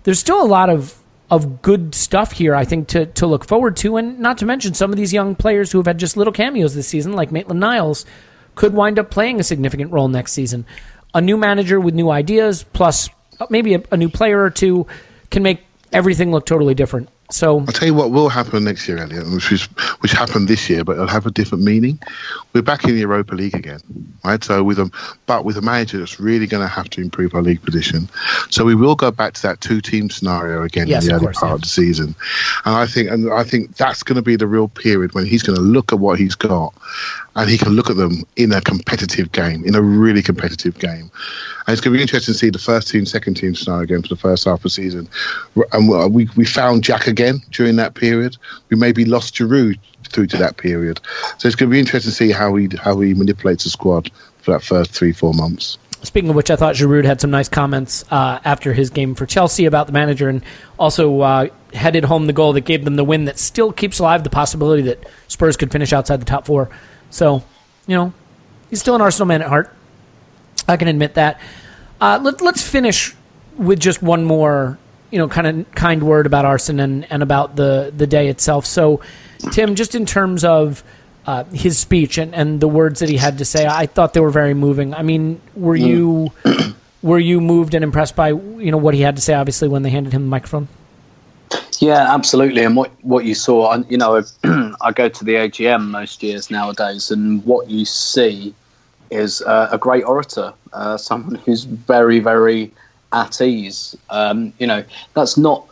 there's 0.05 0.19
still 0.19 0.43
a 0.43 0.47
lot 0.47 0.71
of 0.71 0.99
of 1.33 1.63
good 1.63 1.95
stuff 1.95 2.31
here, 2.33 2.55
I 2.55 2.67
think, 2.67 2.89
to 2.89 3.07
to 3.07 3.27
look 3.27 3.47
forward 3.47 3.75
to, 3.79 3.97
and 3.97 4.19
not 4.21 4.37
to 4.39 4.47
mention 4.47 4.75
some 4.75 4.91
of 4.91 4.99
these 4.99 5.15
young 5.15 5.35
players 5.35 5.73
who 5.73 5.79
have 5.79 5.87
had 5.87 5.99
just 5.99 6.15
little 6.15 6.33
cameos 6.33 6.75
this 6.75 6.87
season, 6.87 7.15
like 7.15 7.33
Maitland 7.33 7.59
Niles, 7.59 8.05
could 8.55 8.75
wind 8.75 8.99
up 8.99 9.11
playing 9.11 9.41
a 9.41 9.43
significant 9.43 9.91
role 9.91 10.09
next 10.09 10.33
season. 10.33 10.67
A 11.15 11.23
new 11.23 11.39
manager 11.39 11.81
with 11.81 11.95
new 11.95 12.11
ideas, 12.11 12.65
plus 12.75 13.09
maybe 13.49 13.75
a, 13.75 13.83
a 13.91 13.97
new 13.97 14.11
player 14.11 14.43
or 14.43 14.51
two, 14.51 14.87
can 15.31 15.43
make 15.43 15.65
everything 15.91 16.31
look 16.33 16.45
totally 16.45 16.75
different 16.75 17.09
So 17.33 17.61
I'll 17.61 17.67
tell 17.67 17.89
you 17.89 17.95
what 17.95 18.11
will 18.11 18.29
happen 18.29 18.65
next 18.65 18.87
year, 18.87 18.99
Elliot, 18.99 19.31
which 19.31 19.51
is 19.51 19.65
which 20.01 20.13
happened 20.13 20.49
this 20.49 20.69
year, 20.69 20.85
but 20.85 20.93
it'll 20.93 21.07
have 21.07 21.27
a 21.27 21.31
different 21.31 21.65
meaning. 21.65 21.99
We're 22.53 22.63
back 22.63 22.85
in 22.85 22.91
the 22.91 23.01
Europa 23.01 23.35
League 23.35 23.55
again, 23.55 23.81
right? 24.23 24.43
So 24.45 24.63
with 24.63 24.77
them, 24.77 24.93
but 25.27 25.45
with 25.45 25.57
a 25.57 25.63
manager 25.63 25.99
that's 25.99 26.21
really 26.21 26.47
going 26.47 26.63
to 26.63 26.69
have 26.69 26.91
to 26.91 27.01
improve 27.01 27.35
our 27.35 27.43
league 27.43 27.63
position. 27.63 28.09
So 28.51 28.65
we 28.65 28.75
will 28.75 28.95
go 28.95 29.11
back 29.11 29.33
to 29.35 29.43
that 29.43 29.63
two-team 29.63 30.11
scenario 30.11 30.63
again 30.63 30.89
Yes, 30.89 31.05
in 31.05 31.09
the 31.09 31.15
early 31.15 31.25
course, 31.27 31.39
part 31.39 31.51
yeah. 31.51 31.55
of 31.55 31.61
the 31.63 31.69
season, 31.69 32.15
and 32.67 32.77
I 32.77 32.87
think 32.87 33.11
and 33.11 33.33
I 33.33 33.45
think 33.45 33.77
that's 33.77 34.03
going 34.03 34.17
to 34.17 34.23
be 34.23 34.37
the 34.37 34.47
real 34.47 34.69
period 34.69 35.15
when 35.15 35.25
he's 35.25 35.43
going 35.43 35.57
to 35.57 35.63
look 35.63 35.93
at 35.93 35.99
what 35.99 36.19
he's 36.19 36.35
got, 36.35 36.75
and 37.37 37.49
he 37.49 37.57
can 37.57 37.71
look 37.71 37.89
at 37.89 37.97
them 37.97 38.25
in 38.37 38.53
a 38.53 38.61
competitive 38.61 39.33
game, 39.33 39.65
in 39.65 39.75
a 39.75 39.83
really 39.83 40.23
competitive 40.23 40.79
game. 40.79 41.11
And 41.67 41.73
it's 41.73 41.81
going 41.81 41.93
to 41.93 41.99
be 41.99 42.03
interesting 42.03 42.35
to 42.35 42.39
see 42.39 42.51
the 42.51 42.59
first 42.59 42.89
team, 42.89 43.07
second 43.07 43.35
team 43.35 43.55
scenario 43.55 43.85
again 43.85 44.03
for 44.03 44.09
the 44.09 44.17
first 44.17 44.45
half 44.45 44.59
of 44.59 44.63
the 44.65 44.71
season. 44.71 45.09
And 45.73 46.13
we, 46.13 46.29
we 46.37 46.45
found 46.45 46.85
Jack 46.85 47.07
again 47.07 47.41
during 47.51 47.77
that 47.77 47.95
period. 47.95 48.37
We 48.69 48.77
maybe 48.77 49.05
lost 49.05 49.35
Giroud 49.35 49.79
through 50.09 50.27
to 50.29 50.37
that 50.37 50.57
period. 50.57 51.01
So 51.39 51.49
it's 51.49 51.57
going 51.57 51.71
to 51.71 51.75
be 51.75 51.81
interesting 51.81 52.11
to 52.11 52.17
see 52.17 52.31
how 52.31 52.55
he 52.57 52.69
how 52.81 53.01
he 53.01 53.15
manipulates 53.15 53.65
the 53.65 53.71
squad 53.71 54.11
for 54.43 54.53
that 54.53 54.63
first 54.63 54.91
three 54.93 55.13
four 55.13 55.33
months. 55.33 55.79
Speaking 56.03 56.31
of 56.31 56.37
which, 56.37 56.51
I 56.51 56.57
thought 56.57 56.75
Giroud 56.75 57.05
had 57.05 57.21
some 57.21 57.31
nice 57.31 57.49
comments 57.49 58.05
uh, 58.11 58.41
after 58.45 58.73
his 58.73 58.91
game 58.91 59.15
for 59.15 59.25
Chelsea 59.25 59.67
about 59.67 59.87
the 59.87 59.93
manager, 59.93 60.29
and 60.29 60.43
also 60.77 61.21
uh, 61.21 61.47
headed 61.73 62.05
home 62.05 62.27
the 62.27 62.33
goal 62.33 62.53
that 62.55 62.63
gave 62.63 62.85
them 62.85 62.97
the 62.97 63.05
win 63.05 63.27
that 63.27 63.39
still 63.39 63.73
keeps 63.73 64.01
alive 64.01 64.25
the 64.25 64.31
possibility 64.31 64.83
that 64.83 65.07
Spurs 65.29 65.57
could 65.57 65.71
finish 65.71 65.93
outside 65.93 66.21
the 66.21 66.25
top 66.25 66.45
four. 66.45 66.69
So, 67.13 67.45
you 67.87 67.95
know, 67.95 68.13
he's 68.71 68.81
still 68.81 68.97
an 68.97 69.01
Arsenal 69.01 69.27
man 69.27 69.43
at 69.43 69.49
heart. 69.49 69.73
I 70.67 70.77
can 70.77 70.89
admit 70.89 71.15
that. 71.15 71.41
Uh, 72.01 72.19
let, 72.21 72.41
let's 72.41 72.63
finish 72.67 73.15
with 73.57 73.79
just 73.79 74.03
one 74.03 74.25
more, 74.25 74.79
you 75.11 75.19
know, 75.19 75.29
kind 75.29 75.47
of 75.47 75.71
kind 75.73 76.03
word 76.03 76.27
about 76.27 76.45
Arsenal 76.45 76.83
and, 76.83 77.13
and 77.13 77.23
about 77.23 77.55
the 77.55 77.93
the 77.97 78.07
day 78.07 78.29
itself. 78.29 78.67
So, 78.67 79.03
Tim, 79.53 79.75
just 79.75 79.95
in 79.95 80.07
terms 80.07 80.43
of 80.43 80.83
uh, 81.27 81.45
his 81.45 81.79
speech 81.79 82.19
and, 82.19 82.35
and 82.35 82.61
the 82.61 82.69
words 82.69 83.01
that 83.01 83.09
he 83.09 83.17
had 83.17 83.39
to 83.39 83.45
say, 83.45 83.67
I 83.67 83.87
thought 83.87 84.15
they 84.15 84.21
were 84.21 84.31
very 84.31 84.55
moving. 84.55 84.95
I 84.95 85.03
mean, 85.03 85.41
were 85.55 85.77
you 85.77 86.33
were 87.03 87.19
you 87.19 87.41
moved 87.41 87.75
and 87.75 87.85
impressed 87.85 88.17
by 88.17 88.29
you 88.29 88.71
know 88.71 88.79
what 88.79 88.95
he 88.95 89.03
had 89.03 89.17
to 89.17 89.23
say? 89.23 89.35
Obviously, 89.35 89.69
when 89.69 89.83
they 89.83 89.91
handed 89.91 90.13
him 90.13 90.23
the 90.23 90.31
microphone. 90.31 90.69
Yeah, 91.83 92.15
absolutely. 92.15 92.63
And 92.63 92.77
what 92.77 92.93
what 93.03 93.25
you 93.25 93.35
saw, 93.35 93.77
you 93.89 93.99
know, 93.99 94.23
I 94.81 94.93
go 94.93 95.09
to 95.09 95.25
the 95.25 95.35
AGM 95.35 95.89
most 95.89 96.23
years 96.23 96.49
nowadays, 96.49 97.11
and 97.11 97.45
what 97.45 97.69
you 97.69 97.85
see 97.85 98.55
is 99.11 99.43
uh, 99.43 99.69
a 99.73 99.79
great 99.79 100.05
orator, 100.05 100.55
uh, 100.75 100.97
someone 100.97 101.35
who's 101.45 101.65
very, 101.65 102.21
very 102.21 102.71
at 103.13 103.41
ease. 103.41 103.97
Um, 104.11 104.53
you 104.61 104.67
know, 104.69 104.85
that's 105.15 105.37
not. 105.37 105.67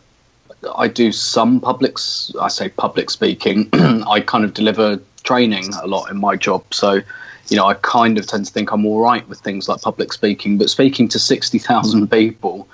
I 0.75 0.89
do 0.89 1.13
some 1.13 1.61
publics. 1.61 2.33
I 2.41 2.49
say 2.49 2.67
public 2.67 3.09
speaking. 3.09 3.69
I 4.05 4.19
kind 4.19 4.43
of 4.43 4.53
deliver 4.53 4.99
training 5.23 5.69
a 5.81 5.87
lot 5.87 6.11
in 6.11 6.17
my 6.17 6.35
job, 6.35 6.65
so 6.73 6.99
you 7.47 7.55
know, 7.55 7.67
I 7.67 7.75
kind 7.75 8.17
of 8.17 8.27
tend 8.27 8.47
to 8.47 8.51
think 8.51 8.73
I'm 8.73 8.85
all 8.85 8.99
right 8.99 9.25
with 9.29 9.39
things 9.39 9.69
like 9.69 9.79
public 9.79 10.11
speaking. 10.11 10.57
But 10.57 10.69
speaking 10.69 11.07
to 11.07 11.19
sixty 11.19 11.57
thousand 11.57 12.11
people 12.11 12.67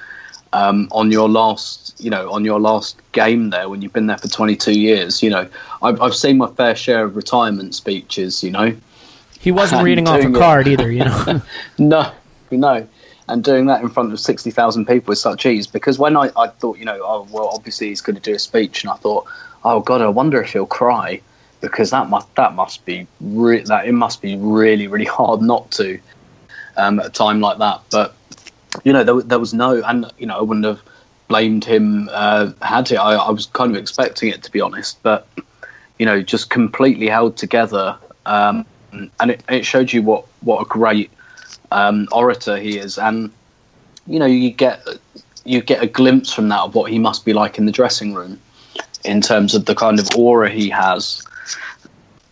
um, 0.54 0.88
on 0.92 1.12
your 1.12 1.30
last, 1.30 1.96
you 2.00 2.10
know, 2.10 2.32
on 2.32 2.46
your 2.46 2.60
last 2.60 3.00
game 3.12 3.50
there 3.50 3.70
when 3.70 3.82
you've 3.82 3.94
been 3.94 4.08
there 4.08 4.18
for 4.18 4.28
22 4.28 4.80
years. 4.80 5.22
You 5.22 5.30
know, 5.30 5.50
I've, 5.82 6.02
I've 6.02 6.16
seen 6.16 6.38
my 6.38 6.48
fair 6.48 6.76
share 6.76 7.06
of 7.06 7.16
retirement 7.16 7.76
speeches. 7.76 8.44
You 8.44 8.52
know, 8.52 8.76
He 9.40 9.52
wasn't 9.52 9.84
reading 9.90 10.08
off 10.08 10.24
a 10.24 10.28
it. 10.28 10.36
card 10.36 10.68
either. 10.68 10.92
You 10.92 11.06
know. 11.06 11.42
no, 11.78 12.12
no. 12.52 12.88
And 13.30 13.44
doing 13.44 13.66
that 13.66 13.82
in 13.82 13.90
front 13.90 14.14
of 14.14 14.20
60,000 14.22 14.86
people 14.86 15.12
with 15.12 15.18
such 15.18 15.46
ease, 15.46 15.68
because 15.68 16.00
when 16.00 16.16
I, 16.16 16.32
I 16.38 16.48
thought, 16.48 16.78
you 16.78 16.86
know, 16.86 16.98
oh, 17.04 17.28
well, 17.30 17.50
obviously 17.54 17.90
he's 17.90 18.00
going 18.00 18.16
to 18.16 18.22
do 18.22 18.34
a 18.34 18.40
speech, 18.40 18.84
and 18.84 18.90
I 18.90 18.96
thought, 18.96 19.28
oh, 19.66 19.82
God, 19.82 20.02
I 20.02 20.08
wonder 20.08 20.42
if 20.42 20.54
he'll 20.54 20.66
cry, 20.66 21.20
because 21.60 21.90
that 21.90 22.10
must, 22.10 22.34
that 22.36 22.54
must 22.56 22.86
be, 22.86 23.06
re- 23.20 23.64
that 23.64 23.86
it 23.86 23.92
must 23.92 24.22
be 24.22 24.38
really, 24.38 24.88
really 24.88 25.04
hard 25.04 25.42
not 25.42 25.70
to 25.72 26.00
um, 26.78 27.02
at 27.02 27.08
a 27.08 27.10
time 27.10 27.42
like 27.42 27.58
that. 27.58 27.82
But, 27.92 28.16
you 28.84 28.94
know, 28.94 29.04
there, 29.04 29.22
there 29.22 29.40
was 29.40 29.54
no, 29.54 29.84
and, 29.84 30.12
you 30.18 30.26
know, 30.26 30.38
I 30.38 30.42
wouldn't 30.42 30.66
have 30.66 30.82
blamed 31.28 31.66
him 31.66 32.10
uh, 32.12 32.52
had 32.62 32.88
he. 32.90 32.98
I, 32.98 33.16
I 33.16 33.32
was 33.32 33.48
kind 33.48 33.72
of 33.72 33.78
expecting 33.78 34.30
it, 34.30 34.44
to 34.44 34.52
be 34.52 34.62
honest, 34.62 35.02
but, 35.04 35.28
you 36.00 36.06
know, 36.06 36.22
just 36.22 36.50
completely 36.50 37.08
held 37.08 37.38
together. 37.38 37.98
Um, 38.26 38.66
and 39.20 39.32
it, 39.32 39.44
it 39.50 39.66
showed 39.66 39.92
you 39.92 40.02
what, 40.02 40.26
what 40.42 40.62
a 40.62 40.66
great 40.66 41.12
um, 41.72 42.08
orator 42.12 42.58
he 42.58 42.78
is, 42.78 42.98
and 42.98 43.32
you 44.06 44.20
know 44.20 44.26
you 44.26 44.52
get 44.52 44.86
you 45.46 45.62
get 45.62 45.84
a 45.84 45.88
glimpse 45.88 46.34
from 46.34 46.50
that 46.50 46.62
of 46.62 46.76
what 46.76 46.92
he 46.92 47.00
must 47.00 47.26
be 47.26 47.34
like 47.34 47.58
in 47.58 47.66
the 47.66 47.72
dressing 47.72 48.14
room, 48.14 48.40
in 49.04 49.22
terms 49.22 49.56
of 49.56 49.66
the 49.66 49.76
kind 49.76 50.00
of 50.00 50.08
aura 50.16 50.50
he 50.50 50.70
has, 50.70 51.26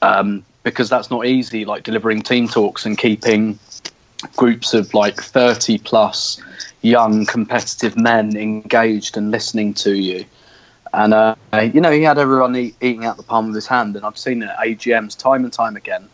um, 0.01 0.43
because 0.63 0.89
that's 0.89 1.09
not 1.09 1.25
easy. 1.25 1.65
Like 1.65 1.83
delivering 1.83 2.21
team 2.21 2.47
talks 2.47 2.85
and 2.85 2.97
keeping 2.97 3.59
groups 4.35 4.73
of 4.73 4.93
like 4.93 5.21
thirty 5.21 5.77
plus 5.77 6.41
young 6.81 7.25
competitive 7.25 7.97
men 7.97 8.35
engaged 8.37 9.17
and 9.17 9.31
listening 9.31 9.73
to 9.73 9.95
you. 9.95 10.25
And 10.93 11.13
uh, 11.13 11.35
you 11.73 11.81
know 11.81 11.91
he 11.91 12.03
had 12.03 12.17
everyone 12.17 12.55
eat, 12.55 12.75
eating 12.81 13.05
out 13.05 13.17
the 13.17 13.23
palm 13.23 13.49
of 13.49 13.55
his 13.55 13.67
hand, 13.67 13.95
and 13.95 14.05
I've 14.05 14.17
seen 14.17 14.43
it 14.43 14.49
at 14.49 14.59
AGMs 14.59 15.17
time 15.17 15.43
and 15.43 15.51
time 15.51 15.75
again, 15.75 16.07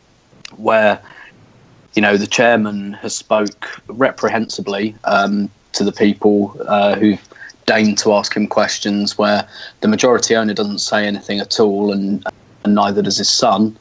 where 0.57 1.01
you 1.93 2.01
know, 2.01 2.17
the 2.17 2.27
chairman 2.27 2.93
has 2.93 3.15
spoke 3.15 3.81
reprehensibly 3.87 4.95
um, 5.03 5.49
to 5.73 5.83
the 5.83 5.91
people 5.91 6.55
uh, 6.67 6.95
who've 6.95 7.21
deigned 7.65 7.97
to 7.99 8.13
ask 8.13 8.35
him 8.35 8.47
questions, 8.47 9.17
where 9.17 9.47
the 9.81 9.87
majority 9.87 10.35
owner 10.35 10.53
doesn't 10.53 10.79
say 10.79 11.05
anything 11.05 11.39
at 11.39 11.59
all, 11.59 11.91
and, 11.91 12.25
and 12.63 12.75
neither 12.75 13.01
does 13.01 13.17
his 13.17 13.29
son. 13.29 13.77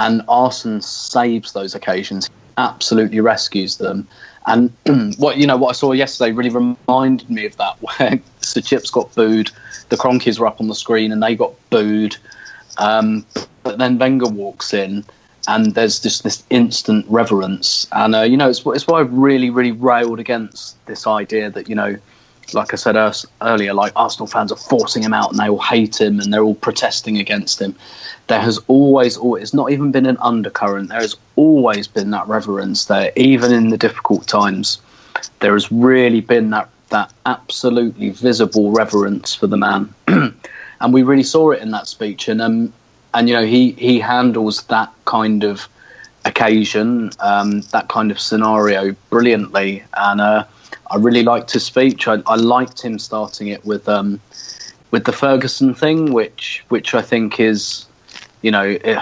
And 0.00 0.22
Arsene 0.28 0.80
saves 0.80 1.52
those 1.52 1.74
occasions, 1.74 2.28
absolutely 2.58 3.20
rescues 3.20 3.78
them. 3.78 4.06
And 4.46 4.72
what 5.18 5.38
you 5.38 5.46
know, 5.46 5.56
what 5.56 5.70
I 5.70 5.72
saw 5.72 5.92
yesterday 5.92 6.32
really 6.32 6.50
reminded 6.50 7.30
me 7.30 7.46
of 7.46 7.56
that, 7.56 7.76
where 7.80 8.20
Sir 8.40 8.60
Chips 8.60 8.90
got 8.90 9.14
booed, 9.14 9.50
the 9.88 9.96
Kroenkes 9.96 10.38
were 10.38 10.46
up 10.46 10.60
on 10.60 10.68
the 10.68 10.74
screen 10.74 11.12
and 11.12 11.22
they 11.22 11.34
got 11.34 11.54
booed. 11.70 12.16
Um, 12.76 13.24
but 13.62 13.78
then 13.78 13.98
Wenger 13.98 14.28
walks 14.28 14.72
in, 14.72 15.04
and 15.48 15.74
there's 15.74 15.98
just 15.98 16.22
this 16.22 16.44
instant 16.50 17.06
reverence. 17.08 17.86
And 17.92 18.14
uh, 18.14 18.22
you 18.22 18.36
know, 18.36 18.50
it's, 18.50 18.64
what 18.64 18.76
it's 18.76 18.86
why 18.86 19.00
I've 19.00 19.12
really, 19.12 19.50
really 19.50 19.72
railed 19.72 20.20
against 20.20 20.84
this 20.86 21.06
idea 21.06 21.50
that 21.50 21.68
you 21.68 21.74
know, 21.74 21.96
like 22.54 22.72
I 22.72 22.76
said 22.76 22.96
earlier, 23.42 23.74
like 23.74 23.92
Arsenal 23.96 24.26
fans 24.26 24.52
are 24.52 24.56
forcing 24.56 25.02
him 25.02 25.14
out 25.14 25.30
and 25.30 25.38
they 25.38 25.48
all 25.48 25.60
hate 25.60 26.00
him 26.00 26.20
and 26.20 26.32
they're 26.32 26.42
all 26.42 26.54
protesting 26.54 27.18
against 27.18 27.60
him. 27.60 27.74
There 28.26 28.40
has 28.40 28.58
always, 28.68 29.18
it's 29.22 29.54
not 29.54 29.70
even 29.70 29.90
been 29.90 30.06
an 30.06 30.18
undercurrent. 30.20 30.90
There 30.90 31.00
has 31.00 31.16
always 31.36 31.86
been 31.86 32.10
that 32.10 32.28
reverence 32.28 32.86
there, 32.86 33.12
even 33.16 33.52
in 33.52 33.68
the 33.68 33.78
difficult 33.78 34.26
times. 34.26 34.78
There 35.40 35.54
has 35.54 35.70
really 35.72 36.20
been 36.20 36.50
that 36.50 36.68
that 36.90 37.12
absolutely 37.26 38.10
visible 38.10 38.70
reverence 38.72 39.34
for 39.34 39.46
the 39.46 39.56
man, 39.56 39.92
and 40.06 40.92
we 40.92 41.02
really 41.02 41.22
saw 41.22 41.50
it 41.50 41.60
in 41.60 41.70
that 41.72 41.86
speech. 41.86 42.28
And 42.28 42.40
um, 42.40 42.72
and 43.14 43.28
you 43.28 43.34
know 43.34 43.44
he 43.44 43.72
he 43.72 43.98
handles 44.00 44.62
that 44.64 44.92
kind 45.04 45.44
of 45.44 45.68
occasion, 46.24 47.10
um, 47.20 47.62
that 47.72 47.88
kind 47.88 48.10
of 48.10 48.20
scenario 48.20 48.94
brilliantly, 49.10 49.82
and 49.94 50.20
uh, 50.20 50.44
I 50.90 50.96
really 50.96 51.22
liked 51.22 51.50
his 51.50 51.64
speech. 51.64 52.08
I, 52.08 52.22
I 52.26 52.36
liked 52.36 52.80
him 52.80 52.98
starting 52.98 53.48
it 53.48 53.64
with 53.64 53.88
um, 53.88 54.20
with 54.90 55.04
the 55.04 55.12
Ferguson 55.12 55.74
thing, 55.74 56.12
which 56.12 56.64
which 56.68 56.94
I 56.94 57.02
think 57.02 57.40
is, 57.40 57.86
you 58.42 58.50
know, 58.50 58.64
it, 58.64 58.98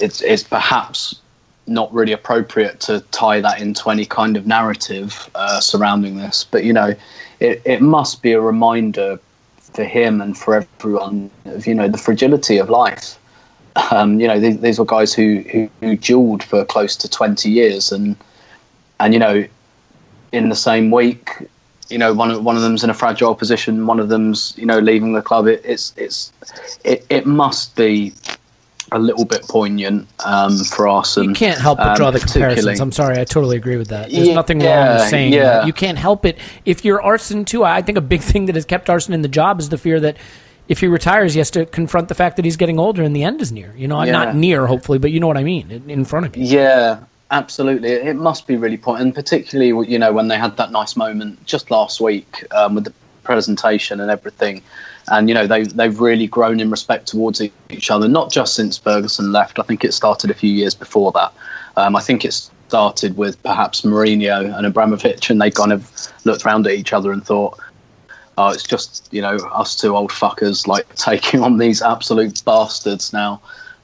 it's 0.00 0.20
it's 0.22 0.42
perhaps 0.42 1.20
not 1.66 1.92
really 1.92 2.12
appropriate 2.12 2.80
to 2.80 3.00
tie 3.10 3.40
that 3.40 3.60
into 3.60 3.90
any 3.90 4.06
kind 4.06 4.36
of 4.36 4.46
narrative 4.46 5.28
uh, 5.34 5.60
surrounding 5.60 6.16
this, 6.16 6.44
but 6.44 6.64
you 6.64 6.72
know, 6.72 6.94
it, 7.40 7.60
it 7.64 7.82
must 7.82 8.22
be 8.22 8.32
a 8.32 8.40
reminder 8.40 9.18
for 9.58 9.84
him 9.84 10.20
and 10.20 10.38
for 10.38 10.54
everyone 10.54 11.30
of 11.44 11.66
you 11.66 11.74
know 11.74 11.88
the 11.88 11.98
fragility 11.98 12.58
of 12.58 12.70
life. 12.70 13.18
Um, 13.90 14.20
you 14.20 14.26
know, 14.26 14.40
these, 14.40 14.58
these 14.60 14.78
were 14.78 14.86
guys 14.86 15.12
who, 15.12 15.44
who 15.52 15.68
who 15.80 15.96
duelled 15.96 16.42
for 16.42 16.64
close 16.64 16.96
to 16.96 17.08
twenty 17.08 17.50
years, 17.50 17.92
and 17.92 18.16
and 19.00 19.12
you 19.12 19.20
know, 19.20 19.46
in 20.32 20.48
the 20.48 20.56
same 20.56 20.90
week, 20.90 21.30
you 21.88 21.98
know, 21.98 22.12
one 22.12 22.30
of 22.30 22.44
one 22.44 22.56
of 22.56 22.62
them's 22.62 22.82
in 22.84 22.90
a 22.90 22.94
fragile 22.94 23.34
position, 23.34 23.86
one 23.86 24.00
of 24.00 24.08
them's 24.08 24.54
you 24.56 24.66
know 24.66 24.78
leaving 24.78 25.12
the 25.12 25.22
club. 25.22 25.46
It, 25.46 25.62
it's 25.64 25.92
it's 25.96 26.32
it, 26.84 27.04
it 27.10 27.26
must 27.26 27.74
be 27.76 28.12
a 28.92 28.98
little 29.00 29.24
bit 29.24 29.42
poignant 29.48 30.06
um, 30.24 30.58
for 30.64 30.86
us. 30.88 31.16
You 31.16 31.32
can't 31.32 31.60
help 31.60 31.78
but 31.78 31.88
um, 31.88 31.96
draw 31.96 32.10
the 32.12 32.20
comparisons. 32.20 32.80
I'm 32.80 32.92
sorry, 32.92 33.18
I 33.18 33.24
totally 33.24 33.56
agree 33.56 33.76
with 33.76 33.88
that. 33.88 34.10
There's 34.10 34.28
Yeah, 34.28 34.34
nothing 34.34 34.60
wrong 34.60 34.94
with 34.94 35.08
saying 35.08 35.32
yeah. 35.32 35.42
that. 35.42 35.66
You 35.66 35.72
can't 35.72 35.98
help 35.98 36.24
it. 36.24 36.38
If 36.64 36.84
you're 36.84 37.02
Arsene 37.02 37.44
too, 37.44 37.64
I 37.64 37.82
think 37.82 37.98
a 37.98 38.00
big 38.00 38.20
thing 38.32 38.46
that 38.46 38.54
has 38.54 38.64
kept 38.64 38.88
Arsene 38.88 39.12
in 39.14 39.22
the 39.22 39.28
job 39.28 39.58
is 39.58 39.70
the 39.70 39.78
fear 39.78 39.98
that 40.00 40.16
if 40.68 40.80
he 40.80 40.86
retires, 40.88 41.32
he 41.34 41.38
has 41.38 41.50
to 41.52 41.66
confront 41.66 42.08
the 42.08 42.14
fact 42.14 42.36
that 42.36 42.44
he's 42.44 42.56
getting 42.56 42.78
older 42.78 43.02
and 43.02 43.14
the 43.14 43.24
end 43.24 43.40
is 43.42 43.50
near. 43.52 43.74
You 43.76 43.88
know, 43.88 44.02
Yeah. 44.04 44.12
not 44.12 44.36
near, 44.36 44.66
hopefully, 44.66 44.98
but 44.98 45.10
you 45.10 45.18
know 45.20 45.26
what 45.28 45.36
I 45.36 45.42
mean, 45.44 45.70
in- 45.70 45.90
in 45.90 46.04
front 46.04 46.26
of 46.26 46.36
you. 46.36 46.44
Yeah, 46.44 46.98
absolutely. 47.30 47.90
It 47.90 48.16
must 48.16 48.46
be 48.46 48.56
really 48.56 48.76
poignant, 48.76 49.06
and 49.06 49.14
particularly 49.14 49.90
you 49.90 49.98
know 49.98 50.12
when 50.12 50.28
they 50.28 50.38
had 50.38 50.56
that 50.56 50.72
nice 50.72 50.96
moment 50.96 51.44
just 51.46 51.70
last 51.70 52.00
week 52.00 52.44
um, 52.52 52.74
with 52.74 52.84
the 52.84 52.92
presentation 53.22 54.00
and 54.00 54.10
everything. 54.10 54.62
And 55.08 55.28
you 55.28 55.34
know 55.34 55.46
they 55.46 55.64
they've 55.64 56.00
really 56.00 56.26
grown 56.26 56.60
in 56.60 56.70
respect 56.70 57.06
towards 57.06 57.40
each 57.70 57.90
other, 57.90 58.08
not 58.08 58.32
just 58.32 58.54
since 58.54 58.76
Ferguson 58.78 59.32
left. 59.32 59.58
I 59.58 59.62
think 59.62 59.84
it 59.84 59.92
started 59.92 60.30
a 60.30 60.34
few 60.34 60.50
years 60.50 60.74
before 60.74 61.12
that. 61.12 61.32
Um, 61.76 61.94
I 61.94 62.00
think 62.00 62.24
it 62.24 62.32
started 62.32 63.16
with 63.16 63.40
perhaps 63.42 63.82
Mourinho 63.82 64.56
and 64.56 64.66
Abramovich, 64.66 65.30
and 65.30 65.40
they 65.40 65.50
kind 65.50 65.72
of 65.72 65.90
looked 66.24 66.44
around 66.44 66.66
at 66.66 66.72
each 66.72 66.92
other 66.92 67.12
and 67.12 67.24
thought, 67.24 67.58
"Oh, 68.36 68.48
it's 68.48 68.64
just 68.64 69.08
you 69.12 69.22
know 69.22 69.36
us 69.52 69.76
two 69.76 69.96
old 69.96 70.10
fuckers 70.10 70.66
like 70.66 70.92
taking 70.96 71.42
on 71.42 71.58
these 71.58 71.82
absolute 71.82 72.42
bastards 72.44 73.12
now." 73.12 73.40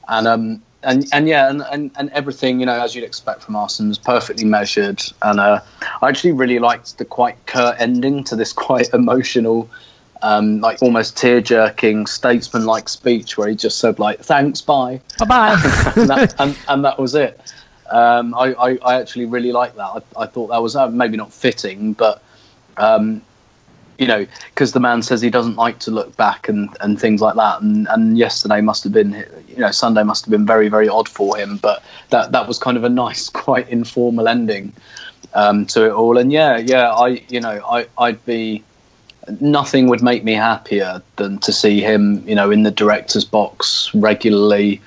And 0.08 0.26
um, 0.26 0.62
and 0.82 1.06
and 1.12 1.28
yeah, 1.28 1.48
and, 1.48 1.62
and, 1.70 1.90
and 1.96 2.10
everything 2.10 2.60
you 2.60 2.66
know 2.66 2.80
as 2.80 2.94
you'd 2.94 3.04
expect 3.04 3.42
from 3.42 3.56
Arsene 3.56 3.88
was 3.88 3.98
perfectly 3.98 4.44
measured. 4.44 5.02
And 5.22 5.40
uh, 5.40 5.60
I 6.00 6.08
actually 6.08 6.32
really 6.32 6.58
liked 6.58 6.98
the 6.98 7.04
quite 7.04 7.44
curt 7.46 7.76
ending 7.78 8.24
to 8.24 8.36
this 8.36 8.52
quite 8.68 8.88
emotional, 8.92 9.68
um, 10.22 10.60
like 10.60 10.82
almost 10.82 11.16
tear 11.16 11.40
jerking, 11.40 12.06
statesman 12.06 12.66
like 12.66 12.88
speech 12.88 13.38
where 13.38 13.48
he 13.48 13.54
just 13.54 13.78
said 13.78 13.98
like 13.98 14.20
thanks, 14.20 14.60
bye, 14.60 15.00
Bye 15.18 15.24
bye. 15.26 15.92
and, 15.96 16.10
that, 16.10 16.34
and, 16.38 16.58
and 16.68 16.84
that 16.84 16.98
was 16.98 17.14
it. 17.14 17.40
Um, 17.90 18.34
I, 18.34 18.54
I, 18.54 18.78
I 18.84 19.00
actually 19.00 19.26
really 19.26 19.52
liked 19.52 19.76
that. 19.76 20.02
I, 20.16 20.22
I 20.22 20.26
thought 20.26 20.48
that 20.48 20.62
was 20.62 20.76
uh, 20.76 20.88
maybe 20.88 21.16
not 21.16 21.32
fitting, 21.32 21.92
but 21.92 22.22
um, 22.78 23.20
you 23.98 24.06
know, 24.06 24.26
because 24.50 24.72
the 24.72 24.80
man 24.80 25.02
says 25.02 25.20
he 25.20 25.30
doesn't 25.30 25.56
like 25.56 25.78
to 25.80 25.90
look 25.90 26.16
back 26.16 26.48
and, 26.48 26.68
and 26.80 27.00
things 27.00 27.20
like 27.20 27.34
that. 27.36 27.60
And, 27.62 27.86
and 27.90 28.18
yesterday 28.18 28.60
must 28.60 28.84
have 28.84 28.92
been, 28.92 29.24
you 29.48 29.58
know, 29.58 29.70
Sunday 29.70 30.02
must 30.02 30.24
have 30.24 30.30
been 30.30 30.46
very, 30.46 30.68
very 30.68 30.88
odd 30.88 31.08
for 31.08 31.36
him. 31.36 31.58
But 31.58 31.82
that, 32.10 32.32
that 32.32 32.48
was 32.48 32.58
kind 32.58 32.76
of 32.76 32.84
a 32.84 32.88
nice, 32.88 33.28
quite 33.46 33.68
informal 33.68 34.28
ending 34.28 34.72
um, 35.34 35.66
to 35.66 35.86
it 35.86 35.92
all. 35.92 36.18
And 36.18 36.32
yeah, 36.32 36.56
yeah, 36.56 36.92
I, 36.92 37.22
you 37.28 37.40
know, 37.40 37.60
I, 37.68 37.86
I'd 37.98 38.24
be, 38.24 38.62
nothing 39.40 39.88
would 39.88 40.02
make 40.02 40.24
me 40.24 40.32
happier 40.34 41.02
than 41.16 41.38
to 41.38 41.52
see 41.52 41.80
him, 41.80 42.26
you 42.26 42.34
know, 42.34 42.50
in 42.50 42.62
the 42.62 42.70
director's 42.70 43.24
box 43.24 43.90
regularly. 43.94 44.80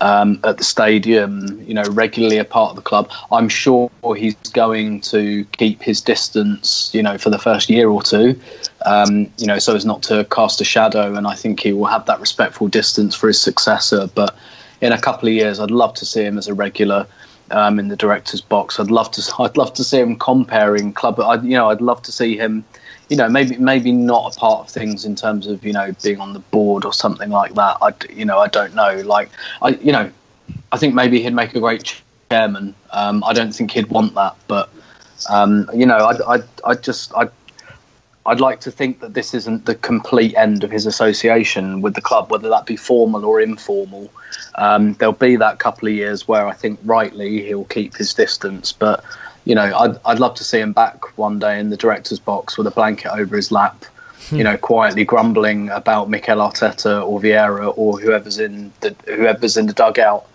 Um, 0.00 0.38
at 0.44 0.58
the 0.58 0.64
stadium, 0.64 1.60
you 1.66 1.74
know, 1.74 1.82
regularly 1.90 2.38
a 2.38 2.44
part 2.44 2.70
of 2.70 2.76
the 2.76 2.82
club. 2.82 3.10
I'm 3.32 3.48
sure 3.48 3.90
he's 4.16 4.36
going 4.52 5.00
to 5.00 5.44
keep 5.46 5.82
his 5.82 6.00
distance, 6.00 6.90
you 6.94 7.02
know, 7.02 7.18
for 7.18 7.30
the 7.30 7.38
first 7.38 7.68
year 7.68 7.88
or 7.88 8.00
two, 8.00 8.40
um, 8.86 9.28
you 9.38 9.46
know, 9.46 9.58
so 9.58 9.74
as 9.74 9.84
not 9.84 10.04
to 10.04 10.24
cast 10.30 10.60
a 10.60 10.64
shadow. 10.64 11.16
And 11.16 11.26
I 11.26 11.34
think 11.34 11.58
he 11.58 11.72
will 11.72 11.86
have 11.86 12.06
that 12.06 12.20
respectful 12.20 12.68
distance 12.68 13.16
for 13.16 13.26
his 13.26 13.40
successor. 13.40 14.06
But 14.14 14.36
in 14.80 14.92
a 14.92 15.00
couple 15.00 15.28
of 15.28 15.34
years, 15.34 15.58
I'd 15.58 15.72
love 15.72 15.94
to 15.94 16.06
see 16.06 16.22
him 16.22 16.38
as 16.38 16.46
a 16.46 16.54
regular 16.54 17.04
um, 17.50 17.78
in 17.78 17.88
the 17.88 17.96
director's 17.96 18.40
box. 18.40 18.78
I'd 18.78 18.90
love 18.90 19.10
to. 19.12 19.34
I'd 19.40 19.56
love 19.56 19.72
to 19.74 19.84
see 19.84 19.98
him 19.98 20.16
comparing 20.16 20.92
club. 20.92 21.18
I, 21.18 21.36
you 21.36 21.56
know, 21.56 21.70
I'd 21.70 21.80
love 21.80 22.02
to 22.02 22.12
see 22.12 22.36
him. 22.36 22.64
You 23.08 23.16
know, 23.16 23.28
maybe 23.28 23.56
maybe 23.56 23.92
not 23.92 24.36
a 24.36 24.38
part 24.38 24.60
of 24.60 24.70
things 24.70 25.04
in 25.04 25.14
terms 25.14 25.46
of 25.46 25.64
you 25.64 25.72
know 25.72 25.94
being 26.02 26.20
on 26.20 26.32
the 26.32 26.40
board 26.40 26.84
or 26.84 26.92
something 26.92 27.30
like 27.30 27.54
that. 27.54 27.78
I 27.80 27.92
you 28.12 28.24
know 28.24 28.38
I 28.38 28.48
don't 28.48 28.74
know. 28.74 29.00
Like 29.02 29.30
I 29.62 29.70
you 29.70 29.92
know, 29.92 30.10
I 30.72 30.78
think 30.78 30.94
maybe 30.94 31.22
he'd 31.22 31.34
make 31.34 31.54
a 31.54 31.60
great 31.60 32.00
chairman. 32.30 32.74
Um, 32.90 33.24
I 33.24 33.32
don't 33.32 33.52
think 33.52 33.70
he'd 33.70 33.88
want 33.88 34.14
that, 34.14 34.36
but 34.46 34.68
um, 35.30 35.70
you 35.74 35.86
know, 35.86 35.96
I 35.96 36.36
I 36.36 36.42
I 36.64 36.74
just 36.74 37.12
I. 37.14 37.28
I'd 38.26 38.40
like 38.40 38.60
to 38.60 38.70
think 38.70 39.00
that 39.00 39.14
this 39.14 39.32
isn't 39.32 39.64
the 39.64 39.74
complete 39.74 40.34
end 40.36 40.62
of 40.62 40.70
his 40.70 40.84
association 40.84 41.80
with 41.80 41.94
the 41.94 42.02
club, 42.02 42.30
whether 42.30 42.50
that 42.50 42.66
be 42.66 42.76
formal 42.76 43.24
or 43.24 43.40
informal. 43.40 44.10
Um, 44.56 44.92
there'll 44.94 45.14
be 45.14 45.36
that 45.36 45.60
couple 45.60 45.88
of 45.88 45.94
years 45.94 46.28
where 46.28 46.46
I 46.46 46.52
think 46.52 46.78
rightly 46.84 47.42
he'll 47.44 47.64
keep 47.64 47.96
his 47.96 48.12
distance, 48.12 48.70
but 48.70 49.02
you 49.48 49.54
know, 49.54 49.74
I'd, 49.78 49.96
I'd 50.04 50.18
love 50.20 50.34
to 50.34 50.44
see 50.44 50.60
him 50.60 50.74
back 50.74 51.16
one 51.16 51.38
day 51.38 51.58
in 51.58 51.70
the 51.70 51.76
director's 51.76 52.18
box 52.18 52.58
with 52.58 52.66
a 52.66 52.70
blanket 52.70 53.10
over 53.12 53.34
his 53.34 53.50
lap, 53.50 53.86
you 54.30 54.44
know, 54.44 54.58
quietly 54.58 55.04
grumbling 55.04 55.70
about 55.70 56.10
Mikel 56.10 56.36
Arteta 56.36 57.02
or 57.06 57.18
Vieira 57.18 57.72
or 57.74 57.98
whoever's 57.98 58.38
in 58.38 58.70
the 58.80 58.94
whoever's 59.06 59.56
in 59.56 59.66
the 59.66 59.72
dugout. 59.72 60.26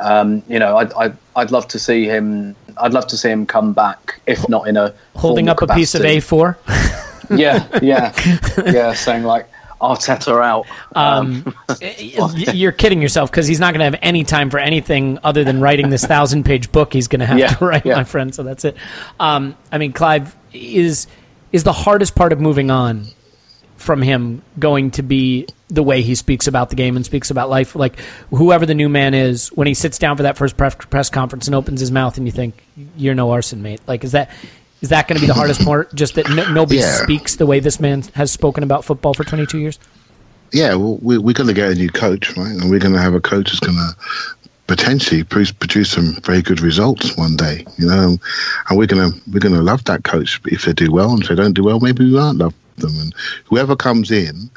Um, 0.00 0.42
you 0.48 0.58
know, 0.58 0.76
I'd, 0.76 0.92
I'd 0.94 1.16
I'd 1.36 1.50
love 1.52 1.68
to 1.68 1.78
see 1.78 2.06
him. 2.06 2.56
I'd 2.78 2.92
love 2.92 3.06
to 3.08 3.16
see 3.16 3.30
him 3.30 3.46
come 3.46 3.72
back, 3.72 4.20
if 4.26 4.48
not 4.48 4.66
in 4.66 4.76
a 4.76 4.92
Holding 5.14 5.48
up 5.48 5.62
a 5.62 5.68
piece 5.68 5.94
of. 5.94 6.02
A4. 6.02 6.56
Yeah, 7.38 7.68
yeah, 7.80 8.12
yeah, 8.72 8.92
saying 8.92 9.22
like 9.22 9.48
Arteta 9.80 10.42
out. 10.42 10.66
Um, 10.94 11.54
y- 11.80 12.52
you're 12.54 12.72
kidding 12.72 13.00
yourself 13.02 13.30
because 13.30 13.46
he's 13.46 13.60
not 13.60 13.72
going 13.74 13.80
to 13.80 13.84
have 13.84 13.98
any 14.02 14.24
time 14.24 14.50
for 14.50 14.58
anything 14.58 15.18
other 15.22 15.44
than 15.44 15.60
writing 15.60 15.88
this 15.90 16.04
thousand 16.04 16.44
page 16.44 16.72
book 16.72 16.92
he's 16.92 17.08
going 17.08 17.20
to 17.20 17.26
have 17.26 17.38
Yeah, 17.38 17.48
to 17.54 17.64
write, 17.66 17.86
yeah. 17.86 17.94
my 17.96 18.04
friend. 18.04 18.34
So 18.34 18.42
that's 18.42 18.64
it. 18.64 18.76
Um, 19.20 19.56
I 19.72 19.78
mean, 19.78 19.92
Clive 19.92 20.34
is 20.52 21.06
is 21.52 21.64
the 21.64 21.72
hardest 21.72 22.14
part 22.14 22.32
of 22.32 22.40
moving 22.40 22.70
on 22.70 23.06
from 23.76 24.02
him 24.02 24.42
going 24.58 24.90
to 24.90 25.02
be 25.02 25.46
the 25.68 25.82
way 25.82 26.02
he 26.02 26.14
speaks 26.14 26.46
about 26.48 26.68
the 26.70 26.74
game 26.76 26.96
and 26.96 27.04
speaks 27.06 27.30
about 27.30 27.48
life. 27.48 27.76
Like 27.76 27.98
whoever 28.30 28.66
the 28.66 28.74
new 28.74 28.88
man 28.88 29.14
is, 29.14 29.48
when 29.48 29.66
he 29.68 29.74
sits 29.74 29.98
down 29.98 30.16
for 30.16 30.24
that 30.24 30.36
first 30.36 30.56
press 30.56 31.08
conference 31.10 31.46
and 31.46 31.54
opens 31.54 31.78
his 31.80 31.92
mouth, 31.92 32.16
and 32.18 32.26
you 32.26 32.32
think 32.32 32.62
you're 32.96 33.14
no 33.14 33.30
Arsene, 33.30 33.62
mate. 33.62 33.80
Like 33.86 34.02
is 34.04 34.12
that 34.12 34.30
is 34.80 34.88
that 34.90 35.08
going 35.08 35.16
to 35.16 35.20
be 35.20 35.26
the 35.26 35.34
hardest 35.34 35.64
part? 35.64 35.94
Just 35.94 36.14
that 36.14 36.28
no, 36.30 36.50
nobody 36.52 36.80
Yeah. 36.80 37.02
speaks 37.02 37.36
the 37.36 37.46
way 37.46 37.60
this 37.60 37.80
man 37.80 38.02
has 38.14 38.30
spoken 38.30 38.62
about 38.62 38.84
football 38.84 39.14
for 39.14 39.24
22 39.24 39.58
years. 39.58 39.78
yeah, 40.52 40.74
well, 40.74 40.98
we're, 41.02 41.20
we're 41.20 41.34
going 41.34 41.48
to 41.48 41.52
get 41.54 41.70
a 41.70 41.74
new 41.74 41.90
coach, 41.90 42.36
right? 42.36 42.50
And 42.52 42.70
we're 42.70 42.78
going 42.80 42.94
to 42.94 43.00
have 43.00 43.14
a 43.14 43.20
coach 43.20 43.50
who's 43.50 43.60
going 43.60 43.76
to 43.76 43.96
potentially 44.66 45.24
produce, 45.24 45.50
produce 45.52 45.90
some 45.90 46.14
very 46.24 46.42
good 46.42 46.60
results 46.60 47.16
one 47.16 47.36
day, 47.36 47.64
you 47.78 47.86
know. 47.86 48.16
And 48.68 48.78
we're 48.78 48.86
going 48.86 49.10
to 49.12 49.20
we're 49.32 49.40
going 49.40 49.54
to 49.54 49.62
love 49.62 49.84
that 49.84 50.04
coach 50.04 50.40
if 50.46 50.64
they 50.64 50.72
do 50.72 50.90
well, 50.92 51.10
and 51.12 51.22
if 51.22 51.28
they 51.28 51.34
don't 51.34 51.54
do 51.54 51.64
well, 51.64 51.80
maybe 51.80 52.04
we 52.04 52.12
won't 52.14 52.38
love 52.38 52.54
them. 52.76 52.92
And 53.00 53.14
whoever 53.46 53.74
comes 53.76 54.10
in, 54.10 54.48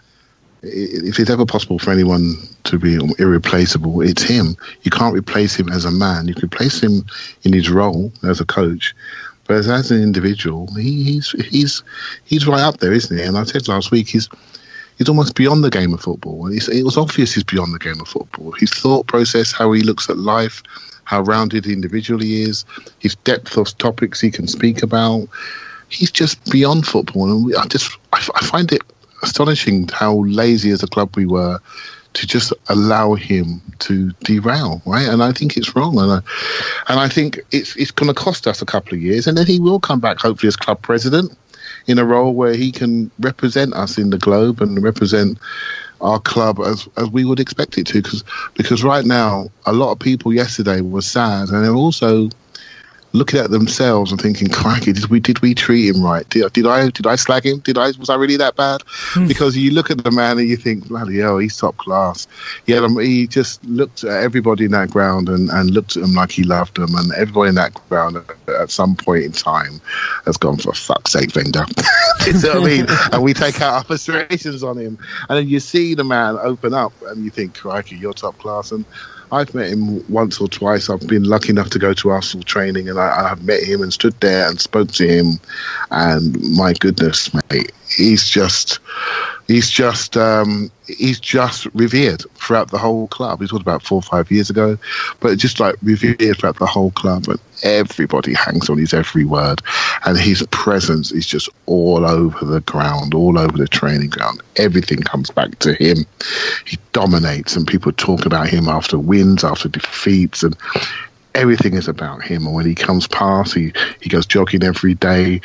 if 0.64 1.20
it's 1.20 1.30
ever 1.30 1.46
possible 1.46 1.80
for 1.80 1.92
anyone 1.92 2.36
to 2.66 2.78
be 2.78 3.00
irreplaceable, 3.20 4.02
it's 4.02 4.22
him. 4.22 4.56
You 4.84 4.92
can't 4.92 5.16
replace 5.16 5.56
him 5.56 5.70
as 5.70 5.86
a 5.86 5.92
man. 5.92 6.28
You 6.28 6.36
can 6.36 6.46
replace 6.46 6.80
him 6.80 7.06
in 7.44 7.52
his 7.54 7.70
role 7.70 8.12
as 8.24 8.40
a 8.40 8.46
coach. 8.46 8.94
But 9.52 9.68
as, 9.68 9.92
an 9.92 10.02
individual, 10.02 10.74
he, 10.76 11.04
he's 11.04 11.32
he's 11.32 11.84
he's 12.24 12.48
right 12.48 12.62
up 12.62 12.78
there, 12.78 12.94
isn't 12.94 13.18
he? 13.18 13.22
And 13.22 13.38
I 13.38 13.44
said 13.44 13.68
last 13.68 13.92
week, 13.92 14.08
he's 14.08 14.30
he's 14.98 15.10
almost 15.10 15.36
beyond 15.36 15.66
the 15.66 15.70
game 15.70 15.94
of 15.94 16.00
football. 16.00 16.46
And 16.46 16.56
it 16.56 16.84
was 16.86 16.96
obvious 16.96 17.34
he's 17.34 17.44
beyond 17.44 17.74
the 17.74 17.80
game 17.80 18.00
of 18.00 18.08
football. 18.08 18.54
His 18.54 18.74
thought 18.74 19.08
process, 19.08 19.52
how 19.52 19.74
he 19.74 19.82
looks 19.82 20.10
at 20.10 20.18
life, 20.18 20.64
how 21.04 21.24
rounded 21.24 21.68
individual 21.68 22.22
he 22.22 22.44
is, 22.44 22.64
his 23.00 23.18
depth 23.26 23.58
of 23.58 23.78
topics 23.78 24.22
he 24.22 24.32
can 24.32 24.48
speak 24.48 24.84
about. 24.84 25.28
He's 25.90 26.12
just 26.12 26.50
beyond 26.50 26.88
football. 26.88 27.30
And 27.30 27.54
I 27.58 27.68
just 27.68 27.92
I 28.14 28.22
find 28.22 28.72
it 28.72 28.84
astonishing 29.22 29.90
how 29.90 30.24
lazy 30.24 30.72
as 30.72 30.82
a 30.82 30.88
club 30.88 31.18
we 31.18 31.26
were 31.26 31.60
to 32.14 32.28
just 32.28 32.54
allow 32.68 33.14
him 33.14 33.62
to 33.80 34.12
derail, 34.24 34.82
right? 34.86 35.08
And 35.08 35.24
I 35.24 35.32
think 35.32 35.58
it's 35.58 35.76
wrong, 35.76 35.98
and 35.98 36.12
I, 36.12 36.22
and 36.90 37.00
I 37.00 37.08
think 37.08 37.40
it's 37.52 37.76
it's 37.76 37.92
going 37.92 38.08
to 38.08 38.14
cost 38.14 38.48
us 38.48 38.62
a 38.62 38.66
couple 38.66 38.96
of 38.96 39.02
years, 39.02 39.28
and 39.28 39.38
then 39.38 39.48
he 39.48 39.60
will 39.60 39.80
come 39.80 40.00
back 40.00 40.20
hopefully 40.20 40.50
as 40.50 40.56
club 40.56 40.82
president 40.82 41.36
in 41.88 41.98
a 42.00 42.06
role 42.06 42.34
where 42.34 42.54
he 42.54 42.72
can 42.72 43.10
represent 43.20 43.74
us 43.74 43.98
in 43.98 44.10
the 44.10 44.18
globe 44.18 44.62
and 44.62 44.84
represent 44.84 45.38
our 46.02 46.20
club 46.20 46.60
as 46.60 46.88
as 46.98 47.10
we 47.10 47.24
would 47.24 47.40
expect 47.40 47.78
it 47.78 47.88
to, 47.88 48.02
because 48.02 48.24
because 48.56 48.84
right 48.84 49.06
now 49.06 49.48
a 49.66 49.74
lot 49.74 49.92
of 49.92 50.00
people 50.00 50.34
yesterday 50.34 50.82
were 50.82 51.02
sad, 51.02 51.50
and 51.50 51.64
they're 51.64 51.74
also 51.74 52.30
looking 53.14 53.40
at 53.40 53.52
themselves 53.52 54.12
and 54.12 54.22
thinking, 54.22 54.50
"Crikey, 54.50 54.94
did 54.94 55.08
we 55.08 55.20
did 55.20 55.42
we 55.42 55.54
treat 55.54 55.94
him 55.94 56.04
right? 56.04 56.28
Did, 56.30 56.52
did 56.54 56.66
I 56.66 56.90
did 56.90 57.08
I 57.08 57.16
slag 57.16 57.46
him? 57.46 57.60
Did 57.60 57.78
I 57.78 57.92
was 58.00 58.10
I 58.10 58.16
really 58.16 58.38
that 58.38 58.56
bad?" 58.56 58.84
because 59.28 59.58
you 59.58 59.72
look 59.72 59.92
at 59.92 60.04
the 60.04 60.12
man 60.12 60.40
and 60.40 60.48
you 60.48 60.58
think, 60.58 60.88
"Bloody 60.88 61.20
hell, 61.20 61.38
he's 61.38 61.58
top 61.58 61.78
class." 61.78 62.28
Yeah, 62.66 62.78
um, 62.78 62.98
he 63.00 63.28
just 63.28 63.64
looked 63.66 64.04
at 64.04 64.24
everybody 64.24 64.66
in 64.66 64.72
that 64.72 64.90
ground 64.90 65.30
and, 65.30 65.50
and 65.50 65.72
looked 65.72 65.96
at 65.96 66.02
them 66.04 66.14
like 66.14 66.32
he 66.32 66.44
loved 66.44 66.78
them, 66.78 66.96
and 66.96 67.12
everybody 67.14 67.50
in 67.50 67.56
that 67.56 67.74
ground 67.90 68.18
at, 68.18 68.56
at 68.56 68.72
some 68.72 68.96
point 68.96 69.24
in 69.24 69.32
time 69.32 69.82
has 70.26 70.38
gone 70.38 70.58
for 70.58 70.74
fuck's 70.74 71.12
sake, 71.12 71.36
Wenger. 71.36 71.66
you 72.26 72.34
know 72.34 72.62
what 72.62 72.64
I 72.64 72.66
mean? 72.66 72.86
And 73.12 73.24
we 73.24 73.34
take 73.34 73.62
out 73.62 73.74
our 73.74 73.84
frustrations 73.84 74.64
on 74.64 74.78
him, 74.78 74.98
and 75.28 75.38
then 75.38 75.48
you 75.48 75.60
see 75.60 75.96
the 75.96 76.04
man 76.04 76.38
open 76.42 76.74
up, 76.74 76.94
and 77.08 77.24
you 77.24 77.30
think, 77.30 77.56
"Crikey, 77.56 77.98
you're 77.98 78.14
top 78.14 78.38
class." 78.38 78.72
And 78.72 78.86
I've 79.32 79.54
met 79.56 79.70
him 79.70 80.04
once 80.10 80.42
or 80.42 80.48
twice. 80.48 80.90
I've 80.90 81.08
been 81.08 81.24
lucky 81.24 81.50
enough 81.50 81.70
to 81.72 81.80
go 81.80 81.94
to 81.94 82.10
Arsenal 82.10 82.44
training, 82.44 82.90
and 82.90 83.00
I, 83.00 83.32
I've 83.32 83.44
met 83.44 83.64
him 83.64 83.82
and 83.82 83.94
stood 83.94 84.20
there 84.20 84.50
and 84.50 84.60
spoke 84.60 84.92
to 84.94 85.08
him. 85.08 85.40
And 85.90 86.38
my 86.56 86.74
goodness, 86.74 87.32
mate, 87.50 87.72
he's 87.96 88.28
just, 88.28 88.80
he's 89.48 89.70
just, 89.70 90.18
um, 90.18 90.72
he's 90.88 91.20
just 91.20 91.66
revered 91.74 92.24
throughout 92.36 92.72
the 92.72 92.78
whole 92.78 93.08
club. 93.08 93.40
He's 93.40 93.54
what 93.54 93.62
about 93.62 93.84
four 93.84 93.98
or 93.98 94.02
five 94.02 94.32
years 94.32 94.50
ago, 94.50 94.78
but 95.20 95.38
just 95.38 95.60
like 95.60 95.76
revered 95.82 96.38
throughout 96.38 96.60
the 96.60 96.66
whole 96.66 96.92
club, 96.92 97.28
and 97.28 97.40
everybody 97.64 98.34
hangs 98.34 98.70
on 98.70 98.78
his 98.78 98.94
every 98.94 99.26
word, 99.26 99.62
and 100.06 100.18
his 100.18 100.46
presence 100.52 101.12
is 101.12 101.26
just 101.26 101.50
all 101.66 102.06
over 102.06 102.46
the 102.46 102.62
ground, 102.62 103.14
all 103.14 103.38
over 103.38 103.58
the 103.58 103.68
training 103.68 104.10
ground. 104.10 104.42
Everything 104.56 105.00
comes 105.00 105.30
back 105.30 105.60
to 105.60 105.74
him. 105.74 106.06
He 106.66 106.78
dominates, 106.94 107.56
and 107.56 107.68
people 107.68 107.92
talk 107.92 108.26
about 108.26 108.48
him 108.48 108.68
after 108.68 108.98
wins, 108.98 109.44
after 109.44 109.70
defeats, 109.70 110.44
and 110.44 110.56
everything 111.36 111.74
is 111.76 111.88
about 111.88 112.22
him. 112.24 112.46
And 112.46 112.54
when 112.56 112.66
he 112.66 112.76
comes 112.76 113.08
past, 113.08 113.54
he, 113.54 113.74
he 114.02 114.10
goes 114.10 114.26
jogging 114.26 114.64
every 114.64 114.96
day 114.96 115.42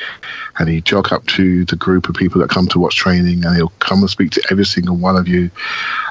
and 0.59 0.69
he 0.69 0.81
jog 0.81 1.13
up 1.13 1.27
to 1.29 1.65
the 1.65 1.77
group 1.77 2.09
of 2.09 2.15
people 2.15 2.41
that 2.41 2.51
come 2.51 2.67
to 2.69 2.79
watch 2.79 2.97
training 2.97 3.45
and 3.45 3.55
he'll 3.57 3.73
come 3.79 4.01
and 4.01 4.11
speak 4.11 4.33
to 4.33 4.43
every 4.51 4.65
single 4.65 4.97
one 4.97 5.17
of 5.17 5.29
you. 5.29 5.51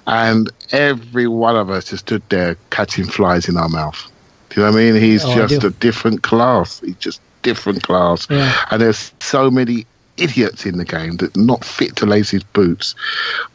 And 0.07 0.49
every 0.71 1.27
one 1.27 1.55
of 1.55 1.69
us 1.69 1.85
just 1.85 2.05
stood 2.05 2.23
there 2.29 2.55
catching 2.69 3.05
flies 3.05 3.49
in 3.49 3.57
our 3.57 3.69
mouth. 3.69 4.11
Do 4.49 4.61
you 4.61 4.65
know 4.65 4.71
what 4.71 4.79
I 4.79 4.91
mean? 4.91 5.01
He's 5.01 5.25
Oh, 5.25 5.47
just 5.47 5.63
a 5.63 5.71
different 5.71 6.23
class. 6.23 6.79
He's 6.79 6.95
just 6.95 7.21
different 7.41 7.83
class. 7.83 8.27
Yeah. 8.29 8.53
And 8.71 8.81
there's 8.81 9.11
so 9.19 9.51
many 9.51 9.85
idiots 10.17 10.65
in 10.65 10.77
the 10.77 10.85
game 10.85 11.17
that 11.17 11.35
not 11.35 11.65
fit 11.65 11.95
to 11.97 12.05
lace 12.05 12.29
his 12.29 12.43
boots. 12.43 12.95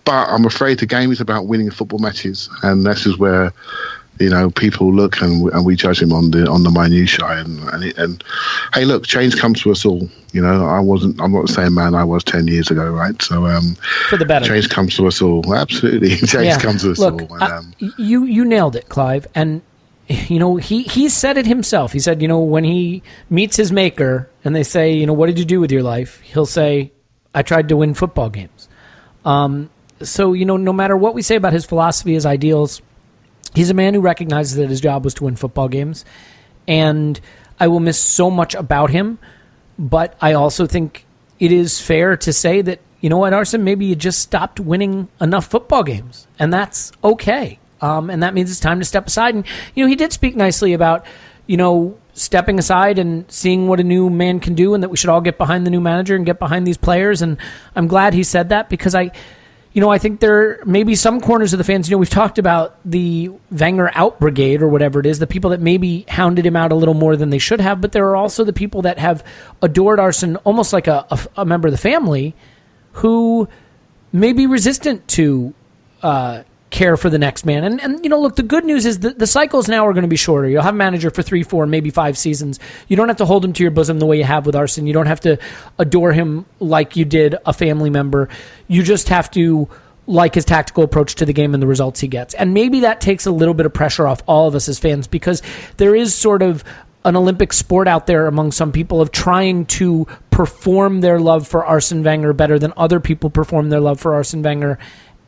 But 0.04 0.28
I'm 0.28 0.44
afraid 0.44 0.78
the 0.78 0.86
game 0.86 1.10
is 1.10 1.20
about 1.20 1.46
winning 1.46 1.70
football 1.70 1.98
matches, 1.98 2.50
and 2.62 2.84
this 2.84 3.06
is 3.06 3.16
where 3.16 3.52
you 4.20 4.28
know 4.30 4.50
people 4.50 4.92
look 4.94 5.20
and 5.22 5.50
and 5.52 5.64
we 5.64 5.74
judge 5.76 6.00
him 6.02 6.12
on 6.12 6.30
the 6.30 6.48
on 6.48 6.62
the 6.62 6.70
minutiae. 6.70 7.24
And 7.26 7.58
and, 7.70 7.84
it, 7.84 7.98
and 7.98 8.22
hey, 8.74 8.84
look, 8.84 9.06
change 9.06 9.36
comes 9.36 9.62
to 9.62 9.70
us 9.72 9.84
all. 9.84 10.08
You 10.32 10.40
know, 10.42 10.66
I 10.66 10.78
wasn't. 10.80 11.20
I'm 11.20 11.32
not 11.32 11.46
the 11.46 11.52
same 11.52 11.74
man 11.74 11.94
I 11.94 12.04
was 12.04 12.22
ten 12.22 12.46
years 12.46 12.70
ago, 12.70 12.88
right? 12.90 13.20
So 13.22 13.46
um, 13.46 13.76
For 14.08 14.16
the 14.16 14.24
better. 14.26 14.44
change 14.46 14.68
comes 14.68 14.94
to 14.96 15.06
us 15.06 15.20
all. 15.22 15.54
Absolutely, 15.54 16.16
change 16.26 16.60
comes 16.62 16.82
to 16.82 16.92
us 16.92 16.98
Look, 16.98 17.22
all. 17.22 17.34
And, 17.34 17.42
I- 17.42 17.56
um, 17.56 17.74
you 17.98 18.24
you 18.24 18.44
nailed 18.44 18.76
it, 18.76 18.88
Clive. 18.88 19.26
And 19.34 19.62
you 20.08 20.38
know 20.38 20.56
he 20.56 20.82
he 20.82 21.08
said 21.08 21.36
it 21.38 21.46
himself. 21.46 21.92
He 21.92 21.98
said, 22.00 22.20
you 22.22 22.28
know, 22.28 22.40
when 22.40 22.64
he 22.64 23.02
meets 23.30 23.56
his 23.56 23.72
maker 23.72 24.28
and 24.44 24.54
they 24.54 24.62
say, 24.64 24.92
you 24.92 25.06
know, 25.06 25.12
what 25.12 25.26
did 25.26 25.38
you 25.38 25.44
do 25.44 25.60
with 25.60 25.70
your 25.72 25.82
life? 25.82 26.20
He'll 26.20 26.46
say, 26.46 26.92
I 27.34 27.42
tried 27.42 27.68
to 27.70 27.76
win 27.76 27.94
football 27.94 28.28
games. 28.30 28.68
Um, 29.24 29.70
so 30.02 30.32
you 30.32 30.44
know, 30.44 30.56
no 30.56 30.72
matter 30.72 30.96
what 30.96 31.14
we 31.14 31.22
say 31.22 31.36
about 31.36 31.52
his 31.52 31.64
philosophy, 31.64 32.14
his 32.14 32.24
ideals, 32.26 32.80
he's 33.54 33.70
a 33.70 33.74
man 33.74 33.94
who 33.94 34.00
recognizes 34.00 34.56
that 34.56 34.68
his 34.68 34.80
job 34.80 35.04
was 35.04 35.14
to 35.14 35.24
win 35.24 35.36
football 35.36 35.68
games, 35.68 36.04
and 36.66 37.20
I 37.58 37.68
will 37.68 37.80
miss 37.80 37.98
so 37.98 38.30
much 38.30 38.54
about 38.54 38.90
him. 38.90 39.18
But 39.78 40.16
I 40.20 40.34
also 40.34 40.66
think 40.66 41.06
it 41.38 41.52
is 41.52 41.80
fair 41.80 42.16
to 42.18 42.32
say 42.32 42.60
that 42.62 42.80
you 43.00 43.08
know 43.08 43.16
what, 43.16 43.32
Arsene, 43.32 43.64
maybe 43.64 43.86
you 43.86 43.96
just 43.96 44.18
stopped 44.18 44.60
winning 44.60 45.08
enough 45.20 45.46
football 45.46 45.82
games, 45.82 46.26
and 46.38 46.52
that's 46.52 46.92
okay. 47.02 47.58
Um, 47.80 48.10
and 48.10 48.22
that 48.22 48.34
means 48.34 48.50
it's 48.50 48.60
time 48.60 48.78
to 48.78 48.84
step 48.84 49.06
aside. 49.06 49.34
And 49.34 49.46
you 49.74 49.84
know, 49.84 49.88
he 49.88 49.96
did 49.96 50.12
speak 50.12 50.36
nicely 50.36 50.74
about 50.74 51.06
you 51.46 51.56
know 51.56 51.98
stepping 52.12 52.58
aside 52.58 52.98
and 52.98 53.30
seeing 53.30 53.68
what 53.68 53.80
a 53.80 53.84
new 53.84 54.10
man 54.10 54.40
can 54.40 54.54
do, 54.54 54.74
and 54.74 54.82
that 54.82 54.90
we 54.90 54.96
should 54.96 55.10
all 55.10 55.22
get 55.22 55.38
behind 55.38 55.66
the 55.66 55.70
new 55.70 55.80
manager 55.80 56.14
and 56.14 56.26
get 56.26 56.38
behind 56.38 56.66
these 56.66 56.76
players. 56.76 57.22
And 57.22 57.38
I'm 57.74 57.86
glad 57.86 58.12
he 58.12 58.22
said 58.22 58.50
that 58.50 58.68
because 58.68 58.94
I 58.94 59.12
you 59.72 59.80
know, 59.80 59.88
I 59.88 59.98
think 59.98 60.18
there 60.18 60.60
may 60.64 60.82
be 60.82 60.96
some 60.96 61.20
corners 61.20 61.52
of 61.52 61.58
the 61.58 61.64
fans. 61.64 61.88
You 61.88 61.94
know, 61.94 61.98
we've 61.98 62.10
talked 62.10 62.38
about 62.38 62.78
the 62.84 63.30
Wenger 63.52 63.90
out 63.94 64.18
brigade 64.18 64.62
or 64.62 64.68
whatever 64.68 64.98
it 64.98 65.06
is, 65.06 65.20
the 65.20 65.28
people 65.28 65.50
that 65.50 65.60
maybe 65.60 66.04
hounded 66.08 66.44
him 66.44 66.56
out 66.56 66.72
a 66.72 66.74
little 66.74 66.94
more 66.94 67.16
than 67.16 67.30
they 67.30 67.38
should 67.38 67.60
have, 67.60 67.80
but 67.80 67.92
there 67.92 68.08
are 68.08 68.16
also 68.16 68.42
the 68.42 68.52
people 68.52 68.82
that 68.82 68.98
have 68.98 69.24
adored 69.62 70.00
Arsene 70.00 70.36
almost 70.36 70.72
like 70.72 70.88
a, 70.88 71.06
a, 71.10 71.18
a 71.38 71.44
member 71.44 71.68
of 71.68 71.72
the 71.72 71.78
family 71.78 72.34
who 72.94 73.48
may 74.12 74.32
be 74.32 74.46
resistant 74.46 75.06
to 75.06 75.54
uh, 76.02 76.42
care 76.80 76.96
for 76.96 77.10
the 77.10 77.18
next 77.18 77.44
man. 77.44 77.62
And, 77.62 77.78
and, 77.82 78.02
you 78.02 78.08
know, 78.08 78.18
look, 78.18 78.36
the 78.36 78.42
good 78.42 78.64
news 78.64 78.86
is 78.86 79.00
that 79.00 79.18
the 79.18 79.26
cycles 79.26 79.68
now 79.68 79.86
are 79.86 79.92
going 79.92 80.00
to 80.00 80.08
be 80.08 80.16
shorter. 80.16 80.48
You'll 80.48 80.62
have 80.62 80.72
a 80.72 80.78
manager 80.78 81.10
for 81.10 81.20
three, 81.20 81.42
four, 81.42 81.66
maybe 81.66 81.90
five 81.90 82.16
seasons. 82.16 82.58
You 82.88 82.96
don't 82.96 83.08
have 83.08 83.18
to 83.18 83.26
hold 83.26 83.44
him 83.44 83.52
to 83.52 83.62
your 83.62 83.70
bosom 83.70 83.98
the 83.98 84.06
way 84.06 84.16
you 84.16 84.24
have 84.24 84.46
with 84.46 84.56
Arsene. 84.56 84.86
You 84.86 84.94
don't 84.94 85.04
have 85.04 85.20
to 85.20 85.36
adore 85.78 86.12
him 86.12 86.46
like 86.58 86.96
you 86.96 87.04
did 87.04 87.36
a 87.44 87.52
family 87.52 87.90
member. 87.90 88.30
You 88.66 88.82
just 88.82 89.10
have 89.10 89.30
to 89.32 89.68
like 90.06 90.34
his 90.34 90.46
tactical 90.46 90.82
approach 90.82 91.16
to 91.16 91.26
the 91.26 91.34
game 91.34 91.52
and 91.52 91.62
the 91.62 91.66
results 91.66 92.00
he 92.00 92.08
gets. 92.08 92.32
And 92.32 92.54
maybe 92.54 92.80
that 92.80 93.02
takes 93.02 93.26
a 93.26 93.30
little 93.30 93.52
bit 93.52 93.66
of 93.66 93.74
pressure 93.74 94.06
off 94.06 94.22
all 94.26 94.48
of 94.48 94.54
us 94.54 94.66
as 94.66 94.78
fans 94.78 95.06
because 95.06 95.42
there 95.76 95.94
is 95.94 96.14
sort 96.14 96.40
of 96.40 96.64
an 97.04 97.14
Olympic 97.14 97.52
sport 97.52 97.88
out 97.88 98.06
there 98.06 98.26
among 98.26 98.52
some 98.52 98.72
people 98.72 99.02
of 99.02 99.12
trying 99.12 99.66
to 99.66 100.06
perform 100.30 101.02
their 101.02 101.20
love 101.20 101.46
for 101.46 101.62
Arsene 101.62 102.02
Wenger 102.02 102.32
better 102.32 102.58
than 102.58 102.72
other 102.78 103.00
people 103.00 103.28
perform 103.28 103.68
their 103.68 103.80
love 103.80 104.00
for 104.00 104.14
Arsene 104.14 104.42
Wenger 104.42 104.78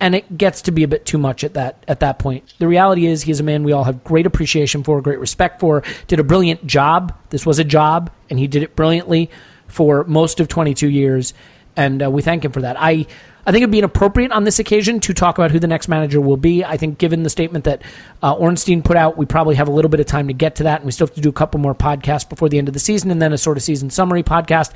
and 0.03 0.17
it 0.17 0.37
gets 0.37 0.63
to 0.63 0.73
be 0.73 0.83
a 0.83 0.89
bit 0.89 1.07
too 1.07 1.17
much 1.17 1.45
at 1.45 1.55
that 1.55 1.85
at 1.87 2.01
that 2.01 2.19
point. 2.19 2.53
The 2.59 2.67
reality 2.67 3.07
is 3.07 3.23
he's 3.23 3.39
a 3.39 3.45
man 3.45 3.63
we 3.63 3.71
all 3.71 3.85
have 3.85 4.03
great 4.03 4.27
appreciation 4.27 4.83
for, 4.83 5.01
great 5.01 5.21
respect 5.21 5.61
for, 5.61 5.85
did 6.09 6.19
a 6.19 6.25
brilliant 6.25 6.67
job. 6.67 7.17
This 7.31 7.47
was 7.47 7.61
a 7.61 7.65
job 7.65 8.11
and 8.29 8.37
he 8.37 8.49
did 8.49 8.65
it 8.65 8.75
brilliantly 8.75 9.31
for 9.69 10.03
most 10.05 10.41
of 10.41 10.49
22 10.49 10.89
years 10.89 11.35
and 11.77 12.03
uh, 12.03 12.11
we 12.11 12.21
thank 12.21 12.45
him 12.45 12.51
for 12.51 12.63
that. 12.63 12.77
I 12.79 13.07
I 13.47 13.51
think 13.51 13.63
it'd 13.63 13.73
be 13.73 13.79
inappropriate 13.79 14.31
on 14.33 14.45
this 14.45 14.59
occasion 14.59 15.01
to 15.01 15.15
talk 15.15 15.39
about 15.39 15.51
who 15.53 15.59
the 15.59 15.67
next 15.67 15.89
manager 15.89 16.21
will 16.21 16.37
be. 16.37 16.65
I 16.65 16.77
think, 16.77 16.99
given 16.99 17.25
the 17.25 17.31
statement 17.31 17.65
that 17.65 17.83
uh, 18.23 18.35
Ornstein 18.35 18.83
put 18.83 18.97
out, 18.97 19.17
we 19.17 19.27
probably 19.27 19.57
have 19.57 19.67
a 19.67 19.73
little 19.73 19.89
bit 19.89 19.99
of 19.99 20.07
time 20.07 20.29
to 20.29 20.33
get 20.33 20.57
to 20.57 20.63
that, 20.65 20.81
and 20.81 20.87
we 20.87 20.93
still 20.93 21.09
have 21.09 21.15
to 21.17 21.21
do 21.21 21.29
a 21.29 21.33
couple 21.33 21.59
more 21.59 21.75
podcasts 21.75 22.29
before 22.29 22.49
the 22.49 22.59
end 22.59 22.69
of 22.69 22.75
the 22.75 22.79
season, 22.79 23.11
and 23.11 23.21
then 23.21 23.33
a 23.33 23.39
sort 23.39 23.57
of 23.57 23.65
season 23.65 23.91
summary 23.91 24.23
podcast. 24.23 24.73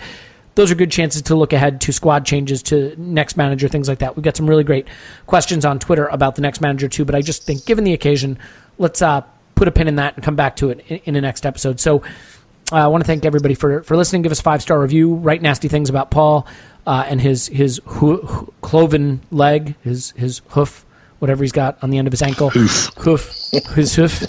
Those 0.56 0.72
are 0.72 0.74
good 0.74 0.90
chances 0.90 1.22
to 1.22 1.36
look 1.36 1.52
ahead 1.52 1.80
to 1.82 1.92
squad 1.92 2.26
changes, 2.26 2.62
to 2.64 2.94
next 2.98 3.36
manager, 3.36 3.68
things 3.68 3.88
like 3.88 4.00
that. 4.00 4.16
We've 4.16 4.24
got 4.24 4.36
some 4.36 4.48
really 4.48 4.64
great 4.64 4.88
questions 5.26 5.64
on 5.64 5.78
Twitter 5.78 6.06
about 6.06 6.34
the 6.34 6.42
next 6.42 6.60
manager 6.60 6.88
too, 6.88 7.04
but 7.04 7.14
I 7.14 7.22
just 7.22 7.44
think, 7.44 7.64
given 7.64 7.84
the 7.84 7.92
occasion, 7.92 8.38
let's 8.78 9.00
uh, 9.00 9.22
put 9.54 9.68
a 9.68 9.70
pin 9.70 9.86
in 9.86 9.96
that 9.96 10.16
and 10.16 10.24
come 10.24 10.34
back 10.34 10.56
to 10.56 10.70
it 10.70 10.84
in, 10.88 10.96
in 11.04 11.14
the 11.14 11.20
next 11.20 11.46
episode. 11.46 11.78
So. 11.78 12.02
Uh, 12.72 12.78
I 12.78 12.86
want 12.88 13.04
to 13.04 13.06
thank 13.06 13.24
everybody 13.24 13.54
for, 13.54 13.84
for 13.84 13.96
listening. 13.96 14.22
Give 14.22 14.32
us 14.32 14.40
a 14.40 14.42
five 14.42 14.60
star 14.60 14.80
review. 14.80 15.14
Write 15.14 15.40
nasty 15.40 15.68
things 15.68 15.88
about 15.88 16.10
Paul 16.10 16.48
uh, 16.84 17.04
and 17.06 17.20
his 17.20 17.46
his 17.46 17.80
hoo- 17.84 18.22
hoo- 18.22 18.52
cloven 18.60 19.20
leg, 19.30 19.76
his 19.82 20.10
his 20.16 20.42
hoof, 20.48 20.84
whatever 21.20 21.44
he's 21.44 21.52
got 21.52 21.78
on 21.82 21.90
the 21.90 21.98
end 21.98 22.08
of 22.08 22.12
his 22.12 22.22
ankle. 22.22 22.50
Hoof. 22.50 22.92
Hoof. 22.98 23.50
His 23.76 23.94
hoof. 23.94 24.24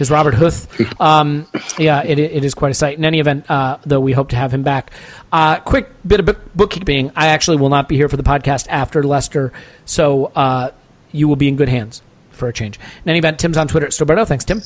His 0.00 0.10
Robert 0.10 0.34
Huth. 0.34 0.66
Um, 1.00 1.46
yeah, 1.78 2.02
it, 2.02 2.18
it 2.18 2.44
is 2.44 2.54
quite 2.54 2.70
a 2.70 2.74
sight. 2.74 2.98
In 2.98 3.04
any 3.04 3.20
event, 3.20 3.48
uh, 3.50 3.78
though, 3.86 4.00
we 4.00 4.12
hope 4.12 4.28
to 4.30 4.36
have 4.36 4.52
him 4.52 4.62
back. 4.62 4.90
Uh, 5.32 5.58
quick 5.60 5.88
bit 6.06 6.20
of 6.20 6.26
book- 6.26 6.54
bookkeeping. 6.54 7.10
I 7.16 7.28
actually 7.28 7.56
will 7.58 7.68
not 7.70 7.88
be 7.88 7.96
here 7.96 8.08
for 8.08 8.16
the 8.16 8.22
podcast 8.22 8.66
after 8.68 9.02
Leicester, 9.02 9.52
so 9.84 10.26
uh, 10.34 10.70
you 11.12 11.28
will 11.28 11.36
be 11.36 11.48
in 11.48 11.56
good 11.56 11.68
hands 11.68 12.02
for 12.32 12.48
a 12.48 12.52
change. 12.52 12.78
In 13.04 13.10
any 13.10 13.18
event, 13.18 13.38
Tim's 13.38 13.56
on 13.56 13.68
Twitter 13.68 13.86
at 13.86 13.92
Stillberto. 13.92 14.26
Thanks, 14.26 14.44
Tim. 14.44 14.60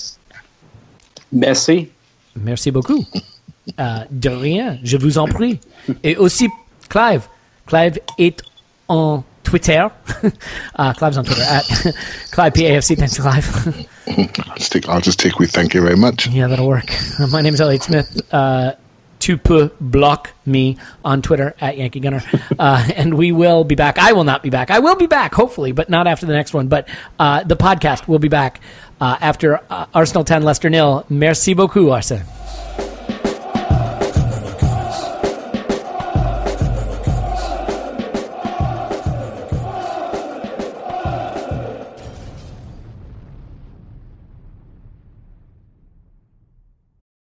Merci. 1.33 1.91
Merci 2.37 2.71
beaucoup. 2.71 3.05
Euh, 3.79 4.05
de 4.11 4.29
rien, 4.31 4.79
je 4.83 4.97
vous 4.97 5.19
en 5.19 5.27
prie. 5.27 5.61
Et 6.03 6.17
aussi, 6.17 6.49
Clive. 6.89 7.23
Clive 7.67 7.99
est 8.19 8.43
en 8.89 9.25
Twitter. 9.55 9.89
uh, 10.75 10.93
Clive's 10.95 11.17
on 11.17 11.25
Twitter 11.25 11.43
at 11.43 11.63
Clive 12.33 12.53
PAFC. 12.55 12.97
Thanks, 12.97 13.19
Clive. 13.19 13.89
I'll, 14.51 14.57
stick, 14.59 14.89
I'll 14.89 15.01
just 15.01 15.21
take 15.21 15.39
with 15.39 15.53
thank 15.53 15.75
you 15.75 15.81
very 15.81 15.97
much. 15.97 16.27
yeah, 16.27 16.49
that'll 16.49 16.67
work. 16.67 16.91
My 17.31 17.41
name 17.41 17.55
is 17.55 17.61
Elliot 17.61 17.85
Smith. 17.85 18.35
Uh, 18.35 18.73
tu 19.21 19.37
peux 19.37 19.71
block 19.81 20.31
me 20.45 20.77
on 21.05 21.23
Twitter 21.23 21.55
at 21.61 21.79
Yankee 21.79 22.01
Gunner. 22.01 22.21
Uh, 22.59 22.85
and 22.97 23.15
we 23.15 23.31
will 23.31 23.63
be 23.63 23.77
back. 23.77 23.97
I 23.97 24.13
will 24.13 24.25
not 24.25 24.43
be 24.43 24.51
back. 24.51 24.73
I 24.73 24.81
will 24.81 24.97
be 24.97 25.07
back, 25.07 25.33
hopefully, 25.33 25.71
but 25.71 25.89
not 25.89 26.09
after 26.09 26.27
the 26.27 26.33
next 26.33 26.53
one. 26.53 26.67
But 26.67 26.89
uh, 27.21 27.45
the 27.45 27.57
podcast 27.57 28.09
will 28.09 28.19
be 28.19 28.29
back 28.29 28.61
uh, 29.01 29.19
after 29.21 29.61
uh, 29.71 29.87
Arsenal 29.95 30.25
10, 30.25 30.43
Leicester 30.43 30.69
nil. 30.69 31.07
Merci 31.09 31.55
beaucoup, 31.55 31.91
Arsene. 31.91 32.25